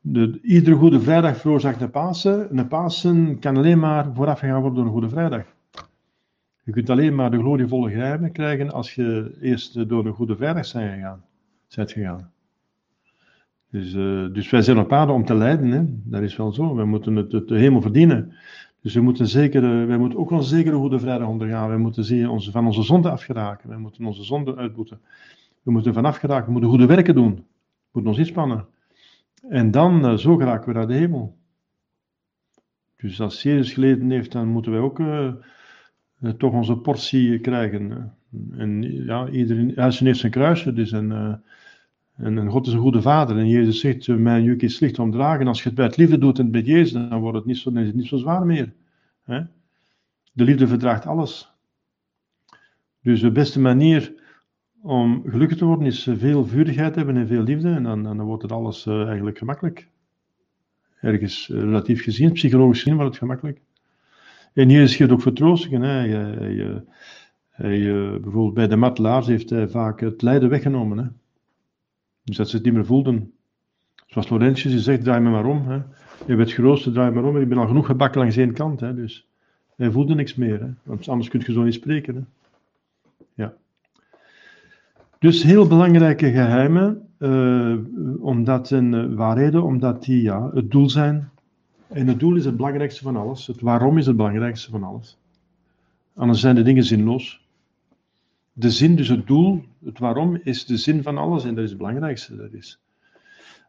De, 0.00 0.40
iedere 0.42 0.76
Goede 0.76 1.00
Vrijdag 1.00 1.36
veroorzaakt 1.36 1.78
de 1.78 1.88
Pasen. 1.88 2.58
Een 2.58 2.68
Pasen 2.68 3.38
kan 3.38 3.56
alleen 3.56 3.78
maar 3.78 4.14
voorafgegaan 4.14 4.60
worden 4.60 4.74
door 4.74 4.84
een 4.84 4.92
Goede 4.92 5.08
Vrijdag. 5.08 5.44
Je 6.64 6.72
kunt 6.72 6.90
alleen 6.90 7.14
maar 7.14 7.30
de 7.30 7.38
glorievolle 7.38 7.90
geheimen 7.90 8.32
krijgen 8.32 8.72
als 8.72 8.94
je 8.94 9.36
eerst 9.40 9.88
door 9.88 10.06
een 10.06 10.12
Goede 10.12 10.36
Vrijdag 10.36 10.72
bent 10.72 10.92
gegaan. 10.94 11.24
Bent 11.74 11.92
gegaan. 11.92 12.33
Dus, 13.74 13.94
uh, 13.94 14.32
dus 14.32 14.50
wij 14.50 14.62
zijn 14.62 14.78
op 14.78 14.92
aarde 14.92 15.12
om 15.12 15.24
te 15.24 15.34
lijden, 15.34 15.70
hè? 15.70 15.84
dat 15.86 16.22
is 16.22 16.36
wel 16.36 16.52
zo. 16.52 16.74
Wij 16.74 16.84
moeten 16.84 17.16
het, 17.16 17.30
de 17.30 17.58
hemel 17.58 17.80
verdienen. 17.80 18.32
Dus 18.80 18.94
we 18.94 19.00
moeten 19.00 19.26
zeker, 19.26 19.86
wij 19.86 19.98
moeten 19.98 20.18
ook 20.18 20.30
wel 20.30 20.42
zeker 20.42 20.72
een 20.72 20.80
goede 20.80 20.98
vrijdag 20.98 21.28
ondergaan. 21.28 21.68
Wij 21.68 21.76
moeten 21.76 22.04
zien, 22.04 22.28
onze, 22.28 22.50
van 22.50 22.66
onze 22.66 22.82
zonde 22.82 23.10
afgeraken. 23.10 23.68
Wij 23.68 23.78
moeten 23.78 24.04
onze 24.04 24.24
zonde 24.24 24.56
uitboeten. 24.56 25.00
We 25.62 25.70
moeten 25.70 25.94
van 25.94 26.04
afgeraken, 26.04 26.44
we 26.44 26.52
moeten 26.52 26.70
goede 26.70 26.86
werken 26.86 27.14
doen. 27.14 27.34
We 27.34 27.42
moeten 27.92 28.10
ons 28.10 28.20
inspannen. 28.20 28.66
En 29.48 29.70
dan, 29.70 30.10
uh, 30.10 30.16
zo 30.16 30.36
geraken 30.36 30.68
we 30.68 30.78
naar 30.78 30.86
de 30.86 30.94
hemel. 30.94 31.36
Dus 32.96 33.20
als 33.20 33.42
Jezus 33.42 33.72
geleden 33.72 34.10
heeft, 34.10 34.32
dan 34.32 34.48
moeten 34.48 34.72
wij 34.72 34.80
ook 34.80 35.00
toch 36.38 36.52
onze 36.52 36.76
portie 36.76 37.38
krijgen. 37.38 38.12
En 38.56 38.82
ja, 39.04 39.28
iedereen, 39.28 39.72
hij 39.74 39.92
heeft 39.98 40.18
zijn 40.18 40.32
kruisje, 40.32 40.72
dus 40.72 40.92
en, 42.16 42.38
en, 42.38 42.50
God 42.50 42.66
is 42.66 42.72
een 42.72 42.80
goede 42.80 43.02
vader. 43.02 43.38
En 43.38 43.48
Jezus 43.48 43.80
zegt, 43.80 44.08
mijn 44.08 44.42
juk 44.42 44.62
is 44.62 44.80
licht 44.80 44.98
om 44.98 45.10
dragen. 45.10 45.46
Als 45.46 45.58
je 45.58 45.64
het 45.64 45.74
bij 45.74 45.86
het 45.86 45.96
liefde 45.96 46.18
doet 46.18 46.38
en 46.38 46.50
bij 46.50 46.60
Jezus, 46.60 46.92
dan 46.92 47.20
wordt 47.20 47.36
het 47.36 47.46
niet 47.46 47.58
zo, 47.58 47.70
niet 47.70 48.06
zo 48.06 48.16
zwaar 48.16 48.46
meer. 48.46 48.72
De 50.32 50.44
liefde 50.44 50.66
verdraagt 50.66 51.06
alles. 51.06 51.52
Dus 53.02 53.20
de 53.20 53.32
beste 53.32 53.60
manier 53.60 54.12
om 54.82 55.22
gelukkig 55.26 55.58
te 55.58 55.64
worden 55.64 55.86
is 55.86 56.08
veel 56.16 56.46
vurigheid 56.46 56.94
hebben 56.94 57.16
en 57.16 57.26
veel 57.26 57.42
liefde. 57.42 57.70
En 57.70 57.82
dan, 57.82 58.02
dan 58.02 58.20
wordt 58.20 58.42
het 58.42 58.52
alles 58.52 58.86
uh, 58.86 59.06
eigenlijk 59.06 59.38
gemakkelijk. 59.38 59.88
Ergens 61.00 61.48
uh, 61.48 61.60
relatief 61.60 62.02
gezien, 62.02 62.32
psychologisch 62.32 62.78
gezien 62.78 62.94
wordt 62.94 63.10
het 63.10 63.18
gemakkelijk. 63.18 63.60
En 64.52 64.70
Jezus 64.70 64.96
geeft 64.96 65.10
ook 65.10 65.22
vertroostingen. 65.22 65.82
Hij, 67.50 67.92
bijvoorbeeld 68.20 68.54
bij 68.54 68.68
de 68.68 68.76
matelaars 68.76 69.26
heeft 69.26 69.50
hij 69.50 69.68
vaak 69.68 70.00
het 70.00 70.22
lijden 70.22 70.48
weggenomen. 70.48 70.98
Hè? 70.98 71.04
Dus 72.24 72.36
dat 72.36 72.48
ze 72.48 72.56
het 72.56 72.64
niet 72.64 72.74
meer 72.74 72.86
voelden. 72.86 73.32
Zoals 74.06 74.28
Laurentius 74.28 74.72
die 74.72 74.80
zegt, 74.80 75.04
draai 75.04 75.20
me 75.20 75.30
maar 75.30 75.46
om. 75.46 75.68
Hè. 75.68 75.74
Je 75.74 76.36
bent 76.36 76.38
het 76.38 76.52
grootste, 76.52 76.92
draai 76.92 77.10
me 77.10 77.20
maar 77.20 77.30
om. 77.30 77.36
Ik 77.36 77.48
ben 77.48 77.58
al 77.58 77.66
genoeg 77.66 77.86
gebakken 77.86 78.20
langs 78.20 78.36
één 78.36 78.52
kant. 78.52 78.80
Hè. 78.80 78.94
Dus 78.94 79.26
hij 79.76 79.90
voelde 79.90 80.14
niks 80.14 80.34
meer. 80.34 80.60
Hè. 80.60 80.68
Want 80.82 81.08
anders 81.08 81.28
kun 81.28 81.42
je 81.46 81.52
zo 81.52 81.62
niet 81.62 81.74
spreken. 81.74 82.14
Hè. 82.14 82.22
Ja. 83.34 83.54
Dus 85.18 85.42
heel 85.42 85.66
belangrijke 85.66 86.30
geheimen, 86.30 87.08
uh, 87.18 87.76
omdat 88.20 88.70
en 88.70 88.92
uh, 89.18 89.64
omdat 89.64 90.04
die 90.04 90.22
ja, 90.22 90.50
het 90.54 90.70
doel 90.70 90.90
zijn. 90.90 91.30
En 91.88 92.06
het 92.06 92.20
doel 92.20 92.36
is 92.36 92.44
het 92.44 92.56
belangrijkste 92.56 93.02
van 93.02 93.16
alles. 93.16 93.46
Het 93.46 93.60
waarom 93.60 93.98
is 93.98 94.06
het 94.06 94.16
belangrijkste 94.16 94.70
van 94.70 94.82
alles. 94.82 95.18
Anders 96.14 96.40
zijn 96.40 96.54
de 96.54 96.62
dingen 96.62 96.84
zinloos 96.84 97.43
de 98.56 98.70
zin, 98.70 98.96
dus 98.96 99.08
het 99.08 99.26
doel, 99.26 99.64
het 99.84 99.98
waarom, 99.98 100.40
is 100.42 100.64
de 100.66 100.76
zin 100.76 101.02
van 101.02 101.18
alles 101.18 101.44
en 101.44 101.54
dat 101.54 101.64
is 101.64 101.70
het 101.70 101.78
belangrijkste. 101.78 102.36
Dat 102.36 102.52
is. 102.52 102.80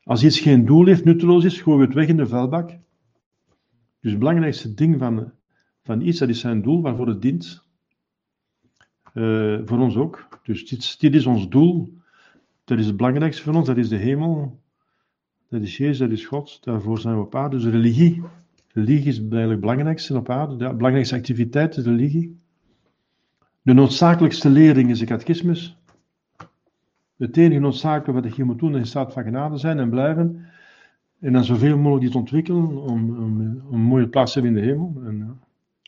Als 0.03 0.23
iets 0.23 0.39
geen 0.39 0.65
doel 0.65 0.85
heeft, 0.85 1.03
nutteloos 1.03 1.43
is, 1.43 1.61
gooien 1.61 1.79
we 1.79 1.85
het 1.85 1.95
weg 1.95 2.07
in 2.07 2.17
de 2.17 2.27
vuilbak. 2.27 2.69
Dus 3.99 4.11
het 4.11 4.19
belangrijkste 4.19 4.73
ding 4.73 4.99
van, 4.99 5.31
van 5.83 6.01
iets, 6.01 6.19
dat 6.19 6.29
is 6.29 6.39
zijn 6.39 6.61
doel, 6.61 6.81
waarvoor 6.81 7.07
het 7.07 7.21
dient. 7.21 7.63
Uh, 9.13 9.59
voor 9.65 9.79
ons 9.79 9.95
ook. 9.95 10.39
Dus 10.43 10.67
dit, 10.67 10.99
dit 10.99 11.15
is 11.15 11.25
ons 11.25 11.49
doel. 11.49 11.97
Dat 12.63 12.79
is 12.79 12.85
het 12.85 12.97
belangrijkste 12.97 13.43
van 13.43 13.55
ons, 13.55 13.67
dat 13.67 13.77
is 13.77 13.89
de 13.89 13.95
hemel. 13.95 14.59
Dat 15.49 15.61
is 15.61 15.77
Jezus, 15.77 15.97
dat 15.97 16.11
is 16.11 16.25
God. 16.25 16.63
Daarvoor 16.63 16.99
zijn 16.99 17.15
we 17.15 17.21
op 17.21 17.35
aarde. 17.35 17.55
Dus 17.55 17.65
religie. 17.65 18.21
Religie 18.67 19.07
is 19.07 19.17
eigenlijk 19.17 19.51
het 19.51 19.59
belangrijkste 19.59 20.15
op 20.15 20.29
aarde. 20.29 20.55
De 20.55 20.73
belangrijkste 20.73 21.15
activiteit 21.15 21.77
is 21.77 21.85
religie. 21.85 22.39
De 23.65 23.73
noodzakelijkste 23.73 24.49
lering 24.49 24.89
is 24.89 24.99
de 24.99 25.05
catechismus. 25.05 25.77
Het 27.17 27.37
enige 27.37 27.59
noodzakelijke 27.59 28.21
wat 28.21 28.35
je 28.35 28.43
moet 28.43 28.59
doen 28.59 28.73
is 28.73 28.77
in 28.77 28.85
staat 28.85 29.13
van 29.13 29.23
genade 29.23 29.57
zijn 29.57 29.79
en 29.79 29.89
blijven. 29.89 30.45
En 31.19 31.33
dan 31.33 31.43
zoveel 31.43 31.77
mogelijk 31.77 32.05
iets 32.05 32.15
ontwikkelen 32.15 32.81
om, 32.81 33.17
om, 33.17 33.41
een 33.71 33.79
mooie 33.79 34.07
plaats 34.07 34.33
te 34.33 34.39
hebben 34.39 34.57
in 34.57 34.63
de 34.63 34.71
hemel. 34.71 35.01
En, 35.05 35.17
ja. 35.17 35.35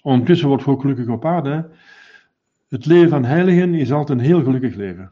Ondertussen 0.01 0.47
wordt 0.47 0.65
ook 0.65 0.81
gelukkig 0.81 1.07
op 1.07 1.25
aarde. 1.25 1.69
Het 2.67 2.85
leven 2.85 3.09
van 3.09 3.25
heiligen 3.25 3.73
is 3.73 3.91
altijd 3.91 4.19
een 4.19 4.25
heel 4.25 4.43
gelukkig 4.43 4.75
leven. 4.75 5.11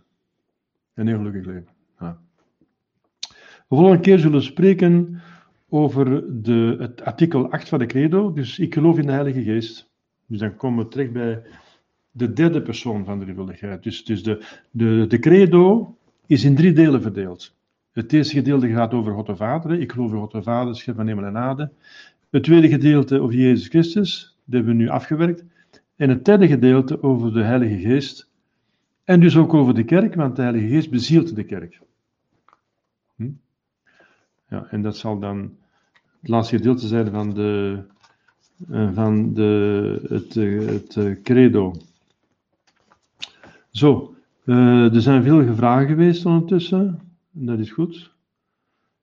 Een 0.94 1.08
heel 1.08 1.18
gelukkig 1.18 1.46
leven. 1.46 1.68
Ja. 2.00 2.18
De 3.20 3.76
volgende 3.76 4.00
keer 4.00 4.20
zullen 4.20 4.38
we 4.38 4.44
spreken 4.44 5.22
over 5.70 6.24
de, 6.44 6.76
het 6.80 7.04
artikel 7.04 7.52
8 7.52 7.70
van 7.70 7.80
de 7.80 7.86
Credo. 7.86 8.34
Dus 8.34 8.60
ik 8.60 8.74
geloof 8.74 8.98
in 8.98 9.06
de 9.06 9.12
Heilige 9.12 9.44
Geest. 9.44 9.90
Dus 10.26 10.40
dan 10.40 10.56
komen 10.56 10.84
we 10.84 10.90
terecht 10.90 11.12
bij 11.12 11.42
de 12.18 12.34
derde 12.34 12.62
persoon 12.62 13.06
van 13.06 13.20
de 13.20 13.26
drievuldigheid. 13.26 13.84
Dus, 13.84 14.06
dus 14.06 14.24
de, 14.24 14.46
de, 14.72 15.06
de 15.08 15.20
credo 15.20 15.96
is 16.26 16.44
in 16.44 16.56
drie 16.56 16.74
delen 16.74 17.02
verdeeld. 17.02 17.56
Het 17.92 18.14
eerste 18.14 18.34
gedeelte 18.34 18.68
gaat 18.68 18.94
over 18.94 19.14
God 19.14 19.26
de 19.26 19.36
Vader. 19.36 19.80
Ik 19.80 19.92
geloof 19.92 20.12
in 20.12 20.18
God 20.18 20.32
de 20.32 20.44
Vader, 20.44 20.76
schep 20.76 20.96
van 20.96 21.08
hemel 21.08 21.26
en 21.26 21.38
aarde. 21.38 21.72
Het 22.30 22.44
tweede 22.44 22.70
gedeelte 22.70 23.20
over 23.20 23.36
Jezus 23.36 23.68
Christus, 23.68 24.38
dat 24.46 24.56
hebben 24.56 24.78
we 24.78 24.84
nu 24.84 24.90
afgewerkt. 24.90 25.44
En 25.96 26.10
het 26.10 26.26
derde 26.26 26.48
gedeelte 26.48 27.04
over 27.04 27.34
de 27.34 27.42
Heilige 27.42 27.80
Geest. 27.80 28.30
En 29.04 29.20
dus 29.20 29.38
ook 29.38 29.54
over 29.54 29.74
de 29.74 29.84
kerk, 29.84 30.16
want 30.16 30.36
de 30.36 30.42
Heilige 30.42 30.68
Geest 30.68 30.90
bezielt 30.90 31.36
de 31.36 31.44
kerk. 31.44 31.80
Hm? 33.16 33.30
Ja, 34.50 34.68
en 34.70 34.82
dat 34.82 34.98
zal 34.98 35.20
dan 35.20 35.58
het 36.20 36.30
laatste 36.30 36.58
gedeelte 36.58 36.88
zijn 36.88 37.12
van, 37.12 37.34
de, 37.34 37.84
eh, 38.70 38.94
van 38.94 39.34
de, 39.34 40.02
het, 40.10 40.38
eh, 40.38 40.66
het, 40.66 40.96
het 40.96 41.22
credo. 41.22 41.74
Zo, 43.76 44.16
uh, 44.46 44.94
er 44.94 45.02
zijn 45.02 45.24
veel 45.24 45.56
vragen 45.56 45.88
geweest 45.88 46.26
ondertussen. 46.26 47.00
Dat 47.32 47.60
is 47.60 47.72
goed. 47.72 48.12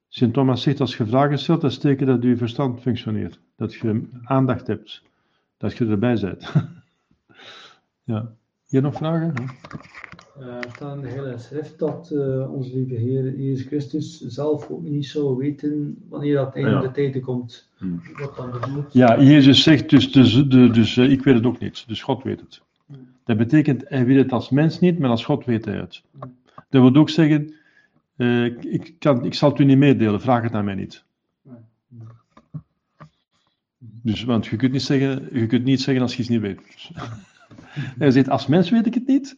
Sint 0.08 0.34
Thomas 0.34 0.62
zegt, 0.62 0.80
als 0.80 0.96
je 0.96 1.06
vragen 1.06 1.38
stelt, 1.38 1.60
dan 1.60 1.70
steken 1.70 2.06
dat 2.06 2.22
je 2.22 2.36
verstand 2.36 2.80
functioneert. 2.80 3.38
Dat 3.56 3.74
je 3.74 4.02
aandacht 4.24 4.66
hebt. 4.66 5.02
Dat 5.56 5.76
je 5.76 5.86
erbij 5.86 6.18
bent. 6.20 6.52
ja. 8.12 8.34
Hier 8.66 8.82
nog 8.82 8.94
vragen? 8.94 9.34
Uh, 10.40 10.46
er 10.46 10.70
staat 10.74 10.96
in 10.96 11.02
de 11.02 11.08
hele 11.08 11.38
schrift 11.38 11.78
dat 11.78 12.10
uh, 12.12 12.52
onze 12.52 12.74
lieve 12.74 12.94
Heer 12.94 13.38
Jezus 13.38 13.66
Christus 13.66 14.20
zelf 14.20 14.70
ook 14.70 14.82
niet 14.82 15.06
zou 15.06 15.36
weten 15.36 16.04
wanneer 16.08 16.34
dat 16.34 16.54
einde 16.54 16.70
ja. 16.70 16.80
de 16.80 16.90
tijden 16.90 17.22
komt. 17.22 17.68
Hmm. 17.76 18.02
Wat 18.18 18.36
dan 18.36 18.50
bedoelt. 18.50 18.92
Ja, 18.92 19.22
Jezus 19.22 19.62
zegt 19.62 19.90
dus, 19.90 20.12
dus, 20.12 20.48
dus, 20.48 20.72
dus 20.72 20.96
ik 20.98 21.22
weet 21.22 21.34
het 21.34 21.46
ook 21.46 21.58
niet. 21.58 21.84
Dus 21.88 22.02
God 22.02 22.22
weet 22.22 22.40
het. 22.40 22.62
Dat 23.24 23.36
betekent, 23.36 23.84
hij 23.88 24.04
weet 24.04 24.16
het 24.16 24.32
als 24.32 24.50
mens 24.50 24.80
niet, 24.80 24.98
maar 24.98 25.10
als 25.10 25.24
God 25.24 25.44
weet 25.44 25.64
hij 25.64 25.76
het. 25.76 26.02
Dat 26.68 26.82
wil 26.82 26.94
ook 26.94 27.10
zeggen, 27.10 27.54
Uh, 28.16 28.44
ik, 28.44 28.94
kan, 28.98 29.24
ik 29.24 29.34
zal 29.34 29.50
het 29.50 29.58
u 29.58 29.64
niet 29.64 29.78
meedelen, 29.78 30.20
vraag 30.20 30.42
het 30.42 30.52
aan 30.52 30.64
mij 30.64 30.74
niet. 30.74 31.04
Dus, 33.78 34.24
want 34.24 34.46
je 34.46 34.56
kunt 34.56 34.72
niet 34.72 34.82
zeggen, 34.82 35.28
je 35.40 35.46
kunt 35.46 35.64
niet 35.64 35.80
zeggen 35.80 36.02
als 36.02 36.16
je 36.16 36.22
het 36.22 36.30
niet 36.30 36.40
weet. 36.40 36.60
Hij 37.98 38.10
zegt, 38.10 38.28
als 38.28 38.46
mens 38.46 38.70
weet 38.70 38.86
ik 38.86 38.94
het 38.94 39.06
niet, 39.06 39.36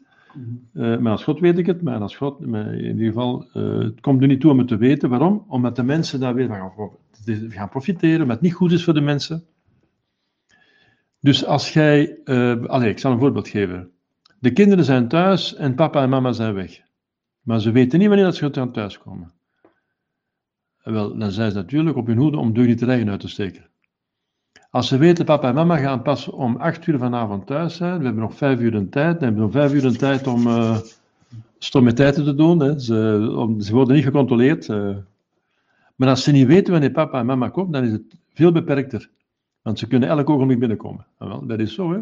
uh, 0.72 0.98
maar 0.98 1.12
als 1.12 1.24
God 1.24 1.40
weet 1.40 1.58
ik 1.58 1.66
het, 1.66 1.82
maar 1.82 2.00
als 2.00 2.16
God, 2.16 2.46
maar 2.46 2.74
in 2.74 2.96
ieder 2.96 3.06
geval, 3.06 3.46
uh, 3.54 3.78
het 3.78 4.00
komt 4.00 4.22
er 4.22 4.28
niet 4.28 4.40
toe 4.40 4.50
om 4.50 4.58
het 4.58 4.68
te 4.68 4.76
weten. 4.76 5.08
Waarom? 5.08 5.44
Omdat 5.48 5.76
de 5.76 5.82
mensen 5.82 6.20
daar 6.20 6.34
weer 6.34 6.46
van 6.46 6.56
gaan, 6.56 7.50
gaan 7.50 7.68
profiteren, 7.68 8.20
omdat 8.20 8.36
het 8.36 8.44
niet 8.44 8.54
goed 8.54 8.72
is 8.72 8.84
voor 8.84 8.94
de 8.94 9.00
mensen. 9.00 9.44
Dus 11.24 11.44
als 11.44 11.72
jij, 11.72 12.18
uh, 12.24 12.64
allez, 12.64 12.88
ik 12.88 12.98
zal 12.98 13.12
een 13.12 13.18
voorbeeld 13.18 13.48
geven. 13.48 13.90
De 14.38 14.52
kinderen 14.52 14.84
zijn 14.84 15.08
thuis 15.08 15.54
en 15.54 15.74
papa 15.74 16.02
en 16.02 16.08
mama 16.08 16.32
zijn 16.32 16.54
weg. 16.54 16.80
Maar 17.42 17.60
ze 17.60 17.70
weten 17.70 17.98
niet 17.98 18.08
wanneer 18.08 18.26
dat 18.26 18.36
ze 18.36 18.52
gaan 18.52 18.72
thuiskomen. 18.72 19.32
Wel, 20.82 21.18
dan 21.18 21.30
zijn 21.30 21.50
ze 21.50 21.56
natuurlijk 21.56 21.96
op 21.96 22.06
hun 22.06 22.16
hoede 22.16 22.36
om 22.36 22.52
deugnieterijen 22.52 23.10
uit 23.10 23.20
te 23.20 23.28
steken. 23.28 23.66
Als 24.70 24.88
ze 24.88 24.98
weten, 24.98 25.24
papa 25.24 25.48
en 25.48 25.54
mama 25.54 25.76
gaan 25.76 26.02
pas 26.02 26.28
om 26.28 26.56
acht 26.56 26.86
uur 26.86 26.98
vanavond 26.98 27.46
thuis 27.46 27.76
zijn, 27.76 27.98
we 27.98 28.04
hebben 28.04 28.22
nog 28.22 28.34
vijf 28.34 28.60
uur 28.60 28.70
de 28.70 28.88
tijd, 28.88 29.20
dan 29.20 29.22
hebben 29.22 29.34
we 29.34 29.40
nog 29.40 29.52
vijf 29.52 29.72
uur 29.72 29.90
de 29.90 29.96
tijd 29.96 30.26
om 30.26 30.46
uh, 30.46 30.78
stomme 31.58 31.92
te 31.92 32.34
doen. 32.34 32.60
Hè. 32.60 32.78
Ze, 32.78 33.28
om, 33.36 33.60
ze, 33.60 33.72
worden 33.72 33.94
niet 33.94 34.04
gecontroleerd. 34.04 34.68
Uh. 34.68 34.96
Maar 35.96 36.08
als 36.08 36.22
ze 36.22 36.32
niet 36.32 36.46
weten 36.46 36.72
wanneer 36.72 36.90
papa 36.90 37.18
en 37.18 37.26
mama 37.26 37.48
komen, 37.48 37.72
dan 37.72 37.84
is 37.84 37.92
het 37.92 38.14
veel 38.34 38.52
beperkter. 38.52 39.10
Want 39.64 39.78
ze 39.78 39.86
kunnen 39.86 40.08
elk 40.08 40.30
ogenblik 40.30 40.58
binnenkomen. 40.58 41.06
Wel, 41.18 41.46
dat 41.46 41.58
is 41.58 41.74
zo, 41.74 41.92
hè. 41.92 42.00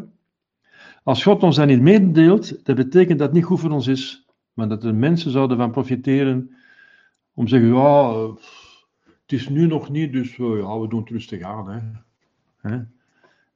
Als 1.03 1.23
God 1.23 1.43
ons 1.43 1.57
dat 1.57 1.67
niet 1.67 1.81
meedeelt, 1.81 2.65
dat 2.67 2.77
betekent 2.77 3.19
dat 3.19 3.27
het 3.27 3.37
niet 3.37 3.45
goed 3.45 3.61
voor 3.61 3.71
ons 3.71 3.87
is, 3.87 4.27
maar 4.53 4.69
dat 4.69 4.83
de 4.83 4.93
mensen 4.93 5.31
zouden 5.31 5.57
van 5.57 5.71
profiteren 5.71 6.57
om 7.35 7.45
te 7.45 7.51
zeggen, 7.51 7.75
ja, 7.75 8.11
uh, 8.11 8.29
het 9.23 9.33
is 9.33 9.49
nu 9.49 9.67
nog 9.67 9.91
niet, 9.91 10.13
dus 10.13 10.37
ja, 10.37 10.79
we 10.79 10.89
doen 10.89 11.01
het 11.01 11.11
rustig 11.11 11.43
aan, 11.43 11.71
hè. 11.71 11.81
Hè? 12.71 12.81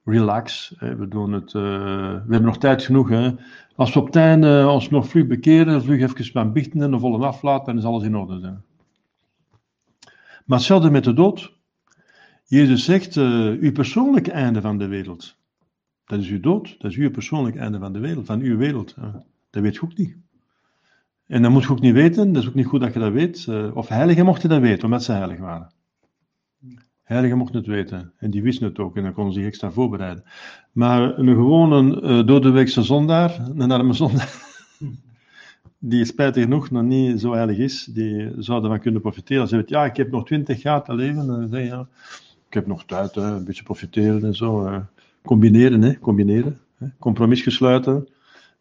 Relax. 0.05 0.75
We, 0.79 1.09
doen 1.09 1.33
het, 1.33 1.53
uh, 1.53 1.63
we 1.63 2.31
hebben 2.31 2.43
nog 2.43 2.59
tijd 2.59 2.83
genoeg. 2.83 3.09
Hè? 3.09 3.31
Als 3.75 3.95
we 3.95 4.01
op 4.01 4.17
einde 4.17 4.69
ons 4.69 4.91
nog 4.91 5.09
vlug 5.09 5.27
bekeren, 5.27 5.83
vlug 5.83 6.01
even 6.01 6.25
gaan 6.25 6.53
biechten 6.53 6.83
en 6.83 6.91
de 6.91 6.99
volle 6.99 7.27
aflaten, 7.27 7.67
dan 7.67 7.79
is 7.79 7.85
alles 7.85 8.03
in 8.03 8.17
orde. 8.17 8.47
Hè? 8.47 8.53
Maar 10.45 10.59
hetzelfde 10.59 10.91
met 10.91 11.05
de 11.05 11.13
dood. 11.13 11.56
Jezus 12.49 12.85
zegt, 12.85 13.17
uh, 13.17 13.25
uw 13.61 13.73
persoonlijke 13.73 14.31
einde 14.31 14.61
van 14.61 14.79
de 14.79 14.87
wereld. 14.87 15.37
Dat 16.05 16.21
is 16.21 16.29
uw 16.29 16.41
dood. 16.41 16.77
Dat 16.79 16.91
is 16.91 16.97
uw 16.97 17.11
persoonlijke 17.11 17.59
einde 17.59 17.79
van 17.79 17.93
de 17.93 17.99
wereld, 17.99 18.27
van 18.27 18.41
uw 18.41 18.57
wereld. 18.57 18.95
Dat 19.51 19.63
weet 19.63 19.75
je 19.75 19.83
ook 19.83 19.97
niet. 19.97 20.17
En 21.27 21.43
dat 21.43 21.51
moet 21.51 21.63
je 21.63 21.71
ook 21.71 21.81
niet 21.81 21.95
weten. 21.95 22.33
Dat 22.33 22.43
is 22.43 22.49
ook 22.49 22.55
niet 22.55 22.67
goed 22.67 22.81
dat 22.81 22.93
je 22.93 22.99
dat 22.99 23.13
weet. 23.13 23.47
Uh, 23.49 23.77
of 23.77 23.89
heiligen 23.89 24.25
mochten 24.25 24.49
dat 24.49 24.61
weten, 24.61 24.85
omdat 24.85 25.05
ze 25.05 25.13
heilig 25.13 25.39
waren. 25.39 25.71
Heiligen 27.03 27.39
mochten 27.39 27.57
het 27.57 27.67
weten. 27.67 28.13
En 28.17 28.31
die 28.31 28.43
wisten 28.43 28.67
het 28.67 28.79
ook 28.79 28.97
en 28.97 29.03
dan 29.03 29.13
konden 29.13 29.33
ze 29.33 29.39
zich 29.39 29.49
extra 29.49 29.71
voorbereiden. 29.71 30.25
Maar 30.73 31.19
een 31.19 31.27
gewone 31.27 32.03
uh, 32.03 32.27
doordeweekse 32.27 32.83
zondaar, 32.83 33.49
een 33.57 33.71
arme 33.71 33.93
zondaar, 33.93 34.35
die 35.79 36.05
spijtig 36.05 36.43
genoeg 36.43 36.71
nog 36.71 36.83
niet 36.83 37.21
zo 37.21 37.33
heilig 37.33 37.57
is, 37.57 37.85
die 37.85 38.33
zou 38.39 38.63
ervan 38.63 38.81
kunnen 38.81 39.01
profiteren. 39.01 39.49
Ze 39.49 39.57
weet, 39.57 39.69
ja, 39.69 39.85
ik 39.85 39.97
heb 39.97 40.11
nog 40.11 40.27
twintig 40.27 40.63
jaar 40.63 40.85
te 40.85 40.95
leven. 40.95 41.27
Dan 41.27 41.49
zeg 41.49 41.61
je, 41.61 41.67
ja, 41.67 41.89
ik 42.47 42.55
heb 42.55 42.67
nog 42.67 42.85
tijd, 42.85 43.15
hè, 43.15 43.23
een 43.23 43.45
beetje 43.45 43.63
profiteren 43.63 44.25
en 44.25 44.35
zo. 44.35 44.67
Uh, 44.67 44.79
combineren, 45.23 45.83
hè, 45.83 45.99
combineren. 45.99 46.61
Hè, 46.79 46.87
compromis 46.99 47.43
gesluiten. 47.43 48.09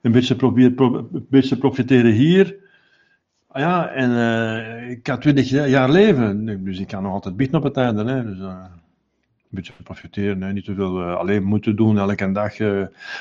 Een 0.01 0.11
beetje, 0.11 0.35
probeer, 0.35 0.71
pro, 0.71 1.07
een 1.13 1.25
beetje 1.29 1.57
profiteren 1.57 2.11
hier 2.11 2.63
Ah 3.55 3.61
ja, 3.61 3.89
en 3.89 4.11
uh, 4.11 4.89
ik 4.89 5.07
had 5.07 5.21
20 5.21 5.49
jaar 5.49 5.89
leven, 5.89 6.63
dus 6.63 6.79
ik 6.79 6.87
kan 6.87 7.03
nog 7.03 7.13
altijd 7.13 7.35
bieden 7.35 7.57
op 7.57 7.63
het 7.63 7.77
einde. 7.77 8.03
Hè, 8.03 8.23
dus, 8.23 8.37
uh, 8.37 8.63
een 9.37 9.49
beetje 9.49 9.73
profiteren, 9.83 10.41
hè, 10.41 10.53
niet 10.53 10.65
te 10.65 10.73
veel 10.73 11.03
alleen 11.03 11.43
moeten 11.43 11.75
doen 11.75 11.97
elke 11.97 12.31
dag. 12.31 12.59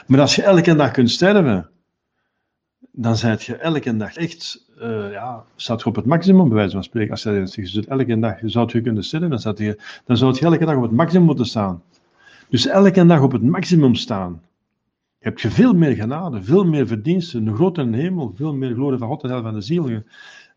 maar 0.06 0.20
als 0.20 0.34
je 0.34 0.42
elke 0.42 0.74
dag 0.74 0.90
kunt 0.90 1.10
sterven, 1.10 1.70
dan 2.92 3.16
zijt 3.16 3.42
je 3.42 3.56
elke 3.56 3.96
dag 3.96 4.16
echt, 4.16 4.63
ja, 5.10 5.44
staat 5.56 5.80
je 5.80 5.86
op 5.86 5.96
het 5.96 6.04
maximum, 6.04 6.48
bij 6.48 6.56
wijze 6.56 6.82
spreken. 6.82 7.10
Als 7.10 7.22
je 7.22 7.66
zegt, 7.66 7.86
elke 7.86 8.18
dag 8.18 8.38
zou 8.42 8.68
je 8.72 8.80
kunnen 8.80 9.04
sterven, 9.04 9.30
dan, 9.30 9.54
je, 9.56 9.78
dan 10.04 10.16
zou 10.16 10.34
je 10.34 10.44
elke 10.44 10.64
dag 10.64 10.76
op 10.76 10.82
het 10.82 10.92
maximum 10.92 11.26
moeten 11.26 11.46
staan. 11.46 11.82
Dus 12.48 12.66
elke 12.66 13.06
dag 13.06 13.22
op 13.22 13.32
het 13.32 13.42
maximum 13.42 13.94
staan 13.94 14.42
heb 15.24 15.38
je 15.38 15.50
veel 15.50 15.72
meer 15.72 15.94
genade, 15.94 16.42
veel 16.42 16.64
meer 16.64 16.86
verdiensten, 16.86 17.46
een 17.46 17.54
grotere 17.54 17.96
hemel, 17.96 18.32
veel 18.36 18.54
meer 18.54 18.74
glorie 18.74 18.98
van 18.98 19.08
God 19.08 19.24
en 19.24 19.42
van 19.42 19.54
de 19.54 19.60
ziel, 19.60 20.02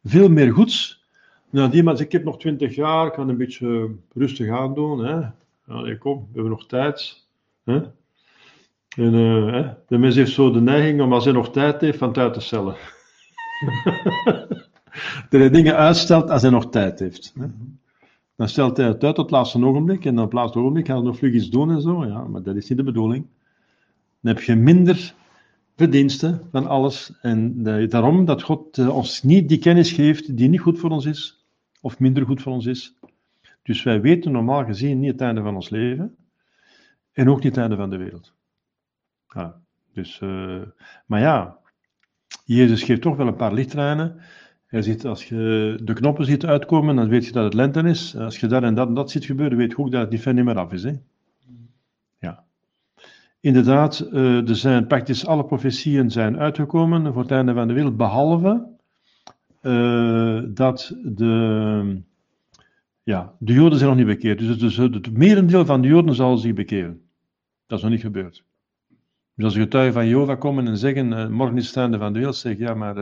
veel 0.03 0.29
meer 0.29 0.51
goeds. 0.51 1.05
Nou, 1.49 1.69
die 1.69 1.83
man 1.83 1.99
ik 1.99 2.11
heb 2.11 2.23
nog 2.23 2.39
twintig 2.39 2.75
jaar, 2.75 3.05
ik 3.05 3.13
kan 3.13 3.29
een 3.29 3.37
beetje 3.37 3.91
rustig 4.13 4.49
aan 4.49 4.73
doen. 4.73 5.05
Hè. 5.05 5.27
Allee, 5.67 5.97
kom, 5.97 6.17
we 6.17 6.33
hebben 6.33 6.51
nog 6.51 6.65
tijd. 6.67 7.27
Hè. 7.63 7.81
En 8.95 9.13
hè, 9.13 9.73
de 9.87 9.97
mens 9.97 10.15
heeft 10.15 10.31
zo 10.31 10.51
de 10.51 10.61
neiging 10.61 11.01
om 11.01 11.13
als 11.13 11.23
hij 11.23 11.33
nog 11.33 11.51
tijd 11.51 11.81
heeft, 11.81 11.97
van 11.97 12.13
tijd 12.13 12.33
te 12.33 12.41
stellen. 12.41 12.75
dat 15.29 15.39
hij 15.39 15.49
dingen 15.49 15.75
uitstelt 15.75 16.29
als 16.29 16.41
hij 16.41 16.51
nog 16.51 16.69
tijd 16.69 16.99
heeft. 16.99 17.33
Hè. 17.39 17.45
Dan 18.35 18.49
stelt 18.49 18.77
hij 18.77 18.85
het 18.85 19.03
uit 19.03 19.15
tot 19.15 19.25
het 19.25 19.31
laatste 19.31 19.65
ogenblik 19.65 20.05
en 20.05 20.19
op 20.19 20.23
het 20.23 20.33
laatste 20.33 20.59
ogenblik 20.59 20.85
gaat 20.85 20.95
hij 20.95 21.05
nog 21.05 21.17
vlug 21.17 21.33
iets 21.33 21.49
doen 21.49 21.71
en 21.71 21.81
zo. 21.81 22.05
Ja, 22.05 22.23
maar 22.23 22.43
dat 22.43 22.55
is 22.55 22.69
niet 22.69 22.77
de 22.77 22.83
bedoeling 22.83 23.25
dan 24.21 24.35
heb 24.35 24.43
je 24.43 24.55
minder 24.55 25.13
verdiensten 25.75 26.47
van 26.51 26.67
alles. 26.67 27.13
En 27.21 27.63
daarom 27.89 28.25
dat 28.25 28.43
God 28.43 28.77
eh, 28.77 28.95
ons 28.95 29.23
niet 29.23 29.49
die 29.49 29.57
kennis 29.57 29.91
geeft 29.91 30.37
die 30.37 30.49
niet 30.49 30.59
goed 30.59 30.79
voor 30.79 30.89
ons 30.89 31.05
is, 31.05 31.45
of 31.81 31.99
minder 31.99 32.25
goed 32.25 32.41
voor 32.41 32.53
ons 32.53 32.65
is. 32.65 32.93
Dus 33.63 33.83
wij 33.83 34.01
weten 34.01 34.31
normaal 34.31 34.65
gezien 34.65 34.99
niet 34.99 35.11
het 35.11 35.21
einde 35.21 35.41
van 35.41 35.55
ons 35.55 35.69
leven, 35.69 36.15
en 37.11 37.29
ook 37.29 37.43
niet 37.43 37.55
het 37.55 37.57
einde 37.57 37.75
van 37.75 37.89
de 37.89 37.97
wereld. 37.97 38.33
Ja, 39.27 39.61
dus, 39.93 40.19
uh, 40.19 40.61
maar 41.05 41.19
ja, 41.19 41.56
Jezus 42.45 42.83
geeft 42.83 43.01
toch 43.01 43.17
wel 43.17 43.27
een 43.27 43.35
paar 43.35 43.53
lichtlijnen. 43.53 44.15
Hij 44.65 44.81
ziet, 44.81 45.05
als 45.05 45.25
je 45.29 45.79
de 45.83 45.93
knoppen 45.93 46.25
ziet 46.25 46.45
uitkomen, 46.45 46.95
dan 46.95 47.07
weet 47.07 47.25
je 47.25 47.31
dat 47.31 47.43
het 47.43 47.53
lente 47.53 47.81
is. 47.81 48.15
Als 48.15 48.39
je 48.39 48.47
dat 48.47 48.63
en 48.63 48.75
dat 48.75 48.87
en 48.87 48.93
dat 48.93 49.11
ziet 49.11 49.25
gebeuren, 49.25 49.57
weet 49.57 49.71
je 49.71 49.77
ook 49.77 49.91
dat 49.91 50.01
het 50.01 50.09
niet 50.09 50.21
ver 50.21 50.33
niet 50.33 50.45
meer 50.45 50.57
af 50.57 50.71
is. 50.71 50.83
Hè? 50.83 50.93
Inderdaad, 53.39 54.07
uh, 54.11 54.49
er 54.49 54.55
zijn 54.55 54.87
praktisch 54.87 55.25
alle 55.25 55.45
profetieën 55.45 56.11
zijn 56.11 56.37
uitgekomen 56.37 57.13
voor 57.13 57.21
het 57.21 57.31
einde 57.31 57.53
van 57.53 57.67
de 57.67 57.73
wereld, 57.73 57.97
behalve 57.97 58.67
uh, 59.61 60.41
dat 60.47 60.95
de, 61.03 62.01
ja, 63.03 63.33
de 63.39 63.53
Joden 63.53 63.77
zijn 63.77 63.89
nog 63.89 63.97
niet 63.97 64.07
bekeerd. 64.07 64.39
Dus, 64.39 64.57
dus 64.57 64.77
het 64.77 65.17
merendeel 65.17 65.65
van 65.65 65.81
de 65.81 65.87
Joden 65.87 66.15
zal 66.15 66.37
zich 66.37 66.53
bekeren. 66.53 67.01
Dat 67.67 67.77
is 67.77 67.83
nog 67.83 67.93
niet 67.93 68.01
gebeurd. 68.01 68.43
Dus 69.37 69.45
als 69.45 69.55
getuigen 69.55 69.93
van 69.93 70.07
Jehovah 70.07 70.39
komen 70.39 70.67
en 70.67 70.77
zeggen, 70.77 71.11
uh, 71.11 71.27
morgen 71.27 71.57
is 71.57 71.75
het 71.75 71.95
van 71.95 72.13
de 72.13 72.19
wereld, 72.19 72.35
zeg 72.35 72.57
ja, 72.57 72.73
maar 72.73 72.95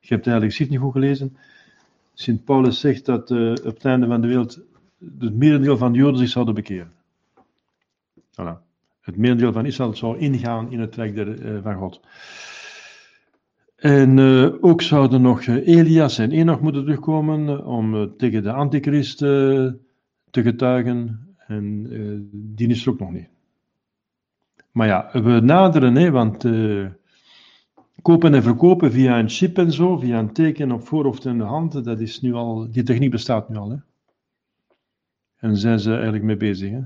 je 0.00 0.14
hebt 0.14 0.26
eigenlijk 0.26 0.56
zicht 0.56 0.70
niet 0.70 0.78
goed 0.78 0.92
gelezen. 0.92 1.36
Sint 2.14 2.44
Paulus 2.44 2.80
zegt 2.80 3.04
dat 3.04 3.30
op 3.30 3.64
het 3.64 3.84
einde 3.84 4.06
van 4.06 4.20
de 4.20 4.26
wereld 4.26 4.60
het 5.18 5.34
merendeel 5.34 5.76
van 5.76 5.92
de 5.92 5.98
Joden 5.98 6.18
zich 6.18 6.28
zouden 6.28 6.54
bekeren. 6.54 6.92
Voilà 8.30 8.70
het 9.02 9.16
merendeel 9.16 9.52
van 9.52 9.66
Israël 9.66 9.94
zou 9.94 10.18
ingaan 10.18 10.72
in 10.72 10.80
het 10.80 10.96
werk 10.96 11.14
der, 11.14 11.38
uh, 11.38 11.62
van 11.62 11.74
God. 11.74 12.00
En 13.76 14.16
uh, 14.16 14.52
ook 14.60 14.82
zouden 14.82 15.22
nog 15.22 15.46
uh, 15.46 15.66
Elias 15.66 16.18
en 16.18 16.30
Enoch 16.30 16.60
moeten 16.60 16.84
terugkomen 16.84 17.66
om 17.66 18.16
tegen 18.16 18.42
de 18.42 18.52
antichrist 18.52 19.18
te 19.18 20.42
getuigen. 20.42 21.26
En 21.46 21.86
die 22.32 22.68
is 22.68 22.86
er 22.86 22.92
ook 22.92 22.98
nog 22.98 23.12
niet. 23.12 23.28
Maar 24.72 24.86
ja, 24.86 25.10
we 25.12 25.40
naderen, 25.40 25.94
hè, 25.94 26.10
want 26.10 26.46
kopen 28.02 28.34
en 28.34 28.42
verkopen 28.42 28.92
via 28.92 29.18
een 29.18 29.28
chip 29.28 29.58
en 29.58 29.72
zo, 29.72 29.96
via 29.96 30.18
een 30.18 30.32
teken 30.32 30.72
op 30.72 30.86
voorhoofd 30.86 31.24
en 31.24 31.38
de 31.38 31.44
hand, 31.44 31.84
dat 31.84 32.00
is 32.00 32.20
nu 32.20 32.34
al, 32.34 32.70
die 32.70 32.82
techniek 32.82 33.10
bestaat 33.10 33.48
nu 33.48 33.56
al. 33.56 33.70
Hè. 33.70 33.76
En 35.36 35.56
zijn 35.56 35.80
ze 35.80 35.92
eigenlijk 35.92 36.24
mee 36.24 36.36
bezig. 36.36 36.70
Hè. 36.70 36.80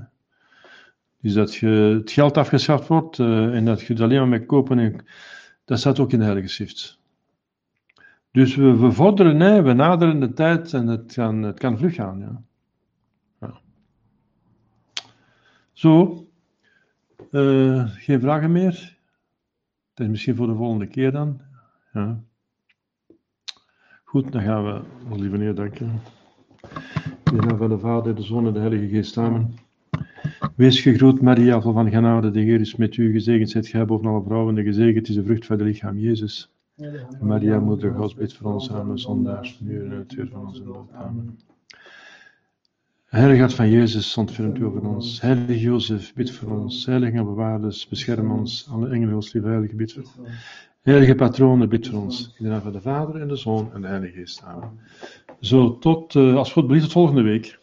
Dus 1.21 1.33
dat 1.33 1.55
je 1.55 1.67
het 1.67 2.11
geld 2.11 2.37
afgeschaft 2.37 2.87
wordt 2.87 3.17
uh, 3.17 3.55
en 3.55 3.65
dat 3.65 3.81
je 3.81 3.93
het 3.93 4.01
alleen 4.01 4.19
maar 4.19 4.27
met 4.27 4.45
kopen 4.45 4.79
en 4.79 5.05
dat 5.65 5.79
staat 5.79 5.99
ook 5.99 6.11
in 6.11 6.19
de 6.19 6.25
Heilige. 6.25 6.95
Dus 8.31 8.55
we, 8.55 8.77
we 8.77 8.91
vorderen, 8.91 9.37
nee, 9.37 9.61
we 9.61 9.73
naderen 9.73 10.19
de 10.19 10.33
tijd 10.33 10.73
en 10.73 10.87
het 10.87 11.13
kan, 11.13 11.41
het 11.41 11.59
kan 11.59 11.77
vlug 11.77 11.95
gaan. 11.95 12.19
Ja. 12.19 12.41
ja. 13.39 13.59
Zo, 15.73 16.26
uh, 17.31 17.87
geen 17.87 18.19
vragen 18.19 18.51
meer? 18.51 18.97
Dat 19.93 20.05
is 20.05 20.11
misschien 20.11 20.35
voor 20.35 20.47
de 20.47 20.55
volgende 20.55 20.87
keer 20.87 21.11
dan. 21.11 21.41
Ja. 21.93 22.19
Goed, 24.03 24.31
dan 24.31 24.41
gaan 24.41 24.65
we, 24.65 24.81
lieve 25.15 25.37
neer, 25.37 25.55
danken. 25.55 26.01
In 27.23 27.37
de 27.37 27.45
naam 27.47 27.57
van 27.57 27.69
de 27.69 27.79
Vader, 27.79 28.15
de 28.15 28.21
Zoon 28.21 28.47
en 28.47 28.53
de 28.53 28.59
Heilige 28.59 28.87
Geest 28.87 29.13
samen. 29.13 29.53
Wees 30.55 30.81
gegroet, 30.81 31.21
Maria, 31.21 31.61
vol 31.61 31.73
van 31.73 31.89
genade, 31.89 32.31
de 32.31 32.39
Heer 32.39 32.59
is 32.59 32.75
met 32.75 32.97
u. 32.97 33.11
Gezegend 33.11 33.49
zijt 33.49 33.67
gij 33.67 33.85
boven 33.85 34.09
alle 34.09 34.23
vrouwen, 34.23 34.57
en 34.57 34.63
gezegend 34.63 35.07
is 35.07 35.15
de 35.15 35.23
vrucht 35.23 35.45
van 35.45 35.57
het 35.57 35.67
lichaam, 35.67 35.97
Jezus. 35.97 36.51
Maria, 37.21 37.59
Moeder 37.59 37.93
Gods, 37.93 38.15
bid 38.15 38.33
voor 38.33 38.53
ons 38.53 38.71
arme 38.71 38.97
zondaars, 38.97 39.59
nu 39.59 39.85
en 39.85 39.91
het 39.91 40.13
uur 40.13 40.29
van 40.31 40.47
onze 40.47 40.63
dood. 40.63 40.91
Amen. 40.91 41.37
Heilige 43.17 43.41
Hart 43.41 43.53
van 43.53 43.69
Jezus, 43.69 44.17
ontfermt 44.17 44.57
u 44.57 44.65
over 44.65 44.87
ons. 44.87 45.21
Heilige 45.21 45.59
Jozef, 45.59 46.13
bid 46.13 46.31
voor 46.31 46.59
ons. 46.59 46.85
Heilige 46.85 47.23
bewaarders, 47.23 47.87
bescherm 47.87 48.31
ons. 48.31 48.67
Alle 48.71 48.89
engelen, 48.89 49.15
ons 49.15 49.33
lieve 49.33 49.47
heilige, 49.47 49.75
bid 49.75 49.93
voor 49.93 50.01
ons. 50.01 50.13
Heilige 50.81 51.15
patronen, 51.15 51.69
bid 51.69 51.87
voor 51.87 51.99
ons. 51.99 52.33
In 52.37 52.43
de 52.43 52.49
naam 52.49 52.61
van 52.61 52.71
de 52.71 52.81
Vader 52.81 53.21
en 53.21 53.27
de 53.27 53.35
Zoon 53.35 53.73
en 53.73 53.81
de 53.81 53.87
Heilige 53.87 54.13
Geest. 54.13 54.43
Amen. 54.43 54.79
Zo, 55.39 55.77
tot, 55.77 56.13
uh, 56.13 56.35
als 56.35 56.51
God 56.51 56.67
belieft, 56.67 56.83
tot 56.83 56.93
volgende 56.93 57.21
week. 57.21 57.59